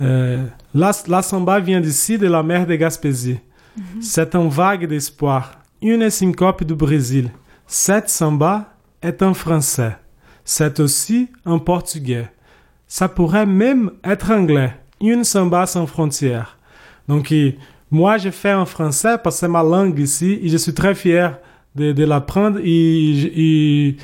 euh, 0.00 0.44
la, 0.74 0.90
la 1.06 1.22
samba 1.22 1.60
vient 1.60 1.80
d'ici, 1.80 2.18
de 2.18 2.26
la 2.26 2.42
mer 2.42 2.66
de 2.66 2.74
Gaspésie. 2.74 3.38
Mm 3.76 3.82
-hmm. 3.82 4.02
C'est 4.02 4.34
un 4.34 4.48
vague 4.48 4.86
d'espoir, 4.88 5.42
une 5.80 6.10
syncope 6.10 6.64
du 6.64 6.74
Brésil. 6.74 7.30
Cette 7.66 8.08
samba 8.08 8.74
est 9.00 9.22
un 9.22 9.34
français. 9.34 9.96
C'est 10.44 10.80
aussi 10.80 11.28
un 11.44 11.58
portugais. 11.58 12.28
Ça 12.94 13.08
pourrait 13.08 13.44
même 13.44 13.90
être 14.04 14.30
anglais. 14.30 14.72
Une 15.00 15.24
samba 15.24 15.66
sans 15.66 15.84
frontières. 15.84 16.56
Donc, 17.08 17.34
moi, 17.90 18.18
je 18.18 18.30
fais 18.30 18.52
en 18.52 18.66
français 18.66 19.16
parce 19.20 19.34
que 19.34 19.40
c'est 19.40 19.48
ma 19.48 19.64
langue 19.64 19.98
ici 19.98 20.38
et 20.40 20.48
je 20.48 20.56
suis 20.56 20.74
très 20.74 20.94
fier 20.94 21.36
de, 21.74 22.04
l'apprendre 22.04 22.60
et, 22.62 23.96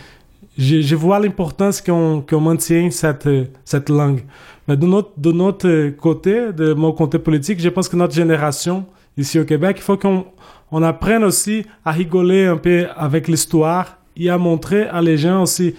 je, 0.59 0.95
vois 0.97 1.21
l'importance 1.21 1.81
qu'on 1.81 2.21
qu 2.21 2.35
maintient 2.35 2.91
cette, 2.91 3.29
cette 3.65 3.91
langue. 3.91 4.25
Mais 4.67 4.77
de 4.77 4.87
notre, 4.87 5.13
de 5.17 5.31
notre 5.31 5.91
côté, 5.91 6.53
de 6.53 6.75
mon 6.75 6.91
côté 6.91 7.21
politique, 7.21 7.61
je 7.61 7.69
pense 7.69 7.89
que 7.89 7.95
notre 7.95 8.15
génération 8.15 8.85
ici 9.17 9.39
au 9.39 9.45
Québec, 9.45 9.77
il 9.79 9.83
faut 9.83 9.99
qu'on 9.99 10.27
on 10.73 10.83
apprenne 10.83 11.23
aussi 11.23 11.65
à 11.85 11.93
rigoler 11.93 12.47
un 12.47 12.57
peu 12.57 12.89
avec 12.97 13.29
l'histoire 13.29 13.99
et 14.17 14.31
à 14.31 14.37
montrer 14.37 14.89
à 14.89 15.01
les 15.01 15.17
gens 15.17 15.43
aussi, 15.43 15.77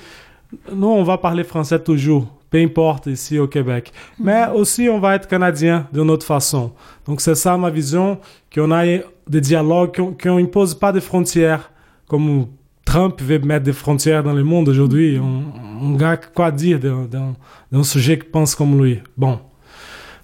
nous, 0.73 0.87
on 0.87 1.03
va 1.03 1.17
parler 1.17 1.43
français 1.43 1.77
toujours 1.77 2.25
peu 2.51 2.59
importe 2.59 3.07
ici 3.07 3.39
au 3.39 3.47
Québec. 3.47 3.91
Mais 4.19 4.45
aussi, 4.53 4.89
on 4.89 4.99
va 4.99 5.15
être 5.15 5.27
canadien 5.27 5.87
de 5.91 6.03
notre 6.03 6.25
façon. 6.25 6.73
Donc, 7.07 7.21
c'est 7.21 7.33
ça 7.33 7.57
ma 7.57 7.69
vision, 7.69 8.19
qu'on 8.53 8.77
ait 8.77 9.03
des 9.27 9.41
dialogues, 9.41 9.95
qu'on 10.21 10.39
n'impose 10.39 10.75
pas 10.75 10.91
de 10.91 10.99
frontières, 10.99 11.71
comme 12.07 12.47
Trump 12.85 13.21
veut 13.21 13.39
mettre 13.39 13.63
des 13.63 13.73
frontières 13.73 14.21
dans 14.21 14.33
le 14.33 14.43
monde 14.43 14.67
aujourd'hui. 14.67 15.17
On, 15.17 15.43
on 15.81 15.99
a 16.03 16.17
quoi 16.17 16.51
dire 16.51 16.77
d'un 16.79 17.83
sujet 17.83 18.19
qui 18.19 18.27
pense 18.27 18.53
comme 18.53 18.83
lui. 18.83 18.99
Bon. 19.15 19.39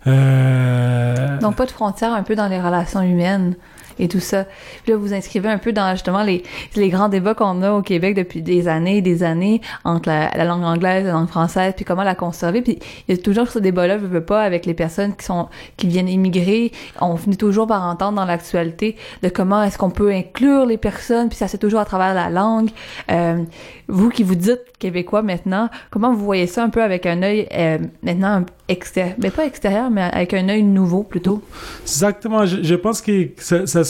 Euh... 0.06 1.40
Donc, 1.40 1.56
pas 1.56 1.66
de 1.66 1.72
frontières 1.72 2.12
un 2.14 2.24
peu 2.24 2.36
dans 2.36 2.48
les 2.48 2.60
relations 2.60 3.02
humaines 3.02 3.56
et 4.00 4.08
tout 4.08 4.20
ça. 4.20 4.46
Puis 4.84 4.92
là, 4.92 4.98
vous 4.98 5.14
inscrivez 5.14 5.50
un 5.50 5.58
peu 5.58 5.74
dans 5.74 5.92
justement 5.92 6.24
les, 6.24 6.44
les 6.76 6.90
grands 6.90 7.10
débats 7.10 7.34
qu'on 7.34 7.62
a 7.62 7.72
au 7.72 7.82
Québec 7.82 8.16
depuis 8.16 8.42
des 8.42 8.68
années 8.68 8.98
et 8.98 9.02
des 9.02 9.24
années 9.24 9.62
entre 9.84 10.10
la, 10.10 10.30
la, 10.36 10.46
langue 10.46 10.64
anglaise 10.64 11.06
la 11.06 11.14
langue 11.14 11.30
française, 11.30 11.74
puis 11.76 11.86
comment 11.86 12.04
la 12.04 12.16
conserver. 12.16 12.62
Puis 12.62 12.80
il 13.08 13.16
y 13.16 13.20
a 13.20 13.22
toujours 13.22 13.48
ce 13.48 13.60
débat-là, 13.60 13.98
je 14.00 14.06
veux 14.06 14.24
pas, 14.24 14.42
avec 14.42 14.66
les 14.66 14.74
personnes 14.74 15.16
qui 15.16 15.26
sont 15.26 15.48
qui 15.78 15.88
viennent 15.88 16.10
immigrer. 16.10 16.72
On 17.02 17.18
finit 17.18 17.38
toujours 17.38 17.68
par 17.68 17.84
entendre 17.84 18.18
dans 18.18 18.26
l'actualité 18.26 18.96
de 19.24 19.30
comment 19.30 19.64
est-ce 19.64 19.78
qu'on 19.78 19.90
peut 19.90 20.12
inclure 20.12 20.66
les 20.66 20.78
personnes, 20.78 21.30
puis 21.30 21.38
ça 21.38 21.48
c'est 21.48 21.58
toujours 21.58 21.80
à 21.80 21.86
travers 21.86 22.14
la 22.14 22.30
langue. 22.30 22.70
Euh, 23.12 23.44
vous 23.88 24.10
qui 24.10 24.24
vous 24.24 24.36
dites 24.36 24.62
québécois 24.80 25.22
maintenant, 25.22 25.70
comment 25.92 26.14
vous 26.14 26.24
voyez 26.24 26.48
ça 26.48 26.64
un 26.64 26.70
peu 26.70 26.84
avec 26.84 27.06
un 27.06 27.24
œil 27.24 27.48
euh, 27.54 27.78
maintenant 28.04 28.44
extérieur, 28.68 29.16
mais 29.18 29.32
pas 29.32 29.46
extérieur, 29.46 29.90
mais 29.90 30.02
avec 30.02 30.34
un 30.34 30.50
œil 30.50 30.64
nouveau 30.64 31.04
plutôt? 31.04 31.42
Exactement. 31.84 32.46
Je, 32.46 32.64
je 32.64 32.76
pense 32.76 33.02
que 33.02 33.30
c'est 33.38 33.66
ça. 33.66 33.84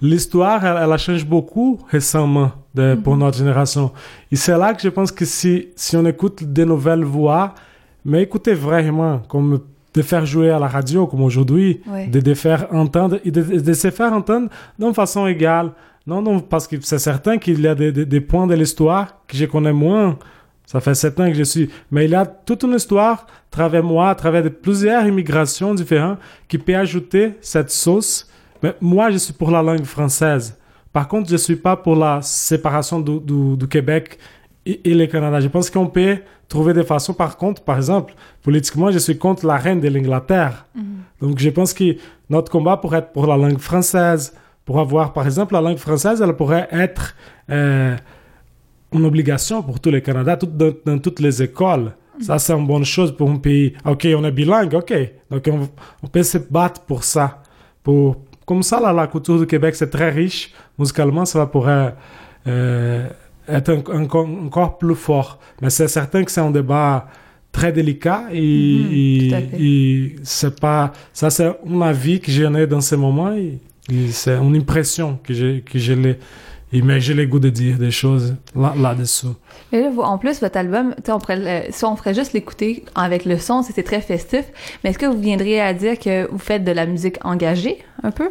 L'histoire, 0.00 0.64
elle, 0.64 0.78
elle, 0.82 0.92
a 0.92 0.98
changé 0.98 1.24
beaucoup 1.24 1.78
récemment 1.90 2.50
de, 2.74 2.94
pour 2.94 3.14
-hmm. 3.14 3.18
notre 3.18 3.38
génération. 3.38 3.90
Et 4.32 4.36
c'est 4.36 4.56
là 4.62 4.74
que 4.74 4.82
je 4.82 4.90
pense 4.96 5.10
que 5.18 5.24
si, 5.24 5.52
si 5.76 5.96
on 5.96 6.04
écoute 6.06 6.38
des 6.44 6.64
nouvelles 6.72 7.04
voix, 7.04 7.54
mais 8.04 8.22
écoutez 8.22 8.54
vraiment, 8.54 9.14
comme 9.28 9.60
de 9.94 10.02
faire 10.02 10.24
jouer 10.26 10.50
à 10.50 10.58
la 10.58 10.68
radio, 10.68 11.06
comme 11.06 11.22
aujourd'hui, 11.22 11.70
ouais. 11.92 12.06
de, 12.14 12.20
de 12.20 12.34
faire 12.34 12.62
entendre, 12.72 13.16
et 13.26 13.30
de, 13.30 13.42
de 13.68 13.72
se 13.84 13.90
faire 13.90 14.12
entendre 14.12 14.48
d'une 14.78 14.94
façon 14.94 15.26
égale. 15.26 15.68
Non, 16.06 16.20
non, 16.22 16.40
parce 16.40 16.66
que 16.68 16.76
c'est 16.80 16.98
certain 17.12 17.36
qu'il 17.42 17.60
y 17.60 17.68
a 17.68 17.74
des, 17.74 17.90
des, 17.92 18.06
des 18.14 18.20
points 18.30 18.46
de 18.46 18.54
l'histoire 18.60 19.06
que 19.28 19.36
je 19.36 19.46
connais 19.46 19.72
moins. 19.86 20.18
Ça 20.64 20.80
fait 20.80 20.94
sept 20.94 21.18
ans 21.20 21.28
que 21.32 21.38
je 21.42 21.42
suis. 21.54 21.66
Mais 21.90 22.04
il 22.06 22.10
y 22.10 22.14
a 22.14 22.24
toute 22.26 22.62
une 22.62 22.74
histoire, 22.74 23.18
à 23.26 23.50
travers 23.50 23.82
moi, 23.82 24.06
à 24.10 24.14
travers 24.14 24.42
de 24.42 24.50
plusieurs 24.50 25.04
immigrations 25.06 25.72
différentes, 25.74 26.18
qui 26.48 26.58
peut 26.58 26.76
ajouter 26.76 27.24
cette 27.40 27.70
sauce. 27.70 28.12
Mais 28.62 28.74
moi, 28.80 29.10
je 29.10 29.18
suis 29.18 29.32
pour 29.32 29.50
la 29.50 29.62
langue 29.62 29.84
française. 29.84 30.56
Par 30.92 31.06
contre, 31.06 31.28
je 31.28 31.34
ne 31.34 31.38
suis 31.38 31.56
pas 31.56 31.76
pour 31.76 31.96
la 31.96 32.20
séparation 32.22 33.00
du, 33.00 33.20
du, 33.20 33.56
du 33.56 33.68
Québec 33.68 34.18
et, 34.64 34.90
et, 34.90 34.94
le 34.94 35.06
Canada. 35.06 35.40
Je 35.40 35.48
pense 35.48 35.70
qu'on 35.70 35.86
peut 35.86 36.18
trouver 36.48 36.72
des 36.72 36.84
façons. 36.84 37.14
Par 37.14 37.36
contre, 37.36 37.62
par 37.62 37.76
exemple, 37.76 38.14
politiquement, 38.42 38.90
je 38.90 38.98
suis 38.98 39.16
contre 39.18 39.46
la 39.46 39.56
reine 39.56 39.80
de 39.80 39.88
l'Angleterre. 39.88 40.66
Mm 40.74 40.80
-hmm. 40.80 41.26
Donc, 41.26 41.38
je 41.38 41.50
pense 41.50 41.72
que 41.74 41.96
notre 42.30 42.50
combat 42.50 42.76
pourrait 42.76 42.98
être 42.98 43.12
pour 43.12 43.26
la 43.26 43.36
langue 43.36 43.58
française, 43.58 44.32
pour 44.64 44.78
avoir, 44.78 45.12
par 45.12 45.24
exemple, 45.26 45.54
la 45.54 45.60
langue 45.60 45.78
française, 45.78 46.20
elle 46.20 46.34
pourrait 46.34 46.68
être 46.70 47.14
euh, 47.50 47.96
une 48.92 49.04
obligation 49.04 49.62
pour 49.62 49.80
tous 49.80 49.90
les 49.90 50.02
Canadiens, 50.02 50.36
tout, 50.36 50.46
dans, 50.46 50.72
dans, 50.84 50.98
toutes 50.98 51.20
les 51.20 51.42
écoles. 51.42 51.92
Ça, 52.20 52.38
c'est 52.38 52.52
une 52.52 52.66
bonne 52.66 52.84
chose 52.84 53.10
pour 53.16 53.30
un 53.30 53.36
pays. 53.36 53.74
OK, 53.84 54.06
on 54.18 54.24
est 54.24 54.32
bilingue, 54.32 54.74
OK. 54.74 54.92
Donc, 55.30 55.48
on, 55.52 55.68
on 56.02 56.08
peut 56.08 56.22
se 56.22 56.38
battre 56.38 56.80
pour 56.82 57.04
ça. 57.04 57.26
Pour, 57.82 58.16
comme 58.48 58.62
ça, 58.62 58.80
là, 58.80 58.94
la 58.94 59.06
culture 59.06 59.38
du 59.38 59.46
Québec, 59.46 59.76
c'est 59.76 59.90
très 59.90 60.08
riche. 60.08 60.54
Musicalement, 60.78 61.26
ça 61.26 61.44
pourrait 61.44 61.94
euh, 62.46 63.06
être 63.46 63.68
un, 63.68 64.02
encore, 64.02 64.26
encore 64.26 64.78
plus 64.78 64.94
fort. 64.94 65.38
Mais 65.60 65.68
c'est 65.68 65.86
certain 65.86 66.24
que 66.24 66.30
c'est 66.30 66.40
un 66.40 66.50
débat 66.50 67.08
très 67.52 67.72
délicat 67.72 68.24
et, 68.32 68.40
et, 68.40 69.34
et 69.52 70.16
c'est 70.22 70.58
pas... 70.58 70.94
Ça, 71.12 71.28
c'est 71.28 71.46
un 71.46 71.80
avis 71.82 72.20
que 72.20 72.32
j'en 72.32 72.54
ai 72.54 72.66
dans 72.66 72.80
ce 72.80 72.94
moment. 72.94 73.34
Et, 73.34 73.58
c'est 74.10 74.36
une 74.36 74.56
impression 74.56 75.18
que 75.22 75.34
j'ai 75.34 75.62
que 75.62 75.78
je 75.78 75.94
l'ai 75.94 76.18
mais 76.72 77.00
j'ai 77.00 77.14
le 77.14 77.26
goût 77.26 77.38
de 77.38 77.48
dire 77.48 77.78
des 77.78 77.90
choses 77.90 78.36
là, 78.54 78.74
là-dessous. 78.76 79.34
Et 79.72 79.80
là, 79.80 79.90
en 79.98 80.18
plus, 80.18 80.40
votre 80.40 80.56
album, 80.56 80.94
on 81.08 81.18
pourrait, 81.18 81.68
si 81.70 81.84
on 81.84 81.96
ferait 81.96 82.14
juste 82.14 82.32
l'écouter 82.32 82.84
avec 82.94 83.24
le 83.24 83.38
son, 83.38 83.62
c'était 83.62 83.82
très 83.82 84.00
festif, 84.00 84.44
mais 84.82 84.90
est-ce 84.90 84.98
que 84.98 85.06
vous 85.06 85.20
viendriez 85.20 85.60
à 85.60 85.72
dire 85.72 85.98
que 85.98 86.30
vous 86.30 86.38
faites 86.38 86.64
de 86.64 86.72
la 86.72 86.86
musique 86.86 87.16
engagée, 87.24 87.78
un 88.02 88.10
peu? 88.10 88.28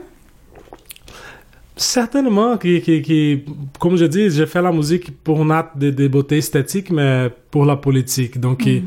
Certainement, 1.76 2.58
qui, 2.58 2.82
qui, 2.82 3.02
qui, 3.04 3.44
comme 3.80 3.98
je 3.98 4.06
dis, 4.06 4.32
j'ai 4.32 4.48
fait 4.48 4.62
la 4.62 4.72
musique 4.72 5.16
pour 5.24 5.42
un 5.42 5.52
acte 5.52 5.78
de, 5.78 5.92
de, 5.92 6.08
beauté 6.08 6.38
esthétique, 6.38 6.90
mais 6.90 7.30
pour 7.52 7.66
la 7.66 7.76
politique. 7.76 8.40
Donc, 8.40 8.66
mm 8.66 8.70
-hmm 8.70 8.84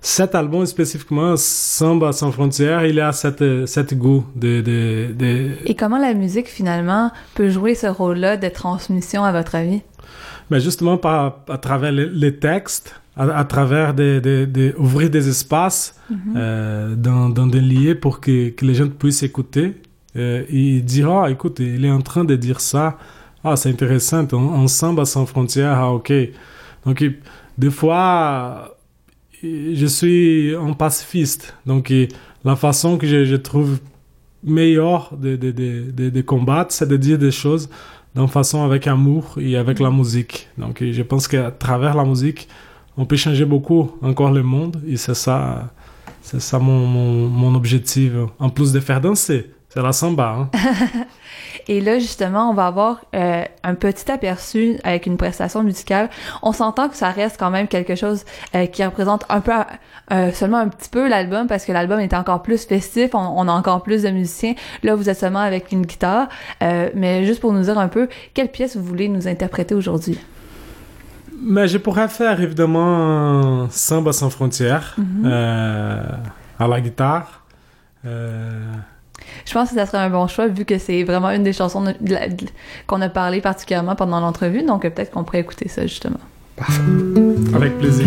cet 0.00 0.34
album 0.34 0.64
spécifiquement, 0.66 1.34
Samba 1.36 2.12
sans 2.12 2.30
frontières, 2.30 2.84
il 2.86 3.00
a 3.00 3.12
cette, 3.12 3.66
cette 3.66 3.94
goût 3.98 4.24
de, 4.36 4.60
de, 4.60 5.12
de... 5.12 5.50
Et 5.66 5.74
comment 5.74 5.98
la 5.98 6.14
musique, 6.14 6.46
finalement, 6.48 7.10
peut 7.34 7.50
jouer 7.50 7.74
ce 7.74 7.88
rôle-là 7.88 8.36
de 8.36 8.48
transmission, 8.48 9.24
à 9.24 9.32
votre 9.32 9.54
avis? 9.56 9.82
Mais 10.50 10.60
justement, 10.60 10.96
par, 10.98 11.40
à 11.48 11.58
travers 11.58 11.92
les, 11.92 12.06
les 12.06 12.36
textes, 12.36 12.94
à, 13.16 13.24
à, 13.38 13.44
travers 13.44 13.92
de, 13.92 14.20
de, 14.22 14.44
de, 14.44 14.74
ouvrir 14.78 15.10
des 15.10 15.28
espaces 15.28 15.96
mm 16.08 16.14
-hmm. 16.14 16.36
euh, 16.36 16.94
dans, 16.96 17.28
dans 17.28 17.48
des 17.48 17.60
lieux 17.60 17.96
pour 17.98 18.20
que, 18.20 18.50
que 18.50 18.64
les 18.64 18.74
gens 18.74 18.88
puissent 18.88 19.24
écouter 19.24 19.74
euh, 20.16 20.44
et 20.48 20.80
dire, 20.80 21.10
ah, 21.10 21.28
écoute, 21.30 21.58
il 21.58 21.84
est 21.84 21.90
en 21.90 22.02
train 22.02 22.24
de 22.24 22.36
dire 22.36 22.60
ça. 22.60 22.96
Ah, 23.44 23.56
c'est 23.56 23.70
intéressant, 23.70 24.26
ensemble 24.32 25.04
sans 25.06 25.26
frontières, 25.26 25.78
ah, 25.78 25.92
ok. 25.92 26.12
Donc, 26.84 27.04
des 27.58 27.70
fois 27.70 28.77
je 29.42 29.86
suis 29.86 30.54
un 30.54 30.72
pacifiste. 30.72 31.54
Donc, 31.66 31.92
la 32.44 32.56
façon 32.56 32.98
que 32.98 33.06
je, 33.06 33.36
trouve 33.36 33.78
meilleure 34.42 35.16
de, 35.16 35.36
de, 35.36 35.50
de, 35.50 36.10
de 36.10 36.20
combattre, 36.22 36.72
c'est 36.72 36.88
de 36.88 36.96
dire 36.96 37.18
des 37.18 37.30
choses 37.30 37.68
d'une 38.14 38.28
façon 38.28 38.64
avec 38.64 38.86
amour 38.86 39.36
et 39.40 39.56
avec 39.56 39.80
la 39.80 39.90
musique. 39.90 40.48
Donc, 40.58 40.82
je 40.82 41.02
pense 41.02 41.28
qu'à 41.28 41.50
travers 41.50 41.94
la 41.94 42.04
musique, 42.04 42.48
on 42.96 43.04
peut 43.04 43.16
changer 43.16 43.44
beaucoup 43.44 43.92
encore 44.02 44.32
le 44.32 44.42
monde. 44.42 44.82
Et 44.86 44.96
c'est 44.96 45.14
ça, 45.14 45.70
ça 46.22 46.58
mon, 46.58 46.86
mon, 46.86 47.28
mon, 47.28 47.54
objectif. 47.54 48.12
En 48.38 48.50
plus 48.50 48.72
de 48.72 48.80
faire 48.80 49.00
danser, 49.00 49.50
c'est 49.68 49.82
la 49.82 49.92
samba. 49.92 50.28
Hein? 50.38 50.50
Et 51.68 51.82
là, 51.82 51.98
justement, 51.98 52.50
on 52.50 52.54
va 52.54 52.66
avoir 52.66 53.02
euh, 53.14 53.44
un 53.62 53.74
petit 53.74 54.10
aperçu 54.10 54.78
avec 54.84 55.04
une 55.04 55.18
prestation 55.18 55.62
musicale. 55.62 56.08
On 56.42 56.52
s'entend 56.52 56.88
que 56.88 56.96
ça 56.96 57.10
reste 57.10 57.38
quand 57.38 57.50
même 57.50 57.68
quelque 57.68 57.94
chose 57.94 58.24
euh, 58.54 58.64
qui 58.66 58.82
représente 58.82 59.26
un 59.28 59.40
peu, 59.42 59.52
euh, 60.12 60.32
seulement 60.32 60.56
un 60.56 60.68
petit 60.68 60.88
peu 60.88 61.06
l'album, 61.08 61.46
parce 61.46 61.66
que 61.66 61.72
l'album 61.72 62.00
est 62.00 62.14
encore 62.14 62.42
plus 62.42 62.64
festif, 62.64 63.10
on, 63.12 63.18
on, 63.18 63.46
a 63.48 63.52
encore 63.52 63.82
plus 63.82 64.04
de 64.04 64.08
musiciens. 64.08 64.54
Là, 64.82 64.94
vous 64.94 65.10
êtes 65.10 65.18
seulement 65.18 65.40
avec 65.40 65.70
une 65.70 65.84
guitare. 65.84 66.28
mais 66.62 67.24
juste 67.26 67.40
pour 67.40 67.52
nous 67.52 67.62
dire 67.64 67.78
un 67.78 67.88
peu, 67.88 68.08
quelle 68.32 68.48
pièce 68.50 68.74
vous 68.76 68.84
voulez 68.84 69.08
nous 69.08 69.28
interpréter 69.28 69.74
aujourd'hui? 69.74 70.18
Mais 71.40 71.68
je 71.68 71.76
pourrais 71.76 72.08
faire 72.08 72.40
évidemment 72.40 73.68
Samba 73.70 74.12
sans 74.12 74.30
frontières 74.30 74.94
Mhm. 74.96 75.30
à 76.58 76.66
la 76.66 76.80
guitare. 76.80 77.44
Je 79.46 79.52
pense 79.52 79.70
que 79.70 79.74
ça 79.76 79.86
serait 79.86 79.98
un 79.98 80.10
bon 80.10 80.26
choix 80.26 80.46
vu 80.48 80.64
que 80.64 80.78
c'est 80.78 81.02
vraiment 81.04 81.30
une 81.30 81.42
des 81.42 81.52
chansons 81.52 81.82
de- 81.82 81.94
de 82.00 82.12
la- 82.14 82.28
de- 82.28 82.46
qu'on 82.86 83.00
a 83.00 83.08
parlé 83.08 83.40
particulièrement 83.40 83.94
pendant 83.96 84.20
l'entrevue, 84.20 84.62
donc 84.62 84.82
peut-être 84.82 85.10
qu'on 85.10 85.24
pourrait 85.24 85.40
écouter 85.40 85.68
ça 85.68 85.82
justement. 85.82 86.18
avec 87.54 87.78
plaisir. 87.78 88.06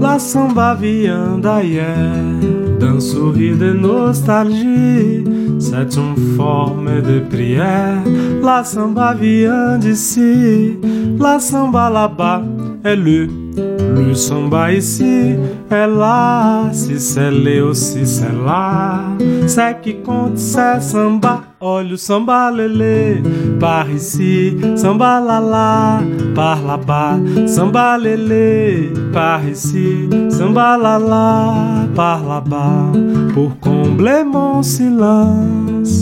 La 0.00 0.18
samba 0.18 0.74
vient 0.74 1.38
d'ailleurs, 1.38 2.78
d'un 2.78 3.00
sourire 3.00 3.56
de 3.56 3.72
nostalgie. 3.72 5.24
C'est 5.58 5.96
une 5.96 6.36
forme 6.36 7.02
de 7.02 7.20
prière. 7.20 8.02
La 8.44 8.62
samba 8.62 9.14
vient 9.14 9.78
d'ici, 9.78 10.76
la 11.18 11.38
samba 11.40 11.88
là-bas 11.88 12.42
est 12.84 12.94
le. 12.94 13.26
Le 13.56 14.14
samba 14.14 14.70
ici 14.70 15.36
est 15.70 15.86
là, 15.86 16.68
si 16.72 17.00
c'est 17.00 17.30
là 17.30 17.64
aussi 17.64 18.06
c'est 18.06 18.36
là. 18.44 19.00
C'est 19.46 19.80
qui 19.80 19.94
compte, 20.02 20.36
c'est 20.36 20.80
samba. 20.82 21.40
Olha 21.66 21.94
o 21.94 21.96
samba 21.96 22.50
lelê, 22.50 23.22
par 23.58 23.88
ici, 23.88 24.54
samba 24.76 25.18
lá, 25.20 26.02
par 26.34 26.58
là-bas, 26.62 27.16
samba 27.46 27.96
lelê, 27.96 28.90
par 29.14 29.40
ici, 29.48 30.10
samba 30.28 30.76
lá, 30.76 31.86
par 31.94 32.20
là-bas, 32.22 32.92
pour 33.32 33.58
combler 33.60 34.22
mon 34.30 34.62
silence, 34.62 35.93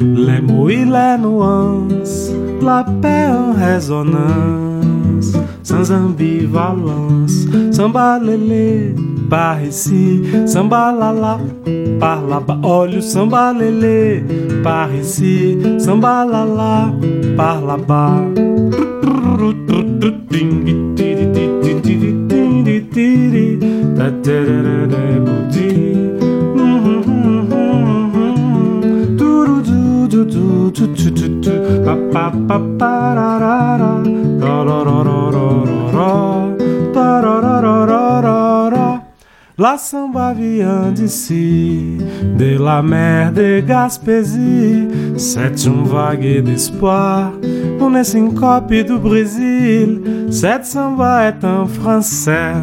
les 0.00 0.40
mots 0.40 0.68
et 0.68 0.84
les 0.84 1.16
nuances, 1.18 2.32
la 2.62 2.84
paix 3.02 3.26
en 3.28 3.52
résonance, 3.52 5.32
sans 5.62 5.90
ambivalence, 5.92 7.46
samba 7.72 8.18
lelê, 8.18 8.94
par 9.28 9.62
ici, 9.62 10.22
samba 10.46 10.92
lá 10.92 11.12
lá, 11.12 11.38
par 12.00 12.22
là-bas, 12.26 12.58
olha 12.62 12.98
o 12.98 13.02
samba 13.02 13.52
lelê, 13.52 14.22
par 14.62 14.94
ici, 14.94 15.58
samba 15.78 16.24
lá 16.24 16.44
lá, 16.44 16.92
par 17.36 17.58
La 39.60 39.76
samba 39.76 40.34
vient 40.34 40.92
d'ici, 40.92 41.98
de 42.38 42.62
la 42.62 42.80
mer 42.80 43.32
de 43.32 43.58
Gaspésie. 43.58 44.86
C'est 45.16 45.64
une 45.66 45.82
vague 45.82 46.44
d'espoir, 46.44 47.32
une 47.80 48.04
syncope 48.04 48.72
du 48.72 48.98
Brésil. 48.98 50.00
Cette 50.30 50.66
samba 50.66 51.28
est 51.28 51.44
en 51.44 51.66
français, 51.66 52.54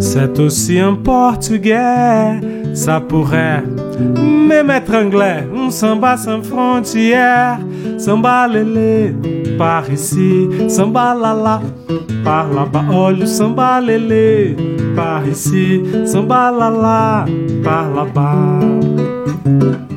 c'est 0.00 0.38
aussi 0.38 0.82
en 0.82 0.96
portugais. 0.96 2.40
Ça 2.74 3.00
pourrait 3.00 3.62
même 4.48 4.70
être 4.70 4.94
anglais, 4.94 5.46
un 5.54 5.70
samba 5.70 6.16
sans 6.16 6.42
frontières. 6.42 7.58
Samba 7.98 8.48
lélé, 8.48 9.14
par 9.58 9.90
ici, 9.90 10.48
samba 10.68 11.14
là 11.14 11.34
là, 11.34 11.60
par 12.24 12.48
là-bas. 12.52 12.84
Olha 12.90 13.24
o 13.24 13.26
samba 13.26 13.80
lélé, 13.80 14.56
par 14.96 15.26
ici, 15.28 15.82
samba 16.04 16.50
lá 16.50 16.70
lá, 16.70 17.24
par 17.62 17.90
là-bas. 17.94 19.91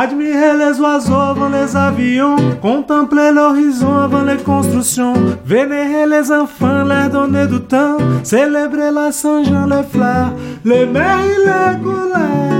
Admirez 0.00 0.56
les 0.56 0.78
oiseaux 0.78 1.12
avant 1.12 1.48
les 1.48 1.74
avions, 1.74 2.36
contemplez 2.62 3.32
l'horizon 3.32 3.98
avant 3.98 4.22
les 4.22 4.36
constructions, 4.36 5.14
vénérer 5.44 6.06
les 6.06 6.30
enfants, 6.30 6.84
leur 6.84 7.10
donner 7.10 7.48
du 7.48 7.58
temps, 7.62 7.96
célébrer 8.22 8.92
la 8.92 9.10
Saint-Jean, 9.10 9.66
les 9.66 9.82
fleurs, 9.82 10.34
les 10.64 10.82
et 10.82 10.86
les 10.86 11.82
couleurs. 11.82 12.57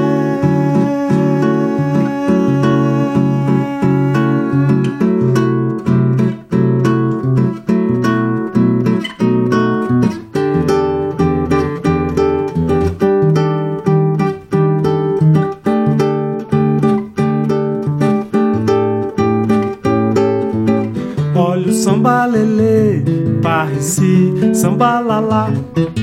Samba 24.59 24.99
lá 24.99 25.21
lá, 25.21 25.51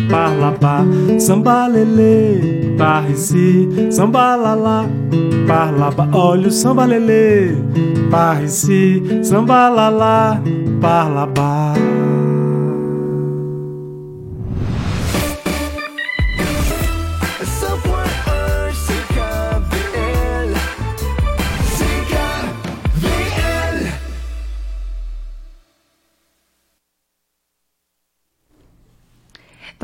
par 0.10 0.34
là-bas, 0.34 0.86
samba 1.20 1.68
lelê, 1.68 2.76
par 2.78 3.04
ici, 3.12 3.68
samba 3.92 4.36
lá 4.38 4.56
lá, 4.56 4.86
par 5.46 5.74
là-bas. 5.74 6.08
Olha 6.14 6.48
o 6.48 6.52
samba 6.52 6.86
lelê, 6.86 7.54
par 8.10 8.42
ici, 8.42 9.04
samba 9.22 9.68
lá 9.68 9.90
lá, 9.90 10.42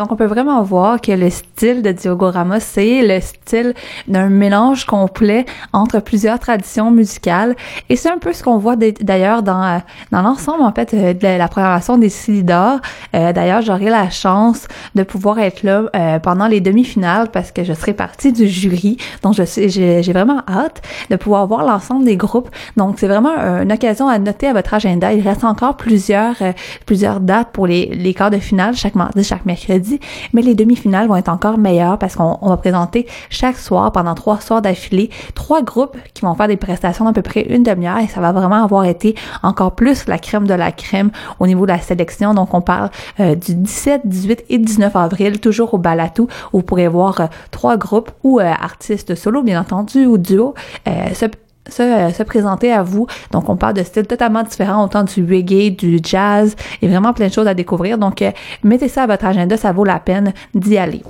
Donc, 0.02 0.12
on 0.12 0.16
peut 0.16 0.26
vraiment 0.26 0.64
voir 0.64 0.99
que 0.99 1.12
le 1.12 1.30
style 1.30 1.84
de 1.84 1.91
Diogo 1.91 2.32
Ramos, 2.32 2.56
c'est 2.60 3.06
le 3.06 3.22
style 3.22 3.76
d'un 4.08 4.30
mélange 4.30 4.86
complet 4.86 5.45
entre 5.74 5.99
plusieurs 5.99 6.39
traditions 6.39 6.89
musicales. 6.89 7.56
Et 7.88 7.95
c'est 7.95 8.10
un 8.10 8.18
peu 8.18 8.34
ce 8.34 8.41
qu'on 8.41 8.58
voit 8.58 8.76
d'ailleurs 8.76 9.43
dans, 9.43 9.62
euh, 9.62 9.78
dans 10.12 10.24
l'ensemble, 10.24 10.64
en 10.64 10.72
fait, 10.72 10.95
euh, 10.95 11.14
de 11.14 11.38
la 11.38 11.47
programmation 11.47 11.99
des 11.99 12.10
Silidor. 12.10 12.80
Euh, 13.14 13.32
d'ailleurs, 13.32 13.62
j'aurai 13.62 13.91
la 13.91 14.10
chance 14.10 14.68
de 14.95 15.04
pouvoir 15.04 15.38
être 15.38 15.62
là 15.62 15.84
euh, 15.95 16.18
pendant 16.18 16.47
les 16.47 16.62
demi-finales 16.62 17.30
parce 17.32 17.52
que 17.52 17.64
je 17.64 17.74
serai 17.74 17.93
partie 17.93 18.34
du 18.34 18.47
jury. 18.47 18.97
Donc, 19.22 19.36
je 19.36 19.43
j'ai 19.45 20.14
vraiment 20.14 20.41
hâte 20.49 20.82
de 21.12 21.16
pouvoir 21.16 21.45
voir 21.45 21.64
l'ensemble 21.64 22.06
des 22.06 22.18
groupes. 22.18 22.49
Donc, 22.76 22.95
c'est 22.97 23.08
vraiment 23.08 23.38
une 23.38 23.72
occasion 23.72 24.08
à 24.08 24.18
noter 24.18 24.47
à 24.47 24.54
votre 24.54 24.74
agenda. 24.74 25.14
Il 25.14 25.22
reste 25.22 25.43
encore 25.43 25.78
plusieurs, 25.78 26.38
plusieurs 26.88 27.20
dates 27.20 27.49
pour 27.54 27.68
les, 27.68 27.86
les 27.86 28.16
quarts 28.16 28.32
de 28.32 28.39
finale, 28.39 28.76
chaque 28.76 28.95
mardi, 28.95 29.24
chaque 29.24 29.45
mercredi. 29.45 29.91
Mais 30.34 30.42
les 30.42 30.56
demi-finales 30.56 31.08
vont 31.08 31.16
être 31.16 31.30
encore 31.30 31.58
meilleures 31.58 31.98
parce 31.98 32.16
qu'on 32.16 32.38
on 32.42 32.50
va 32.50 32.58
présenter 32.58 33.08
chaque 33.30 33.58
soir, 33.58 33.92
pendant 33.92 34.16
trois 34.16 34.39
soirs 34.39 34.62
d'affilée, 34.62 35.10
trois 35.36 35.62
groupes 35.62 35.98
qui 36.14 36.22
vont 36.22 36.34
faire 36.36 36.48
des 36.48 36.58
prestations 36.58 37.06
d'à 37.06 37.14
peu 37.14 37.22
près 37.22 37.42
une 37.42 37.64
demi-heure 37.64 38.00
et 38.00 38.08
ça 38.08 38.22
va 38.22 38.32
vraiment 38.32 38.64
avoir 38.64 38.86
été 38.86 39.16
encore 39.44 39.76
plus 39.76 40.08
la 40.08 40.18
crème 40.18 40.48
de 40.48 40.54
la 40.54 40.72
crème 40.72 41.12
au 41.39 41.48
niveau 41.48 41.66
de 41.66 41.72
la 41.72 41.80
sélection. 41.80 42.34
Donc, 42.34 42.54
on 42.54 42.62
parle 42.62 42.89
euh, 43.20 43.36
du 43.36 43.56
17, 43.56 44.02
18 44.06 44.46
et 44.50 44.58
19 44.58 44.96
avril, 44.96 45.39
toujours 45.39 45.74
au 45.74 45.78
Balatou, 45.78 46.28
où 46.54 46.58
vous 46.58 46.64
pourrez 46.64 46.88
voir 46.88 47.22
euh, 47.22 47.26
trois 47.52 47.78
groupes 47.78 48.12
ou 48.24 48.39
euh, 48.39 48.44
artistes 48.44 49.16
solo, 49.16 49.44
bien 49.44 49.60
entendu, 49.60 50.06
ou 50.06 50.18
duo, 50.18 50.54
se, 51.70 51.82
euh, 51.82 52.12
se 52.12 52.24
présenter 52.24 52.72
à 52.72 52.84
vous. 52.84 53.07
Donc, 53.32 53.49
on 53.49 53.55
parle 53.55 53.76
de 53.76 53.84
styles 53.84 54.07
totalement 54.07 54.43
différents, 54.43 54.84
autant 54.86 55.03
du 55.03 55.24
reggae, 55.24 55.76
du 55.76 55.99
jazz, 56.03 56.55
et 56.82 56.88
vraiment 56.88 57.14
plein 57.14 57.28
de 57.28 57.34
choses 57.34 57.47
à 57.47 57.53
découvrir. 57.53 57.97
Donc, 57.97 58.22
euh, 58.22 58.32
mettez 58.64 58.88
ça 58.88 59.03
à 59.03 59.07
votre 59.07 59.26
agenda, 59.26 59.57
ça 59.57 59.72
vaut 59.72 59.86
la 59.86 59.99
peine 59.99 60.34
d'y 60.53 60.78
aller. 60.78 61.03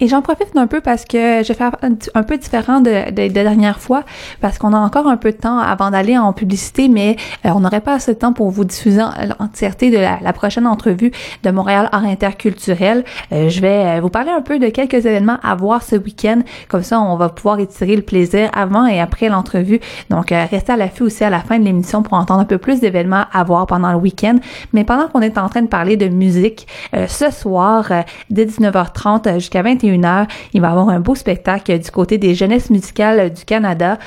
Et 0.00 0.06
j'en 0.08 0.22
profite 0.22 0.56
un 0.56 0.66
peu 0.66 0.80
parce 0.80 1.04
que 1.04 1.42
je 1.42 1.48
vais 1.48 1.54
faire 1.54 1.72
un, 1.82 2.22
peu 2.22 2.36
différent 2.38 2.80
de, 2.80 3.10
de, 3.10 3.28
de 3.28 3.32
dernière 3.32 3.80
fois 3.80 4.04
parce 4.40 4.58
qu'on 4.58 4.72
a 4.72 4.78
encore 4.78 5.06
un 5.08 5.16
peu 5.16 5.32
de 5.32 5.36
temps 5.36 5.58
avant 5.58 5.90
d'aller 5.90 6.16
en 6.16 6.32
publicité, 6.32 6.88
mais 6.88 7.16
euh, 7.44 7.50
on 7.54 7.60
n'aurait 7.60 7.80
pas 7.80 7.94
assez 7.94 8.14
de 8.14 8.18
temps 8.18 8.32
pour 8.32 8.50
vous 8.50 8.64
diffuser 8.64 9.02
en- 9.02 9.10
l'entièreté 9.40 9.90
de 9.90 9.98
la, 9.98 10.32
prochaine 10.32 10.66
entrevue 10.66 11.10
de 11.42 11.50
Montréal 11.50 11.88
Art 11.92 12.04
Interculturel. 12.04 13.04
Euh, 13.32 13.48
je 13.48 13.60
vais 13.60 13.96
euh, 13.96 14.00
vous 14.00 14.08
parler 14.08 14.30
un 14.30 14.40
peu 14.42 14.58
de 14.58 14.68
quelques 14.68 15.04
événements 15.06 15.38
à 15.42 15.54
voir 15.54 15.82
ce 15.82 15.96
week-end. 15.96 16.42
Comme 16.68 16.82
ça, 16.82 17.00
on 17.00 17.16
va 17.16 17.28
pouvoir 17.28 17.58
étirer 17.58 17.96
le 17.96 18.02
plaisir 18.02 18.50
avant 18.52 18.86
et 18.86 19.00
après 19.00 19.28
l'entrevue. 19.28 19.80
Donc, 20.10 20.30
restez 20.30 20.72
à 20.72 20.76
l'affût 20.76 21.04
aussi 21.04 21.24
à 21.24 21.30
la 21.30 21.40
fin 21.40 21.58
de 21.58 21.64
l'émission 21.64 22.02
pour 22.02 22.14
entendre 22.14 22.40
un 22.40 22.44
peu 22.44 22.58
plus 22.58 22.80
d'événements 22.80 23.24
à 23.32 23.42
voir 23.42 23.66
pendant 23.66 23.90
le 23.90 23.98
week-end. 23.98 24.36
Mais 24.72 24.84
pendant 24.84 25.08
qu'on 25.08 25.22
est 25.22 25.38
en 25.38 25.48
train 25.48 25.62
de 25.62 25.66
parler 25.68 25.96
de 25.96 26.08
musique, 26.08 26.66
ce 27.08 27.30
soir, 27.30 27.90
dès 28.30 28.44
19h30 28.44 29.28
euh, 29.28 29.34
jusqu'à 29.34 29.62
21 29.62 29.87
21h, 29.96 30.26
il 30.52 30.60
va 30.60 30.68
y 30.68 30.70
avoir 30.70 30.88
un 30.88 31.00
beau 31.00 31.14
spectacle 31.14 31.78
du 31.78 31.90
côté 31.90 32.18
des 32.18 32.34
jeunesses 32.34 32.70
musicales 32.70 33.32
du 33.32 33.44
Canada, 33.44 33.98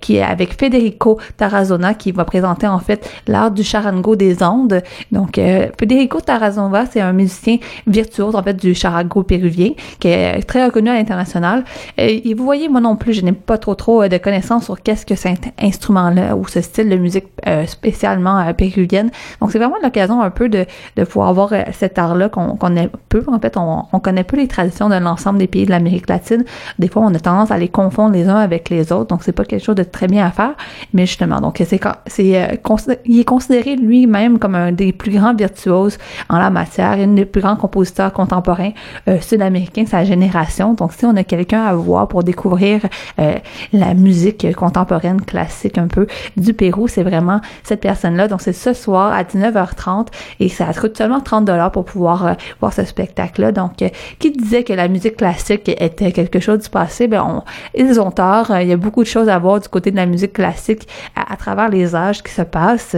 qui 0.00 0.16
est 0.16 0.22
avec 0.22 0.58
Federico 0.58 1.18
Tarazona, 1.36 1.94
qui 1.94 2.12
va 2.12 2.24
présenter 2.24 2.66
en 2.66 2.78
fait 2.78 3.10
l'art 3.26 3.50
du 3.50 3.62
charango 3.62 4.16
des 4.16 4.42
Andes. 4.42 4.82
Donc, 5.10 5.36
Federico 5.78 6.20
Tarazona, 6.20 6.86
c'est 6.86 7.00
un 7.00 7.12
musicien 7.12 7.58
virtuose 7.86 8.34
en 8.34 8.42
fait 8.42 8.54
du 8.54 8.74
charango 8.74 9.22
péruvien, 9.22 9.70
qui 9.98 10.08
est 10.08 10.42
très 10.42 10.64
reconnu 10.64 10.90
à 10.90 10.94
l'international. 10.94 11.64
et 11.96 12.34
vous 12.34 12.44
voyez, 12.44 12.68
moi 12.68 12.80
non 12.80 12.96
plus, 12.96 13.12
je 13.12 13.22
n'ai 13.22 13.32
pas 13.32 13.58
trop 13.58 13.74
trop 13.74 14.06
de 14.08 14.18
connaissances 14.18 14.64
sur 14.64 14.82
qu'est-ce 14.82 15.06
que 15.06 15.14
cet 15.14 15.52
instrument-là 15.60 16.36
ou 16.36 16.46
ce 16.46 16.60
style 16.60 16.88
de 16.88 16.96
musique 16.96 17.26
spécialement 17.66 18.52
péruvienne. 18.54 19.10
Donc, 19.40 19.52
c'est 19.52 19.58
vraiment 19.58 19.76
l'occasion 19.82 20.20
un 20.20 20.30
peu 20.30 20.48
de, 20.48 20.66
de 20.96 21.04
pouvoir 21.04 21.32
voir 21.34 21.52
cet 21.72 21.98
art-là 21.98 22.28
qu'on 22.28 22.56
connaît 22.56 22.90
peu. 23.08 23.22
En 23.26 23.38
fait, 23.38 23.56
on, 23.56 23.84
on 23.92 24.00
connaît 24.00 24.24
peu 24.24 24.36
les 24.36 24.48
traditions 24.48 24.88
de 24.88 24.96
l'ensemble 24.96 25.21
des 25.38 25.46
pays 25.46 25.64
de 25.64 25.70
l'Amérique 25.70 26.08
latine. 26.08 26.44
Des 26.78 26.88
fois, 26.88 27.02
on 27.02 27.14
a 27.14 27.18
tendance 27.20 27.50
à 27.50 27.58
les 27.58 27.68
confondre 27.68 28.14
les 28.14 28.28
uns 28.28 28.36
avec 28.36 28.70
les 28.70 28.92
autres. 28.92 29.08
Donc, 29.08 29.22
c'est 29.22 29.32
pas 29.32 29.44
quelque 29.44 29.64
chose 29.64 29.74
de 29.74 29.82
très 29.82 30.06
bien 30.06 30.26
à 30.26 30.30
faire. 30.30 30.54
Mais 30.92 31.06
justement, 31.06 31.40
donc, 31.40 31.62
c'est, 31.64 31.80
c'est, 32.06 32.42
euh, 32.42 32.96
il 33.04 33.20
est 33.20 33.24
considéré 33.24 33.76
lui-même 33.76 34.38
comme 34.38 34.54
un 34.54 34.72
des 34.72 34.92
plus 34.92 35.12
grands 35.12 35.34
virtuoses 35.34 35.98
en 36.28 36.38
la 36.38 36.50
matière, 36.50 36.92
un 36.92 37.08
des 37.08 37.24
plus 37.24 37.40
grands 37.40 37.56
compositeurs 37.56 38.12
contemporains 38.12 38.72
euh, 39.08 39.20
sud-américains 39.20 39.84
de 39.84 39.88
sa 39.88 40.04
génération. 40.04 40.74
Donc, 40.74 40.92
si 40.92 41.04
on 41.06 41.16
a 41.16 41.24
quelqu'un 41.24 41.62
à 41.62 41.74
voir 41.74 42.08
pour 42.08 42.24
découvrir 42.24 42.80
euh, 43.18 43.34
la 43.72 43.94
musique 43.94 44.54
contemporaine 44.54 45.20
classique 45.20 45.78
un 45.78 45.88
peu 45.88 46.06
du 46.36 46.54
Pérou, 46.54 46.88
c'est 46.88 47.02
vraiment 47.02 47.40
cette 47.62 47.80
personne-là. 47.80 48.28
Donc, 48.28 48.40
c'est 48.40 48.52
ce 48.52 48.72
soir 48.72 49.12
à 49.12 49.22
19h30 49.22 50.08
et 50.40 50.48
ça 50.48 50.66
coûte 50.72 50.96
seulement 50.96 51.20
30 51.20 51.44
dollars 51.44 51.70
pour 51.70 51.84
pouvoir 51.84 52.36
voir 52.60 52.72
ce 52.72 52.84
spectacle-là. 52.84 53.52
Donc, 53.52 53.84
qui 54.18 54.30
disait 54.30 54.64
que 54.64 54.72
la 54.72 54.88
musique 54.88 55.11
classique 55.16 55.68
était 55.68 56.12
quelque 56.12 56.40
chose 56.40 56.60
du 56.60 56.68
passé, 56.68 57.06
ben 57.06 57.42
ils 57.74 58.00
ont 58.00 58.10
tort. 58.10 58.52
Il 58.60 58.68
y 58.68 58.72
a 58.72 58.76
beaucoup 58.76 59.02
de 59.02 59.08
choses 59.08 59.28
à 59.28 59.38
voir 59.38 59.60
du 59.60 59.68
côté 59.68 59.90
de 59.90 59.96
la 59.96 60.06
musique 60.06 60.32
classique 60.32 60.88
à 61.14 61.36
travers 61.36 61.68
les 61.68 61.94
âges 61.94 62.22
qui 62.22 62.32
se 62.32 62.42
passent. 62.42 62.96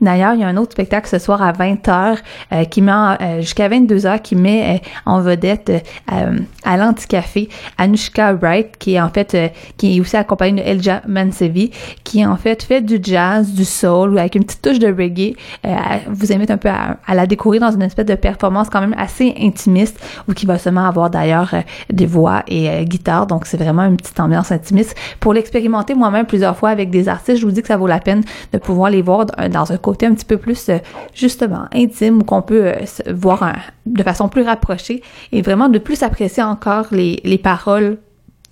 D'ailleurs, 0.00 0.34
il 0.34 0.40
y 0.40 0.44
a 0.44 0.48
un 0.48 0.56
autre 0.56 0.72
spectacle 0.72 1.08
ce 1.08 1.18
soir 1.18 1.42
à 1.42 1.52
20h 1.52 2.18
euh, 2.52 2.64
qui 2.64 2.82
met 2.82 2.92
euh, 2.92 3.40
jusqu'à 3.40 3.68
22h 3.68 4.20
qui 4.22 4.36
met 4.36 4.76
euh, 4.76 4.88
en 5.06 5.20
vedette 5.20 5.72
à 6.64 6.76
l'Anticafé 6.76 7.48
Anushka 7.78 8.34
Wright 8.34 8.76
qui 8.78 8.94
est 8.94 9.00
en 9.00 9.08
fait 9.08 9.36
qui 9.76 9.96
est 9.96 10.00
aussi 10.00 10.16
accompagnée 10.16 10.62
de 10.62 10.68
Elja 10.68 11.02
Mansevi 11.06 11.70
qui 12.04 12.24
en 12.24 12.36
fait 12.36 12.62
fait 12.62 12.80
du 12.80 12.98
jazz, 13.02 13.52
du 13.52 13.64
soul 13.64 14.18
avec 14.18 14.34
une 14.34 14.44
petite 14.44 14.62
touche 14.62 14.78
de 14.78 14.88
reggae. 14.88 15.34
vous 16.08 16.32
invite 16.32 16.50
un 16.50 16.56
peu 16.56 16.68
à, 16.68 17.14
la 17.14 17.26
découvrir 17.26 17.60
dans 17.60 17.70
une 17.70 17.82
espèce 17.82 18.06
de 18.06 18.14
performance 18.14 18.68
quand 18.70 18.80
même 18.80 18.94
assez 18.98 19.34
intimiste 19.40 20.00
ou 20.28 20.32
qui 20.32 20.46
va 20.46 20.58
seulement 20.58 20.86
avoir 20.86 21.10
d'ailleurs 21.10 21.54
des 21.90 22.06
voix 22.06 22.42
et 22.48 22.84
guitare. 22.84 23.26
Donc 23.26 23.46
c'est 23.46 23.56
vraiment 23.56 23.84
une 23.84 23.96
petite 23.96 24.18
ambiance 24.20 24.52
intimiste. 24.52 24.96
Pour 25.20 25.34
l'expérimenter 25.34 25.94
moi-même 25.94 26.26
plusieurs 26.26 26.56
fois 26.56 26.70
avec 26.70 26.90
des 26.90 27.08
artistes, 27.08 27.40
je 27.40 27.46
vous 27.46 27.52
dis 27.52 27.62
que 27.62 27.68
ça 27.68 27.76
vaut 27.76 27.86
la 27.86 28.00
peine 28.00 28.22
de 28.52 28.58
pouvoir 28.58 28.90
les 28.90 29.02
voir 29.02 29.26
dans 29.26 29.69
un 29.70 29.76
côté 29.76 30.06
un 30.06 30.14
petit 30.14 30.24
peu 30.24 30.36
plus 30.36 30.68
euh, 30.68 30.78
justement 31.14 31.66
intime 31.72 32.18
ou 32.18 32.24
qu'on 32.24 32.42
peut 32.42 32.66
euh, 32.66 33.12
voir 33.12 33.52
de 33.86 34.02
façon 34.02 34.28
plus 34.28 34.42
rapprochée 34.42 35.02
et 35.32 35.42
vraiment 35.42 35.68
de 35.68 35.78
plus 35.78 36.02
apprécier 36.02 36.42
encore 36.42 36.86
les, 36.92 37.20
les 37.24 37.38
paroles 37.38 37.98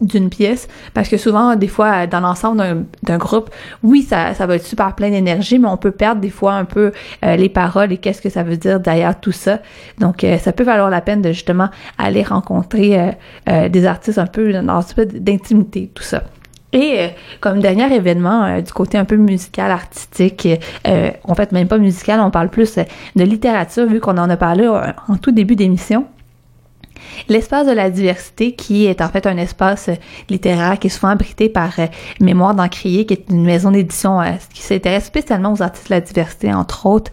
d'une 0.00 0.30
pièce. 0.30 0.68
Parce 0.94 1.08
que 1.08 1.16
souvent 1.16 1.56
des 1.56 1.66
fois 1.66 2.06
dans 2.06 2.20
l'ensemble 2.20 2.84
d'un 3.02 3.18
groupe 3.18 3.50
oui 3.82 4.02
ça, 4.02 4.32
va 4.32 4.54
être 4.54 4.64
super 4.64 4.94
plein 4.94 5.10
d'énergie 5.10 5.58
mais 5.58 5.66
on 5.66 5.76
peut 5.76 5.90
perdre 5.90 6.20
des 6.20 6.30
fois 6.30 6.52
un 6.52 6.64
peu 6.64 6.92
euh, 7.24 7.34
les 7.34 7.48
paroles 7.48 7.92
et 7.92 7.98
qu'est-ce 7.98 8.22
que 8.22 8.30
ça 8.30 8.44
veut 8.44 8.56
dire 8.56 8.78
derrière 8.78 9.18
tout 9.18 9.32
ça. 9.32 9.58
Donc 9.98 10.24
ça 10.40 10.52
peut 10.52 10.64
valoir 10.64 10.88
la 10.88 11.00
peine 11.00 11.20
de 11.20 11.32
justement 11.32 11.68
aller 11.98 12.22
rencontrer 12.22 13.16
des 13.46 13.86
artistes 13.86 14.18
un 14.18 14.26
peu 14.26 14.52
dans 14.52 14.78
un 14.78 14.94
peu 14.94 15.04
d'intimité 15.06 15.90
tout 15.92 16.04
ça 16.04 16.22
et 16.72 16.96
euh, 16.98 17.08
comme 17.40 17.60
dernier 17.60 17.94
événement 17.94 18.44
euh, 18.44 18.60
du 18.60 18.72
côté 18.72 18.98
un 18.98 19.04
peu 19.04 19.16
musical, 19.16 19.70
artistique, 19.70 20.48
euh, 20.86 21.10
en 21.24 21.34
fait 21.34 21.52
même 21.52 21.68
pas 21.68 21.78
musical, 21.78 22.20
on 22.20 22.30
parle 22.30 22.50
plus 22.50 22.76
de 22.76 23.24
littérature 23.24 23.86
vu 23.86 24.00
qu'on 24.00 24.18
en 24.18 24.28
a 24.28 24.36
parlé 24.36 24.68
en 24.68 25.16
tout 25.16 25.32
début 25.32 25.56
d'émission. 25.56 26.06
L'espace 27.28 27.66
de 27.66 27.72
la 27.72 27.90
diversité, 27.90 28.52
qui 28.52 28.86
est 28.86 29.00
en 29.00 29.08
fait 29.08 29.26
un 29.26 29.36
espace 29.36 29.90
littéraire 30.28 30.78
qui 30.78 30.88
est 30.88 30.90
souvent 30.90 31.08
abrité 31.08 31.48
par 31.48 31.72
Mémoire 32.20 32.54
d'Encrier, 32.54 33.06
qui 33.06 33.14
est 33.14 33.30
une 33.30 33.44
maison 33.44 33.70
d'édition 33.70 34.20
qui 34.52 34.62
s'intéresse 34.62 35.04
spécialement 35.04 35.52
aux 35.52 35.62
artistes 35.62 35.88
de 35.88 35.94
la 35.94 36.00
diversité, 36.00 36.52
entre 36.52 36.86
autres, 36.86 37.10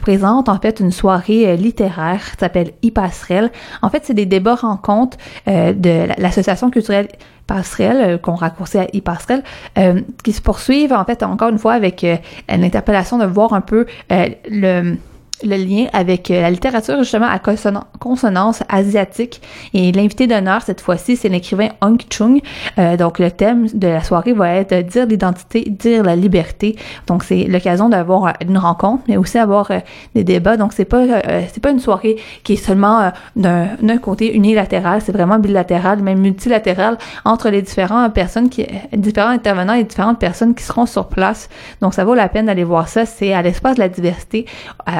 présente 0.00 0.48
en 0.48 0.58
fait 0.58 0.80
une 0.80 0.92
soirée 0.92 1.56
littéraire 1.56 2.32
qui 2.32 2.38
s'appelle 2.38 2.72
e 2.84 3.50
En 3.82 3.90
fait, 3.90 4.02
c'est 4.04 4.14
des 4.14 4.26
débats 4.26 4.56
rencontres 4.56 5.16
de 5.46 6.08
l'association 6.20 6.70
culturelle 6.70 7.08
passerelle, 7.48 8.00
euh, 8.00 8.18
qu'on 8.18 8.36
raccourcit 8.36 8.78
à 8.78 8.86
e-passerelle, 8.94 9.42
euh, 9.78 10.00
qui 10.22 10.32
se 10.32 10.40
poursuivent 10.40 10.92
en 10.92 11.04
fait 11.04 11.24
encore 11.24 11.48
une 11.48 11.58
fois 11.58 11.72
avec 11.72 12.04
euh, 12.04 12.16
l'interpellation 12.48 13.18
de 13.18 13.24
voir 13.24 13.52
un 13.54 13.60
peu 13.60 13.86
le 14.10 14.96
le 15.42 15.56
lien 15.56 15.86
avec 15.92 16.30
euh, 16.30 16.40
la 16.40 16.50
littérature 16.50 16.98
justement 16.98 17.26
à 17.26 17.38
consonance 17.38 18.62
asiatique. 18.68 19.40
Et 19.74 19.92
l'invité 19.92 20.26
d'honneur 20.26 20.62
cette 20.62 20.80
fois-ci 20.80 21.16
c'est 21.16 21.28
l'écrivain 21.28 21.68
Hong 21.80 22.00
Chung. 22.10 22.40
Euh, 22.78 22.96
donc 22.96 23.18
le 23.18 23.30
thème 23.30 23.66
de 23.72 23.88
la 23.88 24.02
soirée 24.02 24.32
va 24.32 24.52
être 24.54 24.74
dire 24.86 25.06
l'identité 25.06 25.64
dire 25.68 26.02
la 26.02 26.16
liberté 26.16 26.76
donc 27.06 27.24
c'est 27.24 27.44
l'occasion 27.44 27.88
d'avoir 27.88 28.34
une 28.46 28.58
rencontre 28.58 29.04
mais 29.08 29.16
aussi 29.16 29.38
avoir 29.38 29.70
euh, 29.70 29.78
des 30.14 30.24
débats. 30.24 30.56
Donc 30.56 30.72
c'est 30.72 30.84
pas 30.84 31.04
c'est 31.52 31.62
pas 31.62 31.70
une 31.70 31.80
soirée 31.80 32.16
qui 32.42 32.54
est 32.54 32.56
seulement 32.56 33.12
d'un 33.36 33.98
côté 33.98 34.34
unilatéral. 34.34 35.00
C'est 35.02 35.12
vraiment 35.12 35.38
bilatéral 35.38 36.02
même 36.02 36.18
multilatéral 36.18 36.98
entre 37.24 37.50
les 37.50 37.62
différentes 37.62 38.12
personnes 38.12 38.48
qui 38.48 38.66
différents 38.92 39.30
intervenants 39.30 39.74
et 39.74 39.84
différentes 39.84 40.18
personnes 40.18 40.54
qui 40.54 40.64
seront 40.64 40.86
sur 40.86 41.08
place. 41.08 41.48
Donc 41.80 41.94
ça 41.94 42.04
vaut 42.04 42.14
la 42.14 42.28
peine 42.28 42.46
d'aller 42.46 42.64
voir 42.64 42.88
ça. 42.88 43.06
C'est 43.06 43.32
à 43.32 43.42
l'espace 43.42 43.76
de 43.76 43.80
la 43.80 43.88
diversité 43.88 44.46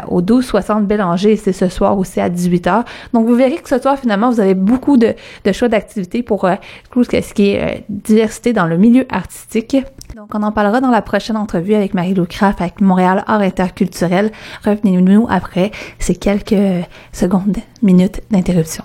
au 0.09 0.22
1260 0.29 0.87
Bélanger 0.87 1.37
c'est 1.37 1.53
ce 1.53 1.68
soir 1.68 1.99
aussi 1.99 2.20
à 2.20 2.29
18h. 2.29 2.85
Donc 3.12 3.26
vous 3.26 3.35
verrez 3.35 3.57
que 3.57 3.68
ce 3.68 3.79
soir 3.79 3.99
finalement 3.99 4.31
vous 4.31 4.41
avez 4.41 4.55
beaucoup 4.55 4.97
de, 4.97 5.14
choix 5.53 5.68
d'activités 5.68 6.22
pour 6.22 6.45
euh, 6.45 6.55
ce 6.95 7.35
qui 7.35 7.51
est 7.51 7.62
euh, 7.62 7.81
diversité 7.89 8.53
dans 8.53 8.66
le 8.66 8.76
milieu 8.76 9.07
artistique. 9.11 9.76
Donc 10.16 10.35
on 10.35 10.43
en 10.43 10.53
parlera 10.53 10.81
dans 10.81 10.91
la 10.91 11.03
prochaine 11.03 11.37
entrevue 11.37 11.74
avec 11.74 11.95
Marie-Lou 11.95 12.26
Craft 12.26 12.61
avec 12.61 12.81
Montréal 12.81 13.24
Art 13.26 13.41
Interculturel. 13.41 14.31
Revenez-nous 14.64 15.26
après 15.31 15.70
ces 15.99 16.14
quelques 16.14 16.85
secondes, 17.12 17.59
minutes 17.83 18.20
d'interruption. 18.31 18.85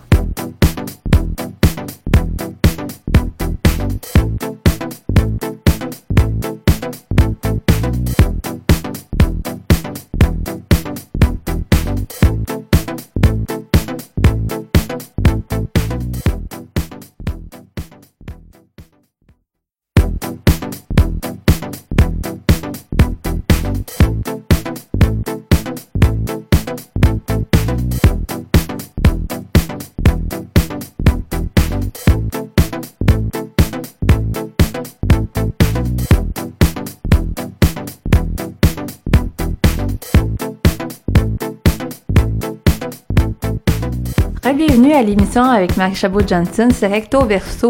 L'émission 45.04 45.44
avec 45.44 45.76
Marie 45.78 45.96
Chabot-Johnson. 45.96 46.70
C'est 46.74 46.88
Recto 46.88 47.26
Verso 47.26 47.70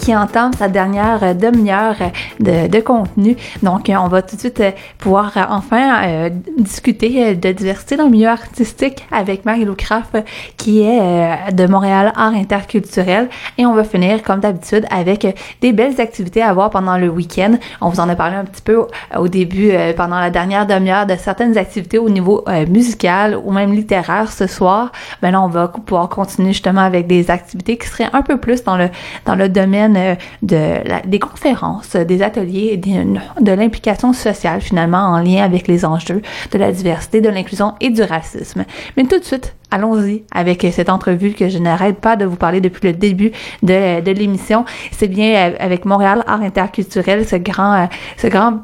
qui 0.00 0.14
entame 0.14 0.52
sa 0.52 0.68
dernière 0.68 1.22
euh, 1.22 1.34
demi-heure 1.34 1.96
euh, 2.46 2.68
de, 2.68 2.80
contenu. 2.80 3.36
Donc, 3.62 3.88
euh, 3.88 3.94
on 3.96 4.08
va 4.08 4.22
tout 4.22 4.36
de 4.36 4.40
suite 4.40 4.62
pouvoir 4.98 5.32
enfin 5.50 6.28
discuter 6.58 7.34
de 7.34 7.52
diversité 7.52 7.96
dans 7.96 8.04
le 8.04 8.10
milieu 8.10 8.28
artistique 8.28 9.06
avec 9.10 9.44
Marie-Lou 9.44 9.76
qui 10.56 10.82
est 10.82 11.52
de 11.52 11.66
Montréal 11.66 12.12
Art 12.16 12.34
Interculturel. 12.34 13.28
Et 13.58 13.66
on 13.66 13.74
va 13.74 13.84
finir, 13.84 14.22
comme 14.22 14.40
d'habitude, 14.40 14.86
avec 14.90 15.26
des 15.60 15.72
belles 15.72 16.00
activités 16.00 16.42
à 16.42 16.52
voir 16.52 16.70
pendant 16.70 16.98
le 16.98 17.08
week-end. 17.08 17.56
On 17.80 17.88
vous 17.88 18.00
en 18.00 18.08
a 18.08 18.16
parlé 18.16 18.36
un 18.36 18.44
petit 18.44 18.62
peu 18.62 18.86
au 19.16 19.28
début, 19.28 19.72
pendant 19.96 20.18
la 20.18 20.30
dernière 20.30 20.66
demi-heure, 20.66 21.06
de 21.06 21.16
certaines 21.16 21.56
activités 21.56 21.98
au 21.98 22.08
niveau 22.08 22.44
musical 22.68 23.38
ou 23.42 23.52
même 23.52 23.72
littéraire 23.72 24.30
ce 24.30 24.46
soir. 24.46 24.92
Maintenant, 25.22 25.46
on 25.46 25.48
va 25.48 25.68
pouvoir 25.68 26.08
continuer 26.08 26.34
continuer 26.34 26.54
avec 26.82 27.06
des 27.06 27.30
activités 27.30 27.76
qui 27.76 27.86
seraient 27.88 28.10
un 28.12 28.22
peu 28.22 28.38
plus 28.38 28.64
dans 28.64 28.76
le 28.76 28.88
dans 29.26 29.34
le 29.34 29.48
domaine 29.48 29.96
euh, 29.96 30.14
de 30.42 31.06
des 31.06 31.18
conférences, 31.18 31.96
des 31.96 32.22
ateliers, 32.22 32.76
de 32.76 33.52
l'implication 33.52 34.12
sociale 34.12 34.60
finalement 34.60 34.98
en 34.98 35.20
lien 35.20 35.42
avec 35.42 35.68
les 35.68 35.84
enjeux 35.84 36.22
de 36.50 36.58
la 36.58 36.72
diversité, 36.72 37.20
de 37.20 37.28
l'inclusion 37.28 37.74
et 37.80 37.90
du 37.90 38.02
racisme. 38.02 38.64
Mais 38.96 39.04
tout 39.04 39.18
de 39.18 39.24
suite, 39.24 39.54
allons-y 39.70 40.24
avec 40.32 40.66
cette 40.72 40.88
entrevue 40.88 41.32
que 41.32 41.48
je 41.48 41.58
n'arrête 41.58 42.00
pas 42.00 42.16
de 42.16 42.24
vous 42.24 42.36
parler 42.36 42.60
depuis 42.60 42.88
le 42.88 42.94
début 42.94 43.32
de, 43.62 44.00
de 44.00 44.10
l'émission. 44.10 44.64
C'est 44.92 45.08
bien 45.08 45.34
euh, 45.34 45.56
avec 45.58 45.84
Montréal 45.84 46.24
Art 46.26 46.42
Interculturel, 46.42 47.26
ce 47.26 47.36
grand, 47.36 47.74
euh, 47.74 47.86
ce 48.16 48.26
grand 48.28 48.60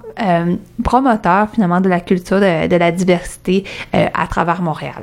promoteur 0.83 1.49
finalement 1.51 1.81
de 1.81 1.89
la 1.89 2.01
culture, 2.01 2.41
de, 2.41 2.67
de 2.67 2.77
la 2.77 2.93
diversité 2.93 3.65
à 3.93 4.27
travers 4.27 4.63
Montréal. 4.63 5.03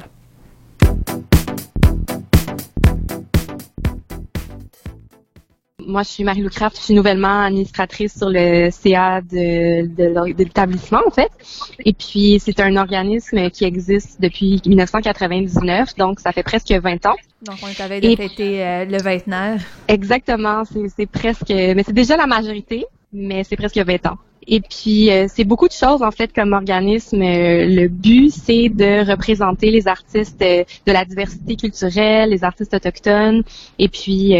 Moi, 5.88 6.03
je 6.03 6.09
suis 6.09 6.23
Marie-Lou 6.23 6.49
Craft, 6.49 6.77
je 6.77 6.83
suis 6.83 6.93
nouvellement 6.93 7.41
administratrice 7.41 8.15
sur 8.15 8.29
le 8.29 8.69
CA 8.71 9.21
de, 9.21 9.88
de, 9.88 10.38
l'établissement, 10.38 11.01
en 11.07 11.11
fait. 11.11 11.31
Et 11.85 11.93
puis, 11.93 12.39
c'est 12.43 12.59
un 12.59 12.75
organisme 12.75 13.49
qui 13.49 13.63
existe 13.63 14.21
depuis 14.21 14.61
1999, 14.65 15.95
donc 15.95 16.19
ça 16.19 16.31
fait 16.33 16.43
presque 16.43 16.71
20 16.71 17.05
ans. 17.05 17.15
Donc, 17.41 17.57
on 17.63 17.67
est 17.67 18.01
de 18.01 18.15
fêter 18.15 18.65
euh, 18.65 18.85
le 18.85 19.01
vingtenaire. 19.01 19.61
Exactement, 19.88 20.63
c'est 20.65 21.05
presque, 21.05 21.49
mais 21.49 21.83
c'est 21.83 21.93
déjà 21.93 22.17
la 22.17 22.27
majorité, 22.27 22.85
mais 23.13 23.43
c'est 23.43 23.55
presque 23.55 23.77
20 23.77 24.05
ans. 24.07 24.17
Et 24.48 24.62
puis, 24.62 25.12
euh, 25.12 25.28
c'est 25.28 25.43
beaucoup 25.43 25.68
de 25.68 25.74
choses, 25.74 26.02
en 26.02 26.12
fait, 26.12 26.32
comme 26.34 26.54
organisme. 26.54 27.22
Euh, 27.22 27.66
le 27.68 27.88
but, 27.89 28.32
c'est 28.32 28.70
de 28.70 29.10
représenter 29.10 29.72
les 29.72 29.89
artistes 29.89 30.41
euh, 30.41 30.64
de 30.86 30.91
la 30.93 31.04
diversité 31.04 31.58
culturelle, 31.58 32.30
les 32.30 32.45
artistes 32.45 32.74
autochtones. 32.74 33.43
Et 33.78 33.89
puis, 33.89 34.36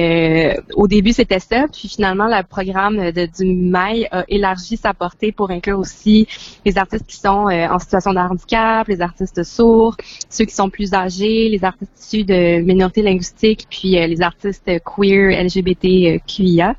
au 0.76 0.88
début, 0.88 1.12
c'était 1.12 1.40
ça. 1.40 1.66
Puis, 1.72 1.90
finalement, 1.90 2.28
le 2.28 2.42
programme 2.44 3.12
de, 3.12 3.26
du 3.26 3.46
MAI 3.46 4.08
a 4.12 4.24
élargi 4.30 4.78
sa 4.78 4.94
portée 4.94 5.32
pour 5.32 5.52
inclure 5.52 5.80
aussi 5.80 6.28
les 6.66 6.78
artistes 6.78 7.06
qui 7.06 7.18
sont 7.18 7.48
en 7.50 7.80
situation 7.80 8.14
de 8.14 8.20
handicap, 8.20 8.88
les 8.88 9.02
artistes 9.02 9.44
sourds, 9.44 9.98
ceux 10.30 10.46
qui 10.46 10.54
sont 10.54 10.70
plus 10.70 10.94
âgés, 10.94 11.50
les 11.50 11.64
artistes 11.64 11.92
issus 12.00 12.24
de 12.24 12.62
minorités 12.62 13.02
linguistiques, 13.02 13.66
puis 13.70 13.92
les 13.92 14.22
artistes 14.22 14.70
queer, 14.84 15.44
LGBTQIA. 15.44 16.76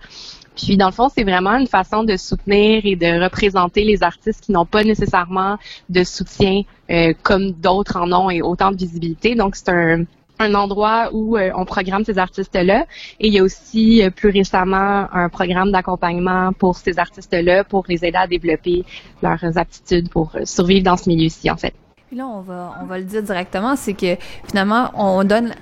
Puis 0.59 0.76
dans 0.76 0.86
le 0.86 0.92
fond, 0.92 1.09
c'est 1.09 1.22
vraiment 1.22 1.56
une 1.56 1.68
façon 1.68 2.02
de 2.02 2.16
soutenir 2.16 2.82
et 2.84 2.96
de 2.96 3.22
représenter 3.22 3.84
les 3.84 4.02
artistes 4.02 4.44
qui 4.44 4.52
n'ont 4.52 4.66
pas 4.66 4.82
nécessairement 4.82 5.56
de 5.88 6.02
soutien 6.02 6.62
euh, 6.90 7.14
comme 7.22 7.52
d'autres 7.52 7.96
en 7.96 8.12
ont 8.12 8.28
et 8.30 8.42
autant 8.42 8.72
de 8.72 8.76
visibilité. 8.76 9.36
Donc 9.36 9.54
c'est 9.54 9.68
un, 9.68 10.04
un 10.40 10.54
endroit 10.54 11.11
où 11.12 11.36
euh, 11.36 11.50
on 11.54 11.64
programme 11.64 12.04
ces 12.04 12.18
artistes-là. 12.18 12.86
Et 13.20 13.28
il 13.28 13.32
y 13.32 13.38
a 13.38 13.42
aussi 13.44 14.02
euh, 14.02 14.11
plus 14.11 14.30
récemment 14.30 15.06
un 15.12 15.28
programme 15.28 15.70
d'accompagnement 15.70 16.52
pour 16.52 16.76
ces 16.76 16.98
artistes-là 16.98 17.62
pour 17.62 17.84
les 17.88 18.04
aider 18.04 18.18
à 18.18 18.26
développer 18.26 18.84
leurs 19.22 19.56
aptitudes 19.56 20.11
pour 20.11 20.36
survivre 20.44 20.84
dans 20.84 20.96
ce 20.96 21.09
milieu-ci, 21.09 21.50
en 21.50 21.56
fait. 21.56 21.74
Puis 22.09 22.16
là, 22.16 22.26
on 22.26 22.40
va, 22.40 22.74
on 22.80 22.86
va 22.86 22.96
le 22.96 23.04
dire 23.04 23.22
directement, 23.22 23.76
c'est 23.76 23.92
que 23.92 24.16
finalement, 24.48 24.90
on 24.94 25.24
donne, 25.24 25.52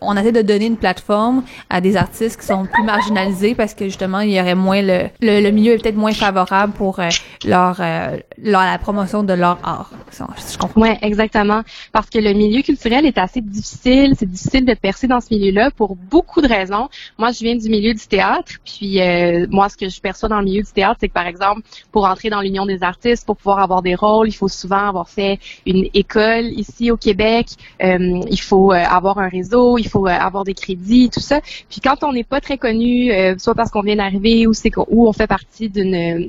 on 0.00 0.16
essaie 0.16 0.32
de 0.32 0.42
donner 0.42 0.66
une 0.66 0.76
plateforme 0.76 1.44
à 1.70 1.80
des 1.80 1.96
artistes 1.96 2.40
qui 2.40 2.46
sont 2.46 2.66
plus 2.66 2.82
marginalisés 2.82 3.54
parce 3.54 3.72
que 3.72 3.84
justement, 3.84 4.18
il 4.18 4.32
y 4.32 4.40
aurait 4.40 4.56
moins 4.56 4.82
le, 4.82 5.10
le, 5.20 5.50
milieu 5.50 5.74
est 5.74 5.78
peut-être 5.78 5.94
moins 5.94 6.12
favorable 6.12 6.72
pour 6.72 6.98
euh, 6.98 7.08
leur, 7.44 7.76
euh, 7.78 8.16
leur, 8.42 8.62
la 8.62 8.78
promotion 8.78 9.22
de 9.22 9.32
leur 9.32 9.58
art. 9.62 9.92
Je 10.10 10.58
comprends. 10.58 10.82
Exactement. 11.02 11.62
Parce 11.92 12.10
que 12.10 12.18
le 12.18 12.32
milieu 12.32 12.62
culturel 12.62 13.06
est 13.06 13.18
assez 13.18 13.40
difficile. 13.40 14.14
C'est 14.18 14.28
difficile 14.28 14.64
de 14.64 14.74
percer 14.74 15.06
dans 15.06 15.20
ce 15.20 15.32
milieu-là 15.32 15.70
pour 15.70 15.94
beaucoup 15.94 16.40
de 16.40 16.48
raisons. 16.48 16.88
Moi, 17.16 17.30
je 17.30 17.44
viens 17.44 17.54
du 17.54 17.68
milieu 17.68 17.94
du 17.94 18.06
théâtre, 18.08 18.54
puis 18.64 19.00
euh, 19.00 19.46
moi, 19.50 19.68
ce 19.68 19.76
que 19.76 19.88
je 19.88 20.00
perçois 20.00 20.28
dans 20.28 20.40
le 20.40 20.46
milieu 20.46 20.62
du 20.62 20.72
théâtre, 20.72 20.96
c'est 21.00 21.08
que 21.08 21.14
par 21.14 21.28
exemple, 21.28 21.62
pour 21.92 22.06
entrer 22.06 22.28
dans 22.28 22.40
l'union 22.40 22.66
des 22.66 22.82
artistes, 22.82 23.24
pour 23.24 23.36
pouvoir 23.36 23.60
avoir 23.60 23.82
des 23.82 23.94
rôles, 23.94 24.26
il 24.26 24.34
faut 24.34 24.48
souvent 24.48 24.88
avoir 24.88 25.08
fait 25.08 25.38
une 25.64 25.91
école 25.94 26.46
ici 26.46 26.90
au 26.90 26.96
Québec. 26.96 27.46
Euh, 27.82 28.20
il 28.30 28.40
faut 28.40 28.72
euh, 28.72 28.76
avoir 28.76 29.18
un 29.18 29.28
réseau, 29.28 29.78
il 29.78 29.88
faut 29.88 30.06
euh, 30.06 30.10
avoir 30.10 30.44
des 30.44 30.54
crédits, 30.54 31.10
tout 31.10 31.20
ça. 31.20 31.40
Puis 31.70 31.80
quand 31.80 32.02
on 32.04 32.12
n'est 32.12 32.24
pas 32.24 32.40
très 32.40 32.58
connu, 32.58 33.10
soit 33.38 33.54
parce 33.54 33.70
qu'on 33.70 33.82
vient 33.82 33.96
d'arriver 33.96 34.46
ou 34.46 34.52
c'est 34.52 34.72
où 34.88 35.06
on 35.08 35.12
fait 35.12 35.26
partie 35.26 35.68
d'une 35.68 36.28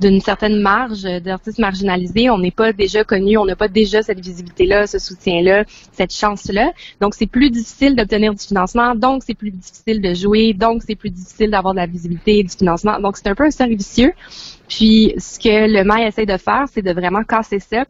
d'une 0.00 0.20
certaine 0.20 0.60
marge 0.60 1.02
d'artistes 1.02 1.58
marginalisés, 1.58 2.30
on 2.30 2.38
n'est 2.38 2.50
pas 2.50 2.72
déjà 2.72 3.04
connu, 3.04 3.36
on 3.36 3.44
n'a 3.44 3.56
pas 3.56 3.68
déjà 3.68 4.02
cette 4.02 4.20
visibilité-là, 4.20 4.86
ce 4.86 4.98
soutien-là, 4.98 5.64
cette 5.92 6.14
chance-là. 6.14 6.72
Donc 7.00 7.14
c'est 7.14 7.26
plus 7.26 7.50
difficile 7.50 7.96
d'obtenir 7.96 8.34
du 8.34 8.44
financement, 8.44 8.94
donc 8.94 9.22
c'est 9.26 9.34
plus 9.34 9.50
difficile 9.50 10.00
de 10.00 10.14
jouer, 10.14 10.52
donc 10.52 10.82
c'est 10.86 10.94
plus 10.94 11.10
difficile 11.10 11.50
d'avoir 11.50 11.74
de 11.74 11.80
la 11.80 11.86
visibilité 11.86 12.38
et 12.38 12.42
du 12.42 12.54
financement. 12.54 13.00
Donc 13.00 13.16
c'est 13.16 13.28
un 13.28 13.34
peu 13.34 13.44
un 13.44 13.50
cercle 13.50 13.74
vicieux. 13.74 14.12
Puis 14.68 15.14
ce 15.18 15.38
que 15.38 15.68
le 15.68 15.84
MAI 15.84 16.06
essaie 16.06 16.26
de 16.26 16.36
faire, 16.36 16.66
c'est 16.72 16.82
de 16.82 16.92
vraiment 16.92 17.24
casser 17.24 17.58
ça 17.58 17.84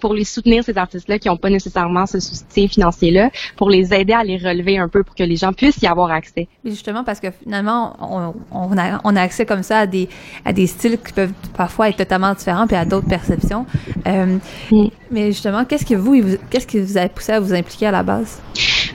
pour 0.00 0.14
les 0.14 0.24
soutenir, 0.24 0.64
ces 0.64 0.76
artistes-là 0.76 1.18
qui 1.18 1.28
n'ont 1.28 1.36
pas 1.36 1.50
nécessairement 1.50 2.06
ce 2.06 2.20
soutien 2.20 2.68
financier-là, 2.68 3.30
pour 3.56 3.70
les 3.70 3.92
aider 3.92 4.12
à 4.12 4.24
les 4.24 4.36
relever 4.36 4.78
un 4.78 4.88
peu 4.88 5.02
pour 5.02 5.14
que 5.14 5.22
les 5.22 5.36
gens 5.36 5.52
puissent 5.52 5.80
y 5.82 5.86
avoir 5.86 6.10
accès. 6.10 6.48
Mais 6.64 6.70
justement, 6.70 7.04
parce 7.04 7.20
que 7.20 7.28
finalement, 7.30 7.96
on, 8.00 8.34
on, 8.52 8.78
a, 8.78 9.00
on 9.04 9.16
a 9.16 9.20
accès 9.20 9.46
comme 9.46 9.62
ça 9.62 9.80
à 9.80 9.86
des, 9.86 10.08
à 10.44 10.52
des 10.52 10.66
styles 10.66 10.98
qui 10.98 11.12
peuvent 11.12 11.32
parfois 11.56 11.88
être 11.88 11.98
totalement 11.98 12.34
différents, 12.34 12.66
puis 12.66 12.76
à 12.76 12.84
d'autres 12.84 13.08
perceptions. 13.08 13.66
Euh, 14.06 14.38
mm. 14.70 14.88
Mais 15.10 15.26
justement, 15.32 15.64
qu'est-ce 15.64 15.84
que 15.84 15.94
vous, 15.94 16.36
qu'est-ce 16.50 16.66
qui 16.66 16.80
vous 16.80 16.96
a 16.98 17.08
poussé 17.08 17.32
à 17.32 17.40
vous 17.40 17.52
impliquer 17.52 17.86
à 17.86 17.90
la 17.90 18.02
base? 18.02 18.40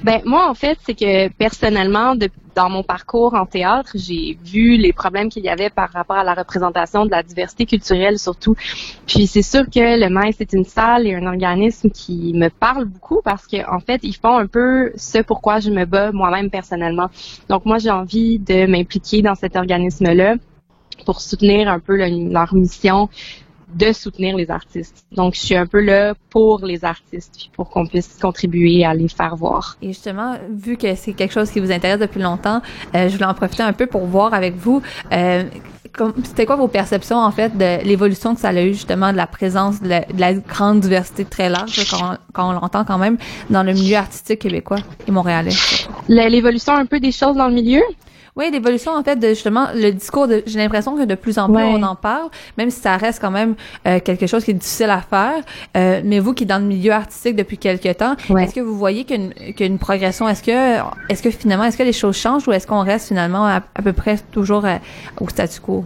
Ben 0.03 0.21
moi, 0.25 0.49
en 0.49 0.53
fait, 0.53 0.77
c'est 0.85 0.93
que 0.93 1.29
personnellement, 1.29 2.15
dans 2.55 2.69
mon 2.69 2.83
parcours 2.83 3.33
en 3.33 3.45
théâtre, 3.45 3.91
j'ai 3.95 4.37
vu 4.43 4.77
les 4.77 4.93
problèmes 4.93 5.29
qu'il 5.29 5.43
y 5.43 5.49
avait 5.49 5.69
par 5.69 5.91
rapport 5.91 6.17
à 6.17 6.23
la 6.23 6.33
représentation 6.33 7.05
de 7.05 7.11
la 7.11 7.23
diversité 7.23 7.65
culturelle 7.65 8.17
surtout. 8.19 8.55
Puis 9.05 9.27
c'est 9.27 9.41
sûr 9.41 9.65
que 9.65 9.99
le 9.99 10.09
MAI, 10.09 10.31
c'est 10.37 10.53
une 10.53 10.65
salle 10.65 11.07
et 11.07 11.15
un 11.15 11.25
organisme 11.25 11.89
qui 11.89 12.33
me 12.33 12.49
parle 12.49 12.85
beaucoup 12.85 13.21
parce 13.23 13.47
qu'en 13.47 13.75
en 13.77 13.79
fait, 13.79 13.99
ils 14.03 14.15
font 14.15 14.37
un 14.37 14.47
peu 14.47 14.91
ce 14.95 15.19
pourquoi 15.19 15.59
je 15.59 15.69
me 15.69 15.85
bats 15.85 16.11
moi-même 16.11 16.49
personnellement. 16.49 17.09
Donc 17.49 17.65
moi, 17.65 17.77
j'ai 17.77 17.91
envie 17.91 18.39
de 18.39 18.65
m'impliquer 18.65 19.21
dans 19.21 19.35
cet 19.35 19.55
organisme-là 19.55 20.35
pour 21.05 21.21
soutenir 21.21 21.69
un 21.69 21.79
peu 21.79 21.95
leur 21.95 22.53
mission 22.55 23.09
de 23.73 23.91
soutenir 23.91 24.35
les 24.35 24.49
artistes. 24.49 25.05
Donc, 25.11 25.35
je 25.35 25.41
suis 25.41 25.55
un 25.55 25.65
peu 25.65 25.81
là 25.81 26.13
pour 26.29 26.65
les 26.65 26.85
artistes, 26.85 27.49
pour 27.53 27.69
qu'on 27.69 27.85
puisse 27.85 28.17
contribuer 28.21 28.85
à 28.85 28.93
les 28.93 29.07
faire 29.07 29.35
voir. 29.35 29.77
Et 29.81 29.89
justement, 29.89 30.35
vu 30.49 30.77
que 30.77 30.95
c'est 30.95 31.13
quelque 31.13 31.33
chose 31.33 31.51
qui 31.51 31.59
vous 31.59 31.71
intéresse 31.71 31.99
depuis 31.99 32.21
longtemps, 32.21 32.61
euh, 32.95 33.09
je 33.09 33.13
voulais 33.13 33.25
en 33.25 33.33
profiter 33.33 33.63
un 33.63 33.73
peu 33.73 33.85
pour 33.85 34.05
voir 34.05 34.33
avec 34.33 34.55
vous. 34.55 34.81
Euh, 35.11 35.43
c'était 36.23 36.45
quoi 36.45 36.55
vos 36.55 36.67
perceptions 36.67 37.17
en 37.17 37.31
fait 37.31 37.57
de 37.57 37.83
l'évolution 37.83 38.35
que 38.35 38.41
ça 38.41 38.49
a 38.49 38.61
eu 38.61 38.73
justement 38.73 39.11
de 39.11 39.17
la 39.17 39.27
présence 39.27 39.81
de 39.81 39.89
la, 39.89 40.33
grande 40.33 40.79
diversité 40.79 41.25
très 41.25 41.49
large 41.49 41.89
quand, 41.89 42.17
quand 42.33 42.49
on 42.49 42.51
l'entend 42.53 42.85
quand 42.85 42.97
même 42.97 43.17
dans 43.49 43.63
le 43.63 43.73
milieu 43.73 43.97
artistique 43.97 44.39
québécois 44.39 44.79
et 45.07 45.11
montréalais? 45.11 45.51
L'évolution 46.07 46.73
un 46.73 46.85
peu 46.85 46.99
des 46.99 47.11
choses 47.11 47.35
dans 47.35 47.47
le 47.47 47.53
milieu? 47.53 47.81
Oui, 48.37 48.51
l'évolution 48.51 48.91
en 48.91 49.03
fait 49.03 49.15
de 49.15 49.29
justement 49.29 49.67
le 49.73 49.91
discours. 49.91 50.27
De, 50.27 50.43
j'ai 50.45 50.59
l'impression 50.59 50.95
que 50.95 51.05
de 51.05 51.15
plus 51.15 51.39
en 51.39 51.51
plus 51.51 51.63
on 51.63 51.81
en 51.81 51.95
parle, 51.95 52.29
même 52.57 52.69
si 52.69 52.79
ça 52.79 52.95
reste 52.95 53.19
quand 53.19 53.31
même 53.31 53.55
euh, 53.87 53.99
quelque 53.99 54.27
chose 54.27 54.43
qui 54.43 54.51
est 54.51 54.53
difficile 54.53 54.91
à 54.91 55.01
faire. 55.01 55.43
Euh, 55.75 56.01
mais 56.05 56.19
vous 56.19 56.33
qui 56.33 56.43
êtes 56.43 56.49
dans 56.49 56.59
le 56.59 56.65
milieu 56.65 56.91
artistique 56.91 57.35
depuis 57.35 57.57
quelques 57.57 57.97
temps, 57.97 58.15
est-ce 58.37 58.53
que 58.53 58.61
vous 58.61 58.77
voyez 58.77 59.05
qu'une, 59.05 59.33
qu'une 59.55 59.79
progression 59.79 60.29
Est-ce 60.29 60.43
que 60.43 60.77
est-ce 61.09 61.23
que 61.23 61.31
finalement 61.31 61.63
est-ce 61.63 61.77
que 61.77 61.83
les 61.83 61.93
choses 61.93 62.15
changent 62.15 62.47
ou 62.47 62.51
est-ce 62.51 62.67
qu'on 62.67 62.83
reste 62.83 63.07
finalement 63.07 63.45
à, 63.47 63.61
peu 63.83 63.93
près 63.93 64.17
toujours 64.31 64.65
euh, 64.65 64.77
au 65.19 65.27
statu 65.27 65.59
quo? 65.59 65.85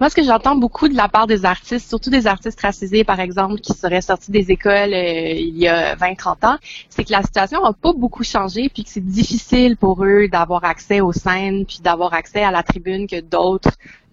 Moi, 0.00 0.10
ce 0.10 0.14
que 0.14 0.22
j'entends 0.22 0.56
beaucoup 0.56 0.88
de 0.88 0.96
la 0.96 1.08
part 1.08 1.26
des 1.26 1.44
artistes, 1.44 1.88
surtout 1.88 2.10
des 2.10 2.26
artistes 2.26 2.60
racisés, 2.60 3.04
par 3.04 3.20
exemple, 3.20 3.60
qui 3.60 3.72
seraient 3.72 4.00
sortis 4.00 4.30
des 4.30 4.50
écoles 4.50 4.92
euh, 4.92 5.32
il 5.32 5.56
y 5.58 5.68
a 5.68 5.96
20-30 5.96 6.46
ans, 6.46 6.56
c'est 6.88 7.04
que 7.04 7.12
la 7.12 7.22
situation 7.22 7.62
n'a 7.62 7.72
pas 7.72 7.92
beaucoup 7.92 8.24
changé, 8.24 8.68
puis 8.68 8.84
que 8.84 8.90
c'est 8.90 9.04
difficile 9.04 9.76
pour 9.76 10.04
eux 10.04 10.28
d'avoir 10.28 10.64
accès 10.64 11.00
aux 11.00 11.12
scènes, 11.12 11.64
puis 11.66 11.78
d'avoir 11.82 12.14
accès 12.14 12.42
à 12.42 12.50
la 12.50 12.62
tribune 12.62 13.06
que 13.06 13.20
d'autres 13.20 13.70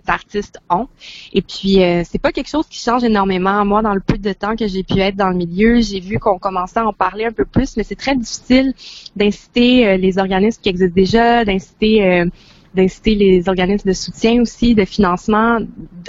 artistes 0.08 0.60
ont. 0.70 0.88
Et 1.34 1.42
puis 1.42 1.84
euh, 1.84 2.04
c'est 2.10 2.20
pas 2.20 2.32
quelque 2.32 2.50
chose 2.50 2.68
qui 2.68 2.80
change 2.80 3.04
énormément. 3.04 3.64
Moi, 3.66 3.82
dans 3.82 3.94
le 3.94 4.00
peu 4.00 4.18
de 4.18 4.34
temps 4.34 4.56
que 4.56 4.68
j'ai 4.68 4.84
pu 4.84 5.00
être 5.00 5.16
dans 5.16 5.30
le 5.30 5.36
milieu, 5.36 5.82
j'ai 5.82 6.00
vu 6.00 6.20
qu'on 6.20 6.40
commençait 6.40 6.80
à 6.80 6.88
en 6.88 6.94
parler 6.94 7.26
un 7.26 7.32
peu 7.32 7.46
plus, 7.46 7.78
mais 7.78 7.84
c'est 7.84 7.96
très 7.96 8.16
difficile 8.16 8.74
d'inciter 9.16 9.88
euh, 9.88 9.98
les 9.98 10.18
organismes 10.18 10.62
qui 10.62 10.70
existent 10.70 10.96
déjà, 10.96 11.46
d'inciter 11.46 12.30
d'inciter 12.74 13.16
les 13.16 13.50
organismes 13.50 13.90
de 13.90 13.94
soutien 13.94 14.42
aussi, 14.42 14.76
de 14.76 14.86
financement, 14.86 15.60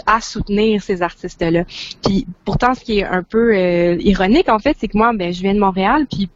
à 0.06 0.20
soutenir 0.20 0.82
ces 0.82 1.02
artistes-là. 1.02 1.64
Puis 2.04 2.26
pourtant, 2.44 2.74
ce 2.74 2.84
qui 2.84 2.98
est 3.00 3.04
un 3.04 3.22
peu 3.22 3.54
euh, 3.54 3.96
ironique, 4.00 4.48
en 4.48 4.58
fait, 4.58 4.76
c'est 4.78 4.88
que 4.88 4.96
moi, 4.96 5.12
ben, 5.14 5.32
je 5.32 5.42
viens 5.42 5.54
de 5.54 5.60
Montréal, 5.60 6.06
puis 6.10 6.28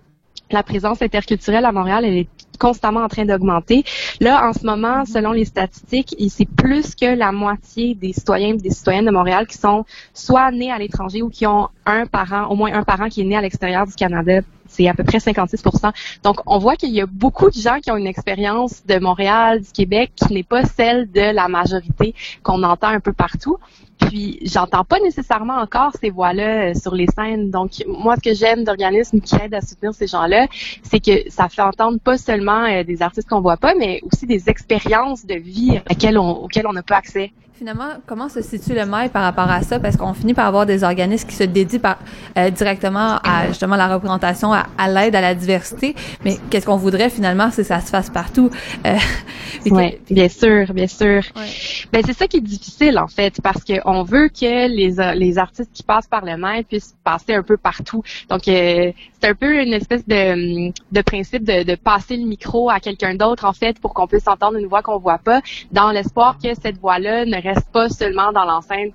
la 0.51 0.63
présence 0.63 1.03
interculturelle 1.03 1.65
à 1.65 1.73
Montréal, 1.73 2.05
elle 2.05 2.17
est 2.17 2.29
constamment 2.57 3.01
en 3.01 3.09
train 3.09 3.25
d'augmenter. 3.25 3.85
Là, 4.21 4.49
en 4.49 4.53
ce 4.53 4.65
moment, 4.65 5.05
selon 5.05 5.33
les 5.33 5.45
statistiques, 5.45 6.15
c'est 6.29 6.49
plus 6.49 6.95
que 6.95 7.07
la 7.07 7.33
moitié 7.33 7.95
des 7.95 8.13
citoyens 8.13 8.55
et 8.55 8.57
des 8.59 8.71
citoyennes 8.71 9.07
de 9.07 9.11
Montréal 9.11 9.47
qui 9.47 9.59
sont 9.59 9.85
soit 10.15 10.51
nés 10.51 10.71
à 10.73 10.79
l'étranger 10.79 11.23
ou 11.23 11.29
qui 11.29 11.47
ont 11.47 11.69
un 11.87 12.07
parent, 12.07 12.47
au 12.49 12.57
moins 12.57 12.73
un 12.73 12.83
parent 12.83 13.09
qui 13.09 13.21
est 13.23 13.25
né 13.25 13.37
à 13.37 13.41
l'extérieur 13.41 13.87
du 13.87 13.95
Canada 13.95 14.41
c'est 14.69 14.89
à 14.89 14.95
peu 14.95 15.05
près 15.05 15.19
56% 15.19 15.93
Donc, 16.23 16.41
on 16.47 16.59
voit 16.59 16.77
qu'il 16.77 16.91
y 16.91 17.01
a 17.01 17.07
beaucoup 17.07 17.49
de 17.51 17.55
gens 17.55 17.79
qui 17.81 17.91
ont 17.91 17.97
une 17.97 18.07
expérience 18.07 18.85
de 18.87 18.99
Montréal, 18.99 19.61
du 19.61 19.71
Québec, 19.71 20.13
qui 20.17 20.35
n'est 20.35 20.43
pas 20.43 20.65
celle 20.65 21.11
de 21.11 21.35
la 21.35 21.49
majorité 21.49 22.15
qu'on 22.43 22.63
entend 22.63 22.89
un 22.89 23.01
peu 23.01 23.13
partout. 23.13 23.59
Puis, 24.07 24.39
j'entends 24.43 24.85
pas 24.85 25.01
nécessairement 25.01 25.57
encore 25.57 25.93
ces 26.01 26.11
voix-là 26.11 26.71
euh, 26.71 26.75
sur 26.75 26.95
les 26.95 27.07
scènes. 27.07 27.51
Donc, 27.51 27.83
moi, 27.87 28.15
ce 28.17 28.31
que 28.31 28.35
j'aime 28.35 28.63
d'organismes 28.65 29.21
qui 29.21 29.35
aident 29.37 29.55
à 29.55 29.61
soutenir 29.61 29.95
ces 29.95 30.07
gens-là, 30.07 30.47
c'est 30.83 31.01
que 31.01 31.29
ça 31.29 31.49
fait 31.49 31.63
entendre 31.63 31.99
pas 31.99 32.17
seulement 32.17 32.65
euh, 32.65 32.85
des 32.85 33.03
artistes 33.03 33.29
qu'on 33.29 33.41
voit 33.41 33.57
pas, 33.57 33.75
mais 33.75 34.01
aussi 34.05 34.27
des 34.27 34.49
expériences 34.49 35.27
de 35.27 35.35
vie 35.35 35.81
auxquelles 35.91 36.19
on, 36.19 36.45
auxquelles 36.45 36.67
on 36.67 36.73
n'a 36.73 36.83
pas 36.83 36.97
accès. 36.97 37.33
Finalement, 37.59 37.89
comment 38.05 38.29
se 38.29 38.43
situe 38.43 38.75
le 38.75 38.85
mail 38.85 39.09
par 39.09 39.23
rapport 39.23 39.51
à 39.51 39.63
ça? 39.63 39.81
Parce 39.81 39.97
qu'on 39.97 40.13
finit 40.13 40.35
par 40.35 40.45
avoir 40.45 40.67
des 40.67 40.85
organismes 40.85 41.27
qui 41.27 41.35
se 41.35 41.45
dédient 41.45 41.79
par, 41.79 41.99
euh, 42.37 42.51
directement 42.51 43.17
à 43.25 43.49
justement 43.49 43.77
la 43.77 43.89
représentation, 43.89 44.53
à, 44.53 44.67
l'aide 44.91 45.17
à 45.17 45.23
la 45.23 45.35
diversité. 45.35 45.95
Mais 46.23 46.37
qu'est-ce 46.51 46.67
qu'on 46.67 46.77
voudrait 46.77 47.09
finalement, 47.09 47.51
c'est 47.51 47.63
que 47.63 47.69
ça 47.69 47.81
se 47.81 47.89
fasse 47.89 48.11
partout? 48.11 48.51
Euh, 48.87 48.97
oui, 49.71 49.99
bien 50.11 50.29
sûr, 50.29 50.71
bien 50.75 50.87
sûr. 50.87 51.23
Ben, 51.95 52.03
c'est 52.05 52.13
ça 52.13 52.29
qui 52.29 52.37
est 52.37 52.43
difficile 52.43 52.99
en 52.99 53.09
fait, 53.09 53.41
parce 53.43 53.65
qu'on 53.65 54.03
veut 54.03 54.29
que 54.29 54.69
les, 54.69 55.17
les 55.17 55.39
artistes 55.39 55.71
qui 55.73 55.83
passent 55.83 56.09
par 56.09 56.27
le 56.27 56.37
mail 56.37 56.63
puissent 56.65 56.95
passer 57.05 57.33
un 57.33 57.43
peu 57.43 57.57
partout. 57.57 58.03
Donc, 58.29 58.49
euh, 58.49 58.93
c'est 59.27 59.33
un 59.33 59.35
peu 59.35 59.61
une 59.61 59.73
espèce 59.73 60.07
de, 60.07 60.73
de 60.93 61.03
principe 61.03 61.43
de, 61.43 61.65
de 61.65 61.75
passer 61.75 62.17
le 62.17 62.27
micro 62.27 62.71
à 62.71 62.79
quelqu'un 62.79 63.17
d'autre 63.17 63.45
en 63.45 63.53
fait 63.53 63.81
pour 63.81 63.93
qu'on 63.93 64.07
puisse 64.07 64.29
entendre 64.29 64.57
une 64.57 64.67
voix 64.67 64.83
qu'on 64.83 64.99
voit 64.99 65.19
pas, 65.19 65.41
dans 65.73 65.91
l'espoir 65.91 66.39
que 66.39 66.55
cette 66.55 66.79
voix-là 66.79 67.25
ne 67.25 67.43
reste 67.43 67.69
pas 67.73 67.89
seulement 67.89 68.31
dans 68.33 68.45
l'enceinte 68.45 68.93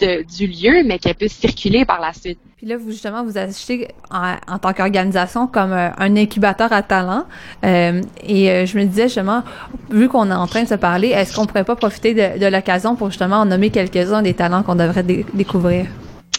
du 0.00 0.46
lieu, 0.46 0.82
mais 0.84 0.98
qu'elle 0.98 1.14
puisse 1.14 1.34
circuler 1.34 1.84
par 1.84 2.00
la 2.00 2.14
suite. 2.14 2.38
Puis 2.56 2.66
là, 2.66 2.78
vous 2.78 2.90
justement, 2.90 3.22
vous 3.22 3.36
achetez 3.36 3.88
en, 4.10 4.58
tant 4.58 4.72
qu'organisation 4.72 5.46
comme 5.46 5.72
euh, 5.72 5.90
un 5.98 6.16
incubateur 6.16 6.72
à 6.72 6.82
talent. 6.82 7.24
Euh, 7.64 8.00
et 8.22 8.50
euh, 8.50 8.64
je 8.64 8.78
me 8.78 8.84
disais 8.84 9.04
justement, 9.04 9.42
vu 9.90 10.08
qu'on 10.08 10.30
est 10.30 10.34
en 10.34 10.46
train 10.46 10.62
de 10.62 10.68
se 10.68 10.74
parler, 10.74 11.08
est-ce 11.08 11.36
qu'on 11.36 11.44
pourrait 11.44 11.64
pas 11.64 11.76
profiter 11.76 12.14
de, 12.14 12.46
l'occasion 12.46 12.96
pour 12.96 13.08
justement 13.08 13.44
nommer 13.44 13.68
quelques-uns 13.68 14.22
des 14.22 14.32
talents 14.32 14.62
qu'on 14.62 14.74
devrait 14.74 15.02
découvrir? 15.02 15.86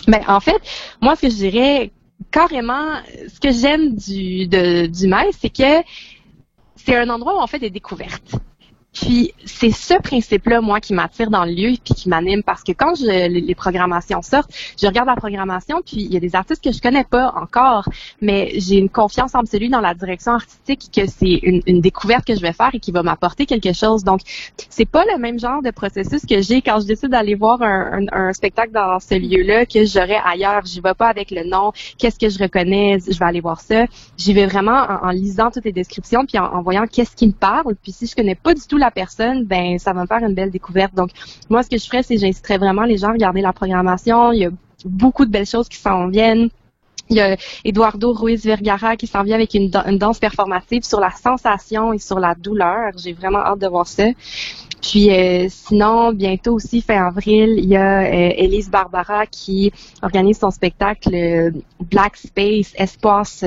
Ben, 0.07 0.21
en 0.27 0.39
fait, 0.39 0.59
moi, 1.01 1.15
ce 1.15 1.21
que 1.21 1.29
je 1.29 1.35
dirais 1.35 1.91
carrément, 2.31 3.01
ce 3.27 3.39
que 3.39 3.51
j'aime 3.51 3.95
du, 3.95 4.47
du 4.47 5.07
maïs, 5.07 5.37
c'est 5.39 5.49
que 5.49 5.83
c'est 6.75 6.95
un 6.95 7.09
endroit 7.09 7.37
où 7.37 7.41
on 7.41 7.47
fait 7.47 7.59
des 7.59 7.69
découvertes. 7.69 8.35
Puis 8.93 9.33
c'est 9.45 9.71
ce 9.71 9.93
principe-là, 10.01 10.59
moi, 10.59 10.81
qui 10.81 10.93
m'attire 10.93 11.29
dans 11.29 11.45
le 11.45 11.51
lieu 11.51 11.77
puis 11.81 11.93
qui 11.93 12.09
m'anime 12.09 12.43
parce 12.43 12.61
que 12.61 12.73
quand 12.73 12.93
je, 12.95 13.05
les, 13.05 13.55
programmations 13.55 14.21
sortent, 14.21 14.51
je 14.77 14.85
regarde 14.85 15.07
la 15.07 15.15
programmation 15.15 15.81
puis 15.85 16.01
il 16.01 16.13
y 16.13 16.17
a 16.17 16.19
des 16.19 16.35
artistes 16.35 16.61
que 16.61 16.73
je 16.73 16.81
connais 16.81 17.05
pas 17.05 17.33
encore, 17.37 17.87
mais 18.21 18.51
j'ai 18.55 18.75
une 18.75 18.89
confiance 18.89 19.33
absolue 19.33 19.69
dans 19.69 19.79
la 19.79 19.93
direction 19.93 20.33
artistique 20.33 20.89
que 20.93 21.07
c'est 21.07 21.39
une, 21.43 21.61
une, 21.67 21.79
découverte 21.79 22.25
que 22.25 22.35
je 22.35 22.41
vais 22.41 22.51
faire 22.51 22.71
et 22.73 22.79
qui 22.79 22.91
va 22.91 23.01
m'apporter 23.01 23.45
quelque 23.45 23.71
chose. 23.71 24.03
Donc 24.03 24.21
c'est 24.69 24.85
pas 24.85 25.05
le 25.05 25.17
même 25.17 25.39
genre 25.39 25.61
de 25.61 25.71
processus 25.71 26.25
que 26.25 26.41
j'ai 26.41 26.61
quand 26.61 26.81
je 26.81 26.87
décide 26.87 27.09
d'aller 27.09 27.35
voir 27.35 27.61
un, 27.61 28.05
un, 28.11 28.33
spectacle 28.33 28.73
dans 28.73 28.99
ce 28.99 29.15
lieu-là 29.15 29.65
que 29.65 29.85
j'aurais 29.85 30.19
ailleurs. 30.25 30.65
J'y 30.65 30.81
vais 30.81 30.95
pas 30.95 31.07
avec 31.07 31.31
le 31.31 31.45
nom, 31.45 31.71
qu'est-ce 31.97 32.19
que 32.19 32.29
je 32.29 32.39
reconnais, 32.39 32.97
je 32.99 33.17
vais 33.17 33.25
aller 33.25 33.41
voir 33.41 33.61
ça. 33.61 33.85
J'y 34.17 34.33
vais 34.33 34.47
vraiment 34.47 34.85
en, 35.01 35.11
lisant 35.11 35.49
toutes 35.49 35.65
les 35.65 35.71
descriptions 35.71 36.25
puis 36.25 36.37
en, 36.37 36.45
en 36.45 36.61
voyant 36.61 36.87
qu'est-ce 36.87 37.15
qui 37.15 37.27
me 37.27 37.33
parle. 37.33 37.75
Puis 37.81 37.93
si 37.93 38.05
je 38.05 38.15
connais 38.15 38.35
pas 38.35 38.53
du 38.53 38.61
tout 38.67 38.80
la 38.81 38.91
personne, 38.91 39.45
ben 39.45 39.79
ça 39.79 39.93
va 39.93 40.01
me 40.01 40.07
faire 40.07 40.19
une 40.19 40.33
belle 40.33 40.51
découverte. 40.51 40.93
Donc 40.93 41.11
moi, 41.49 41.63
ce 41.63 41.69
que 41.69 41.77
je 41.77 41.85
ferais, 41.85 42.03
c'est 42.03 42.17
j'inciterais 42.17 42.57
vraiment 42.57 42.83
les 42.83 42.97
gens 42.97 43.09
à 43.09 43.13
regarder 43.13 43.41
la 43.41 43.53
programmation. 43.53 44.31
Il 44.33 44.39
y 44.39 44.45
a 44.45 44.51
beaucoup 44.85 45.25
de 45.25 45.31
belles 45.31 45.45
choses 45.45 45.69
qui 45.69 45.77
s'en 45.77 46.07
viennent. 46.07 46.49
Il 47.09 47.17
y 47.17 47.21
a 47.21 47.35
Eduardo 47.65 48.13
Ruiz 48.13 48.45
Vergara 48.45 48.95
qui 48.95 49.05
s'en 49.05 49.23
vient 49.23 49.35
avec 49.35 49.53
une, 49.53 49.69
danse 49.69 50.19
performative 50.19 50.83
sur 50.83 51.01
la 51.01 51.11
sensation 51.11 51.91
et 51.91 51.97
sur 51.99 52.19
la 52.19 52.35
douleur. 52.35 52.93
J'ai 52.97 53.11
vraiment 53.11 53.39
hâte 53.39 53.59
de 53.59 53.67
voir 53.67 53.85
ça. 53.85 54.05
Puis 54.81 55.11
euh, 55.11 55.47
sinon, 55.49 56.13
bientôt 56.13 56.53
aussi, 56.53 56.81
fin 56.81 57.05
avril, 57.05 57.55
il 57.57 57.65
y 57.65 57.75
a 57.75 58.03
euh, 58.03 58.33
Elise 58.37 58.69
Barbara 58.69 59.25
qui 59.27 59.73
organise 60.01 60.39
son 60.39 60.51
spectacle 60.51 61.13
euh, 61.13 61.51
Black 61.81 62.15
Space, 62.15 62.71
espace, 62.75 63.43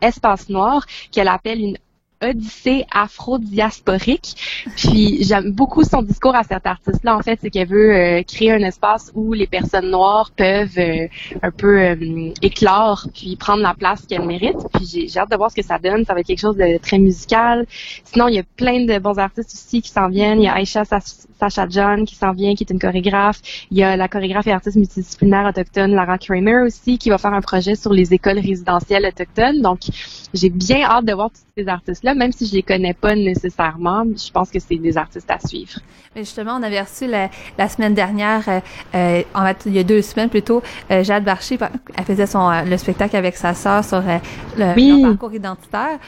espace 0.00 0.48
noir, 0.48 0.84
qu'elle 1.12 1.28
appelle 1.28 1.60
une 1.60 1.78
Odyssée 2.24 2.86
afro-diasporique. 2.90 4.64
Puis 4.76 5.22
j'aime 5.22 5.52
beaucoup 5.52 5.84
son 5.84 6.02
discours 6.02 6.34
à 6.34 6.42
cet 6.42 6.66
artiste-là. 6.66 7.16
En 7.16 7.22
fait, 7.22 7.38
c'est 7.42 7.50
qu'elle 7.50 7.68
veut 7.68 7.94
euh, 7.94 8.22
créer 8.22 8.52
un 8.52 8.62
espace 8.62 9.12
où 9.14 9.32
les 9.32 9.46
personnes 9.46 9.90
noires 9.90 10.30
peuvent 10.36 10.78
euh, 10.78 11.06
un 11.42 11.50
peu 11.50 11.80
euh, 11.80 12.32
éclore 12.42 13.08
puis 13.14 13.36
prendre 13.36 13.62
la 13.62 13.74
place 13.74 14.06
qu'elles 14.06 14.26
méritent. 14.26 14.66
Puis 14.74 15.08
j'ai 15.08 15.18
hâte 15.18 15.30
de 15.30 15.36
voir 15.36 15.50
ce 15.50 15.56
que 15.56 15.64
ça 15.64 15.78
donne. 15.78 16.04
Ça 16.04 16.14
va 16.14 16.20
être 16.20 16.26
quelque 16.26 16.40
chose 16.40 16.56
de 16.56 16.78
très 16.78 16.98
musical. 16.98 17.66
Sinon, 18.04 18.28
il 18.28 18.34
y 18.34 18.38
a 18.38 18.44
plein 18.56 18.84
de 18.84 18.98
bons 18.98 19.18
artistes 19.18 19.52
aussi 19.52 19.82
qui 19.82 19.90
s'en 19.90 20.08
viennent. 20.08 20.40
Il 20.40 20.44
y 20.44 20.48
a 20.48 20.60
Aisha 20.60 20.84
Sacha 21.50 21.68
John 21.68 22.04
qui 22.04 22.14
s'en 22.14 22.32
vient, 22.32 22.54
qui 22.54 22.64
est 22.64 22.70
une 22.70 22.78
chorégraphe. 22.78 23.40
Il 23.70 23.78
y 23.78 23.82
a 23.82 23.96
la 23.96 24.08
chorégraphe 24.08 24.46
et 24.46 24.52
artiste 24.52 24.76
multidisciplinaire 24.76 25.46
autochtone 25.46 25.94
Lara 25.94 26.18
Kramer 26.18 26.62
aussi 26.66 26.98
qui 26.98 27.10
va 27.10 27.18
faire 27.18 27.34
un 27.34 27.40
projet 27.40 27.74
sur 27.74 27.92
les 27.92 28.14
écoles 28.14 28.38
résidentielles 28.38 29.06
autochtones. 29.06 29.60
Donc, 29.60 29.80
j'ai 30.32 30.50
bien 30.50 30.82
hâte 30.82 31.04
de 31.04 31.12
voir 31.12 31.30
tous 31.30 31.42
ces 31.56 31.68
artistes-là, 31.68 32.14
même 32.14 32.32
si 32.32 32.46
je 32.46 32.54
les 32.54 32.62
connais 32.62 32.94
pas 32.94 33.14
nécessairement. 33.14 34.04
Je 34.04 34.30
pense 34.30 34.50
que 34.50 34.58
c'est 34.58 34.76
des 34.76 34.96
artistes 34.96 35.30
à 35.30 35.38
suivre. 35.38 35.80
Mais 36.14 36.22
justement, 36.22 36.56
on 36.58 36.62
avait 36.62 36.80
reçu 36.80 37.08
la, 37.08 37.28
la 37.58 37.68
semaine 37.68 37.94
dernière, 37.94 38.42
euh, 38.48 38.60
euh 38.94 39.22
en 39.34 39.44
fait, 39.46 39.62
il 39.66 39.74
y 39.74 39.78
a 39.80 39.82
deux 39.82 40.02
semaines 40.02 40.28
plutôt, 40.28 40.62
euh, 40.90 41.02
Jade 41.02 41.24
Barchi, 41.24 41.58
elle 41.96 42.04
faisait 42.04 42.26
son 42.26 42.48
euh, 42.50 42.62
le 42.62 42.76
spectacle 42.76 43.16
avec 43.16 43.36
sa 43.36 43.54
sœur 43.54 43.84
sur 43.84 44.02
le 44.56 45.02
parcours 45.02 45.34
identitaire. 45.34 45.98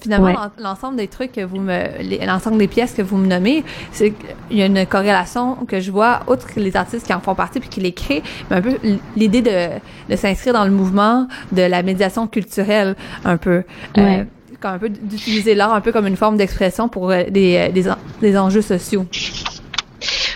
finalement, 0.00 0.50
l'ensemble 0.58 0.96
des 0.96 1.08
trucs 1.08 1.32
que 1.32 1.40
vous 1.40 1.58
me, 1.58 2.24
l'ensemble 2.24 2.58
des 2.58 2.68
pièces 2.68 2.92
que 2.92 3.02
vous 3.02 3.16
me 3.16 3.26
nommez, 3.26 3.64
c'est 3.90 4.12
il 4.50 4.58
y 4.58 4.62
a 4.62 4.68
une 4.70 4.86
corrélation 4.86 5.56
que 5.66 5.80
je 5.80 5.90
vois, 5.90 6.20
outre 6.26 6.46
les 6.56 6.76
artistes 6.76 7.06
qui 7.06 7.14
en 7.14 7.20
font 7.20 7.34
partie 7.34 7.60
puis 7.60 7.68
qui 7.68 7.80
les 7.80 7.92
créent, 7.92 8.22
mais 8.50 8.56
un 8.56 8.62
peu 8.62 8.78
l'idée 9.16 9.42
de, 9.42 9.68
de 10.08 10.16
s'inscrire 10.16 10.54
dans 10.54 10.64
le 10.64 10.70
mouvement 10.70 11.26
de 11.52 11.62
la 11.62 11.82
médiation 11.82 12.26
culturelle, 12.26 12.96
un 13.24 13.36
peu. 13.36 13.62
Euh, 13.98 14.24
un 14.62 14.78
peu 14.78 14.90
d'utiliser 14.90 15.54
l'art 15.54 15.72
un 15.72 15.80
peu 15.80 15.90
comme 15.90 16.06
une 16.06 16.16
forme 16.16 16.36
d'expression 16.36 16.90
pour 16.90 17.10
euh, 17.10 17.24
des, 17.30 17.56
euh, 17.56 17.72
des, 17.72 17.90
des, 18.20 18.36
enjeux 18.36 18.60
sociaux. 18.60 19.06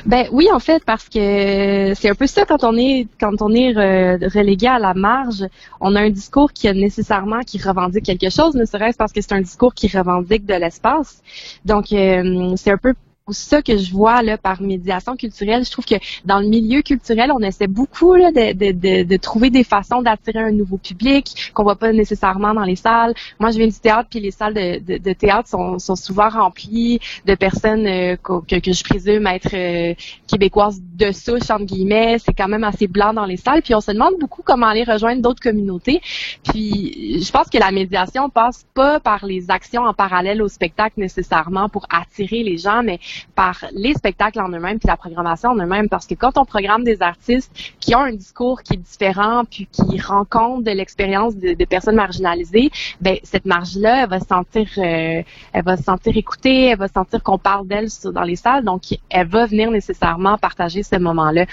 Ben 0.07 0.27
oui, 0.33 0.49
en 0.51 0.59
fait, 0.59 0.83
parce 0.85 1.11
que 1.11 1.93
c'est 1.95 2.09
un 2.09 2.15
peu 2.15 2.27
ça 2.27 2.47
quand 2.47 2.65
on 2.65 2.75
est 2.77 3.07
quand 3.21 3.43
on 3.43 3.53
est 3.55 3.73
relégué 3.73 4.67
à 4.67 4.79
la 4.79 4.95
marge, 4.95 5.45
on 5.81 5.95
a 5.95 6.01
un 6.01 6.11
discours 6.11 6.53
qui 6.53 6.69
a 6.69 6.73
nécessairement 6.75 7.41
qui 7.41 7.59
revendique 7.59 8.05
quelque 8.05 8.31
chose, 8.31 8.55
ne 8.55 8.65
serait-ce 8.65 8.97
parce 8.97 9.13
que 9.13 9.21
c'est 9.21 9.33
un 9.33 9.41
discours 9.41 9.75
qui 9.75 9.89
revendique 9.89 10.47
de 10.47 10.55
l'espace. 10.55 11.23
Donc 11.65 11.87
c'est 11.89 12.71
un 12.71 12.79
peu 12.79 12.95
ça 13.33 13.63
que 13.63 13.77
je 13.79 13.91
vois 13.91 14.23
là 14.23 14.37
par 14.37 14.61
médiation 14.61 15.17
culturelle. 15.17 15.65
Je 15.65 15.71
trouve 15.71 15.87
que 15.87 15.95
dans 16.25 16.41
le 16.41 16.47
milieu 16.47 16.83
culturel, 16.83 17.33
on 17.33 17.41
essaie 17.41 17.67
beaucoup 17.67 18.15
là, 18.15 18.31
de, 18.31 18.53
de, 18.53 18.73
de, 18.73 19.03
de 19.05 19.17
trouver 19.17 19.49
des 19.49 19.65
façons 19.65 20.03
d'attirer 20.03 20.41
un 20.41 20.53
nouveau 20.53 20.77
public 20.77 21.53
qu'on 21.55 21.63
voit 21.63 21.77
pas 21.77 21.93
nécessairement 21.93 22.53
dans 22.53 22.65
les 22.65 22.77
salles. 22.77 23.15
Moi, 23.41 23.51
je 23.51 23.59
viens 23.59 23.67
du 23.67 23.79
théâtre, 23.79 24.09
puis 24.11 24.21
les 24.21 24.31
salles 24.31 24.55
de, 24.55 25.13
théâtre 25.15 25.49
sont, 25.49 25.79
sont 25.79 25.97
souvent 25.97 26.29
remplies 26.29 27.01
de 27.25 27.35
personnes 27.35 27.87
euh, 27.87 28.17
que, 28.17 28.59
que, 28.59 28.73
je 28.73 28.85
présume 28.85 29.27
être 29.27 29.55
euh, 29.55 29.95
québécoises 30.27 30.83
de 30.83 31.13
souche 31.13 31.51
entre 31.51 31.65
guillemets. 31.65 32.19
C'est 32.19 32.35
quand 32.35 32.49
même 32.49 32.65
assez 32.65 32.89
blanc 32.89 33.15
dans 33.15 33.25
les 33.25 33.37
salles. 33.39 33.63
Puis 33.63 33.75
on 33.75 33.81
se 33.81 33.93
demande 33.93 34.15
beaucoup 34.21 34.43
comment 34.43 34.67
aller 34.67 34.85
rejoindre 34.85 35.23
d'autres 35.23 35.41
communautés. 35.43 36.01
Puis 36.43 37.23
je 37.25 37.31
pense 37.33 37.49
que 37.49 37.59
la 37.59 37.71
médiation 37.71 38.29
passe 38.29 38.67
pas 38.75 39.01
par 39.01 39.25
les 39.25 39.51
actions 39.51 39.83
en 39.83 39.95
parallèle 39.95 40.43
au 40.43 40.49
spectacle 40.49 41.01
nécessairement 41.01 41.69
pour 41.69 41.87
attirer 41.91 42.43
les 42.43 42.59
gens, 42.59 42.83
mais 42.83 42.99
par 43.35 43.65
les 43.73 43.95
spectacles 43.95 44.41
en 44.41 44.49
eux-mêmes 44.49 44.79
puis 44.79 44.89
la 44.89 44.97
programmation 44.97 45.51
en 45.51 45.57
eux-mêmes 45.57 45.89
parce 45.89 46.07
que 46.07 46.15
quand 46.15 46.39
on 46.39 46.45
programme 46.45 46.85
des 46.85 47.03
artistes 47.03 47.51
qui 47.81 47.95
ont 47.95 48.01
un 48.01 48.13
discours 48.13 48.63
qui 48.63 48.75
est 48.75 48.79
différent 48.79 49.45
puis 49.45 49.67
qui 49.71 50.01
rencontrent 50.01 50.63
de 50.63 50.71
l'expérience 50.71 51.37
de, 51.37 51.65
personnes 51.65 51.97
marginalisées, 51.97 52.71
ben 53.01 53.17
cette 53.23 53.47
marge-là, 53.47 54.05
elle 54.05 54.11
va 54.11 54.21
se 54.21 54.27
sentir, 54.27 54.69
euh, 54.79 55.23
elle 55.53 55.65
va 55.65 55.77
se 55.77 55.83
sentir 55.83 56.17
écoutée, 56.17 56.67
elle 56.67 56.79
va 56.79 56.89
sentir 56.89 57.23
qu'on 57.23 57.39
parle 57.39 57.67
d'elle 57.67 57.89
dans 58.13 58.23
les 58.23 58.37
salles, 58.37 58.65
donc 58.65 58.83
elle 59.11 59.27
va 59.27 59.47
venir 59.47 59.71
nécessairement 59.71 60.39
partager 60.39 60.83
ce 60.83 60.97
moment-là. 60.97 61.47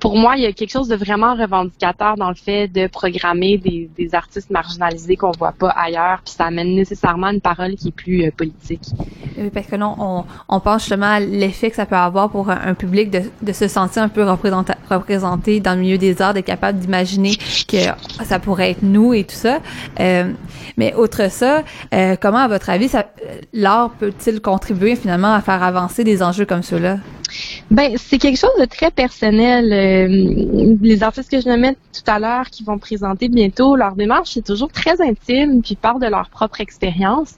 Pour 0.00 0.16
moi, 0.16 0.36
il 0.36 0.42
y 0.42 0.46
a 0.46 0.52
quelque 0.52 0.70
chose 0.70 0.88
de 0.88 0.96
vraiment 0.96 1.34
revendicateur 1.34 2.16
dans 2.16 2.28
le 2.28 2.34
fait 2.34 2.68
de 2.68 2.86
programmer 2.86 3.58
des, 3.58 4.14
artistes 4.14 4.50
marginalisés 4.50 5.16
qu'on 5.16 5.32
voit 5.32 5.52
pas 5.52 5.70
ailleurs, 5.70 6.20
puis 6.24 6.34
ça 6.34 6.44
amène 6.44 6.74
nécessairement 6.74 7.28
une 7.28 7.40
parole 7.40 7.74
qui 7.74 7.88
est 7.88 7.92
plus 7.92 8.24
euh, 8.24 8.30
politique. 8.30 8.82
Oui, 9.38 9.50
parce 9.50 9.66
que 9.66 9.76
là, 9.76 9.94
on, 9.98 10.24
on 10.48 10.60
pense 10.60 10.82
justement 10.82 11.06
à 11.06 11.20
l'effet 11.20 11.70
que 11.70 11.76
ça 11.76 11.86
peut 11.86 11.96
avoir 11.96 12.30
pour 12.30 12.50
un, 12.50 12.74
public 12.74 13.10
de, 13.10 13.22
de, 13.42 13.52
se 13.52 13.66
sentir 13.66 14.02
un 14.02 14.08
peu 14.08 14.24
représenté 14.24 15.60
dans 15.60 15.74
le 15.74 15.80
milieu 15.80 15.98
des 15.98 16.20
arts, 16.20 16.34
d'être 16.34 16.44
capable 16.44 16.78
d'imaginer 16.78 17.36
que 17.66 17.78
ça 18.24 18.38
pourrait 18.38 18.72
être 18.72 18.82
nous 18.82 19.14
et 19.14 19.24
tout 19.24 19.34
ça. 19.34 19.58
Euh, 20.00 20.32
mais 20.76 20.94
outre 20.94 21.30
ça, 21.30 21.62
euh, 21.92 22.16
comment, 22.20 22.38
à 22.38 22.48
votre 22.48 22.70
avis, 22.70 22.90
l'art 23.52 23.90
peut-il 23.98 24.40
contribuer 24.40 24.96
finalement 24.96 25.34
à 25.34 25.40
faire 25.40 25.62
avancer 25.62 26.04
des 26.04 26.22
enjeux 26.22 26.44
comme 26.44 26.62
ceux-là? 26.62 26.98
Ben, 27.70 27.96
c'est 27.96 28.18
quelque 28.18 28.38
chose 28.38 28.54
de 28.60 28.64
très 28.64 28.90
personnel. 28.90 29.72
Euh, 29.72 30.76
les 30.80 31.02
artistes 31.02 31.30
que 31.30 31.40
je 31.40 31.48
nommais 31.48 31.74
tout 31.74 32.10
à 32.10 32.18
l'heure 32.18 32.50
qui 32.50 32.62
vont 32.64 32.78
présenter 32.78 33.28
bientôt, 33.28 33.76
leur 33.76 33.94
démarche 33.94 34.32
c'est 34.34 34.44
toujours 34.44 34.70
très 34.70 35.00
intime, 35.00 35.62
puis 35.62 35.74
parlent 35.74 36.00
de 36.00 36.06
leur 36.06 36.28
propre 36.28 36.60
expérience. 36.60 37.34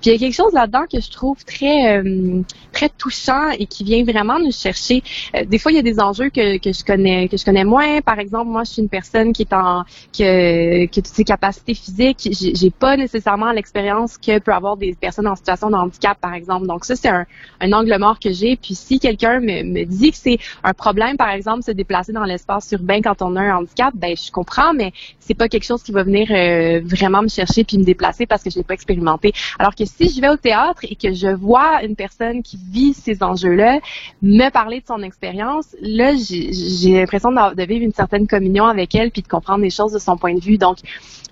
Puis 0.00 0.10
il 0.10 0.12
y 0.12 0.14
a 0.14 0.18
quelque 0.18 0.34
chose 0.34 0.52
là-dedans 0.52 0.84
que 0.90 1.00
je 1.00 1.10
trouve 1.10 1.44
très 1.44 1.98
euh, 1.98 2.42
très 2.72 2.88
touchant 2.88 3.50
et 3.50 3.66
qui 3.66 3.84
vient 3.84 4.04
vraiment 4.04 4.38
nous 4.38 4.52
chercher. 4.52 5.02
Euh, 5.34 5.44
des 5.44 5.58
fois, 5.58 5.72
il 5.72 5.76
y 5.76 5.78
a 5.78 5.82
des 5.82 6.00
enjeux 6.00 6.30
que, 6.30 6.58
que 6.58 6.72
je 6.72 6.84
connais 6.84 7.28
que 7.28 7.36
je 7.36 7.44
connais 7.44 7.64
moins. 7.64 8.00
Par 8.00 8.18
exemple, 8.18 8.50
moi, 8.50 8.64
je 8.64 8.72
suis 8.72 8.82
une 8.82 8.88
personne 8.88 9.32
qui 9.32 9.42
est 9.42 9.52
en 9.52 9.84
que 10.16 10.86
que 10.86 10.94
toutes 11.00 11.06
ses 11.06 11.24
capacités 11.24 11.74
physiques, 11.74 12.28
j'ai 12.32 12.70
pas 12.70 12.96
nécessairement 12.96 13.52
l'expérience 13.52 14.18
que 14.18 14.38
peut 14.38 14.52
avoir 14.52 14.76
des 14.76 14.94
personnes 14.94 15.26
en 15.26 15.36
situation 15.36 15.70
de 15.70 15.76
handicap, 15.76 16.18
par 16.20 16.34
exemple. 16.34 16.66
Donc 16.66 16.84
ça, 16.84 16.96
c'est 16.96 17.08
un, 17.08 17.26
un 17.60 17.72
angle 17.72 17.96
mort 17.98 18.18
que 18.18 18.32
j'ai. 18.32 18.56
Puis 18.56 18.74
si 18.74 18.98
quelqu'un 19.00 19.40
me, 19.40 19.62
me 19.62 19.84
dit 19.84 20.10
que 20.10 20.16
c'est 20.16 20.38
un 20.64 20.74
problème, 20.74 21.16
par 21.16 21.30
exemple, 21.30 21.62
se 21.62 21.72
déplacer 21.72 22.12
dans 22.12 22.24
l'espace 22.24 22.70
urbain 22.72 23.00
quand 23.02 23.22
on 23.22 23.36
a 23.36 23.40
un 23.40 23.56
handicap, 23.56 23.94
ben 23.94 24.16
je 24.16 24.30
comprends, 24.30 24.72
mais 24.74 24.92
c'est 25.18 25.34
pas 25.34 25.48
quelque 25.48 25.64
chose 25.64 25.82
qui 25.82 25.92
va 25.92 26.02
venir 26.02 26.28
euh, 26.30 26.80
vraiment 26.84 27.22
me 27.22 27.28
chercher 27.28 27.64
puis 27.64 27.78
me 27.78 27.84
déplacer 27.84 28.26
parce 28.26 28.42
que 28.42 28.50
je 28.50 28.56
l'ai 28.56 28.64
pas 28.64 28.74
expérimenté. 28.74 29.32
Alors 29.58 29.74
que 29.74 29.84
si 29.84 30.08
je 30.08 30.20
vais 30.20 30.28
au 30.28 30.36
théâtre 30.36 30.80
et 30.82 30.96
que 30.96 31.12
je 31.12 31.28
vois 31.28 31.82
une 31.84 31.96
personne 31.96 32.42
qui 32.42 32.58
vit 32.70 32.94
ces 32.94 33.22
enjeux-là 33.22 33.80
me 34.22 34.48
parler 34.50 34.80
de 34.80 34.86
son 34.86 35.02
expérience, 35.02 35.76
là 35.80 36.12
j'ai 36.16 36.92
l'impression 36.92 37.30
de 37.30 37.62
vivre 37.64 37.84
une 37.84 37.92
certaine 37.92 38.26
communion 38.26 38.66
avec 38.66 38.94
elle 38.94 39.10
puis 39.10 39.22
de 39.22 39.28
comprendre 39.28 39.62
les 39.62 39.70
choses 39.70 39.92
de 39.92 39.98
son 39.98 40.16
point 40.16 40.34
de 40.34 40.40
vue. 40.40 40.58
Donc 40.58 40.78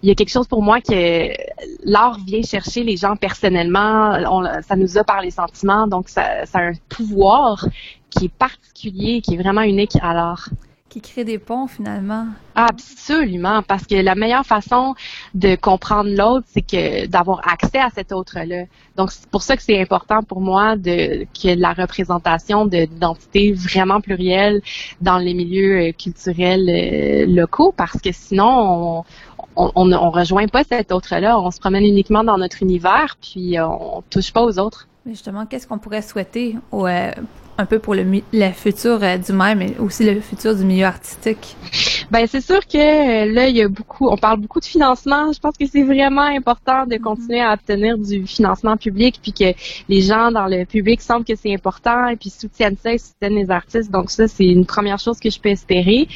il 0.03 0.09
y 0.09 0.13
a 0.13 0.15
quelque 0.15 0.31
chose 0.31 0.47
pour 0.47 0.63
moi 0.63 0.81
que 0.81 1.29
l'art 1.85 2.19
vient 2.25 2.43
chercher 2.43 2.85
les 2.85 2.97
gens 2.97 3.17
personnellement. 3.17 4.13
ça 4.67 4.77
nous 4.77 4.99
a 4.99 5.05
par 5.05 5.23
les 5.23 5.31
sentiments, 5.31 5.87
donc 5.87 6.09
ça, 6.09 6.45
a 6.53 6.59
un 6.59 6.73
pouvoir 6.89 7.67
qui 8.11 8.27
est 8.27 8.33
particulier, 8.33 9.21
qui 9.21 9.35
est 9.35 9.39
vraiment 9.39 9.63
unique 9.63 9.97
à 10.01 10.15
l'art. 10.15 10.49
Qui 10.89 11.03
crée 11.03 11.25
des 11.25 11.39
ponts 11.39 11.67
finalement. 11.67 12.29
Absolument, 12.55 13.63
parce 13.63 13.87
que 13.87 13.95
la 13.95 14.15
meilleure 14.15 14.47
façon 14.47 14.95
de 15.35 15.55
comprendre 15.55 16.09
l'autre, 16.09 16.47
c'est 16.49 16.63
que 16.63 17.07
d'avoir 17.07 17.47
accès 17.47 17.79
à 17.79 17.91
cet 17.91 18.11
autre-là. 18.11 18.65
Donc 18.97 19.13
c'est 19.13 19.29
pour 19.29 19.43
ça 19.43 19.57
que 19.57 19.63
c'est 19.63 19.79
important 19.79 20.23
pour 20.23 20.41
moi 20.41 20.77
de 20.77 21.25
que 21.25 21.55
la 21.55 21.75
représentation 21.75 22.65
d'identité 22.65 23.53
vraiment 23.53 24.01
plurielle 24.01 24.63
dans 25.03 25.19
les 25.19 25.35
milieux 25.35 25.89
euh, 25.89 25.93
culturels 25.93 26.69
euh, 26.71 27.27
locaux, 27.27 27.75
parce 27.77 28.01
que 28.01 28.11
sinon 28.11 29.05
on, 29.57 29.73
on, 29.75 29.93
on, 29.93 30.11
rejoint 30.11 30.47
pas 30.49 30.65
cet 30.65 30.91
autre-là, 30.91 31.39
on 31.39 31.51
se 31.51 31.61
promène 31.61 31.85
uniquement 31.85 32.25
dans 32.25 32.39
notre 32.39 32.63
univers, 32.63 33.19
puis 33.21 33.61
on 33.61 34.03
touche 34.09 34.33
pas 34.33 34.43
aux 34.43 34.59
autres. 34.59 34.89
Mais 35.05 35.13
justement, 35.13 35.45
qu'est-ce 35.45 35.67
qu'on 35.67 35.79
pourrait 35.79 36.03
souhaiter 36.03 36.57
au, 36.73 36.87
euh, 36.87 37.11
un 37.59 37.67
peu 37.67 37.79
pour 37.81 37.95
le, 37.95 38.05
le 38.33 38.51
futur 38.53 39.03
euh, 39.03 39.19
du 39.19 39.33
même, 39.33 39.59
mais 39.59 39.77
aussi 39.79 40.05
le 40.05 40.21
futur 40.21 40.55
du 40.57 40.65
milieu 40.65 40.87
artistique? 40.87 41.57
Ben 42.11 42.27
c'est 42.27 42.41
sûr 42.41 42.61
que 42.67 42.79
euh, 42.79 43.33
là 43.33 43.49
il 43.49 43.57
y 43.57 43.63
a 43.63 43.69
beaucoup, 43.69 44.09
on 44.09 44.17
parle 44.17 44.41
beaucoup 44.41 44.61
de 44.61 44.65
financement. 44.65 45.33
Je 45.33 45.41
pense 45.41 45.57
que 45.59 45.67
c'est 45.67 45.83
vraiment 45.83 46.23
important 46.23 46.87
de 46.87 46.97
continuer 46.97 47.41
à 47.41 47.53
obtenir 47.53 47.99
du 47.99 48.27
financement 48.27 48.77
public, 48.77 49.19
puis 49.21 49.33
que 49.33 49.53
les 49.89 50.01
gens 50.01 50.31
dans 50.31 50.47
le 50.47 50.65
public 50.65 51.03
sentent 51.03 51.27
que 51.27 51.35
c'est 51.35 51.53
important 51.53 52.07
et 52.09 52.17
puis 52.17 52.31
soutiennent 52.31 52.77
ça, 52.83 52.93
et 52.93 52.99
soutiennent 52.99 53.35
les 53.35 53.51
artistes. 53.51 53.91
Donc 53.91 54.11
ça 54.11 54.29
c'est 54.29 54.47
une 54.47 54.65
première 54.65 54.99
chose 54.99 55.19
que 55.19 55.29
je 55.29 55.41
peux 55.41 55.51
espérer. 55.51 56.09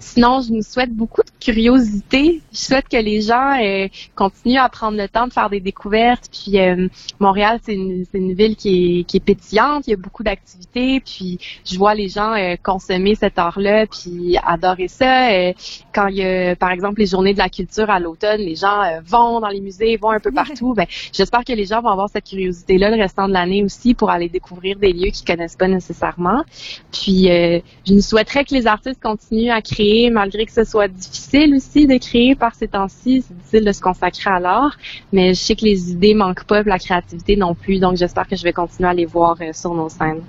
Sinon, 0.00 0.40
je 0.40 0.50
nous 0.52 0.62
souhaite 0.62 0.94
beaucoup 0.94 1.22
de 1.22 1.30
curiosité. 1.38 2.40
Je 2.52 2.58
souhaite 2.58 2.88
que 2.88 2.96
les 2.96 3.20
gens 3.20 3.52
euh, 3.62 3.86
continuent 4.14 4.58
à 4.58 4.68
prendre 4.70 4.96
le 4.96 5.06
temps 5.08 5.26
de 5.26 5.32
faire 5.32 5.50
des 5.50 5.60
découvertes. 5.60 6.24
Puis 6.32 6.58
euh, 6.58 6.88
Montréal, 7.18 7.60
c'est 7.62 7.74
une, 7.74 8.06
une, 8.14 8.32
ville 8.32 8.56
qui 8.56 9.00
est, 9.00 9.04
qui 9.04 9.18
est 9.18 9.20
pétillante. 9.20 9.86
Il 9.86 9.90
y 9.90 9.92
a 9.92 9.98
beaucoup 9.98 10.22
d'activités. 10.22 11.00
Puis 11.00 11.38
je 11.66 11.76
vois 11.76 11.94
les 11.94 12.08
gens 12.08 12.32
euh, 12.32 12.56
consommer 12.62 13.14
cet 13.14 13.38
art-là, 13.38 13.86
puis 13.86 14.38
adorer 14.42 14.88
ça. 14.88 15.52
quand 15.92 16.06
il 16.06 16.16
y 16.16 16.24
a, 16.24 16.56
par 16.56 16.70
exemple, 16.70 17.00
les 17.00 17.06
journées 17.06 17.34
de 17.34 17.38
la 17.38 17.50
culture 17.50 17.90
à 17.90 18.00
l'automne, 18.00 18.40
les 18.40 18.56
gens 18.56 18.80
vont 19.04 19.40
dans 19.40 19.48
les 19.48 19.60
musées, 19.60 19.98
vont 19.98 20.10
un 20.10 20.20
peu 20.20 20.32
partout. 20.32 20.72
ben, 20.72 20.86
j'espère 21.12 21.44
que 21.44 21.52
les 21.52 21.66
gens 21.66 21.82
vont 21.82 21.90
avoir 21.90 22.08
cette 22.08 22.24
curiosité-là 22.24 22.90
le 22.90 23.02
restant 23.02 23.28
de 23.28 23.34
l'année 23.34 23.62
aussi 23.62 23.92
pour 23.92 24.08
aller 24.08 24.30
découvrir 24.30 24.78
des 24.78 24.94
lieux 24.94 25.10
qu'ils 25.10 25.26
connaissent 25.26 25.56
pas 25.56 25.68
nécessairement. 25.68 26.42
Puis 26.90 27.24
je 27.26 27.92
nous 27.92 28.00
souhaiterais 28.00 28.46
que 28.46 28.54
les 28.54 28.66
artistes 28.66 29.02
continuent 29.02 29.50
à 29.50 29.60
créer 29.60 29.89
malgré 30.10 30.46
que 30.46 30.52
ce 30.52 30.64
soit 30.64 30.88
difficile 30.88 31.54
aussi 31.56 31.86
de 31.86 31.96
créer 31.98 32.34
par 32.34 32.54
ces 32.54 32.68
temps-ci. 32.68 33.24
C'est 33.26 33.36
difficile 33.36 33.64
de 33.64 33.72
se 33.72 33.80
consacrer 33.80 34.30
à 34.30 34.40
l'art, 34.40 34.76
mais 35.12 35.34
je 35.34 35.40
sais 35.40 35.56
que 35.56 35.64
les 35.64 35.90
idées 35.90 36.14
manquent 36.14 36.44
pas, 36.44 36.62
la 36.62 36.78
créativité 36.78 37.36
non 37.36 37.54
plus. 37.54 37.78
Donc, 37.78 37.96
j'espère 37.96 38.26
que 38.28 38.36
je 38.36 38.44
vais 38.44 38.52
continuer 38.52 38.88
à 38.88 38.94
les 38.94 39.06
voir 39.06 39.36
euh, 39.40 39.52
sur 39.52 39.74
nos 39.74 39.88
scènes. 39.88 40.22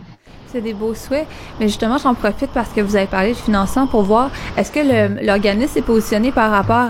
C'est 0.52 0.62
des 0.62 0.74
beaux 0.74 0.94
souhaits. 0.94 1.28
Mais 1.62 1.68
justement, 1.70 1.98
j'en 1.98 2.14
profite 2.14 2.50
parce 2.54 2.70
que 2.74 2.82
vous 2.82 2.98
avez 2.98 3.08
parlé 3.08 3.30
de 3.30 3.38
financement 3.38 3.88
pour 3.88 4.02
voir 4.02 4.32
est-ce 4.58 4.70
que 4.70 5.26
l'organisme 5.26 5.78
est 5.78 5.82
positionné 5.82 6.34
par 6.34 6.52
rapport 6.52 6.90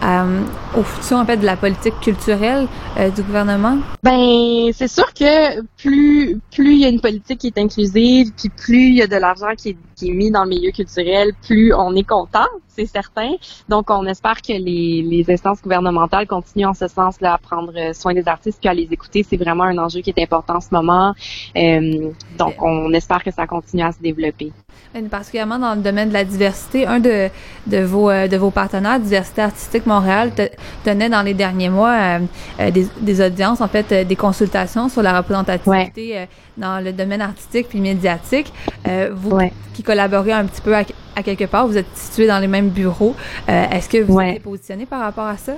à, 0.00 0.24
au 0.78 0.84
futur 0.84 1.16
en 1.16 1.26
fait 1.26 1.36
de 1.36 1.44
la 1.44 1.56
politique 1.56 1.98
culturelle 2.00 2.68
euh, 2.98 3.10
du 3.10 3.22
gouvernement? 3.22 3.78
Ben, 4.04 4.70
c'est 4.72 4.86
sûr 4.86 5.12
que 5.12 5.60
plus 5.76 6.38
plus 6.52 6.74
il 6.74 6.80
y 6.80 6.84
a 6.84 6.88
une 6.88 7.00
politique 7.00 7.40
qui 7.40 7.48
est 7.48 7.58
inclusive, 7.58 8.30
puis 8.36 8.48
plus 8.48 8.90
il 8.90 8.94
y 8.94 9.02
a 9.02 9.08
de 9.08 9.16
l'argent 9.16 9.54
qui 9.56 9.70
est, 9.70 9.76
qui 10.00 10.10
est 10.10 10.14
mis 10.14 10.30
dans 10.30 10.44
le 10.44 10.50
milieu 10.50 10.70
culturel, 10.70 11.32
plus 11.46 11.74
on 11.74 11.94
est 11.94 12.08
content 12.08 12.48
c'est 12.80 12.86
certain. 12.86 13.32
Donc, 13.68 13.90
on 13.90 14.06
espère 14.06 14.40
que 14.40 14.52
les, 14.52 15.02
les, 15.02 15.24
instances 15.30 15.60
gouvernementales 15.62 16.26
continuent 16.26 16.68
en 16.68 16.74
ce 16.74 16.88
sens-là 16.88 17.34
à 17.34 17.38
prendre 17.38 17.72
soin 17.94 18.14
des 18.14 18.26
artistes 18.26 18.58
puis 18.60 18.68
à 18.68 18.74
les 18.74 18.88
écouter. 18.90 19.24
C'est 19.28 19.36
vraiment 19.36 19.64
un 19.64 19.78
enjeu 19.78 20.00
qui 20.00 20.10
est 20.10 20.22
important 20.22 20.56
en 20.56 20.60
ce 20.60 20.68
moment. 20.72 21.14
Euh, 21.56 22.10
donc, 22.38 22.54
on 22.62 22.92
espère 22.92 23.22
que 23.22 23.30
ça 23.30 23.46
continue 23.46 23.82
à 23.82 23.92
se 23.92 24.00
développer. 24.00 24.52
Particulièrement 25.10 25.58
dans 25.58 25.74
le 25.74 25.82
domaine 25.82 26.08
de 26.08 26.14
la 26.14 26.24
diversité, 26.24 26.86
un 26.86 26.98
de, 26.98 27.28
de, 27.66 27.78
vos, 27.78 28.10
euh, 28.10 28.26
de 28.26 28.36
vos 28.36 28.50
partenaires, 28.50 28.98
Diversité 28.98 29.42
artistique 29.42 29.86
Montréal, 29.86 30.32
tenait 30.84 31.08
dans 31.08 31.22
les 31.22 31.34
derniers 31.34 31.68
mois 31.68 31.92
euh, 31.92 32.18
euh, 32.58 32.70
des, 32.70 32.86
des, 33.00 33.20
audiences, 33.24 33.60
en 33.60 33.68
fait, 33.68 34.06
des 34.06 34.16
consultations 34.16 34.88
sur 34.88 35.02
la 35.02 35.16
représentativité 35.18 36.26
dans 36.56 36.82
le 36.82 36.92
domaine 36.92 37.22
artistique 37.22 37.68
puis 37.68 37.80
médiatique. 37.80 38.52
vous 39.12 39.38
qui 39.74 39.82
collaborez 39.90 40.32
un 40.32 40.46
petit 40.46 40.60
peu 40.60 40.74
à, 40.74 40.84
à, 41.16 41.22
quelque 41.22 41.46
part, 41.46 41.66
vous 41.66 41.76
êtes 41.76 41.94
situé 41.94 42.26
dans 42.26 42.38
les 42.38 42.48
mêmes 42.48 42.68
bureaux. 42.68 43.14
Est-ce 43.48 43.88
que 43.88 43.98
vous 43.98 44.20
êtes 44.20 44.42
positionné 44.42 44.86
par 44.86 45.00
rapport 45.00 45.26
à 45.26 45.36
ça? 45.36 45.54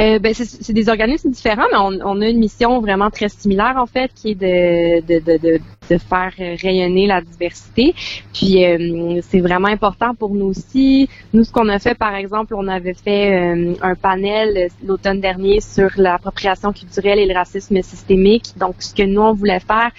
Euh, 0.00 0.18
ben, 0.18 0.32
c'est 0.34 0.72
des 0.72 0.88
organismes 0.88 1.30
différents, 1.30 1.66
mais 1.70 1.78
on, 1.78 1.98
on, 2.04 2.20
a 2.20 2.28
une 2.28 2.38
mission 2.38 2.80
vraiment 2.80 3.10
très 3.10 3.28
similaire 3.28 3.74
en 3.76 3.86
fait, 3.86 4.10
qui 4.14 4.30
est 4.30 4.34
de, 4.34 5.00
de, 5.06 5.38
de, 5.38 5.60
de 5.90 5.98
faire 5.98 6.32
rayonner 6.38 7.06
la 7.06 7.20
diversité. 7.20 7.94
Puis 8.32 8.64
euh, 8.64 9.20
c'est 9.28 9.40
vraiment 9.40 9.68
important 9.68 10.14
pour 10.14 10.34
nous 10.34 10.46
aussi. 10.46 11.08
Nous, 11.34 11.44
ce 11.44 11.52
qu'on 11.52 11.68
a 11.68 11.78
fait, 11.78 11.94
par 11.94 12.14
exemple, 12.14 12.54
on 12.56 12.68
avait 12.68 12.94
fait 12.94 13.34
euh, 13.34 13.74
un 13.82 13.94
panel 13.94 14.68
l'automne 14.84 15.20
dernier 15.20 15.60
sur 15.60 15.90
l'appropriation 15.96 16.72
culturelle 16.72 17.18
et 17.18 17.26
le 17.26 17.34
racisme 17.34 17.80
systémique. 17.82 18.54
Donc, 18.56 18.76
ce 18.78 18.94
que 18.94 19.02
nous 19.02 19.20
on 19.20 19.34
voulait 19.34 19.60
faire, 19.60 19.90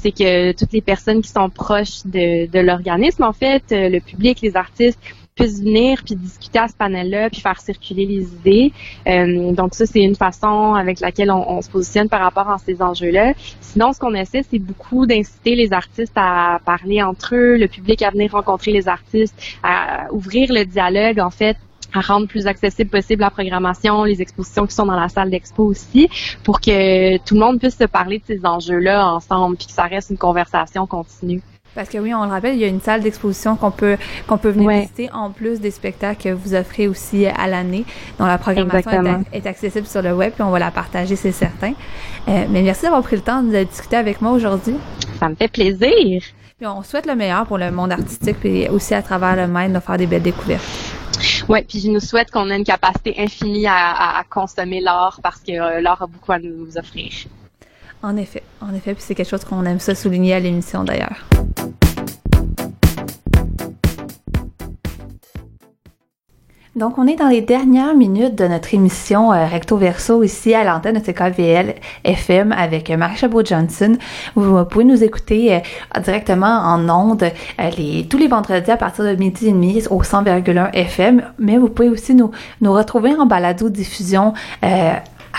c'est 0.00 0.12
que 0.12 0.52
toutes 0.52 0.72
les 0.72 0.80
personnes 0.80 1.22
qui 1.22 1.30
sont 1.30 1.50
proches 1.50 2.04
de, 2.04 2.60
l'organisme, 2.60 3.22
en 3.22 3.32
fait, 3.32 3.64
le 3.70 4.00
public, 4.00 4.40
les 4.42 4.56
artistes, 4.56 4.98
puissent 5.38 5.62
venir 5.62 6.02
puis 6.04 6.16
discuter 6.16 6.58
à 6.58 6.68
ce 6.68 6.74
panel-là 6.74 7.30
puis 7.30 7.40
faire 7.40 7.60
circuler 7.60 8.06
les 8.06 8.22
idées. 8.22 8.72
Euh, 9.06 9.52
donc 9.52 9.74
ça, 9.74 9.86
c'est 9.86 10.00
une 10.00 10.16
façon 10.16 10.74
avec 10.74 11.00
laquelle 11.00 11.30
on, 11.30 11.62
se 11.62 11.70
positionne 11.70 12.08
par 12.08 12.20
rapport 12.20 12.50
à 12.50 12.58
ces 12.58 12.82
enjeux-là. 12.82 13.34
Sinon, 13.60 13.92
ce 13.92 13.98
qu'on 13.98 14.14
essaie, 14.14 14.44
c'est 14.48 14.58
beaucoup 14.58 15.06
d'inciter 15.06 15.54
les 15.54 15.72
artistes 15.72 16.12
à 16.16 16.60
parler 16.64 17.02
entre 17.02 17.34
eux, 17.34 17.56
le 17.56 17.68
public 17.68 18.02
à 18.02 18.10
venir 18.10 18.32
rencontrer 18.32 18.72
les 18.72 18.88
artistes, 18.88 19.34
à 19.62 20.08
ouvrir 20.12 20.52
le 20.52 20.64
dialogue, 20.64 21.20
en 21.20 21.30
fait, 21.30 21.56
à 21.94 22.00
rendre 22.00 22.26
plus 22.26 22.46
accessible 22.46 22.90
possible 22.90 23.22
la 23.22 23.30
programmation, 23.30 24.04
les 24.04 24.20
expositions 24.20 24.66
qui 24.66 24.74
sont 24.74 24.86
dans 24.86 24.98
la 24.98 25.08
salle 25.08 25.30
d'expo 25.30 25.64
aussi, 25.64 26.08
pour 26.44 26.60
que 26.60 27.16
tout 27.18 27.34
le 27.34 27.40
monde 27.40 27.58
puisse 27.58 27.78
se 27.78 27.84
parler 27.84 28.18
de 28.18 28.24
ces 28.26 28.44
enjeux-là 28.44 29.06
ensemble, 29.06 29.56
puis 29.56 29.66
que 29.66 29.72
ça 29.72 29.84
reste 29.84 30.10
une 30.10 30.18
conversation 30.18 30.86
continue. 30.86 31.42
Parce 31.74 31.90
que 31.90 31.98
oui, 31.98 32.12
on 32.14 32.24
le 32.24 32.30
rappelle, 32.30 32.54
il 32.54 32.60
y 32.60 32.64
a 32.64 32.68
une 32.68 32.80
salle 32.80 33.02
d'exposition 33.02 33.54
qu'on 33.54 33.70
peut 33.70 33.96
qu'on 34.26 34.38
peut 34.38 34.48
venir 34.48 34.70
visiter 34.70 35.10
en 35.12 35.30
plus 35.30 35.60
des 35.60 35.70
spectacles 35.70 36.22
que 36.24 36.28
vous 36.30 36.54
offrez 36.54 36.88
aussi 36.88 37.26
à 37.26 37.46
l'année, 37.46 37.84
dont 38.18 38.26
la 38.26 38.38
programmation 38.38 39.24
est, 39.32 39.46
accessible 39.46 39.86
sur 39.86 40.02
le 40.02 40.12
web, 40.12 40.32
puis 40.32 40.42
on 40.42 40.50
va 40.50 40.58
la 40.58 40.70
partager, 40.70 41.14
c'est 41.14 41.30
certain. 41.30 41.74
Euh, 42.26 42.46
mais 42.50 42.62
merci 42.62 42.82
d'avoir 42.82 43.02
pris 43.02 43.16
le 43.16 43.22
temps 43.22 43.42
de 43.42 43.62
discuter 43.62 43.96
avec 43.96 44.20
moi 44.20 44.32
aujourd'hui. 44.32 44.74
Ça 45.20 45.28
me 45.28 45.36
fait 45.36 45.48
plaisir. 45.48 46.22
Puis 46.58 46.66
on 46.66 46.82
souhaite 46.82 47.06
le 47.06 47.14
meilleur 47.14 47.46
pour 47.46 47.58
le 47.58 47.70
monde 47.70 47.92
artistique, 47.92 48.40
puis 48.40 48.68
aussi 48.68 48.94
à 48.94 49.02
travers 49.02 49.36
le 49.36 49.46
Maine 49.46 49.74
de 49.74 49.78
faire 49.78 49.98
des 49.98 50.06
belles 50.06 50.22
découvertes. 50.22 50.97
Oui, 51.48 51.62
puis 51.62 51.80
je 51.80 51.88
nous 51.88 52.00
souhaite 52.00 52.30
qu'on 52.30 52.50
ait 52.50 52.56
une 52.56 52.64
capacité 52.64 53.14
infinie 53.18 53.66
à, 53.66 54.22
consommer 54.30 54.80
l'art 54.80 55.20
parce 55.22 55.40
que 55.40 55.52
euh, 55.52 55.80
l'art 55.80 56.02
a 56.02 56.06
beaucoup 56.06 56.32
à 56.32 56.38
nous 56.38 56.76
offrir. 56.76 57.12
En 58.02 58.16
effet, 58.16 58.42
en 58.60 58.74
effet, 58.74 58.94
puis 58.94 59.02
c'est 59.06 59.14
quelque 59.14 59.28
chose 59.28 59.44
qu'on 59.44 59.64
aime 59.64 59.80
ça 59.80 59.94
souligner 59.94 60.34
à 60.34 60.40
l'émission 60.40 60.84
d'ailleurs. 60.84 61.26
Donc, 66.78 66.96
on 66.96 67.08
est 67.08 67.16
dans 67.16 67.26
les 67.26 67.40
dernières 67.40 67.96
minutes 67.96 68.36
de 68.36 68.46
notre 68.46 68.72
émission 68.72 69.32
euh, 69.32 69.46
Recto 69.46 69.76
Verso 69.76 70.22
ici 70.22 70.54
à 70.54 70.62
l'antenne 70.62 71.00
de 71.00 71.00
CKVL 71.00 71.74
FM 72.04 72.52
avec 72.52 72.88
Marie 72.90 73.16
Chabot-Johnson. 73.16 73.96
Vous, 74.36 74.64
pouvez 74.64 74.84
nous 74.84 75.02
écouter 75.02 75.56
euh, 75.56 76.00
directement 76.00 76.46
en 76.46 76.88
ondes 76.88 77.24
euh, 77.60 78.02
tous 78.08 78.16
les 78.16 78.28
vendredis 78.28 78.70
à 78.70 78.76
partir 78.76 79.04
de 79.04 79.16
midi 79.16 79.48
et 79.48 79.52
demi 79.52 79.82
au 79.90 80.04
100,1 80.04 80.70
FM, 80.72 81.22
mais 81.40 81.58
vous 81.58 81.68
pouvez 81.68 81.88
aussi 81.88 82.14
nous, 82.14 82.30
nous 82.60 82.72
retrouver 82.72 83.12
en 83.16 83.26
balado-diffusion 83.26 84.34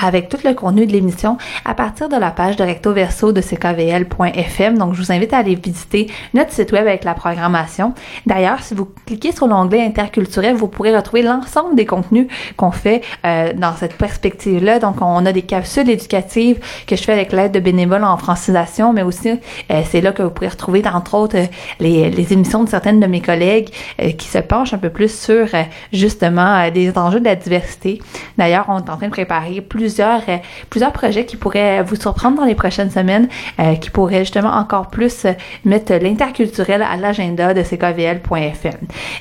avec 0.02 0.30
tout 0.30 0.38
le 0.44 0.54
contenu 0.54 0.86
de 0.86 0.92
l'émission 0.92 1.38
à 1.66 1.74
partir 1.74 2.10
de 2.10 2.16
la 2.16 2.32
page 2.32 2.56
de 2.56 2.64
recto 2.64 2.94
verso 2.94 3.32
de 3.32 3.42
ckvl.fm. 3.42 4.78
Donc, 4.78 4.94
je 4.94 5.02
vous 5.02 5.12
invite 5.12 5.34
à 5.34 5.38
aller 5.40 5.56
visiter 5.56 6.08
notre 6.34 6.52
site 6.52 6.72
web 6.72 6.88
avec 6.88 7.04
la 7.04 7.14
programmation. 7.14 7.94
D'ailleurs, 8.26 8.62
si 8.62 8.74
vous 8.74 8.88
cliquez 9.06 9.32
sur 9.32 9.48
l'onglet 9.48 9.82
interculturel, 9.82 10.56
vous 10.56 10.68
pourrez 10.68 10.96
retrouver 10.96 11.22
l'ensemble 11.22 11.76
des 11.76 11.86
contenus 11.86 12.28
qu'on 12.58 12.72
fait 12.72 13.02
euh, 13.26 13.54
dans 13.54 13.76
cette 13.76 13.96
perspective-là. 13.96 14.80
Donc, 14.80 14.98
on 15.02 15.26
a 15.26 15.32
des 15.32 15.42
capsules 15.42 15.90
éducatives 15.90 16.60
que 16.88 16.96
je 16.96 17.04
fais 17.04 17.14
avec 17.14 17.32
l'aide 17.32 17.52
de 17.52 17.60
bénévoles 17.60 18.04
en 18.04 18.18
francisation, 18.18 18.94
mais 18.94 19.04
aussi, 19.04 19.30
euh, 19.30 19.82
c'est 19.90 20.02
là 20.02 20.12
que 20.12 20.24
vous 20.24 20.30
pourrez 20.30 20.50
retrouver, 20.50 20.84
entre 20.86 21.16
autres, 21.16 21.38
euh, 21.38 21.46
les, 21.80 22.10
les, 22.10 22.34
émissions 22.34 22.64
de 22.64 22.70
certaines 22.70 23.00
de 23.00 23.08
mes 23.08 23.22
collègues 23.22 23.70
qui 24.18 24.28
se 24.28 24.38
penchent 24.38 24.74
un 24.74 24.78
peu 24.78 24.90
plus 24.90 25.12
sur, 25.20 25.48
justement, 25.92 26.70
des 26.70 26.96
enjeux 26.96 27.20
de 27.20 27.26
la 27.26 27.36
diversité. 27.36 28.00
D'ailleurs, 28.38 28.66
on 28.68 28.78
est 28.78 28.90
en 28.90 28.98
train 28.98 29.08
de 29.08 29.12
préparer 29.12 29.62
plus 29.62 29.79
plusieurs, 29.80 30.22
euh, 30.28 30.38
plusieurs 30.70 30.92
projets 30.92 31.26
qui 31.26 31.38
pourraient 31.38 31.82
vous 31.84 31.96
surprendre 31.96 32.38
dans 32.38 32.44
les 32.44 32.56
prochaines 32.56 32.92
semaines, 32.92 33.30
euh, 33.60 33.76
qui 33.76 33.90
pourraient 33.90 34.26
justement 34.26 34.52
encore 34.52 34.88
plus 34.88 35.24
euh, 35.24 35.32
mettre 35.64 35.94
l'interculturel 35.94 36.82
à 36.82 36.98
l'agenda 36.98 37.54
de 37.54 37.64
ckvl.fm. 37.64 38.74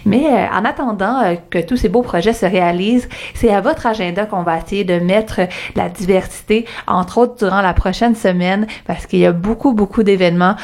Mais 0.05 0.26
en 0.52 0.64
attendant 0.64 1.36
que 1.51 1.60
tous 1.60 1.76
ces 1.76 1.89
beaux 1.89 2.02
projets 2.02 2.32
se 2.32 2.44
réalisent, 2.44 3.09
c'est 3.35 3.55
à 3.55 3.60
votre 3.60 3.86
agenda 3.86 4.26
qu'on 4.26 4.43
va 4.43 4.59
essayer 4.59 4.82
de 4.82 4.98
mettre 4.98 5.40
la 5.76 5.89
diversité, 5.89 6.66
entre 6.89 7.18
autres 7.18 7.36
durant 7.36 7.60
la 7.60 7.72
prochaine 7.72 8.16
semaine, 8.16 8.66
parce 8.86 9.06
qu'il 9.06 9.20
y 9.20 9.26
a 9.26 9.32
beaucoup, 9.32 9.72
beaucoup 9.72 10.02
d'événements 10.02 10.56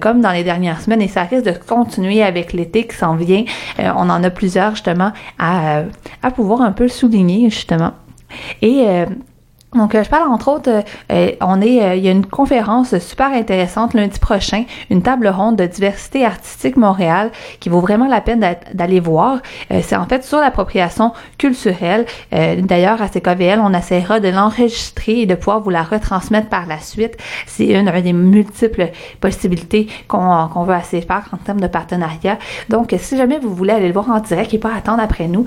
comme 0.00 0.20
dans 0.20 0.30
les 0.30 0.44
dernières 0.44 0.80
semaines 0.80 1.02
et 1.02 1.08
ça 1.08 1.22
risque 1.24 1.44
de 1.44 1.52
continuer 1.52 2.22
avec 2.22 2.52
l'été 2.52 2.86
qui 2.86 2.96
s'en 2.96 3.16
vient. 3.16 3.44
on 3.78 4.08
en 4.08 4.22
a 4.22 4.30
plusieurs 4.30 4.72
justement 4.72 5.12
à, 5.38 5.82
à 6.22 6.30
pouvoir 6.30 6.62
un 6.62 6.72
peu 6.72 6.88
souligner 6.88 7.50
justement. 7.50 7.92
Et 8.60 8.86
donc, 9.74 9.94
euh, 9.94 10.04
je 10.04 10.10
parle 10.10 10.30
entre 10.30 10.48
autres, 10.48 10.68
euh, 10.68 10.82
euh, 11.10 11.30
on 11.40 11.62
est, 11.62 11.96
il 11.96 12.04
y 12.04 12.08
a 12.08 12.10
une 12.10 12.26
conférence 12.26 12.98
super 12.98 13.32
intéressante 13.32 13.94
lundi 13.94 14.18
prochain, 14.18 14.64
une 14.90 15.00
table 15.02 15.28
ronde 15.28 15.56
de 15.56 15.64
diversité 15.64 16.26
artistique 16.26 16.76
Montréal 16.76 17.30
qui 17.58 17.70
vaut 17.70 17.80
vraiment 17.80 18.06
la 18.06 18.20
peine 18.20 18.44
d'aller 18.74 19.00
voir. 19.00 19.40
c'est 19.70 19.96
en 19.96 20.06
fait 20.06 20.24
sur 20.24 20.38
l'appropriation 20.38 21.12
culturelle. 21.38 22.06
D'ailleurs, 22.30 23.00
à 23.00 23.08
CKVL, 23.08 23.60
on 23.60 23.72
essaiera 23.72 24.20
de 24.20 24.28
l'enregistrer 24.28 25.20
et 25.20 25.26
de 25.26 25.34
pouvoir 25.34 25.60
vous 25.60 25.70
la 25.70 25.82
retransmettre 25.82 26.48
par 26.48 26.66
la 26.66 26.78
suite. 26.78 27.16
C'est 27.46 27.66
une, 27.66 27.90
des 27.90 28.12
multiples 28.12 28.90
possibilités 29.20 29.88
qu'on 30.08 30.48
qu'on 30.48 30.64
veut 30.64 30.74
assez 30.74 31.00
faire 31.00 31.28
en 31.32 31.36
termes 31.36 31.60
de 31.60 31.66
partenariat. 31.66 32.38
Donc, 32.68 32.94
si 32.98 33.16
jamais 33.16 33.38
vous 33.38 33.54
voulez 33.54 33.72
aller 33.72 33.88
le 33.88 33.92
voir 33.92 34.10
en 34.10 34.20
direct 34.20 34.52
et 34.54 34.58
pas 34.58 34.74
attendre 34.76 35.02
après 35.02 35.28
nous, 35.28 35.44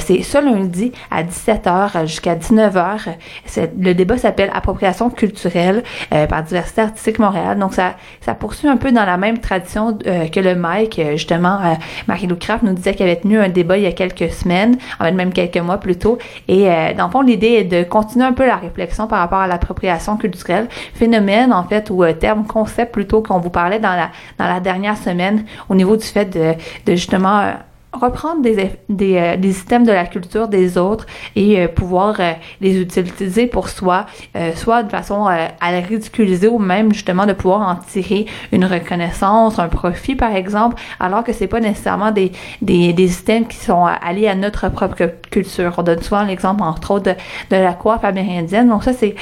c'est 0.00 0.22
ce 0.22 0.38
lundi 0.38 0.92
à 1.10 1.22
17h 1.22 2.06
jusqu'à 2.06 2.34
19h. 2.34 3.14
C'est 3.46 3.67
le 3.78 3.92
débat 3.94 4.18
s'appelle 4.18 4.50
Appropriation 4.54 5.10
culturelle 5.10 5.82
euh, 6.12 6.26
par 6.26 6.42
Diversité 6.42 6.82
artistique 6.82 7.18
Montréal. 7.18 7.58
Donc, 7.58 7.74
ça, 7.74 7.94
ça 8.20 8.34
poursuit 8.34 8.68
un 8.68 8.76
peu 8.76 8.92
dans 8.92 9.04
la 9.04 9.16
même 9.16 9.38
tradition 9.38 9.98
euh, 10.06 10.28
que 10.28 10.40
le 10.40 10.54
Mike. 10.54 10.98
Euh, 10.98 11.12
justement, 11.12 11.58
Marie-Lou 12.06 12.36
Craft 12.36 12.62
nous 12.62 12.72
disait 12.72 12.94
qu'elle 12.94 13.08
avait 13.08 13.20
tenu 13.20 13.38
un 13.38 13.48
débat 13.48 13.76
il 13.76 13.84
y 13.84 13.86
a 13.86 13.92
quelques 13.92 14.30
semaines, 14.30 14.76
en 15.00 15.04
fait 15.04 15.12
même 15.12 15.32
quelques 15.32 15.58
mois 15.58 15.78
plus 15.78 15.96
tôt. 15.96 16.18
Et 16.46 16.68
dans 16.96 17.06
le 17.06 17.10
fond, 17.10 17.22
l'idée 17.22 17.48
est 17.48 17.64
de 17.64 17.82
continuer 17.82 18.24
un 18.24 18.32
peu 18.32 18.46
la 18.46 18.56
réflexion 18.56 19.06
par 19.06 19.20
rapport 19.20 19.40
à 19.40 19.46
l'appropriation 19.46 20.16
culturelle, 20.16 20.68
phénomène 20.94 21.52
en 21.52 21.64
fait 21.64 21.90
ou 21.90 22.04
terme, 22.12 22.46
concept 22.46 22.92
plutôt 22.92 23.22
qu'on 23.22 23.38
vous 23.38 23.50
parlait 23.50 23.80
dans 23.80 23.94
la 23.94 24.10
dans 24.38 24.46
la 24.46 24.60
dernière 24.60 24.96
semaine 24.96 25.44
au 25.68 25.74
niveau 25.74 25.96
du 25.96 26.04
fait 26.04 26.26
de, 26.26 26.54
de 26.86 26.92
justement 26.94 27.52
reprendre 27.92 28.42
des, 28.42 28.70
des, 28.88 29.16
euh, 29.16 29.36
des, 29.36 29.52
systèmes 29.52 29.84
de 29.84 29.92
la 29.92 30.04
culture 30.04 30.48
des 30.48 30.76
autres 30.76 31.06
et 31.36 31.58
euh, 31.58 31.68
pouvoir 31.68 32.16
euh, 32.20 32.32
les 32.60 32.78
utiliser 32.80 33.46
pour 33.46 33.68
soi, 33.68 34.06
soit 34.54 34.82
de 34.82 34.90
façon 34.90 35.26
à 35.26 35.72
les 35.72 35.80
ridiculiser 35.80 36.48
ou 36.48 36.58
même 36.58 36.92
justement 36.92 37.26
de 37.26 37.32
pouvoir 37.32 37.62
en 37.68 37.76
tirer 37.76 38.26
une 38.52 38.64
reconnaissance, 38.64 39.58
un 39.58 39.68
profit 39.68 40.14
par 40.14 40.34
exemple, 40.34 40.80
alors 41.00 41.24
que 41.24 41.32
c'est 41.32 41.46
pas 41.46 41.60
nécessairement 41.60 42.10
des, 42.10 42.32
des, 42.62 42.92
des, 42.92 43.08
systèmes 43.08 43.46
qui 43.46 43.56
sont 43.56 43.84
alliés 43.84 44.28
à 44.28 44.34
notre 44.34 44.68
propre 44.68 44.96
culture. 45.30 45.74
On 45.78 45.82
donne 45.82 46.02
souvent 46.02 46.22
l'exemple 46.22 46.62
entre 46.62 46.90
autres 46.92 47.12
de, 47.12 47.56
de, 47.56 47.62
la 47.62 47.72
coiffe 47.72 48.04
amérindienne. 48.04 48.68
Donc 48.68 48.84
ça 48.84 48.92
c'est 48.92 49.14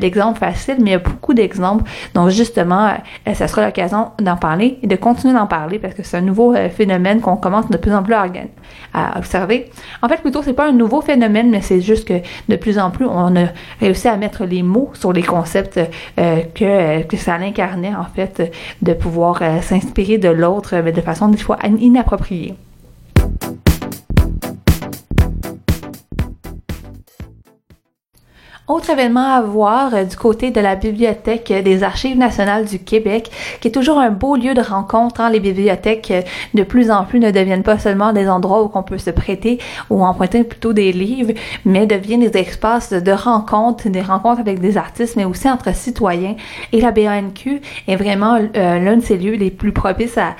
l'exemple 0.00 0.38
facile, 0.38 0.76
mais 0.78 0.90
il 0.90 0.92
y 0.92 0.96
a 0.96 0.98
beaucoup 0.98 1.34
d'exemples. 1.34 1.84
Donc 2.14 2.30
justement, 2.30 2.94
ça 3.32 3.48
sera 3.48 3.66
l'occasion 3.66 4.10
d'en 4.20 4.36
parler 4.36 4.78
et 4.82 4.86
de 4.86 4.96
continuer 4.96 5.34
d'en 5.34 5.46
parler 5.46 5.78
parce 5.78 5.94
que 5.94 6.02
c'est 6.02 6.18
un 6.18 6.22
nouveau 6.22 6.54
phénomène 6.70 7.20
qu'on 7.20 7.36
commence 7.36 7.68
de 7.70 7.76
plus 7.76 7.92
en 7.94 8.01
En 10.02 10.08
fait, 10.08 10.20
plutôt, 10.20 10.42
c'est 10.42 10.52
pas 10.52 10.68
un 10.68 10.72
nouveau 10.72 11.00
phénomène, 11.00 11.50
mais 11.50 11.60
c'est 11.60 11.80
juste 11.80 12.06
que 12.06 12.20
de 12.48 12.56
plus 12.56 12.78
en 12.78 12.90
plus, 12.90 13.06
on 13.06 13.36
a 13.36 13.48
réussi 13.80 14.08
à 14.08 14.16
mettre 14.16 14.44
les 14.44 14.62
mots 14.62 14.90
sur 14.94 15.12
les 15.12 15.22
concepts 15.22 15.80
euh, 16.18 16.40
que, 16.54 17.16
ça 17.16 17.38
l'incarnait, 17.38 17.94
en 17.94 18.04
fait, 18.04 18.52
de 18.82 18.92
pouvoir 18.92 19.40
euh, 19.42 19.60
s'inspirer 19.60 20.18
de 20.18 20.28
l'autre, 20.28 20.76
mais 20.84 20.92
de 20.92 21.00
façon 21.00 21.28
des 21.28 21.38
fois 21.38 21.58
inappropriée. 21.64 22.54
Autre 28.68 28.90
événement 28.90 29.34
à 29.34 29.42
voir 29.42 29.92
euh, 29.92 30.04
du 30.04 30.14
côté 30.16 30.52
de 30.52 30.60
la 30.60 30.76
Bibliothèque 30.76 31.52
des 31.64 31.82
Archives 31.82 32.16
nationales 32.16 32.64
du 32.64 32.78
Québec, 32.78 33.28
qui 33.60 33.66
est 33.66 33.72
toujours 33.72 33.98
un 33.98 34.10
beau 34.10 34.36
lieu 34.36 34.54
de 34.54 34.60
rencontre. 34.60 35.20
Hein. 35.20 35.30
Les 35.30 35.40
bibliothèques 35.40 36.12
euh, 36.12 36.22
de 36.54 36.62
plus 36.62 36.88
en 36.92 37.04
plus 37.04 37.18
ne 37.18 37.32
deviennent 37.32 37.64
pas 37.64 37.80
seulement 37.80 38.12
des 38.12 38.28
endroits 38.28 38.62
où 38.62 38.70
on 38.72 38.84
peut 38.84 38.98
se 38.98 39.10
prêter 39.10 39.58
ou 39.90 40.04
emprunter 40.04 40.44
plutôt 40.44 40.72
des 40.72 40.92
livres, 40.92 41.32
mais 41.64 41.86
deviennent 41.86 42.20
des 42.20 42.38
espaces 42.38 42.92
de 42.92 43.10
rencontres, 43.10 43.88
des 43.88 44.00
rencontres 44.00 44.38
avec 44.38 44.60
des 44.60 44.76
artistes, 44.76 45.16
mais 45.16 45.24
aussi 45.24 45.50
entre 45.50 45.74
citoyens. 45.74 46.36
Et 46.70 46.80
la 46.80 46.92
BANQ 46.92 47.60
est 47.88 47.96
vraiment 47.96 48.36
euh, 48.36 48.78
l'un 48.78 48.96
de 48.96 49.02
ces 49.02 49.18
lieux 49.18 49.34
les 49.34 49.50
plus 49.50 49.72
propices 49.72 50.18
à, 50.18 50.36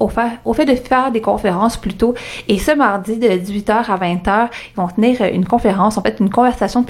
au, 0.00 0.08
fait, 0.08 0.30
au 0.44 0.54
fait 0.54 0.64
de 0.64 0.74
faire 0.74 1.12
des 1.12 1.20
conférences 1.20 1.76
plutôt. 1.76 2.14
Et 2.48 2.58
ce 2.58 2.72
mardi 2.72 3.16
de 3.16 3.28
18h 3.28 3.70
à 3.70 3.96
20h, 3.96 4.48
ils 4.72 4.76
vont 4.76 4.88
tenir 4.88 5.22
une 5.32 5.46
conférence, 5.46 5.98
en 5.98 6.02
fait 6.02 6.16
une 6.18 6.30
conversation 6.30 6.82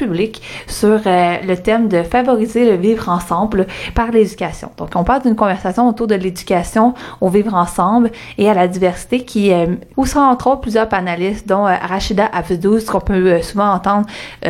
sur 0.66 1.01
euh, 1.07 1.37
le 1.47 1.57
thème 1.57 1.89
de 1.89 2.03
favoriser 2.03 2.65
le 2.70 2.77
vivre 2.77 3.09
ensemble 3.09 3.66
par 3.95 4.11
l'éducation. 4.11 4.70
Donc, 4.77 4.91
on 4.95 5.05
parle 5.05 5.23
d'une 5.23 5.37
conversation 5.37 5.89
autour 5.89 6.07
de 6.07 6.15
l'éducation 6.15 6.95
au 7.20 7.28
vivre 7.28 7.55
ensemble 7.55 8.11
et 8.39 8.49
à 8.49 8.55
la 8.55 8.69
diversité 8.69 9.20
qui 9.24 9.53
euh, 9.53 9.66
où 9.97 10.07
sont 10.07 10.20
entre 10.20 10.49
autres 10.49 10.61
plusieurs 10.61 10.89
panélistes, 10.89 11.49
dont 11.49 11.66
euh, 11.66 11.74
Rachida 11.81 12.27
Afdouz, 12.33 12.85
qu'on 12.85 13.01
peut 13.01 13.43
souvent 13.43 13.73
entendre 13.73 14.07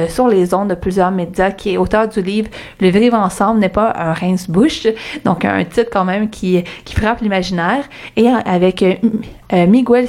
sur 0.09 0.29
les 0.29 0.55
ondes 0.55 0.69
de 0.69 0.75
plusieurs 0.75 1.11
médias, 1.11 1.51
qui 1.51 1.75
est 1.75 1.77
auteur 1.77 2.09
du 2.09 2.23
livre 2.23 2.49
Le 2.81 2.89
vivre 2.89 3.17
ensemble 3.17 3.61
n'est 3.61 3.69
pas 3.69 3.93
un 3.97 4.13
rince-bouche, 4.13 4.87
donc 5.25 5.45
un 5.45 5.65
titre 5.65 5.91
quand 5.93 6.05
même 6.05 6.29
qui, 6.31 6.63
frappe 6.87 7.21
l'imaginaire, 7.21 7.85
et 8.17 8.29
avec 8.29 8.85
Miguel 9.53 10.09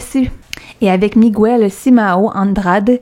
et 0.81 0.89
avec 0.89 1.15
Miguel 1.15 1.69
Simao 1.71 2.29
Andrade, 2.33 2.99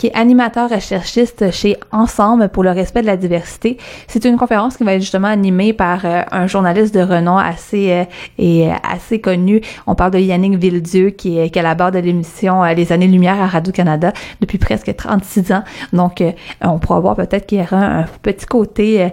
qui 0.00 0.06
est 0.06 0.14
animateur 0.14 0.70
recherchiste 0.70 1.50
chez 1.50 1.76
Ensemble 1.92 2.48
pour 2.48 2.64
le 2.64 2.70
respect 2.70 3.02
de 3.02 3.06
la 3.06 3.18
diversité. 3.18 3.76
C'est 4.08 4.24
une 4.24 4.38
conférence 4.38 4.78
qui 4.78 4.84
va 4.84 4.94
être 4.94 5.02
justement 5.02 5.28
animée 5.28 5.74
par 5.74 6.06
euh, 6.06 6.22
un 6.32 6.46
journaliste 6.46 6.94
de 6.94 7.00
renom 7.00 7.36
assez 7.36 7.92
euh, 7.92 8.04
et 8.38 8.70
assez 8.70 9.20
connu. 9.20 9.60
On 9.86 9.94
parle 9.94 10.12
de 10.12 10.18
Yannick 10.18 10.56
Villedieu 10.56 11.10
qui 11.10 11.38
est, 11.38 11.50
qui 11.50 11.58
est 11.58 11.60
à 11.60 11.64
la 11.64 11.74
barre 11.74 11.92
de 11.92 11.98
l'émission 11.98 12.64
Les 12.64 12.92
années 12.92 13.08
lumière 13.08 13.40
à 13.40 13.46
Radio-Canada 13.46 14.14
depuis 14.40 14.56
presque 14.56 14.96
36 14.96 15.52
ans. 15.52 15.64
Donc, 15.92 16.24
on 16.62 16.78
pourra 16.78 17.00
voir 17.00 17.16
peut-être 17.16 17.46
qu'il 17.46 17.58
y 17.58 17.62
aura 17.62 17.84
un 17.84 18.04
petit 18.22 18.46
côté 18.46 19.10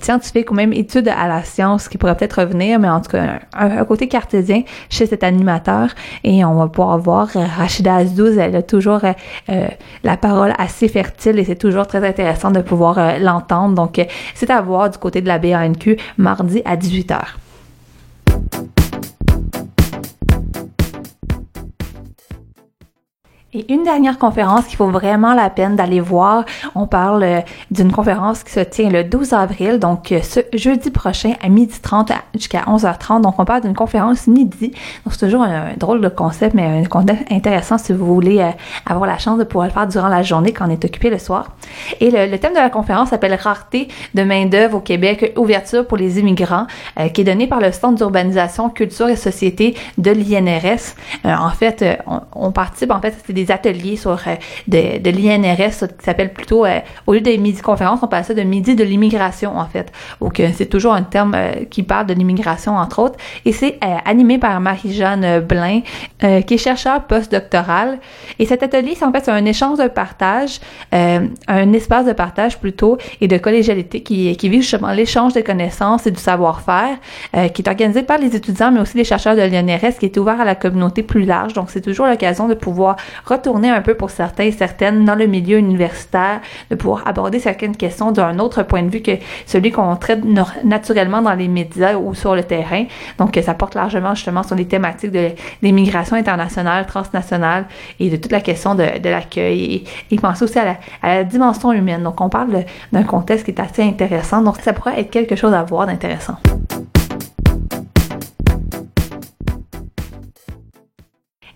scientifique 0.00 0.50
ou 0.50 0.54
même 0.54 0.72
étude 0.72 1.08
à 1.08 1.28
la 1.28 1.42
science 1.42 1.88
qui 1.88 1.98
pourrait 1.98 2.16
peut-être 2.16 2.40
revenir, 2.40 2.78
mais 2.78 2.88
en 2.88 3.00
tout 3.00 3.10
cas, 3.10 3.40
un, 3.52 3.78
un 3.78 3.84
côté 3.84 4.08
cartésien 4.08 4.62
chez 4.88 5.06
cet 5.06 5.24
animateur. 5.24 5.90
Et 6.24 6.44
on 6.44 6.54
va 6.54 6.68
pouvoir 6.68 6.98
voir. 6.98 7.28
Euh, 7.36 7.44
Rachida 7.44 7.96
Azdouz, 7.96 8.38
elle 8.38 8.56
a 8.56 8.62
toujours 8.62 9.04
euh, 9.04 9.12
euh, 9.50 9.68
la 10.02 10.16
parole 10.22 10.54
assez 10.56 10.88
fertile 10.88 11.38
et 11.38 11.44
c'est 11.44 11.56
toujours 11.56 11.86
très 11.86 12.06
intéressant 12.06 12.50
de 12.50 12.62
pouvoir 12.62 13.18
l'entendre. 13.18 13.74
Donc, 13.74 14.00
c'est 14.34 14.50
à 14.50 14.62
voir 14.62 14.88
du 14.88 14.96
côté 14.96 15.20
de 15.20 15.28
la 15.28 15.38
BANQ 15.38 15.98
mardi 16.16 16.62
à 16.64 16.76
18h. 16.76 17.41
Et 23.54 23.70
une 23.70 23.82
dernière 23.82 24.16
conférence 24.16 24.64
qu'il 24.64 24.78
vaut 24.78 24.88
vraiment 24.88 25.34
la 25.34 25.50
peine 25.50 25.76
d'aller 25.76 26.00
voir, 26.00 26.46
on 26.74 26.86
parle 26.86 27.22
euh, 27.22 27.40
d'une 27.70 27.92
conférence 27.92 28.44
qui 28.44 28.50
se 28.50 28.60
tient 28.60 28.88
le 28.88 29.04
12 29.04 29.34
avril, 29.34 29.78
donc 29.78 30.10
euh, 30.10 30.22
ce 30.22 30.40
jeudi 30.54 30.90
prochain 30.90 31.34
à 31.42 31.50
12h30 31.50 32.12
jusqu'à 32.34 32.62
11h30. 32.62 33.20
Donc 33.20 33.38
on 33.38 33.44
parle 33.44 33.60
d'une 33.60 33.74
conférence 33.74 34.26
midi. 34.26 34.70
Donc 35.04 35.12
c'est 35.12 35.26
toujours 35.26 35.42
un, 35.42 35.74
drôle 35.76 36.00
de 36.00 36.08
concept, 36.08 36.54
mais 36.54 36.64
un 36.64 36.84
concept 36.84 37.30
intéressant 37.30 37.76
si 37.76 37.92
vous 37.92 38.06
voulez 38.06 38.38
euh, 38.38 38.48
avoir 38.86 39.06
la 39.06 39.18
chance 39.18 39.38
de 39.38 39.44
pouvoir 39.44 39.66
le 39.66 39.72
faire 39.72 39.86
durant 39.86 40.08
la 40.08 40.22
journée 40.22 40.52
quand 40.52 40.66
on 40.66 40.70
est 40.70 40.82
occupé 40.86 41.10
le 41.10 41.18
soir. 41.18 41.50
Et 42.00 42.10
le, 42.10 42.34
thème 42.38 42.54
de 42.54 42.58
la 42.58 42.70
conférence 42.70 43.10
s'appelle 43.10 43.34
Rareté 43.34 43.88
de 44.14 44.22
main-d'œuvre 44.22 44.78
au 44.78 44.80
Québec, 44.80 45.34
ouverture 45.36 45.86
pour 45.86 45.98
les 45.98 46.18
immigrants, 46.18 46.66
qui 47.12 47.20
est 47.20 47.24
donné 47.24 47.46
par 47.46 47.60
le 47.60 47.70
Centre 47.70 47.96
d'urbanisation, 47.96 48.70
culture 48.70 49.08
et 49.08 49.16
société 49.16 49.74
de 49.98 50.10
l'INRS. 50.10 50.94
en 51.24 51.50
fait, 51.50 51.84
on, 52.06 52.20
on 52.34 52.52
participe, 52.52 52.90
en 52.90 53.00
fait, 53.00 53.14
c'était 53.18 53.32
des 53.32 53.41
ateliers 53.50 53.96
sur 53.96 54.12
euh, 54.12 54.36
de, 54.68 55.10
l'INRS 55.10 55.88
qui 55.98 56.04
s'appelle 56.04 56.32
plutôt, 56.32 56.64
euh, 56.64 56.80
au 57.06 57.14
lieu 57.14 57.20
des 57.20 57.38
midi-conférences, 57.38 58.00
on 58.02 58.08
parle 58.08 58.24
ça 58.24 58.34
de 58.34 58.42
midi 58.42 58.74
de 58.74 58.84
l'immigration, 58.84 59.56
en 59.58 59.66
fait. 59.66 59.92
Donc, 60.20 60.40
c'est 60.54 60.66
toujours 60.66 60.94
un 60.94 61.02
terme 61.02 61.34
euh, 61.34 61.64
qui 61.70 61.82
parle 61.82 62.06
de 62.06 62.14
l'immigration, 62.14 62.76
entre 62.76 63.00
autres. 63.00 63.18
Et 63.44 63.52
c'est 63.52 63.78
animé 64.04 64.38
par 64.38 64.60
Marie-Jeanne 64.60 65.40
Blin, 65.40 65.80
qui 66.20 66.54
est 66.54 66.58
chercheur 66.58 67.04
postdoctoral. 67.04 67.98
Et 68.38 68.46
cet 68.46 68.62
atelier, 68.62 68.94
c'est 68.96 69.04
en 69.04 69.12
fait 69.12 69.28
un 69.28 69.44
échange 69.44 69.78
de 69.78 69.88
partage, 69.88 70.60
un 70.92 71.72
espace 71.72 72.06
de 72.06 72.12
partage 72.12 72.58
plutôt, 72.58 72.98
et 73.20 73.28
de 73.28 73.38
collégialité 73.38 74.02
qui, 74.02 74.36
qui 74.36 74.48
vise 74.48 74.62
justement 74.62 74.92
l'échange 74.92 75.32
de 75.32 75.40
connaissances 75.40 76.06
et 76.06 76.10
du 76.10 76.20
savoir-faire, 76.20 76.98
qui 77.52 77.62
est 77.62 77.68
organisé 77.68 78.02
par 78.02 78.18
les 78.18 78.36
étudiants, 78.36 78.70
mais 78.70 78.80
aussi 78.80 78.96
les 78.96 79.04
chercheurs 79.04 79.36
de 79.36 79.42
l'INRS, 79.42 79.98
qui 79.98 80.06
est 80.06 80.16
ouvert 80.16 80.40
à 80.40 80.44
la 80.44 80.54
communauté 80.54 81.02
plus 81.02 81.24
large. 81.24 81.54
Donc, 81.54 81.70
c'est 81.70 81.80
toujours 81.80 82.06
l'occasion 82.06 82.48
de 82.48 82.54
pouvoir 82.54 82.96
retourner 83.32 83.70
un 83.70 83.82
peu 83.82 83.94
pour 83.94 84.10
certains 84.10 84.44
et 84.44 84.52
certaines 84.52 85.04
dans 85.04 85.14
le 85.14 85.26
milieu 85.26 85.58
universitaire, 85.58 86.40
de 86.70 86.76
pouvoir 86.76 87.06
aborder 87.06 87.38
certaines 87.38 87.76
questions 87.76 88.12
d'un 88.12 88.38
autre 88.38 88.62
point 88.62 88.82
de 88.82 88.90
vue 88.90 89.02
que 89.02 89.12
celui 89.46 89.70
qu'on 89.70 89.96
traite 89.96 90.20
naturellement 90.64 91.22
dans 91.22 91.34
les 91.34 91.48
médias 91.48 91.96
ou 91.96 92.14
sur 92.14 92.34
le 92.34 92.44
terrain. 92.44 92.84
Donc, 93.18 93.38
ça 93.42 93.54
porte 93.54 93.74
largement 93.74 94.14
justement 94.14 94.42
sur 94.42 94.56
les 94.56 94.66
thématiques 94.66 95.12
de 95.12 95.30
l'immigration 95.62 96.16
internationale, 96.16 96.86
transnationale 96.86 97.66
et 97.98 98.10
de 98.10 98.16
toute 98.16 98.32
la 98.32 98.40
question 98.40 98.74
de, 98.74 98.84
l'accueil 99.04 99.84
et, 100.10 100.18
penser 100.18 100.44
aussi 100.44 100.58
à 100.58 100.76
la, 101.02 101.24
dimension 101.24 101.72
humaine. 101.72 102.02
Donc, 102.02 102.20
on 102.20 102.28
parle 102.28 102.64
d'un 102.92 103.02
contexte 103.02 103.44
qui 103.44 103.50
est 103.50 103.60
assez 103.60 103.82
intéressant. 103.82 104.42
Donc, 104.42 104.56
ça 104.62 104.72
pourrait 104.72 105.00
être 105.00 105.10
quelque 105.10 105.36
chose 105.36 105.52
à 105.52 105.62
voir 105.62 105.86
d'intéressant. 105.86 106.36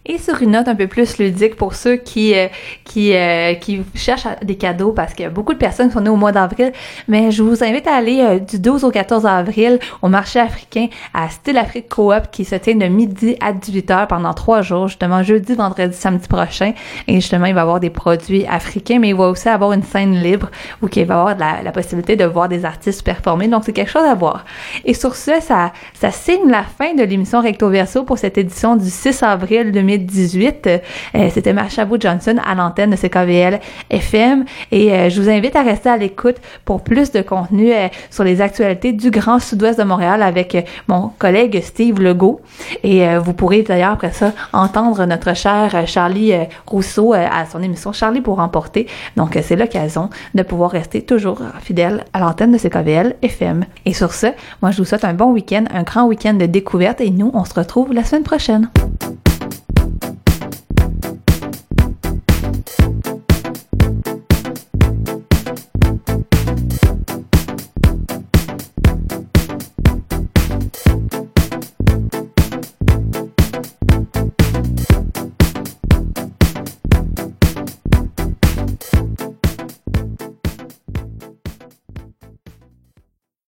Et 0.09 0.19
sur 0.19 0.41
une 0.41 0.53
note 0.53 0.69
un 0.69 0.77
peu 0.77 0.87
plus 0.87 1.19
ludique 1.19 1.57
pour 1.57 1.75
ceux 1.75 1.97
qui 1.97 2.35
euh, 2.35 2.47
qui 2.85 3.13
euh, 3.13 3.55
qui 3.55 3.83
cherchent 3.95 4.29
des 4.43 4.55
cadeaux 4.55 4.93
parce 4.93 5.15
a 5.21 5.31
beaucoup 5.31 5.53
de 5.53 5.59
personnes 5.59 5.91
sont 5.91 6.01
nées 6.01 6.11
au 6.11 6.17
mois 6.17 6.31
d'avril, 6.31 6.73
mais 7.09 7.33
je 7.33 7.43
vous 7.43 7.65
invite 7.65 7.89
à 7.89 7.97
aller 7.97 8.21
euh, 8.21 8.39
du 8.39 8.61
12 8.61 8.85
au 8.85 8.91
14 8.93 9.27
avril 9.27 9.81
au 10.03 10.09
marché 10.09 10.39
africain 10.39 10.87
à 11.13 11.29
Style 11.29 11.59
Afrique 11.59 11.89
Coop 11.89 12.31
qui 12.31 12.45
se 12.45 12.55
tient 12.55 12.77
de 12.77 12.87
midi 12.87 13.37
à 13.41 13.53
18h 13.53 14.07
pendant 14.07 14.33
trois 14.33 14.63
jours, 14.63 14.87
justement 14.87 15.25
jeudi, 15.25 15.55
vendredi, 15.55 15.97
samedi 15.97 16.29
prochain. 16.29 16.73
Et 17.09 17.15
justement, 17.15 17.47
il 17.47 17.55
va 17.55 17.61
y 17.61 17.63
avoir 17.63 17.81
des 17.81 17.91
produits 17.91 18.47
africains, 18.47 19.01
mais 19.01 19.09
il 19.09 19.17
va 19.17 19.29
aussi 19.29 19.49
avoir 19.49 19.73
une 19.73 19.83
scène 19.83 20.15
libre 20.15 20.51
où 20.83 20.89
il 20.95 21.05
va 21.05 21.15
y 21.15 21.19
avoir 21.19 21.37
la, 21.37 21.63
la 21.65 21.73
possibilité 21.73 22.15
de 22.15 22.25
voir 22.25 22.49
des 22.49 22.65
artistes 22.65 23.03
performer. 23.03 23.49
Donc 23.49 23.65
c'est 23.65 23.73
quelque 23.73 23.91
chose 23.91 24.07
à 24.07 24.15
voir. 24.15 24.45
Et 24.85 24.95
sur 24.95 25.17
ce, 25.17 25.41
ça 25.41 25.73
ça 25.95 26.13
signe 26.13 26.49
la 26.49 26.63
fin 26.63 26.95
de 26.95 27.03
l'émission 27.03 27.41
Recto 27.41 27.69
Verso 27.69 28.05
pour 28.05 28.19
cette 28.19 28.39
édition 28.39 28.77
du 28.77 28.89
6 28.89 29.25
avril 29.25 29.73
2020 29.73 29.96
2018. 29.99 30.69
Euh, 31.15 31.29
c'était 31.33 31.53
Marsha 31.53 31.87
Johnson 31.99 32.37
à 32.45 32.55
l'antenne 32.55 32.91
de 32.91 32.97
CKVL 32.97 33.61
FM 33.91 34.45
et 34.73 34.93
euh, 34.93 35.09
je 35.09 35.21
vous 35.21 35.29
invite 35.29 35.57
à 35.57 35.63
rester 35.63 35.89
à 35.89 35.97
l'écoute 35.97 36.37
pour 36.65 36.83
plus 36.83 37.13
de 37.13 37.23
contenu 37.23 37.73
euh, 37.73 37.89
sur 38.11 38.25
les 38.25 38.41
actualités 38.41 38.93
du 38.93 39.11
Grand 39.11 39.39
Sud-Ouest 39.39 39.79
de 39.79 39.85
Montréal 39.85 40.23
avec 40.23 40.57
mon 40.89 41.11
collègue 41.19 41.61
Steve 41.63 42.01
Legault. 42.01 42.41
Et 42.83 43.07
vous 43.19 43.33
pourrez 43.33 43.63
d'ailleurs 43.63 43.93
après 43.93 44.13
ça 44.13 44.33
entendre 44.53 45.05
notre 45.07 45.35
cher 45.35 45.87
Charlie 45.87 46.33
Rousseau 46.67 47.13
à 47.13 47.47
son 47.51 47.63
émission 47.63 47.93
Charlie 47.93 48.21
pour 48.21 48.37
remporter. 48.37 48.87
Donc 49.17 49.39
c'est 49.43 49.57
l'occasion 49.57 50.11
de 50.35 50.43
pouvoir 50.43 50.71
rester 50.71 51.03
toujours 51.03 51.41
fidèle 51.61 52.05
à 52.13 52.21
l'antenne 52.21 52.53
de 52.53 52.59
CKVL 52.59 53.17
FM. 53.23 53.65
Et 53.85 53.95
sur 53.95 54.13
ce, 54.13 54.27
moi 54.63 54.71
je 54.71 54.79
vous 54.79 54.85
souhaite 54.85 55.05
un 55.05 55.15
bon 55.15 55.33
week-end, 55.33 55.65
un 55.73 55.83
grand 55.83 56.07
week-end 56.07 56.35
de 56.35 56.47
découverte 56.47 57.01
et 57.01 57.11
nous 57.11 57.31
on 57.35 57.45
se 57.45 57.55
retrouve 57.55 57.93
la 57.93 58.05
semaine 58.05 58.25
prochaine. 58.25 58.71